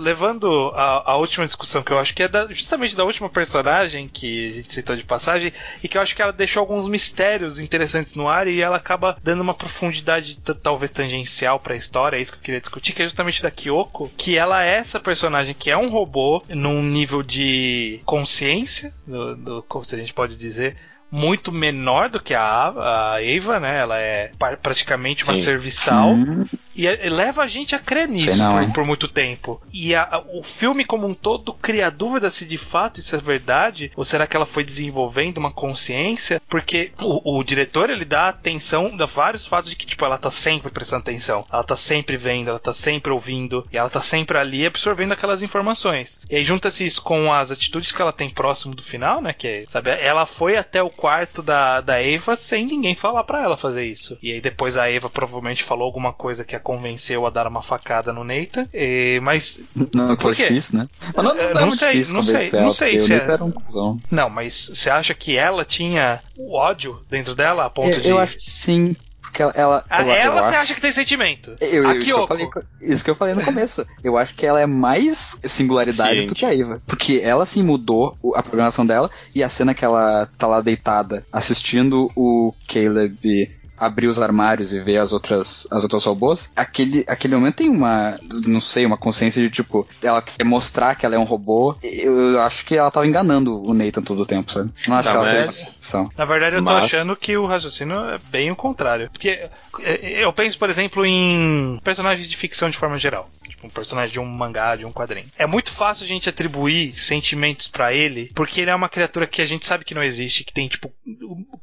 levando 0.44 0.72
a, 0.74 1.12
a 1.12 1.16
última 1.16 1.46
discussão 1.46 1.82
que 1.82 1.90
eu 1.92 1.98
acho 1.98 2.14
que 2.14 2.22
é 2.22 2.28
da- 2.28 2.46
justamente 2.48 2.94
da 2.96 3.04
última 3.04 3.28
personagem 3.28 4.08
que 4.08 4.48
a 4.50 4.52
gente 4.52 4.72
citou 4.72 4.96
de 4.96 5.04
passagem 5.04 5.52
e 5.82 5.88
que 5.88 5.96
eu 5.98 6.02
acho 6.02 6.14
que 6.14 6.22
ela 6.22 6.32
deixou 6.32 6.60
alguns 6.60 6.86
mistérios 6.86 7.58
interessantes 7.58 8.14
no 8.14 8.28
ar 8.28 8.46
e 8.46 8.60
ela 8.60 8.76
acaba 8.76 9.16
dando 9.22 9.40
uma 9.40 9.54
profundidade 9.54 10.36
talvez 10.62 10.90
tangencial 10.90 11.58
pra 11.58 11.76
história, 11.76 12.16
é 12.16 12.20
isso 12.20 12.32
que 12.32 12.38
eu 12.38 12.42
queria 12.42 12.60
discutir, 12.60 12.92
que 12.92 13.02
é 13.02 13.06
justamente 13.06 13.42
da 13.42 13.50
Kyoko, 13.50 14.10
que 14.16 14.36
ela 14.36 14.64
é 14.64 14.74
essa 14.76 15.00
personagem 15.00 15.54
que 15.54 15.70
é 15.70 15.76
um 15.76 15.88
robô 15.88 16.42
num 16.48 16.82
nível 16.82 17.22
de 17.22 18.00
consciência, 18.04 18.92
do, 19.06 19.36
do- 19.36 19.62
como 19.68 19.84
se 19.84 19.94
a 19.94 19.98
gente 19.98 20.12
pode 20.14 20.36
dizer, 20.36 20.76
muito 21.10 21.52
menor 21.52 22.08
do 22.10 22.20
que 22.20 22.34
a, 22.34 23.14
a 23.14 23.22
Eva, 23.24 23.60
né? 23.60 23.78
Ela 23.78 23.98
é 24.00 24.32
praticamente 24.60 25.22
uma 25.24 25.36
Sim. 25.36 25.42
serviçal. 25.42 26.10
Hum, 26.14 26.44
E 26.74 26.86
é- 26.86 27.08
leva 27.08 27.42
a 27.42 27.46
gente 27.46 27.74
a 27.74 27.78
crer 27.78 28.08
nisso 28.08 28.38
não, 28.38 28.64
por, 28.66 28.72
por 28.74 28.84
muito 28.86 29.08
tempo. 29.08 29.60
E 29.72 29.94
a- 29.94 30.02
a- 30.02 30.24
o 30.32 30.42
filme 30.42 30.84
como 30.84 31.06
um 31.06 31.14
todo 31.14 31.52
cria 31.54 31.90
dúvida 31.90 32.30
se 32.30 32.44
de 32.44 32.58
fato 32.58 33.00
isso 33.00 33.14
é 33.14 33.18
verdade 33.18 33.90
ou 33.96 34.04
será 34.04 34.26
que 34.26 34.36
ela 34.36 34.46
foi 34.46 34.64
desenvolvendo 34.64 35.38
uma 35.38 35.52
consciência? 35.52 36.40
Porque 36.48 36.92
o, 37.00 37.38
o 37.38 37.44
diretor 37.44 37.90
ele 37.90 38.04
dá 38.04 38.28
atenção 38.28 38.94
a 38.98 39.06
vários 39.06 39.46
fatos 39.46 39.70
de 39.70 39.76
que 39.76 39.86
tipo 39.86 40.04
ela 40.04 40.18
tá 40.18 40.30
sempre 40.30 40.70
prestando 40.70 41.02
atenção, 41.02 41.44
ela 41.52 41.62
tá 41.64 41.76
sempre 41.76 42.16
vendo, 42.16 42.48
ela 42.50 42.58
tá 42.58 42.72
sempre 42.72 43.12
ouvindo 43.12 43.66
e 43.72 43.76
ela 43.76 43.90
tá 43.90 44.00
sempre 44.00 44.38
ali 44.38 44.64
absorvendo 44.66 45.12
aquelas 45.12 45.42
informações. 45.42 46.20
E 46.30 46.36
aí 46.36 46.44
junta-se 46.44 46.84
isso 46.84 47.02
com 47.02 47.32
as 47.32 47.50
atitudes 47.50 47.92
que 47.92 48.00
ela 48.02 48.12
tem 48.12 48.28
próximo 48.28 48.74
do 48.74 48.82
final, 48.82 49.20
né? 49.20 49.32
Que 49.32 49.48
é, 49.48 49.64
sabe, 49.68 49.90
ela 49.90 50.26
foi 50.26 50.56
até 50.56 50.82
o 50.82 50.90
quarto 50.90 51.42
da, 51.42 51.80
da 51.80 52.02
Eva 52.02 52.36
sem 52.36 52.66
ninguém 52.66 52.94
falar 52.94 53.24
pra 53.24 53.42
ela 53.42 53.56
fazer 53.56 53.84
isso. 53.84 54.16
E 54.22 54.32
aí 54.32 54.40
depois 54.40 54.76
a 54.76 54.90
Eva 54.90 55.08
provavelmente 55.10 55.62
falou 55.62 55.84
alguma 55.84 56.12
coisa 56.12 56.44
que 56.44 56.56
a 56.56 56.60
convenceu 56.64 57.24
a 57.26 57.30
dar 57.30 57.46
uma 57.46 57.62
facada 57.62 58.12
no 58.12 58.24
Nathan. 58.24 58.66
E- 58.74 59.20
mas 59.22 59.60
não, 59.94 60.16
foi 60.16 60.34
difícil, 60.34 60.78
né? 60.78 60.88
Mas 61.14 61.24
não, 61.24 61.36
Eu 61.36 61.50
é 61.50 61.54
não 61.54 61.60
muito 61.62 61.76
sei, 61.76 62.04
não 62.12 62.22
sei, 62.24 62.50
não 62.60 62.70
sei 62.72 62.98
se 62.98 63.12
é- 63.12 63.16
era 63.18 63.44
um 63.44 63.52
cuzão. 63.52 63.96
não, 64.10 64.28
mas 64.28 64.70
você 64.74 64.90
acha 64.90 65.14
que 65.14 65.36
ela 65.36 65.64
tinha 65.64 66.20
o 66.36 66.56
ódio 66.56 66.98
dentro 67.08 67.34
dela 67.36 67.66
a 67.66 67.70
ponto 67.70 67.90
Eu, 67.90 68.00
de 68.00 68.08
eu 68.08 68.18
acho 68.18 68.36
que 68.38 68.50
sim. 68.50 68.96
porque 69.20 69.42
ela. 69.42 69.52
ela, 69.56 69.84
Ah, 69.90 70.02
eu- 70.02 70.10
ela 70.10 70.24
eu 70.24 70.32
você 70.42 70.48
acho- 70.50 70.58
acha 70.62 70.74
que 70.74 70.80
tem 70.80 70.92
sentimento. 70.92 71.56
Eu, 71.60 71.88
a 71.88 71.94
eu- 71.94 72.00
isso, 72.00 72.04
que 72.04 72.12
eu 72.12 72.26
Kyoko. 72.26 72.28
falei, 72.28 72.48
isso 72.82 73.04
que 73.04 73.10
eu 73.10 73.14
falei 73.16 73.34
no 73.34 73.44
começo. 73.44 73.86
Eu 74.02 74.16
acho 74.16 74.34
que 74.34 74.46
ela 74.46 74.60
é 74.60 74.66
mais 74.66 75.36
singularidade 75.44 76.26
do 76.26 76.34
que 76.34 76.46
a 76.46 76.54
Eva. 76.54 76.80
Porque 76.86 77.20
ela 77.22 77.44
sim 77.44 77.62
mudou 77.62 78.16
a 78.34 78.42
programação 78.42 78.86
dela 78.86 79.10
e 79.34 79.42
a 79.42 79.48
cena 79.48 79.74
que 79.74 79.84
ela 79.84 80.28
tá 80.38 80.46
lá 80.46 80.60
deitada 80.60 81.24
assistindo 81.32 82.10
o 82.16 82.54
Caleb 82.68 83.50
abrir 83.78 84.06
os 84.06 84.18
armários 84.18 84.72
e 84.72 84.80
ver 84.80 84.98
as 84.98 85.12
outras 85.12 85.66
as 85.70 85.82
outras 85.82 86.04
robôs, 86.04 86.50
aquele, 86.54 87.04
aquele 87.08 87.34
momento 87.36 87.56
tem 87.56 87.68
uma, 87.68 88.18
não 88.46 88.60
sei, 88.60 88.84
uma 88.86 88.96
consciência 88.96 89.42
de 89.42 89.50
tipo, 89.50 89.86
ela 90.02 90.20
quer 90.22 90.44
mostrar 90.44 90.94
que 90.94 91.04
ela 91.06 91.14
é 91.14 91.18
um 91.18 91.24
robô. 91.24 91.76
Eu, 91.82 92.12
eu 92.32 92.40
acho 92.42 92.64
que 92.64 92.76
ela 92.76 92.90
tava 92.90 93.06
enganando 93.06 93.62
o 93.62 93.74
Nathan 93.74 94.02
todo 94.02 94.22
o 94.22 94.26
tempo, 94.26 94.50
sabe? 94.52 94.70
Não 94.86 94.96
acho 94.96 95.08
Tá, 95.08 95.12
que 95.12 95.16
ela 95.18 95.26
seja 95.28 95.46
mas- 95.46 95.54
decepção. 95.56 96.10
Na 96.16 96.24
verdade, 96.24 96.56
eu 96.56 96.64
tô 96.64 96.72
Mas- 96.72 96.84
achando 96.84 97.16
que 97.16 97.36
o 97.36 97.46
raciocínio 97.46 97.96
é 98.10 98.18
bem 98.30 98.50
o 98.50 98.56
contrário. 98.56 99.10
Porque 99.10 99.48
é, 99.80 100.24
eu 100.24 100.32
penso, 100.32 100.58
por 100.58 100.70
exemplo, 100.70 101.04
em 101.04 101.78
personagens 101.82 102.28
de 102.28 102.36
ficção 102.36 102.70
de 102.70 102.76
forma 102.78 102.96
geral. 102.98 103.28
Tipo, 103.48 103.66
um 103.66 103.70
personagem 103.70 104.12
de 104.12 104.20
um 104.20 104.26
mangá, 104.26 104.76
de 104.76 104.84
um 104.84 104.92
quadrinho. 104.92 105.26
É 105.38 105.46
muito 105.46 105.70
fácil 105.72 106.04
a 106.04 106.08
gente 106.08 106.28
atribuir 106.28 106.92
sentimentos 106.92 107.68
pra 107.68 107.92
ele, 107.92 108.30
porque 108.34 108.60
ele 108.60 108.70
é 108.70 108.74
uma 108.74 108.88
criatura 108.88 109.26
que 109.26 109.42
a 109.42 109.46
gente 109.46 109.66
sabe 109.66 109.84
que 109.84 109.94
não 109.94 110.02
existe, 110.02 110.44
que 110.44 110.52
tem, 110.52 110.68
tipo, 110.68 110.92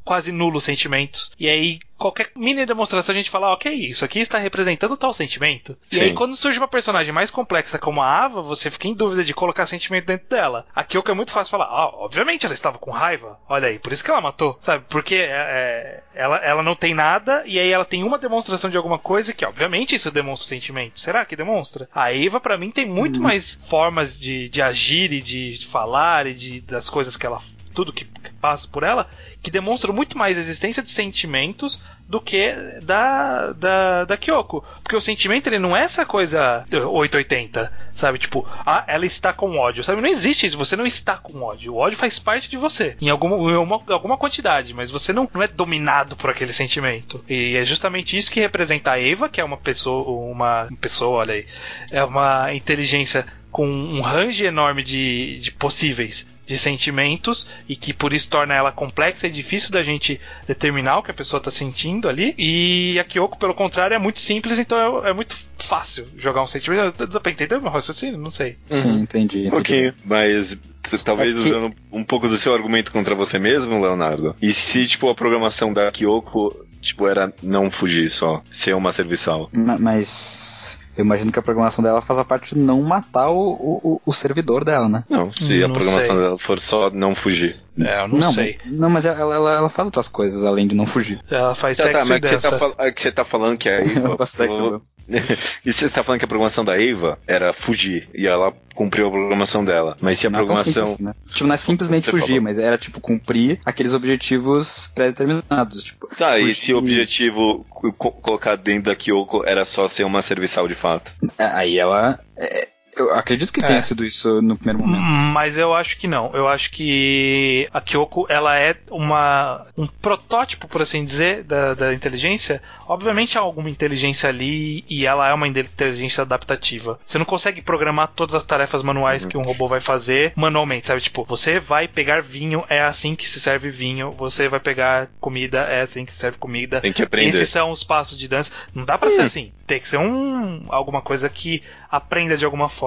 quase 0.03 0.31
nulos 0.31 0.63
sentimentos. 0.63 1.31
E 1.39 1.47
aí, 1.49 1.79
qualquer 2.01 2.31
mini 2.35 2.65
demonstração 2.65 3.13
a 3.13 3.15
gente 3.15 3.29
fala, 3.29 3.53
ok, 3.53 3.71
isso 3.71 4.03
aqui 4.03 4.19
está 4.19 4.39
representando 4.39 4.97
tal 4.97 5.13
sentimento. 5.13 5.77
E 5.91 5.95
Sim. 5.95 6.01
aí, 6.01 6.13
quando 6.13 6.35
surge 6.35 6.57
uma 6.57 6.67
personagem 6.67 7.13
mais 7.13 7.29
complexa 7.29 7.77
como 7.77 8.01
a 8.01 8.25
Ava, 8.25 8.41
você 8.41 8.71
fica 8.71 8.87
em 8.87 8.93
dúvida 8.93 9.23
de 9.23 9.33
colocar 9.33 9.67
sentimento 9.67 10.07
dentro 10.07 10.27
dela. 10.27 10.65
A 10.75 10.83
Kyoko 10.83 11.11
é 11.11 11.13
muito 11.13 11.31
fácil 11.31 11.51
falar, 11.51 11.65
ah, 11.65 11.91
obviamente 11.93 12.45
ela 12.45 12.55
estava 12.55 12.79
com 12.79 12.89
raiva. 12.89 13.39
Olha 13.47 13.67
aí, 13.67 13.77
por 13.77 13.93
isso 13.93 14.03
que 14.03 14.09
ela 14.09 14.19
matou, 14.19 14.57
sabe? 14.59 14.83
Porque 14.89 15.15
é, 15.15 15.29
é, 15.29 16.03
ela, 16.15 16.37
ela 16.37 16.63
não 16.63 16.75
tem 16.75 16.93
nada 16.93 17.43
e 17.45 17.59
aí 17.59 17.71
ela 17.71 17.85
tem 17.85 18.03
uma 18.03 18.17
demonstração 18.17 18.69
de 18.69 18.77
alguma 18.77 18.97
coisa 18.97 19.33
que, 19.33 19.45
obviamente, 19.45 19.93
isso 19.93 20.09
demonstra 20.09 20.49
sentimento. 20.49 20.99
Será 20.99 21.23
que 21.23 21.35
demonstra? 21.35 21.87
A 21.93 22.13
Eva, 22.13 22.39
pra 22.39 22.57
mim, 22.57 22.71
tem 22.71 22.85
muito 22.85 23.21
mais 23.21 23.53
formas 23.53 24.19
de, 24.19 24.49
de 24.49 24.61
agir 24.61 25.13
e 25.13 25.21
de 25.21 25.67
falar 25.67 26.25
e 26.25 26.33
de, 26.33 26.61
das 26.61 26.89
coisas 26.89 27.15
que 27.15 27.25
ela. 27.25 27.39
Tudo 27.73 27.93
que 27.93 28.05
passa 28.41 28.67
por 28.67 28.83
ela, 28.83 29.07
que 29.41 29.51
demonstram 29.51 29.93
muito 29.93 30.17
mais 30.17 30.37
a 30.37 30.41
existência 30.41 30.81
de 30.81 30.89
sentimentos 30.89 31.81
do 32.07 32.19
que 32.19 32.51
da, 32.81 33.53
da, 33.53 34.05
da 34.05 34.17
Kyoko. 34.17 34.63
Porque 34.83 34.95
o 34.95 35.01
sentimento 35.01 35.47
ele 35.47 35.59
não 35.59 35.77
é 35.77 35.83
essa 35.83 36.05
coisa 36.05 36.65
880, 36.71 37.71
sabe? 37.93 38.17
Tipo, 38.17 38.45
ah, 38.65 38.83
ela 38.87 39.05
está 39.05 39.31
com 39.31 39.57
ódio, 39.57 39.83
sabe? 39.83 40.01
Não 40.01 40.09
existe 40.09 40.45
isso, 40.45 40.57
você 40.57 40.75
não 40.75 40.85
está 40.85 41.17
com 41.17 41.41
ódio. 41.41 41.73
O 41.73 41.77
ódio 41.77 41.97
faz 41.97 42.19
parte 42.19 42.49
de 42.49 42.57
você, 42.57 42.95
em 42.99 43.09
alguma, 43.09 43.35
em 43.51 43.55
uma- 43.55 43.81
alguma 43.89 44.17
quantidade, 44.17 44.73
mas 44.73 44.89
você 44.91 45.13
não, 45.13 45.29
não 45.33 45.41
é 45.43 45.47
dominado 45.47 46.15
por 46.15 46.29
aquele 46.29 46.53
sentimento. 46.53 47.23
E 47.29 47.55
é 47.55 47.63
justamente 47.63 48.17
isso 48.17 48.31
que 48.31 48.39
representa 48.39 48.91
a 48.91 48.99
Eva, 49.01 49.29
que 49.29 49.39
é 49.39 49.43
uma 49.43 49.57
pessoa, 49.57 50.09
uma 50.31 50.67
pessoa, 50.81 51.19
olha 51.19 51.35
aí, 51.35 51.45
é 51.91 52.03
uma 52.03 52.53
inteligência 52.53 53.25
com 53.51 53.67
um 53.67 53.99
range 54.01 54.45
enorme 54.45 54.81
de, 54.81 55.39
de 55.39 55.51
possíveis 55.51 56.25
de 56.51 56.57
sentimentos 56.57 57.47
e 57.69 57.75
que 57.75 57.93
por 57.93 58.11
isso 58.11 58.27
torna 58.29 58.53
ela 58.53 58.71
complexa 58.71 59.25
e 59.27 59.31
difícil 59.31 59.71
da 59.71 59.81
gente 59.81 60.19
determinar 60.45 60.97
o 60.97 61.03
que 61.03 61.09
a 61.11 61.13
pessoa 61.13 61.37
está 61.37 61.49
sentindo 61.49 62.09
ali. 62.09 62.35
E 62.37 62.99
a 62.99 63.03
Kyoko, 63.05 63.37
pelo 63.39 63.53
contrário, 63.53 63.95
é 63.95 63.97
muito 63.99 64.19
simples, 64.19 64.59
então 64.59 65.05
é, 65.05 65.11
é 65.11 65.13
muito 65.13 65.35
fácil 65.57 66.05
jogar 66.17 66.41
um 66.41 66.47
sentimento. 66.47 67.07
Dá 67.07 67.19
pra 67.19 67.31
entender 67.31 67.55
o 67.55 67.61
meu 67.61 67.71
raciocínio? 67.71 68.17
Não 68.19 68.29
sei. 68.29 68.57
Sim, 68.69 68.99
entendi. 69.01 69.47
entendi. 69.47 69.55
Ok, 69.57 69.93
mas 70.03 70.57
talvez 71.05 71.37
É 71.37 71.41
que- 71.41 71.47
usando 71.49 71.73
um 71.91 72.03
pouco 72.03 72.27
do 72.27 72.37
seu 72.37 72.53
argumento 72.53 72.91
contra 72.91 73.15
você 73.15 73.39
mesmo, 73.39 73.81
Leonardo. 73.81 74.35
E 74.41 74.53
se, 74.53 74.85
tipo, 74.87 75.07
a 75.09 75.15
programação 75.15 75.71
da 75.71 75.89
Kyoko, 75.91 76.65
tipo, 76.81 77.07
era 77.07 77.33
não 77.41 77.71
fugir 77.71 78.09
só, 78.11 78.41
ser 78.51 78.75
uma 78.75 78.91
serviçal. 78.91 79.49
Ma- 79.53 79.77
Mas 79.79 80.77
eu 80.97 81.05
imagino 81.05 81.31
que 81.31 81.39
a 81.39 81.41
programação 81.41 81.83
dela 81.83 82.01
faz 82.01 82.19
a 82.19 82.25
parte 82.25 82.53
de 82.55 82.61
não 82.61 82.81
matar 82.81 83.29
o, 83.29 83.39
o, 83.39 84.01
o 84.05 84.13
servidor 84.13 84.63
dela, 84.63 84.89
né? 84.89 85.03
Não, 85.09 85.31
se 85.31 85.63
a 85.63 85.67
Não 85.67 85.73
programação 85.73 86.15
sei. 86.15 86.23
dela 86.23 86.37
for 86.37 86.59
só 86.59 86.89
não 86.89 87.15
fugir. 87.15 87.59
É, 87.79 88.01
eu 88.03 88.07
não, 88.09 88.31
sei. 88.33 88.57
Não, 88.65 88.89
mas 88.89 89.05
ela, 89.05 89.33
ela, 89.33 89.53
ela 89.55 89.69
faz 89.69 89.85
outras 89.85 90.07
coisas 90.09 90.43
além 90.43 90.67
de 90.67 90.75
não 90.75 90.85
fugir. 90.85 91.19
Ela 91.31 91.55
faz 91.55 91.77
Tá, 91.77 91.83
tá, 91.85 91.91
sexo 91.93 92.09
mas 92.09 92.17
e 92.17 92.21
que 92.21 92.27
você 92.27 92.35
dança. 92.35 92.59
tá, 92.75 92.85
é 92.85 92.91
que 92.91 93.01
você 93.01 93.11
tá 93.11 93.23
falando 93.23 93.57
que 93.57 93.69
a 93.69 93.73
Eva. 93.79 94.17
E 94.21 94.25
falou- 94.27 94.71
dança. 94.71 94.95
e 95.65 95.71
você 95.71 95.85
está 95.85 96.03
falando 96.03 96.19
que 96.19 96.25
a 96.25 96.27
programação 96.27 96.65
da 96.65 96.81
Eva 96.81 97.17
era 97.25 97.53
fugir. 97.53 98.09
E 98.13 98.27
ela 98.27 98.53
cumpriu 98.75 99.07
a 99.07 99.11
programação 99.11 99.63
dela. 99.63 99.95
Mas 100.01 100.19
se 100.19 100.27
a 100.27 100.29
Não 100.29 100.39
é 100.39 100.43
programação. 100.43 100.85
simples, 100.85 101.05
né? 101.05 101.13
Tipo, 101.29 101.47
não 101.47 101.53
é 101.55 101.57
simplesmente 101.57 102.03
Você 102.05 102.11
fugir, 102.11 102.25
falou. 102.27 102.41
mas 102.41 102.57
era 102.59 102.77
tipo 102.77 102.99
cumprir 102.99 103.59
aqueles 103.65 103.93
objetivos 103.93 104.91
pré-determinados. 104.93 105.83
Tipo, 105.83 106.07
Tá, 106.15 106.37
e 106.37 106.41
fugir- 106.41 106.55
se 106.55 106.73
o 106.73 106.77
objetivo 106.77 107.65
co- 107.69 107.93
co- 107.93 108.11
colocar 108.11 108.55
dentro 108.57 108.83
da 108.91 108.95
Kyoko 108.95 109.43
era 109.45 109.63
só 109.63 109.87
ser 109.87 110.03
uma 110.03 110.21
serviçal 110.21 110.67
de 110.67 110.75
fato? 110.75 111.13
é, 111.37 111.45
Aí 111.45 111.79
ela. 111.79 112.19
é, 112.37 112.67
eu 112.95 113.13
acredito 113.13 113.51
que 113.53 113.61
É. 113.61 113.67
tenha 113.67 113.81
sido 113.81 114.03
isso 114.05 114.41
no 114.41 114.55
primeiro 114.57 114.79
momento. 114.79 115.01
Mas 115.01 115.57
eu 115.57 115.73
acho 115.73 115.97
que 115.97 116.07
não. 116.07 116.31
Eu 116.33 116.47
acho 116.47 116.71
que 116.71 117.67
a 117.73 117.79
Kyoko 117.79 118.25
ela 118.29 118.57
é 118.59 118.75
uma 118.89 119.65
um 119.77 119.87
protótipo, 119.87 120.67
por 120.67 120.81
assim 120.81 121.03
dizer, 121.03 121.43
da, 121.43 121.73
da 121.73 121.93
inteligência. 121.93 122.61
Obviamente 122.87 123.37
há 123.37 123.41
alguma 123.41 123.69
inteligência 123.69 124.29
ali 124.29 124.83
e 124.89 125.05
ela 125.05 125.29
é 125.29 125.33
uma 125.33 125.47
inteligência 125.47 126.21
adaptativa. 126.21 126.99
Você 127.03 127.17
não 127.17 127.25
consegue 127.25 127.61
programar 127.61 128.09
todas 128.09 128.35
as 128.35 128.43
tarefas 128.43 128.83
manuais 128.83 129.25
que 129.25 129.37
um 129.37 129.41
robô 129.43 129.67
vai 129.67 129.79
fazer 129.79 130.33
manualmente, 130.35 130.87
sabe? 130.87 131.01
Tipo, 131.01 131.23
você 131.23 131.59
vai 131.59 131.87
pegar 131.87 132.21
vinho, 132.21 132.63
é 132.69 132.81
assim 132.81 133.15
que 133.15 133.27
se 133.27 133.39
serve 133.39 133.69
vinho. 133.69 134.11
Você 134.11 134.49
vai 134.49 134.59
pegar 134.59 135.09
comida, 135.19 135.59
é 135.61 135.81
assim 135.81 136.05
que 136.05 136.13
se 136.13 136.19
serve 136.19 136.37
comida. 136.37 136.81
Tem 136.81 136.91
que 136.91 137.03
aprender. 137.03 137.29
Esses 137.29 137.49
são 137.49 137.69
os 137.69 137.83
passos 137.83 138.17
de 138.17 138.27
dança. 138.27 138.51
Não 138.73 138.83
dá 138.83 138.97
pra 138.97 139.09
ser 139.09 139.21
assim. 139.21 139.51
Tem 139.65 139.79
que 139.79 139.87
ser 139.87 139.97
um 139.97 140.65
alguma 140.67 141.01
coisa 141.01 141.29
que 141.29 141.63
aprenda 141.89 142.35
de 142.37 142.43
alguma 142.45 142.67
forma. 142.67 142.80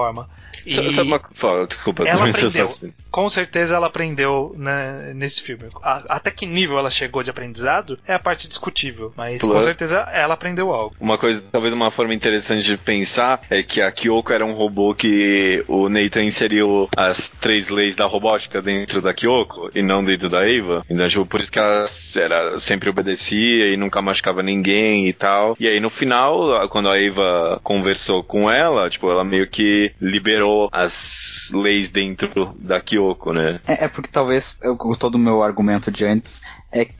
Sa- 0.68 0.82
E- 0.82 0.92
Sabe 0.92 1.08
uma... 1.08 1.20
Fala, 1.34 1.66
desculpa. 1.66 2.02
ela 2.04 2.28
aprendeu. 2.28 2.64
raciocínio. 2.66 2.94
Com 3.14 3.28
certeza 3.28 3.76
ela 3.76 3.86
aprendeu 3.86 4.52
né, 4.58 5.12
nesse 5.14 5.40
filme. 5.40 5.66
A- 5.80 6.02
até 6.08 6.32
que 6.32 6.44
nível 6.46 6.76
ela 6.80 6.90
chegou 6.90 7.22
de 7.22 7.30
aprendizado 7.30 7.96
é 8.08 8.12
a 8.12 8.18
parte 8.18 8.48
discutível, 8.48 9.12
mas 9.16 9.40
com 9.40 9.60
certeza 9.60 10.00
ela 10.12 10.34
aprendeu 10.34 10.72
algo. 10.72 10.96
Uma 10.98 11.16
coisa, 11.16 11.40
talvez 11.52 11.72
uma 11.72 11.92
forma 11.92 12.12
interessante 12.12 12.64
de 12.64 12.76
pensar 12.76 13.40
é 13.48 13.62
que 13.62 13.80
a 13.80 13.92
Kyoko 13.92 14.32
era 14.32 14.44
um 14.44 14.52
robô 14.54 14.92
que 14.96 15.64
o 15.68 15.88
Nathan 15.88 16.24
inseriu 16.24 16.88
as 16.96 17.30
três 17.30 17.68
leis 17.68 17.94
da 17.94 18.04
robótica 18.04 18.60
dentro 18.60 19.00
da 19.00 19.14
Kyoko 19.14 19.70
e 19.76 19.80
não 19.80 20.04
dentro 20.04 20.28
da 20.28 20.44
Eva. 20.50 20.84
Então, 20.90 21.08
tipo, 21.08 21.24
por 21.24 21.40
isso 21.40 21.52
que 21.52 21.58
ela 21.60 21.86
era, 22.16 22.58
sempre 22.58 22.90
obedecia 22.90 23.68
e 23.68 23.76
nunca 23.76 24.02
machucava 24.02 24.42
ninguém 24.42 25.06
e 25.06 25.12
tal. 25.12 25.56
E 25.60 25.68
aí 25.68 25.78
no 25.78 25.88
final, 25.88 26.68
quando 26.68 26.88
a 26.88 27.00
Eva 27.00 27.60
conversou 27.62 28.24
com 28.24 28.50
ela, 28.50 28.90
tipo, 28.90 29.08
ela 29.08 29.22
meio 29.22 29.46
que 29.46 29.92
liberou 30.00 30.68
as 30.72 31.52
leis 31.54 31.90
dentro 31.92 32.52
da 32.58 32.80
Kyoko, 32.80 33.03
né? 33.32 33.60
É, 33.66 33.84
é 33.84 33.88
porque 33.88 34.08
talvez 34.10 34.56
eu, 34.62 34.76
todo 34.98 35.16
o 35.16 35.18
meu 35.18 35.42
argumento 35.42 35.90
de 35.90 36.04
antes 36.04 36.40
é 36.72 36.84
que 36.86 36.94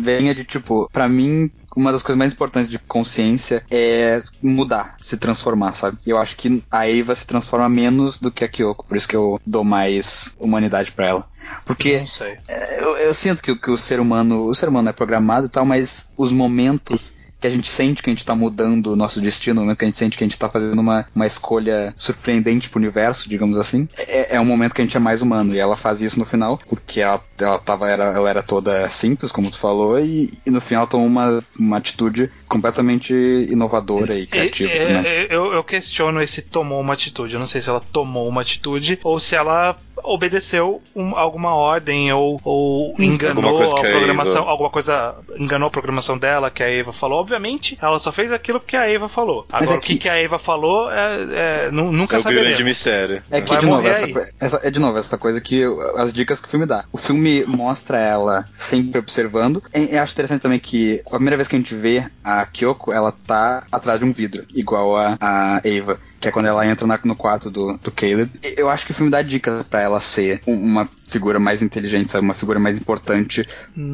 venha 0.00 0.34
de 0.34 0.44
tipo, 0.44 0.88
pra 0.92 1.06
mim, 1.08 1.50
uma 1.76 1.92
das 1.92 2.02
coisas 2.02 2.16
mais 2.18 2.32
importantes 2.32 2.70
de 2.70 2.78
consciência 2.78 3.62
é 3.70 4.22
mudar, 4.42 4.96
se 4.98 5.16
transformar, 5.18 5.72
sabe? 5.74 5.98
E 6.06 6.10
eu 6.10 6.16
acho 6.18 6.36
que 6.36 6.62
a 6.70 6.88
Eva 6.88 7.14
se 7.14 7.26
transforma 7.26 7.68
menos 7.68 8.18
do 8.18 8.30
que 8.30 8.44
a 8.44 8.48
Kyoko, 8.48 8.86
por 8.86 8.96
isso 8.96 9.06
que 9.06 9.14
eu 9.16 9.38
dou 9.46 9.62
mais 9.64 10.34
humanidade 10.38 10.90
pra 10.92 11.08
ela. 11.08 11.26
Porque 11.66 12.02
é, 12.48 12.82
eu, 12.82 12.96
eu 12.96 13.12
sinto 13.14 13.42
que, 13.42 13.50
o- 13.52 13.60
que 13.60 13.70
o 13.70 13.76
ser 13.76 14.00
humano, 14.00 14.46
o 14.46 14.54
ser 14.54 14.68
humano 14.70 14.88
é 14.88 14.92
programado 14.92 15.46
e 15.46 15.50
tal, 15.50 15.64
mas 15.66 16.10
os 16.16 16.32
momentos 16.32 17.14
que 17.40 17.46
a 17.46 17.50
gente 17.50 17.68
sente 17.68 18.02
que 18.02 18.10
a 18.10 18.12
gente 18.12 18.24
tá 18.24 18.34
mudando 18.34 18.88
o 18.88 18.96
nosso 18.96 19.20
destino, 19.20 19.56
no 19.56 19.60
momento 19.62 19.78
que 19.78 19.84
a 19.84 19.88
gente 19.88 19.96
sente 19.96 20.18
que 20.18 20.24
a 20.24 20.26
gente 20.26 20.38
tá 20.38 20.48
fazendo 20.48 20.78
uma, 20.78 21.06
uma 21.14 21.26
escolha 21.26 21.92
surpreendente 21.96 22.68
pro 22.68 22.78
universo, 22.78 23.28
digamos 23.28 23.56
assim, 23.56 23.88
é, 23.96 24.36
é 24.36 24.40
um 24.40 24.44
momento 24.44 24.74
que 24.74 24.80
a 24.80 24.84
gente 24.84 24.96
é 24.96 25.00
mais 25.00 25.22
humano. 25.22 25.54
E 25.54 25.58
ela 25.58 25.76
faz 25.76 26.00
isso 26.02 26.18
no 26.18 26.24
final, 26.24 26.58
porque 26.68 27.00
ela, 27.00 27.22
ela, 27.38 27.58
tava, 27.58 27.88
era, 27.88 28.04
ela 28.04 28.28
era 28.28 28.42
toda 28.42 28.88
simples, 28.88 29.32
como 29.32 29.50
tu 29.50 29.58
falou, 29.58 29.98
e, 29.98 30.32
e 30.44 30.50
no 30.50 30.60
final 30.60 30.86
tomou 30.86 31.06
uma, 31.06 31.42
uma 31.58 31.76
atitude 31.76 32.30
completamente 32.48 33.14
inovadora 33.14 34.18
e 34.18 34.26
criativa. 34.26 34.70
e 34.72 34.78
É, 34.78 34.94
mais. 34.94 35.06
é, 35.06 35.26
eu, 35.30 35.52
eu 35.52 35.62
questiono 35.62 36.20
esse 36.20 36.42
tomou 36.42 36.80
uma 36.80 36.94
atitude. 36.94 37.34
Eu 37.34 37.40
não 37.40 37.46
sei 37.46 37.60
se 37.60 37.68
ela 37.68 37.80
tomou 37.80 38.28
uma 38.28 38.40
atitude 38.40 38.98
ou 39.02 39.20
se 39.20 39.34
ela 39.34 39.78
obedeceu 40.04 40.82
um- 40.94 41.16
alguma 41.16 41.54
ordem 41.54 42.12
ou, 42.12 42.40
ou 42.44 42.94
enganou 42.98 43.42
Alguma 43.44 43.58
coisa 43.58 43.74
a 43.76 43.78
a 43.78 43.92
programação, 43.92 44.42
Eva- 44.42 44.50
alguma 44.50 44.70
coisa 44.70 45.14
enganou 45.38 45.68
a 45.68 45.70
programação 45.70 46.18
dela 46.18 46.50
que 46.50 46.62
a 46.62 46.68
Eva 46.70 46.92
falou. 46.92 47.20
Obviamente, 47.20 47.78
ela 47.80 47.98
só 47.98 48.10
fez 48.12 48.32
aquilo 48.32 48.60
porque 48.60 48.76
a 48.76 48.88
Eva 48.90 49.08
falou. 49.08 49.46
Mas 49.50 49.62
Agora, 49.62 49.76
é 49.76 49.78
o 49.78 49.80
que, 49.82 50.08
a 50.08 50.16
Eva 50.16 50.38
falou, 50.38 50.90
é, 50.90 51.66
é, 51.66 51.70
nu- 51.70 51.92
nunca 51.92 52.16
É 52.16 52.20
o 52.20 52.22
grande 52.24 52.64
mistério. 52.64 53.22
É 53.30 53.40
que, 53.40 53.50
Vai 53.50 53.58
de 53.60 53.66
novo, 53.66 53.86
essa, 53.88 54.32
essa- 54.40 54.60
é 54.62 54.70
de 54.70 54.80
novo 54.80 54.98
essa 54.98 55.16
coisa 55.18 55.40
que 55.40 55.56
eu- 55.58 55.96
as 55.98 56.12
dicas 56.12 56.40
que 56.40 56.46
o 56.46 56.50
filme 56.50 56.66
dá. 56.66 56.84
O 56.92 56.96
filme 56.98 57.44
mostra 57.46 57.98
ela 57.98 58.44
sempre 58.52 58.98
observando. 58.98 59.62
E, 59.74 59.94
eu 59.94 60.02
acho 60.02 60.12
interessante 60.12 60.40
também 60.42 60.58
que 60.58 61.00
a 61.06 61.10
primeira 61.10 61.36
vez 61.36 61.48
que 61.48 61.56
a 61.56 61.58
gente 61.58 61.74
vê 61.74 62.04
a 62.22 62.44
Kyoko, 62.46 62.92
ela 62.92 63.12
tá 63.26 63.64
atrás 63.70 63.98
de 63.98 64.04
um 64.04 64.12
vidro, 64.12 64.44
igual 64.54 64.96
a, 64.96 65.16
a 65.20 65.60
Eva, 65.64 65.98
que 66.20 66.28
é 66.28 66.30
quando 66.30 66.46
ela 66.46 66.66
entra 66.66 66.86
na- 66.86 66.98
no 67.04 67.16
quarto 67.16 67.50
do, 67.50 67.78
do 67.82 67.90
Caleb. 67.90 68.30
Eu 68.56 68.68
acho 68.68 68.84
que 68.86 68.92
o 68.92 68.94
filme 68.94 69.10
dá 69.10 69.22
dicas 69.22 69.66
pra 69.68 69.80
ela 69.82 69.87
ela 69.88 70.00
ser 70.00 70.42
um- 70.46 70.54
uma 70.54 70.88
figura 71.08 71.38
mais 71.38 71.62
inteligente, 71.62 72.10
sabe? 72.10 72.24
Uma 72.24 72.34
figura 72.34 72.60
mais 72.60 72.76
importante 72.78 73.46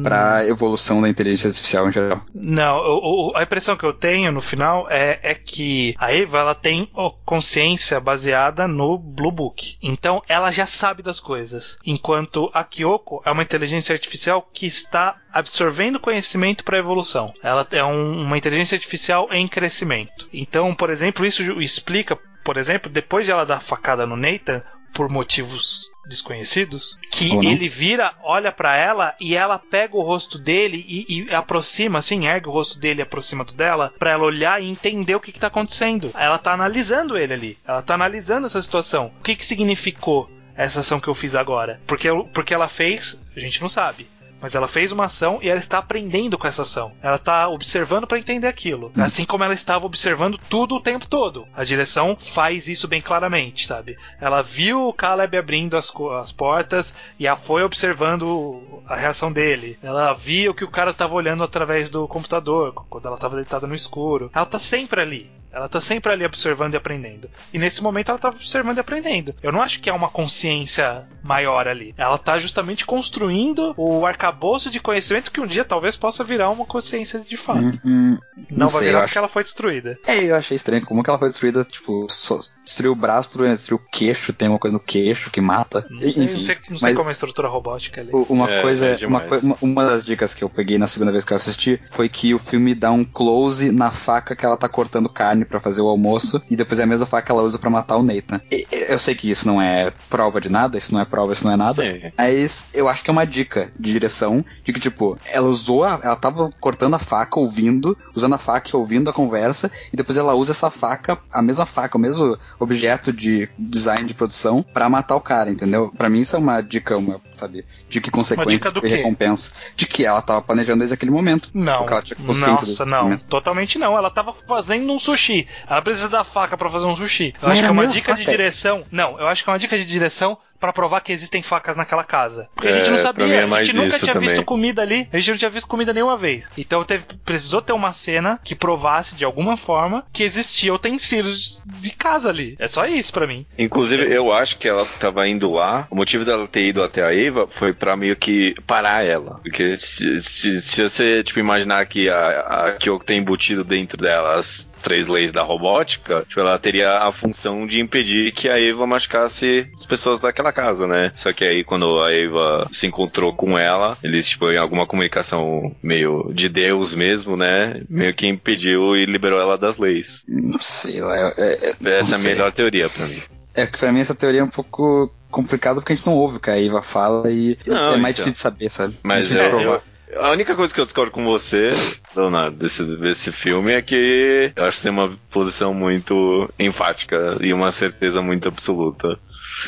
pra 0.03 0.45
evolução 0.45 1.01
da 1.01 1.09
inteligência 1.09 1.47
artificial 1.47 1.87
em 1.87 1.91
geral. 1.91 2.21
Não, 2.33 2.77
o- 2.77 3.29
o- 3.31 3.37
a 3.37 3.43
impressão 3.43 3.77
que 3.77 3.85
eu 3.85 3.93
tenho 3.93 4.31
no 4.31 4.41
final 4.41 4.87
é, 4.89 5.19
é 5.23 5.33
que 5.33 5.95
a 5.97 6.13
Eva 6.13 6.39
ela 6.39 6.55
tem 6.55 6.89
consciência 7.25 7.99
baseada 7.99 8.67
no 8.67 8.97
Blue 8.97 9.31
Book. 9.31 9.77
Então 9.81 10.21
ela 10.27 10.51
já 10.51 10.65
sabe 10.65 11.01
das 11.01 11.19
coisas. 11.19 11.77
Enquanto 11.85 12.49
a 12.53 12.63
Kyoko 12.63 13.21
é 13.25 13.31
uma 13.31 13.43
inteligência 13.43 13.93
artificial 13.93 14.47
que 14.53 14.65
está 14.65 15.15
absorvendo 15.31 15.99
conhecimento 15.99 16.63
para 16.63 16.77
evolução. 16.77 17.33
Ela 17.41 17.65
é 17.71 17.83
um- 17.83 18.23
uma 18.23 18.37
inteligência 18.37 18.75
artificial 18.75 19.27
em 19.31 19.47
crescimento. 19.47 20.27
Então, 20.33 20.73
por 20.75 20.89
exemplo, 20.89 21.25
isso 21.25 21.41
explica, 21.61 22.17
por 22.43 22.57
exemplo, 22.57 22.91
depois 22.91 23.25
de 23.25 23.31
ela 23.31 23.45
dar 23.45 23.59
facada 23.59 24.05
no 24.05 24.15
Nathan, 24.15 24.61
por 24.95 25.09
motivos 25.09 25.91
desconhecidos, 26.07 26.97
que 27.11 27.35
ele 27.45 27.67
vira, 27.67 28.13
olha 28.23 28.51
pra 28.51 28.77
ela 28.77 29.13
e 29.19 29.35
ela 29.35 29.59
pega 29.59 29.97
o 29.97 30.01
rosto 30.01 30.39
dele 30.39 30.85
e, 30.87 31.25
e 31.29 31.35
aproxima, 31.35 31.99
assim, 31.99 32.27
ergue 32.27 32.47
o 32.47 32.51
rosto 32.51 32.79
dele 32.79 33.01
e 33.01 33.03
aproxima 33.03 33.43
do 33.43 33.53
dela, 33.53 33.93
pra 33.99 34.11
ela 34.11 34.23
olhar 34.23 34.61
e 34.61 34.69
entender 34.69 35.13
o 35.13 35.19
que, 35.19 35.33
que 35.33 35.39
tá 35.39 35.47
acontecendo. 35.47 36.11
Ela 36.15 36.37
tá 36.37 36.53
analisando 36.53 37.17
ele 37.17 37.33
ali, 37.33 37.57
ela 37.67 37.81
tá 37.81 37.93
analisando 37.93 38.47
essa 38.47 38.61
situação. 38.61 39.11
O 39.19 39.23
que, 39.23 39.35
que 39.35 39.45
significou 39.45 40.29
essa 40.55 40.79
ação 40.79 40.99
que 40.99 41.09
eu 41.09 41.15
fiz 41.15 41.35
agora? 41.35 41.81
Porque, 41.85 42.07
porque 42.33 42.53
ela 42.53 42.69
fez, 42.69 43.19
a 43.35 43.39
gente 43.39 43.61
não 43.61 43.67
sabe. 43.67 44.07
Mas 44.45 44.53
ela 44.53 44.67
fez 44.67 44.91
uma 44.91 45.05
ação 45.05 45.39
e 45.41 45.49
ela 45.49 45.57
está 45.57 45.79
aprendendo 45.79 46.37
com 46.37 46.45
essa 46.45 46.61
ação. 46.61 46.91
Ela 47.01 47.15
está 47.15 47.47
observando 47.47 48.05
para 48.05 48.19
entender 48.19 48.45
aquilo. 48.45 48.91
Assim 48.95 49.25
como 49.25 49.43
ela 49.43 49.55
estava 49.55 49.87
observando 49.87 50.37
tudo 50.37 50.75
o 50.75 50.79
tempo 50.79 51.09
todo. 51.09 51.47
A 51.51 51.63
direção 51.63 52.15
faz 52.15 52.67
isso 52.67 52.87
bem 52.87 53.01
claramente, 53.01 53.65
sabe? 53.65 53.97
Ela 54.21 54.43
viu 54.43 54.87
o 54.87 54.93
Caleb 54.93 55.35
abrindo 55.35 55.75
as, 55.75 55.91
as 56.21 56.31
portas 56.31 56.93
e 57.17 57.25
ela 57.25 57.35
foi 57.35 57.63
observando 57.63 58.83
a 58.85 58.95
reação 58.95 59.31
dele. 59.31 59.79
Ela 59.81 60.13
viu 60.13 60.53
que 60.53 60.63
o 60.63 60.69
cara 60.69 60.91
estava 60.91 61.15
olhando 61.15 61.43
através 61.43 61.89
do 61.89 62.07
computador 62.07 62.71
quando 62.87 63.07
ela 63.07 63.15
estava 63.15 63.37
deitada 63.37 63.65
no 63.65 63.73
escuro. 63.73 64.29
Ela 64.31 64.45
tá 64.45 64.59
sempre 64.59 65.01
ali. 65.01 65.31
Ela 65.55 65.69
tá 65.69 65.79
sempre 65.79 66.11
ali 66.11 66.25
observando 66.25 66.73
e 66.73 66.77
aprendendo. 66.77 67.29
E 67.53 67.57
nesse 67.57 67.81
momento 67.81 68.09
ela 68.09 68.19
tá 68.19 68.27
observando 68.27 68.75
e 68.77 68.81
aprendendo. 68.81 69.33
Eu 69.41 69.51
não 69.53 69.61
acho 69.61 69.79
que 69.79 69.89
é 69.89 69.93
uma 69.93 70.09
consciência 70.09 71.05
maior 71.23 71.67
ali. 71.67 71.93
Ela 71.97 72.17
tá 72.17 72.37
justamente 72.37 72.85
construindo 72.85 73.73
o 73.77 74.05
arcabouço 74.05 74.69
de 74.69 74.79
conhecimento 74.79 75.31
que 75.31 75.39
um 75.39 75.47
dia 75.47 75.63
talvez 75.63 75.95
possa 75.95 76.23
virar 76.23 76.49
uma 76.49 76.65
consciência 76.65 77.21
de 77.21 77.37
fato. 77.37 77.59
Hum, 77.59 77.71
hum, 77.85 78.17
Não, 78.51 78.67
vai 78.67 78.79
sei, 78.79 78.87
virar 78.89 78.99
porque 78.99 79.11
acho- 79.11 79.19
ela 79.19 79.27
foi 79.29 79.43
destruída. 79.43 79.97
É, 80.05 80.23
eu 80.25 80.35
achei 80.35 80.55
estranho. 80.55 80.85
Como 80.85 81.01
que 81.03 81.09
ela 81.09 81.17
foi 81.19 81.29
destruída? 81.29 81.63
Tipo, 81.63 82.05
só 82.09 82.37
destruiu 82.63 82.91
o 82.91 82.95
braço, 82.95 83.29
destruiu 83.39 83.77
o 83.81 83.89
queixo, 83.91 84.33
tem 84.33 84.49
uma 84.49 84.59
coisa 84.59 84.73
no 84.73 84.79
queixo 84.83 85.31
que 85.31 85.39
mata. 85.39 85.85
Não 85.89 85.99
sei, 86.01 86.09
Enfim, 86.09 86.33
não 86.33 86.39
sei, 86.41 86.55
não 86.69 86.77
sei 86.79 86.89
mas- 86.89 86.97
como 86.97 87.09
é 87.09 87.11
a 87.11 87.13
estrutura 87.13 87.47
robótica 87.47 88.01
ali. 88.01 88.11
Uma 88.27 88.49
É, 88.51 88.61
coisa, 88.61 88.85
é 88.87 89.07
uma, 89.07 89.23
uma- 89.41 89.57
uma 89.61 89.85
das 89.85 90.03
dicas 90.03 90.33
que 90.33 90.43
eu 90.43 90.49
peguei 90.49 90.77
na 90.77 90.87
segunda 90.87 91.11
vez 91.11 91.23
que 91.23 91.31
eu 91.31 91.37
assisti 91.37 91.79
foi 91.89 92.09
que 92.09 92.33
o 92.33 92.39
filme 92.39 92.75
dá 92.75 92.91
um 92.91 93.05
close 93.05 93.71
na 93.71 93.89
faca 93.91 94.35
que 94.35 94.45
ela 94.45 94.57
tá 94.57 94.67
cortando 94.67 95.07
carne 95.07 95.44
pra 95.45 95.59
fazer 95.59 95.81
o 95.81 95.87
almoço 95.87 96.41
e 96.49 96.55
depois 96.55 96.79
é 96.79 96.83
a 96.83 96.87
mesma 96.87 97.05
faca 97.05 97.25
que 97.27 97.31
ela 97.31 97.41
usa 97.43 97.57
pra 97.59 97.69
matar 97.69 97.97
o 97.97 98.03
Nathan. 98.03 98.41
E- 98.51 98.65
eu 98.89 98.97
sei 98.99 99.15
que 99.15 99.29
isso 99.29 99.47
não 99.47 99.61
é 99.61 99.91
prova 100.09 100.39
de 100.39 100.49
nada, 100.49 100.77
isso 100.77 100.93
não 100.93 101.01
é 101.01 101.05
prova, 101.05 101.33
isso 101.33 101.45
não 101.45 101.53
é 101.53 101.55
nada. 101.57 101.81
Sim. 101.83 102.11
Mas 102.17 102.65
eu 102.73 102.87
acho 102.87 103.03
que 103.03 103.09
é 103.09 103.13
uma 103.13 103.25
dica 103.25 103.71
de 103.79 103.91
direção 103.91 104.43
de 104.63 104.73
que, 104.73 104.79
tipo, 104.79 105.17
ela 105.31 105.47
usou, 105.47 105.83
a, 105.83 105.99
ela 106.03 106.15
tava 106.15 106.49
cortando 106.59 106.93
a 106.95 106.99
faca, 106.99 107.39
ouvindo, 107.39 107.97
usando 108.15 108.35
a 108.35 108.37
faca 108.37 108.69
e 108.71 108.75
ouvindo 108.75 109.09
a 109.09 109.13
conversa, 109.13 109.71
e 109.91 109.95
depois 109.97 110.17
ela 110.17 110.33
usa 110.33 110.51
essa 110.51 110.69
faca, 110.69 111.17
a 111.31 111.41
mesma 111.41 111.65
faca, 111.65 111.97
o 111.97 112.01
mesmo 112.01 112.37
objeto 112.59 113.11
de 113.11 113.49
design 113.57 114.03
de 114.07 114.13
produção, 114.13 114.63
pra 114.73 114.89
matar 114.89 115.15
o 115.15 115.21
cara, 115.21 115.49
entendeu? 115.49 115.91
Pra 115.97 116.09
mim 116.09 116.21
isso 116.21 116.35
é 116.35 116.39
uma 116.39 116.61
dica, 116.61 116.97
uma, 116.97 117.19
sabe, 117.33 117.65
dica 117.89 118.09
e 118.09 118.11
consequência 118.11 118.57
dica 118.57 118.71
do 118.71 118.79
e 118.85 118.89
quê? 118.89 118.95
recompensa. 118.97 119.51
De 119.75 119.85
que 119.87 120.05
ela 120.05 120.21
tava 120.21 120.41
planejando 120.41 120.79
desde 120.79 120.93
aquele 120.93 121.11
momento. 121.11 121.49
Não, 121.53 121.79
Porque 121.79 121.93
ela 121.93 122.01
tinha 122.01 122.17
consciência 122.17 122.51
nossa, 122.67 122.85
não, 122.85 123.03
momento. 123.03 123.25
totalmente 123.27 123.77
não. 123.79 123.97
Ela 123.97 124.09
tava 124.09 124.33
fazendo 124.33 124.91
um 124.91 124.99
sushi. 124.99 125.34
Ela 125.69 125.81
precisa 125.81 126.09
da 126.09 126.23
faca 126.23 126.57
pra 126.57 126.69
fazer 126.69 126.85
um 126.85 126.95
sushi. 126.95 127.33
Eu 127.41 127.47
Mas 127.47 127.51
acho 127.51 127.59
que 127.59 127.65
é 127.65 127.69
a 127.69 127.71
uma 127.71 127.87
dica 127.87 128.13
de 128.13 128.19
faca. 128.23 128.31
direção. 128.31 128.83
Não, 128.91 129.19
eu 129.19 129.27
acho 129.27 129.43
que 129.43 129.49
é 129.49 129.53
uma 129.53 129.59
dica 129.59 129.77
de 129.77 129.85
direção 129.85 130.37
pra 130.59 130.71
provar 130.71 131.01
que 131.01 131.11
existem 131.11 131.43
facas 131.43 131.75
naquela 131.75 132.03
casa. 132.03 132.47
Porque 132.55 132.69
a 132.69 132.71
É, 132.71 132.73
gente 132.79 132.89
não 132.91 132.97
sabia, 132.97 133.25
é 133.25 133.43
a 133.43 133.63
gente 133.63 133.75
nunca 133.75 133.99
tinha 133.99 134.13
visto 134.13 134.29
também. 134.35 134.45
comida 134.45 134.81
ali. 134.81 135.07
A 135.11 135.17
gente 135.17 135.31
não 135.31 135.37
tinha 135.37 135.49
visto 135.51 135.67
comida 135.67 135.91
nenhuma 135.93 136.17
vez. 136.17 136.49
Então 136.57 136.83
teve, 136.83 137.03
precisou 137.25 137.61
ter 137.61 137.73
uma 137.73 137.91
cena 137.91 138.39
que 138.43 138.55
provasse 138.55 139.15
de 139.15 139.25
alguma 139.25 139.57
forma 139.57 140.05
que 140.13 140.23
existia 140.23 140.73
utensílios 140.73 141.61
de 141.65 141.89
casa 141.91 142.29
ali. 142.29 142.55
É 142.57 142.67
só 142.67 142.85
isso 142.87 143.11
pra 143.13 143.27
mim. 143.27 143.45
Inclusive, 143.59 144.11
eu 144.11 144.31
acho 144.31 144.57
que 144.57 144.67
ela 144.67 144.85
tava 144.99 145.27
indo 145.27 145.51
lá. 145.51 145.87
O 145.91 145.95
motivo 145.95 146.23
dela 146.23 146.47
ter 146.47 146.65
ido 146.67 146.81
até 146.81 147.03
a 147.03 147.13
Eva 147.13 147.47
foi 147.49 147.73
pra 147.73 147.95
meio 147.97 148.15
que 148.15 148.55
parar 148.65 149.03
ela. 149.05 149.39
Porque 149.43 149.75
se, 149.77 150.21
se, 150.21 150.61
se 150.61 150.81
você, 150.89 151.21
tipo, 151.23 151.39
imaginar 151.39 151.85
que 151.85 152.09
a, 152.09 152.39
a 152.39 152.71
Kyoko 152.73 153.05
tem 153.05 153.19
embutido 153.19 153.63
dentro 153.63 153.97
dela 153.97 154.35
as 154.35 154.67
três 154.85 155.07
leis 155.07 155.31
da 155.31 155.41
robótica, 155.41 156.23
tipo, 156.29 156.39
ela 156.39 156.57
teria 156.59 156.99
a 156.99 157.11
função 157.11 157.65
de 157.65 157.79
impedir 157.79 158.31
que 158.31 158.47
a 158.47 158.61
Eva 158.61 158.85
machucasse 158.85 159.67
as 159.73 159.83
pessoas 159.85 160.21
daquela 160.21 160.53
casa, 160.53 160.85
né? 160.85 161.11
Só 161.15 161.33
que 161.33 161.43
aí, 161.43 161.63
quando 161.63 161.99
a 162.01 162.13
Eva 162.13 162.69
se 162.71 162.85
encontrou 162.85 163.33
com 163.33 163.57
ela, 163.57 163.97
eles, 164.03 164.29
tipo, 164.29 164.51
em 164.51 164.57
alguma 164.57 164.85
comunicação 164.85 165.75
meio 165.81 166.31
de 166.33 166.47
Deus 166.47 166.93
mesmo, 166.93 167.35
né? 167.35 167.81
Meio 167.89 168.13
que 168.13 168.27
impediu 168.27 168.95
e 168.95 169.05
liberou 169.05 169.39
ela 169.41 169.57
das 169.57 169.77
leis. 169.79 170.23
Não 170.27 170.59
sei 170.59 171.01
lá. 171.01 171.33
É, 171.35 171.75
é, 171.83 171.89
Essa 171.97 172.15
é 172.15 172.19
a 172.19 172.21
melhor 172.21 172.51
teoria 172.51 172.87
pra 172.87 173.07
mim. 173.07 173.21
é 173.55 173.65
que 173.65 173.79
pra 173.79 173.91
mim 173.91 174.01
essa 174.01 174.13
teoria 174.13 174.41
é 174.41 174.43
um 174.43 174.49
pouco 174.49 175.11
complicada 175.31 175.81
porque 175.81 175.93
a 175.93 175.95
gente 175.95 176.05
não 176.05 176.13
ouve 176.15 176.37
o 176.37 176.39
que 176.39 176.49
a 176.51 176.61
Eva 176.63 176.81
fala 176.83 177.31
e 177.31 177.57
Não, 177.65 177.75
é 177.95 177.97
mais 177.97 178.15
então. 178.15 178.25
difícil 178.25 178.31
de 178.31 178.37
saber, 178.37 178.69
sabe? 178.69 178.97
Mas 179.03 179.27
provar. 179.29 179.61
eu- 179.63 179.81
a 180.17 180.31
única 180.31 180.55
coisa 180.55 180.73
que 180.73 180.79
eu 180.79 180.85
discordo 180.85 181.11
com 181.11 181.23
você, 181.23 181.69
Leonardo, 182.15 182.57
desse, 182.57 182.83
desse 182.83 183.31
filme 183.31 183.73
é 183.73 183.81
que 183.81 184.51
eu 184.55 184.65
acho 184.65 184.77
que 184.77 184.83
tem 184.83 184.91
uma 184.91 185.17
posição 185.29 185.73
muito 185.73 186.49
enfática 186.57 187.37
e 187.41 187.53
uma 187.53 187.71
certeza 187.71 188.21
muito 188.21 188.47
absoluta. 188.47 189.19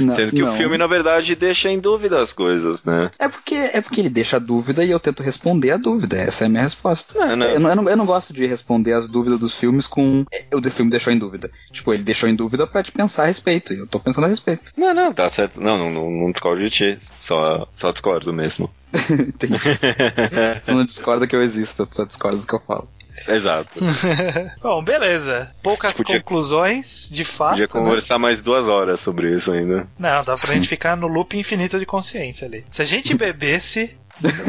Não, 0.03 0.14
Sendo 0.14 0.32
que 0.32 0.41
não. 0.41 0.53
o 0.53 0.57
filme, 0.57 0.78
na 0.78 0.88
verdade, 0.88 1.36
deixa 1.36 1.69
em 1.69 1.80
dúvida 1.80 2.22
as 2.22 2.34
coisas, 2.34 2.84
né? 2.84 3.11
É 3.19 3.28
porque, 3.28 3.56
é 3.56 3.82
porque 3.82 4.02
ele 4.02 4.10
deixa 4.10 4.38
a 4.38 4.40
dúvida 4.40 4.84
e 4.84 4.91
eu 4.91 4.99
tento 4.99 5.24
responder 5.24 5.72
a 5.72 5.78
dúvida. 5.78 6.18
Essa 6.18 6.45
é 6.45 6.48
a 6.48 6.49
minha 6.49 6.64
resposta. 6.64 7.18
Não, 7.19 7.36
não. 7.36 7.45
Eu, 7.48 7.60
não, 7.60 7.69
eu, 7.69 7.76
não, 7.76 7.90
eu 7.90 7.98
não 7.98 8.06
gosto 8.06 8.34
de 8.34 8.45
responder 8.45 8.94
as 8.94 9.07
dúvidas 9.07 9.40
dos 9.40 9.56
filmes 9.56 9.88
com. 9.88 10.26
é, 10.32 10.56
O 10.56 10.61
filme 10.69 10.91
deixou 10.91 11.11
em 11.14 11.18
dúvida. 11.18 11.49
Tipo, 11.72 11.94
ele 11.94 12.03
deixou 12.03 12.28
em 12.30 12.36
dúvida 12.36 12.65
pra 12.68 12.84
te 12.84 12.91
pensar 12.91 13.24
a 13.24 13.28
respeito. 13.28 13.74
E 13.74 13.80
eu 13.80 13.88
tô 13.88 13.99
pensando 13.99 14.26
a 14.26 14.28
respeito. 14.28 14.72
Não, 14.78 14.94
não, 14.94 15.14
tá 15.14 15.28
certo. 15.30 15.60
Não, 15.61 15.78
não, 15.78 15.91
não, 15.91 16.11
não 16.11 16.32
discordo 16.32 16.61
de 16.61 16.69
ti. 16.69 16.98
Só, 17.19 17.68
só 17.74 17.91
discordo 17.91 18.32
mesmo. 18.34 18.69
Tem- 19.38 19.49
Você 20.64 20.72
não 20.72 20.86
discorda 20.86 21.28
que 21.28 21.36
eu 21.36 21.41
existo, 21.44 21.88
só 21.91 22.06
discorda 22.06 22.38
do 22.38 22.48
que 22.48 22.53
eu 22.53 22.61
falo. 22.65 22.88
Exato. 23.27 23.69
Bom, 24.61 24.84
beleza. 24.84 25.52
Poucas 25.64 25.94
Podia- 25.94 26.19
conclusões, 26.22 27.10
de 27.11 27.23
fato. 27.26 27.52
Podia 27.52 27.64
né? 27.65 27.68
conversar 27.68 28.19
mais 28.19 28.41
duas 28.41 28.68
horas 28.68 28.99
sobre 28.99 29.34
isso 29.34 29.52
ainda. 29.52 29.88
Não, 29.98 30.18
dá 30.18 30.23
pra 30.23 30.38
Sim. 30.38 30.53
gente 30.56 30.68
ficar 30.69 30.95
no 30.95 31.07
loop 31.07 31.38
infinito 31.38 31.80
de 31.80 31.85
consciência 31.85 32.48
ali. 32.48 32.65
Se 32.69 32.81
a 32.81 32.85
gente 32.85 33.14
bebesse 33.18 33.98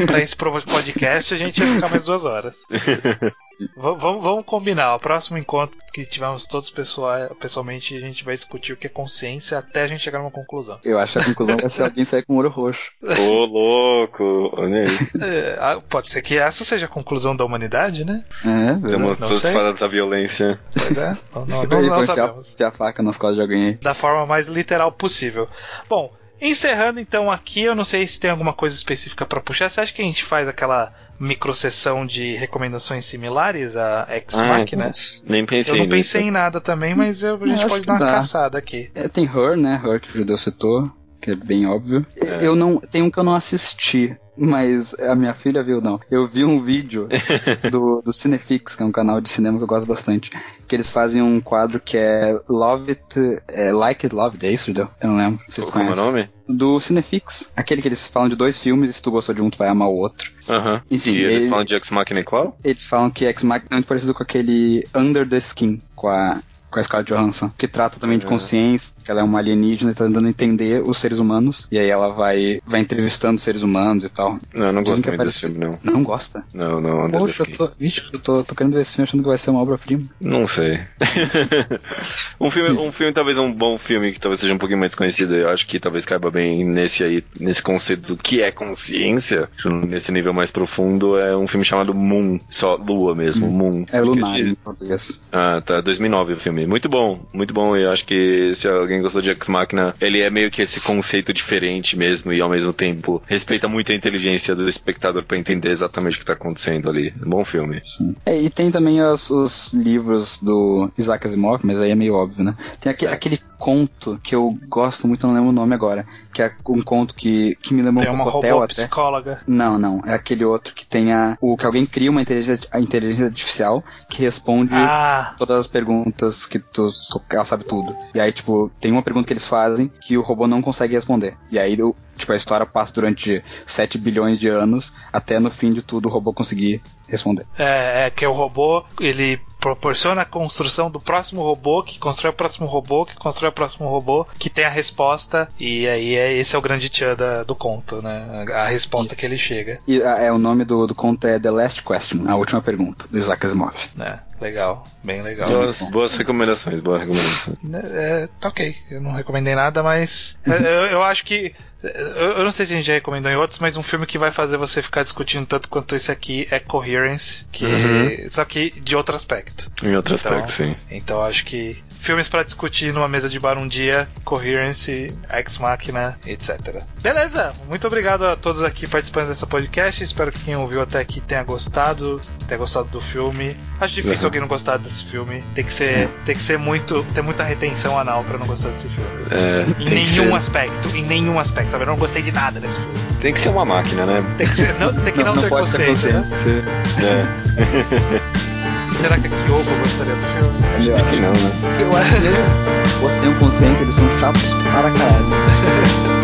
pra 0.05 0.19
esse 0.19 0.35
podcast, 0.35 1.33
a 1.33 1.37
gente 1.37 1.59
ia 1.59 1.67
ficar 1.67 1.89
mais 1.89 2.03
duas 2.03 2.25
horas. 2.25 2.57
Vamos, 3.75 4.23
vamos 4.23 4.45
combinar. 4.45 4.95
O 4.95 4.99
próximo 4.99 5.37
encontro 5.37 5.79
que 5.93 6.05
tivermos 6.05 6.45
todos 6.45 6.69
pessoal, 6.69 7.35
pessoalmente, 7.35 7.95
a 7.95 7.99
gente 7.99 8.23
vai 8.23 8.35
discutir 8.35 8.73
o 8.73 8.77
que 8.77 8.87
é 8.87 8.89
consciência 8.89 9.57
até 9.57 9.83
a 9.83 9.87
gente 9.87 10.01
chegar 10.01 10.19
numa 10.19 10.31
conclusão. 10.31 10.79
Eu 10.83 10.97
acho 10.97 11.13
que 11.13 11.19
a 11.19 11.25
conclusão 11.25 11.57
vai 11.57 11.69
ser 11.69 11.83
alguém 11.83 12.05
sair 12.05 12.23
com 12.23 12.35
o 12.35 12.37
olho 12.37 12.49
roxo. 12.49 12.91
Ô, 13.03 13.45
louco! 13.45 14.23
Olha 14.53 14.81
aí. 14.81 14.87
É, 15.21 15.57
ah, 15.59 15.81
pode 15.89 16.09
ser 16.09 16.21
que 16.21 16.37
essa 16.37 16.63
seja 16.63 16.85
a 16.85 16.89
conclusão 16.89 17.35
da 17.35 17.43
humanidade, 17.43 18.05
né? 18.05 18.23
É, 18.45 18.73
verdade. 18.77 19.33
Estamos 19.33 19.41
falando 19.41 19.73
dessa 19.73 19.87
violência. 19.87 20.59
Pois 20.73 20.97
é. 20.97 21.13
Não, 21.33 21.45
não, 21.45 21.63
não, 21.63 21.81
não 21.81 22.03
sabemos. 22.03 22.53
enfiar 22.53 22.69
a 22.69 22.71
faca 22.71 23.03
nas 23.03 23.17
costas 23.17 23.35
de 23.35 23.41
alguém 23.41 23.65
aí. 23.67 23.73
da 23.75 23.93
forma 23.93 24.25
mais 24.25 24.47
literal 24.47 24.91
possível. 24.91 25.47
Bom, 25.89 26.11
encerrando 26.41 26.99
então 26.99 27.31
aqui, 27.31 27.61
eu 27.61 27.75
não 27.75 27.83
sei 27.83 28.05
se 28.07 28.19
tem 28.19 28.29
alguma 28.31 28.53
coisa 28.53 28.75
específica 28.75 29.25
pra 29.25 29.39
puxar. 29.41 29.69
Você 29.69 29.81
acha 29.81 29.93
que 29.93 30.01
a 30.01 30.05
gente 30.05 30.23
faz 30.23 30.47
aquela 30.47 30.93
microsessão 31.19 32.05
de 32.05 32.35
recomendações 32.35 33.05
similares 33.05 33.75
a 33.75 34.07
Ex 34.09 34.33
Machina? 34.35 34.87
Ah, 34.93 35.21
Nem 35.25 35.45
pensei 35.45 35.73
Eu 35.73 35.77
não 35.77 35.85
nisso. 35.85 35.95
pensei 35.97 36.21
em 36.23 36.31
nada 36.31 36.61
também, 36.61 36.95
mas 36.95 37.23
eu- 37.23 37.35
a 37.41 37.47
gente 37.47 37.59
acho 37.59 37.67
pode 37.67 37.85
dar 37.85 37.93
uma 37.93 37.99
dá. 38.05 38.11
caçada 38.13 38.57
aqui. 38.57 38.89
É, 38.95 39.07
tem 39.07 39.25
Her, 39.25 39.57
né? 39.57 39.81
Her 39.83 39.99
que 39.99 40.09
o 40.09 40.17
Judeu 40.17 40.37
citou, 40.37 40.89
que 41.21 41.31
é 41.31 41.35
bem 41.35 41.65
óbvio. 41.67 42.05
É. 42.15 42.45
Eu 42.45 42.55
não. 42.55 42.77
Tem 42.79 43.01
um 43.01 43.09
que 43.11 43.17
eu 43.19 43.23
não 43.23 43.35
assisti, 43.35 44.15
mas 44.37 44.93
a 44.99 45.13
minha 45.15 45.33
filha 45.33 45.61
viu, 45.63 45.81
não. 45.81 45.99
Eu 46.09 46.27
vi 46.27 46.43
um 46.45 46.61
vídeo 46.61 47.07
do, 47.71 48.01
do 48.01 48.13
Cinefix, 48.13 48.75
que 48.75 48.83
é 48.83 48.85
um 48.85 48.91
canal 48.91 49.19
de 49.19 49.29
cinema 49.29 49.57
que 49.57 49.63
eu 49.63 49.67
gosto 49.67 49.87
bastante. 49.87 50.31
Que 50.67 50.75
eles 50.75 50.89
fazem 50.89 51.21
um 51.21 51.41
quadro 51.41 51.79
que 51.79 51.97
é 51.97 52.39
Love 52.47 52.91
It. 52.91 53.41
É, 53.47 53.71
like 53.71 54.05
It 54.05 54.15
Love 54.15 54.35
It, 54.37 54.45
é 54.45 54.51
isso, 54.51 54.67
Judeu? 54.67 54.87
Eu 55.01 55.09
não 55.09 55.17
lembro. 55.17 55.39
Vocês 55.47 55.69
Como 55.69 55.83
é 55.83 55.91
o 55.91 55.93
conhecem? 55.93 56.13
nome? 56.13 56.29
Do 56.47 56.79
Cinefix. 56.79 57.51
Aquele 57.55 57.81
que 57.81 57.87
eles 57.87 58.07
falam 58.07 58.29
de 58.29 58.35
dois 58.35 58.59
filmes 58.59 58.89
e 58.89 58.93
se 58.93 59.01
tu 59.01 59.11
gostou 59.11 59.35
de 59.35 59.41
um, 59.41 59.49
tu 59.49 59.57
vai 59.57 59.67
amar 59.67 59.87
o 59.89 59.95
outro. 59.95 60.31
Aham. 60.47 60.81
Enfim, 60.89 61.11
E 61.11 61.23
eles 61.23 61.35
ele- 61.41 61.49
falam 61.49 61.63
de 61.65 61.75
Ex 61.75 61.89
Machina 61.91 62.19
e 62.21 62.23
qual? 62.23 62.57
Eles 62.63 62.85
falam 62.85 63.09
que 63.11 63.25
Ex 63.25 63.43
Machina 63.43 63.67
é 63.71 63.75
muito 63.75 63.87
parecido 63.87 64.13
com 64.15 64.23
aquele 64.23 64.87
Under 64.95 65.27
the 65.27 65.37
Skin, 65.37 65.79
com 65.95 66.07
a 66.09 66.39
com 66.69 66.79
a 66.79 66.83
Scarlett 66.83 67.11
Johansson, 67.13 67.51
que 67.57 67.67
trata 67.67 67.99
também 67.99 68.17
de 68.17 68.25
É. 68.25 68.29
consciência, 68.29 68.93
que 69.03 69.09
ela 69.11 69.21
é 69.21 69.23
uma 69.23 69.39
alienígena 69.39 69.91
e 69.91 69.95
tá 69.95 70.05
tentando 70.05 70.27
entender 70.27 70.81
os 70.83 70.97
seres 70.97 71.19
humanos, 71.19 71.67
e 71.71 71.79
aí 71.79 71.89
ela 71.89 72.09
vai, 72.13 72.61
vai 72.65 72.79
entrevistando 72.81 73.39
seres 73.39 73.61
humanos 73.63 74.03
e 74.03 74.09
tal. 74.09 74.37
Não, 74.53 74.67
eu 74.67 74.73
não 74.73 74.83
gosto 74.83 75.05
muito 75.07 75.25
desse 75.25 75.39
filme, 75.41 75.57
não. 75.57 75.79
Não 75.83 76.03
gosta? 76.03 76.43
Não, 76.53 76.79
não, 76.79 77.09
Poxa, 77.09 77.43
eu 77.43 77.57
tô, 77.57 77.71
vixe, 77.79 78.03
eu 78.13 78.19
tô, 78.19 78.43
tô 78.43 78.55
querendo 78.55 78.73
ver 78.73 78.81
esse 78.81 78.93
filme 78.93 79.07
achando 79.07 79.23
que 79.23 79.29
vai 79.29 79.37
ser 79.37 79.49
uma 79.51 79.61
obra-prima. 79.61 80.03
Não 80.21 80.45
sei. 80.47 80.79
um 82.39 82.49
filme, 82.51 82.79
um 82.79 82.91
filme, 82.91 83.11
talvez 83.13 83.37
um 83.37 83.51
bom 83.51 83.77
filme 83.77 84.11
que 84.11 84.19
talvez 84.19 84.39
seja 84.39 84.53
um 84.53 84.57
pouquinho 84.57 84.79
mais 84.79 84.91
desconhecido. 84.91 85.35
Eu 85.35 85.49
acho 85.49 85.67
que 85.67 85.79
talvez 85.79 86.05
caiba 86.05 86.29
bem 86.31 86.65
nesse 86.65 87.03
aí, 87.03 87.23
nesse 87.39 87.61
conceito 87.63 88.07
do 88.15 88.17
que 88.17 88.41
é 88.41 88.51
consciência, 88.51 89.49
nesse 89.87 90.11
nível 90.11 90.33
mais 90.33 90.51
profundo, 90.51 91.17
é 91.17 91.35
um 91.35 91.47
filme 91.47 91.65
chamado 91.65 91.93
Moon, 91.93 92.39
só 92.49 92.75
Lua 92.75 93.15
mesmo, 93.15 93.49
Moon. 93.49 93.85
É 93.91 94.01
lunar 94.01 94.35
Que- 94.35 94.41
em 94.41 94.55
português. 94.55 95.19
Ah, 95.31 95.61
tá, 95.65 95.81
2009 95.81 96.33
o 96.33 96.37
filme. 96.37 96.58
Muito 96.65 96.87
bom, 96.89 97.19
muito 97.33 97.53
bom. 97.53 97.75
E 97.75 97.83
eu 97.83 97.91
acho 97.91 98.05
que 98.05 98.53
se 98.55 98.67
alguém 98.67 99.01
gostou 99.01 99.21
de 99.21 99.29
Ex 99.29 99.47
Machina, 99.47 99.95
ele 100.01 100.19
é 100.21 100.29
meio 100.29 100.49
que 100.51 100.61
esse 100.61 100.81
conceito 100.81 101.33
diferente 101.33 101.97
mesmo 101.97 102.31
e 102.33 102.41
ao 102.41 102.49
mesmo 102.49 102.73
tempo 102.73 103.21
respeita 103.27 103.67
muito 103.67 103.91
a 103.91 103.95
inteligência 103.95 104.55
do 104.55 104.67
espectador 104.67 105.23
pra 105.23 105.37
entender 105.37 105.69
exatamente 105.69 106.15
o 106.15 106.19
que 106.19 106.25
tá 106.25 106.33
acontecendo 106.33 106.89
ali. 106.89 107.11
Bom 107.25 107.43
filme. 107.45 107.81
É, 108.25 108.39
e 108.39 108.49
tem 108.49 108.71
também 108.71 109.01
os, 109.01 109.29
os 109.29 109.73
livros 109.73 110.39
do 110.41 110.89
Isaac 110.97 111.25
Asimov, 111.27 111.61
mas 111.65 111.81
aí 111.81 111.91
é 111.91 111.95
meio 111.95 112.13
óbvio, 112.15 112.43
né? 112.43 112.55
Tem 112.79 112.91
aque- 112.91 113.07
aquele 113.07 113.39
conto 113.59 114.19
que 114.23 114.33
eu 114.33 114.57
gosto 114.67 115.07
muito, 115.07 115.27
não 115.27 115.33
lembro 115.35 115.49
o 115.49 115.53
nome 115.53 115.75
agora, 115.75 116.05
que 116.33 116.41
é 116.41 116.51
um 116.67 116.81
conto 116.81 117.13
que, 117.13 117.55
que 117.61 117.73
me 117.73 117.81
lembra 117.81 118.03
Tem 118.05 118.11
um 118.11 118.15
uma 118.15 118.23
pouco 118.23 118.37
hotel 118.39 118.63
até. 118.63 118.73
psicóloga. 118.73 119.41
Não, 119.45 119.77
não. 119.77 120.01
É 120.05 120.13
aquele 120.13 120.45
outro 120.45 120.73
que 120.73 120.85
tem 120.85 121.11
a. 121.13 121.37
O 121.41 121.57
que 121.57 121.65
alguém 121.65 121.85
cria 121.85 122.09
uma 122.09 122.21
inteligência, 122.21 122.67
a 122.71 122.79
inteligência 122.79 123.25
artificial 123.25 123.83
que 124.09 124.21
responde 124.21 124.73
Ah, 124.73 125.33
todas 125.37 125.59
as 125.59 125.67
perguntas 125.67 126.45
que 126.45 126.57
tu. 126.59 126.89
Ela 127.29 127.43
sabe 127.45 127.65
tudo. 127.65 127.95
E 128.15 128.19
aí, 128.19 128.31
tipo, 128.31 128.71
tem 128.79 128.91
uma 128.91 129.03
pergunta 129.03 129.27
que 129.27 129.33
eles 129.33 129.47
fazem 129.47 129.91
que 130.01 130.17
o 130.17 130.21
robô 130.21 130.47
não 130.47 130.61
consegue 130.61 130.93
responder. 130.95 131.35
E 131.51 131.59
aí, 131.59 131.79
o- 131.81 131.95
tipo, 132.19 132.31
a 132.31 132.35
história 132.35 132.65
passa 132.65 132.93
durante 132.93 133.43
7 133.65 133.97
bilhões 133.97 134.39
de 134.39 134.47
anos 134.49 134.93
até 135.11 135.39
no 135.39 135.49
fim 135.49 135.71
de 135.71 135.81
tudo 135.81 136.07
o 136.07 136.11
robô 136.11 136.31
conseguir 136.33 136.81
responder. 137.07 137.45
é, 137.57 138.05
é 138.05 138.09
que 138.11 138.25
o 138.25 138.31
robô, 138.31 138.83
ele 138.99 139.39
proporciona 139.59 140.21
a 140.21 140.25
construção 140.25 140.89
do 140.89 140.99
próximo 141.01 141.41
robô, 141.41 141.83
que 141.83 141.99
constrói 141.99 142.31
o 142.31 142.35
próximo 142.35 142.65
robô, 142.67 143.05
que 143.05 143.15
constrói 143.15 143.49
o 143.49 143.53
próximo 143.53 143.89
robô, 143.89 144.25
que 144.37 144.49
tem 144.49 144.63
a 144.63 144.69
resposta, 144.69 145.49
e 145.59 145.85
aí 145.87 146.15
é, 146.15 146.33
esse 146.33 146.55
é 146.55 146.59
o 146.59 146.61
grande 146.61 146.87
tchan 146.89 147.15
da- 147.15 147.43
do 147.43 147.55
conto, 147.55 148.01
né? 148.01 148.45
A, 148.53 148.61
a 148.61 148.67
resposta 148.67 149.13
Isso. 149.13 149.19
que 149.19 149.25
ele 149.25 149.37
chega, 149.37 149.79
E 149.87 150.01
a- 150.01 150.15
é, 150.17 150.31
o 150.31 150.37
nome 150.37 150.63
do, 150.63 150.87
do 150.87 150.95
conto 150.95 151.27
é 151.27 151.37
The 151.39 151.51
Last 151.51 151.83
Question, 151.83 152.29
a 152.29 152.35
última 152.35 152.61
pergunta, 152.61 153.05
do 153.09 153.17
Isaac 153.17 153.45
Asimov. 153.45 153.75
né? 153.95 154.19
Legal, 154.41 154.87
bem 155.03 155.21
legal. 155.21 155.49
Boas, 155.49 155.81
boas 155.83 156.15
recomendações, 156.15 156.79
boas 156.79 157.01
recomendações. 157.01 157.57
Né, 157.61 157.81
É, 157.83 158.29
tá 158.39 158.47
ok, 158.49 158.75
eu 158.89 159.01
não 159.01 159.11
recomendei 159.11 159.53
nada, 159.53 159.83
mas 159.83 160.37
é, 160.47 160.51
eu, 160.61 160.85
eu 160.91 161.03
acho 161.03 161.25
que. 161.25 161.53
Eu, 161.81 162.31
eu 162.31 162.43
não 162.43 162.51
sei 162.51 162.65
se 162.65 162.73
a 162.73 162.75
gente 162.77 162.85
já 162.87 162.93
recomendou 162.93 163.31
em 163.31 163.35
outros, 163.37 163.59
mas 163.59 163.77
um 163.77 163.83
filme 163.83 164.05
que 164.05 164.17
vai 164.17 164.31
fazer 164.31 164.57
você 164.57 164.81
ficar 164.81 165.01
discutindo 165.03 165.45
tanto 165.45 165.69
quanto 165.69 165.95
esse 165.95 166.11
aqui 166.11 166.45
é 166.51 166.59
Coherence, 166.59 167.45
que 167.51 167.65
Uhum. 167.65 168.29
só 168.29 168.43
que 168.43 168.69
de 168.81 168.95
outro 168.97 169.15
aspecto. 169.15 169.71
Em 169.83 169.95
outro 169.95 170.13
Então- 170.15 170.31
aspecto, 170.37 170.51
sim. 170.51 170.75
Então 170.91 171.23
acho 171.23 171.45
que 171.45 171.81
filmes 171.99 172.27
pra 172.27 172.43
discutir 172.43 172.93
numa 172.93 173.07
mesa 173.07 173.27
de 173.29 173.39
bar 173.39 173.57
um 173.57 173.67
dia, 173.67 174.07
Coherence, 174.23 175.13
Ex 175.31 175.57
Machina, 175.57 176.17
etc. 176.25 176.81
Beleza, 177.01 177.51
muito 177.67 177.85
obrigado 177.87 178.25
a 178.25 178.35
todos 178.35 178.63
aqui 178.63 178.87
participantes 178.87 179.29
dessa 179.29 179.45
podcast. 179.45 180.03
Espero 180.03 180.31
que 180.31 180.39
quem 180.39 180.55
ouviu 180.55 180.81
até 180.81 180.99
aqui 180.99 181.19
tenha 181.21 181.43
gostado, 181.43 182.19
tenha 182.47 182.57
gostado 182.57 182.87
do 182.89 183.01
filme. 183.01 183.55
Acho 183.79 183.93
difícil 183.93 184.19
Uhum. 184.19 184.25
alguém 184.25 184.41
não 184.41 184.47
gostar 184.47 184.77
desse 184.77 185.03
filme. 185.05 185.43
Tem 185.53 185.63
que 185.63 185.71
ser, 185.71 186.07
tem 186.25 186.35
que 186.35 186.41
ser 186.41 186.57
muito, 186.57 187.03
ter 187.13 187.21
muita 187.21 187.43
retenção 187.43 187.97
anal 187.99 188.23
pra 188.23 188.37
não 188.37 188.47
gostar 188.47 188.69
desse 188.69 188.87
filme. 188.87 189.09
É, 189.31 189.81
Em 189.81 189.85
nenhum 189.89 190.05
ser, 190.05 190.33
aspecto, 190.33 190.95
em 190.95 191.03
nenhum 191.03 191.39
aspecto, 191.39 191.71
sabe? 191.71 191.83
Eu 191.83 191.87
não 191.87 191.97
gostei 191.97 192.21
de 192.21 192.31
nada 192.31 192.59
desse 192.59 192.77
filme. 192.79 192.93
tem 193.21 193.33
que 193.33 193.39
ser 193.41 193.49
uma 193.49 193.65
máquina, 193.65 194.05
né? 194.05 194.19
Tem 194.37 194.47
que, 194.47 194.55
ser, 194.55 194.73
não, 194.79 194.93
tem 194.93 195.13
que 195.13 195.23
não, 195.23 195.33
ter 195.33 195.49
pode 195.49 195.71
ter 195.71 195.85
consciência, 195.87 196.13
né? 196.13 196.19
consciência. 196.19 196.63
É, 197.05 198.68
Será 198.99 199.17
que 199.17 199.27
a 199.27 199.29
Kyoko 199.29 199.75
gostaria 199.81 200.13
do 200.13 200.21
filme? 200.21 200.89
Eu 200.89 200.95
acho 200.97 201.05
que 201.05 201.21
não, 201.21 201.31
né? 201.31 201.51
Porque 201.61 201.83
eu 201.83 201.97
acho 201.97 202.09
que 202.09 202.17
eles, 202.17 202.85
se 202.85 202.93
fosse 202.99 203.17
tenham 203.19 203.39
consciência, 203.39 203.83
eles 203.83 203.95
são 203.95 204.19
chatos 204.19 204.53
para 204.71 204.91
caralho. 204.91 206.09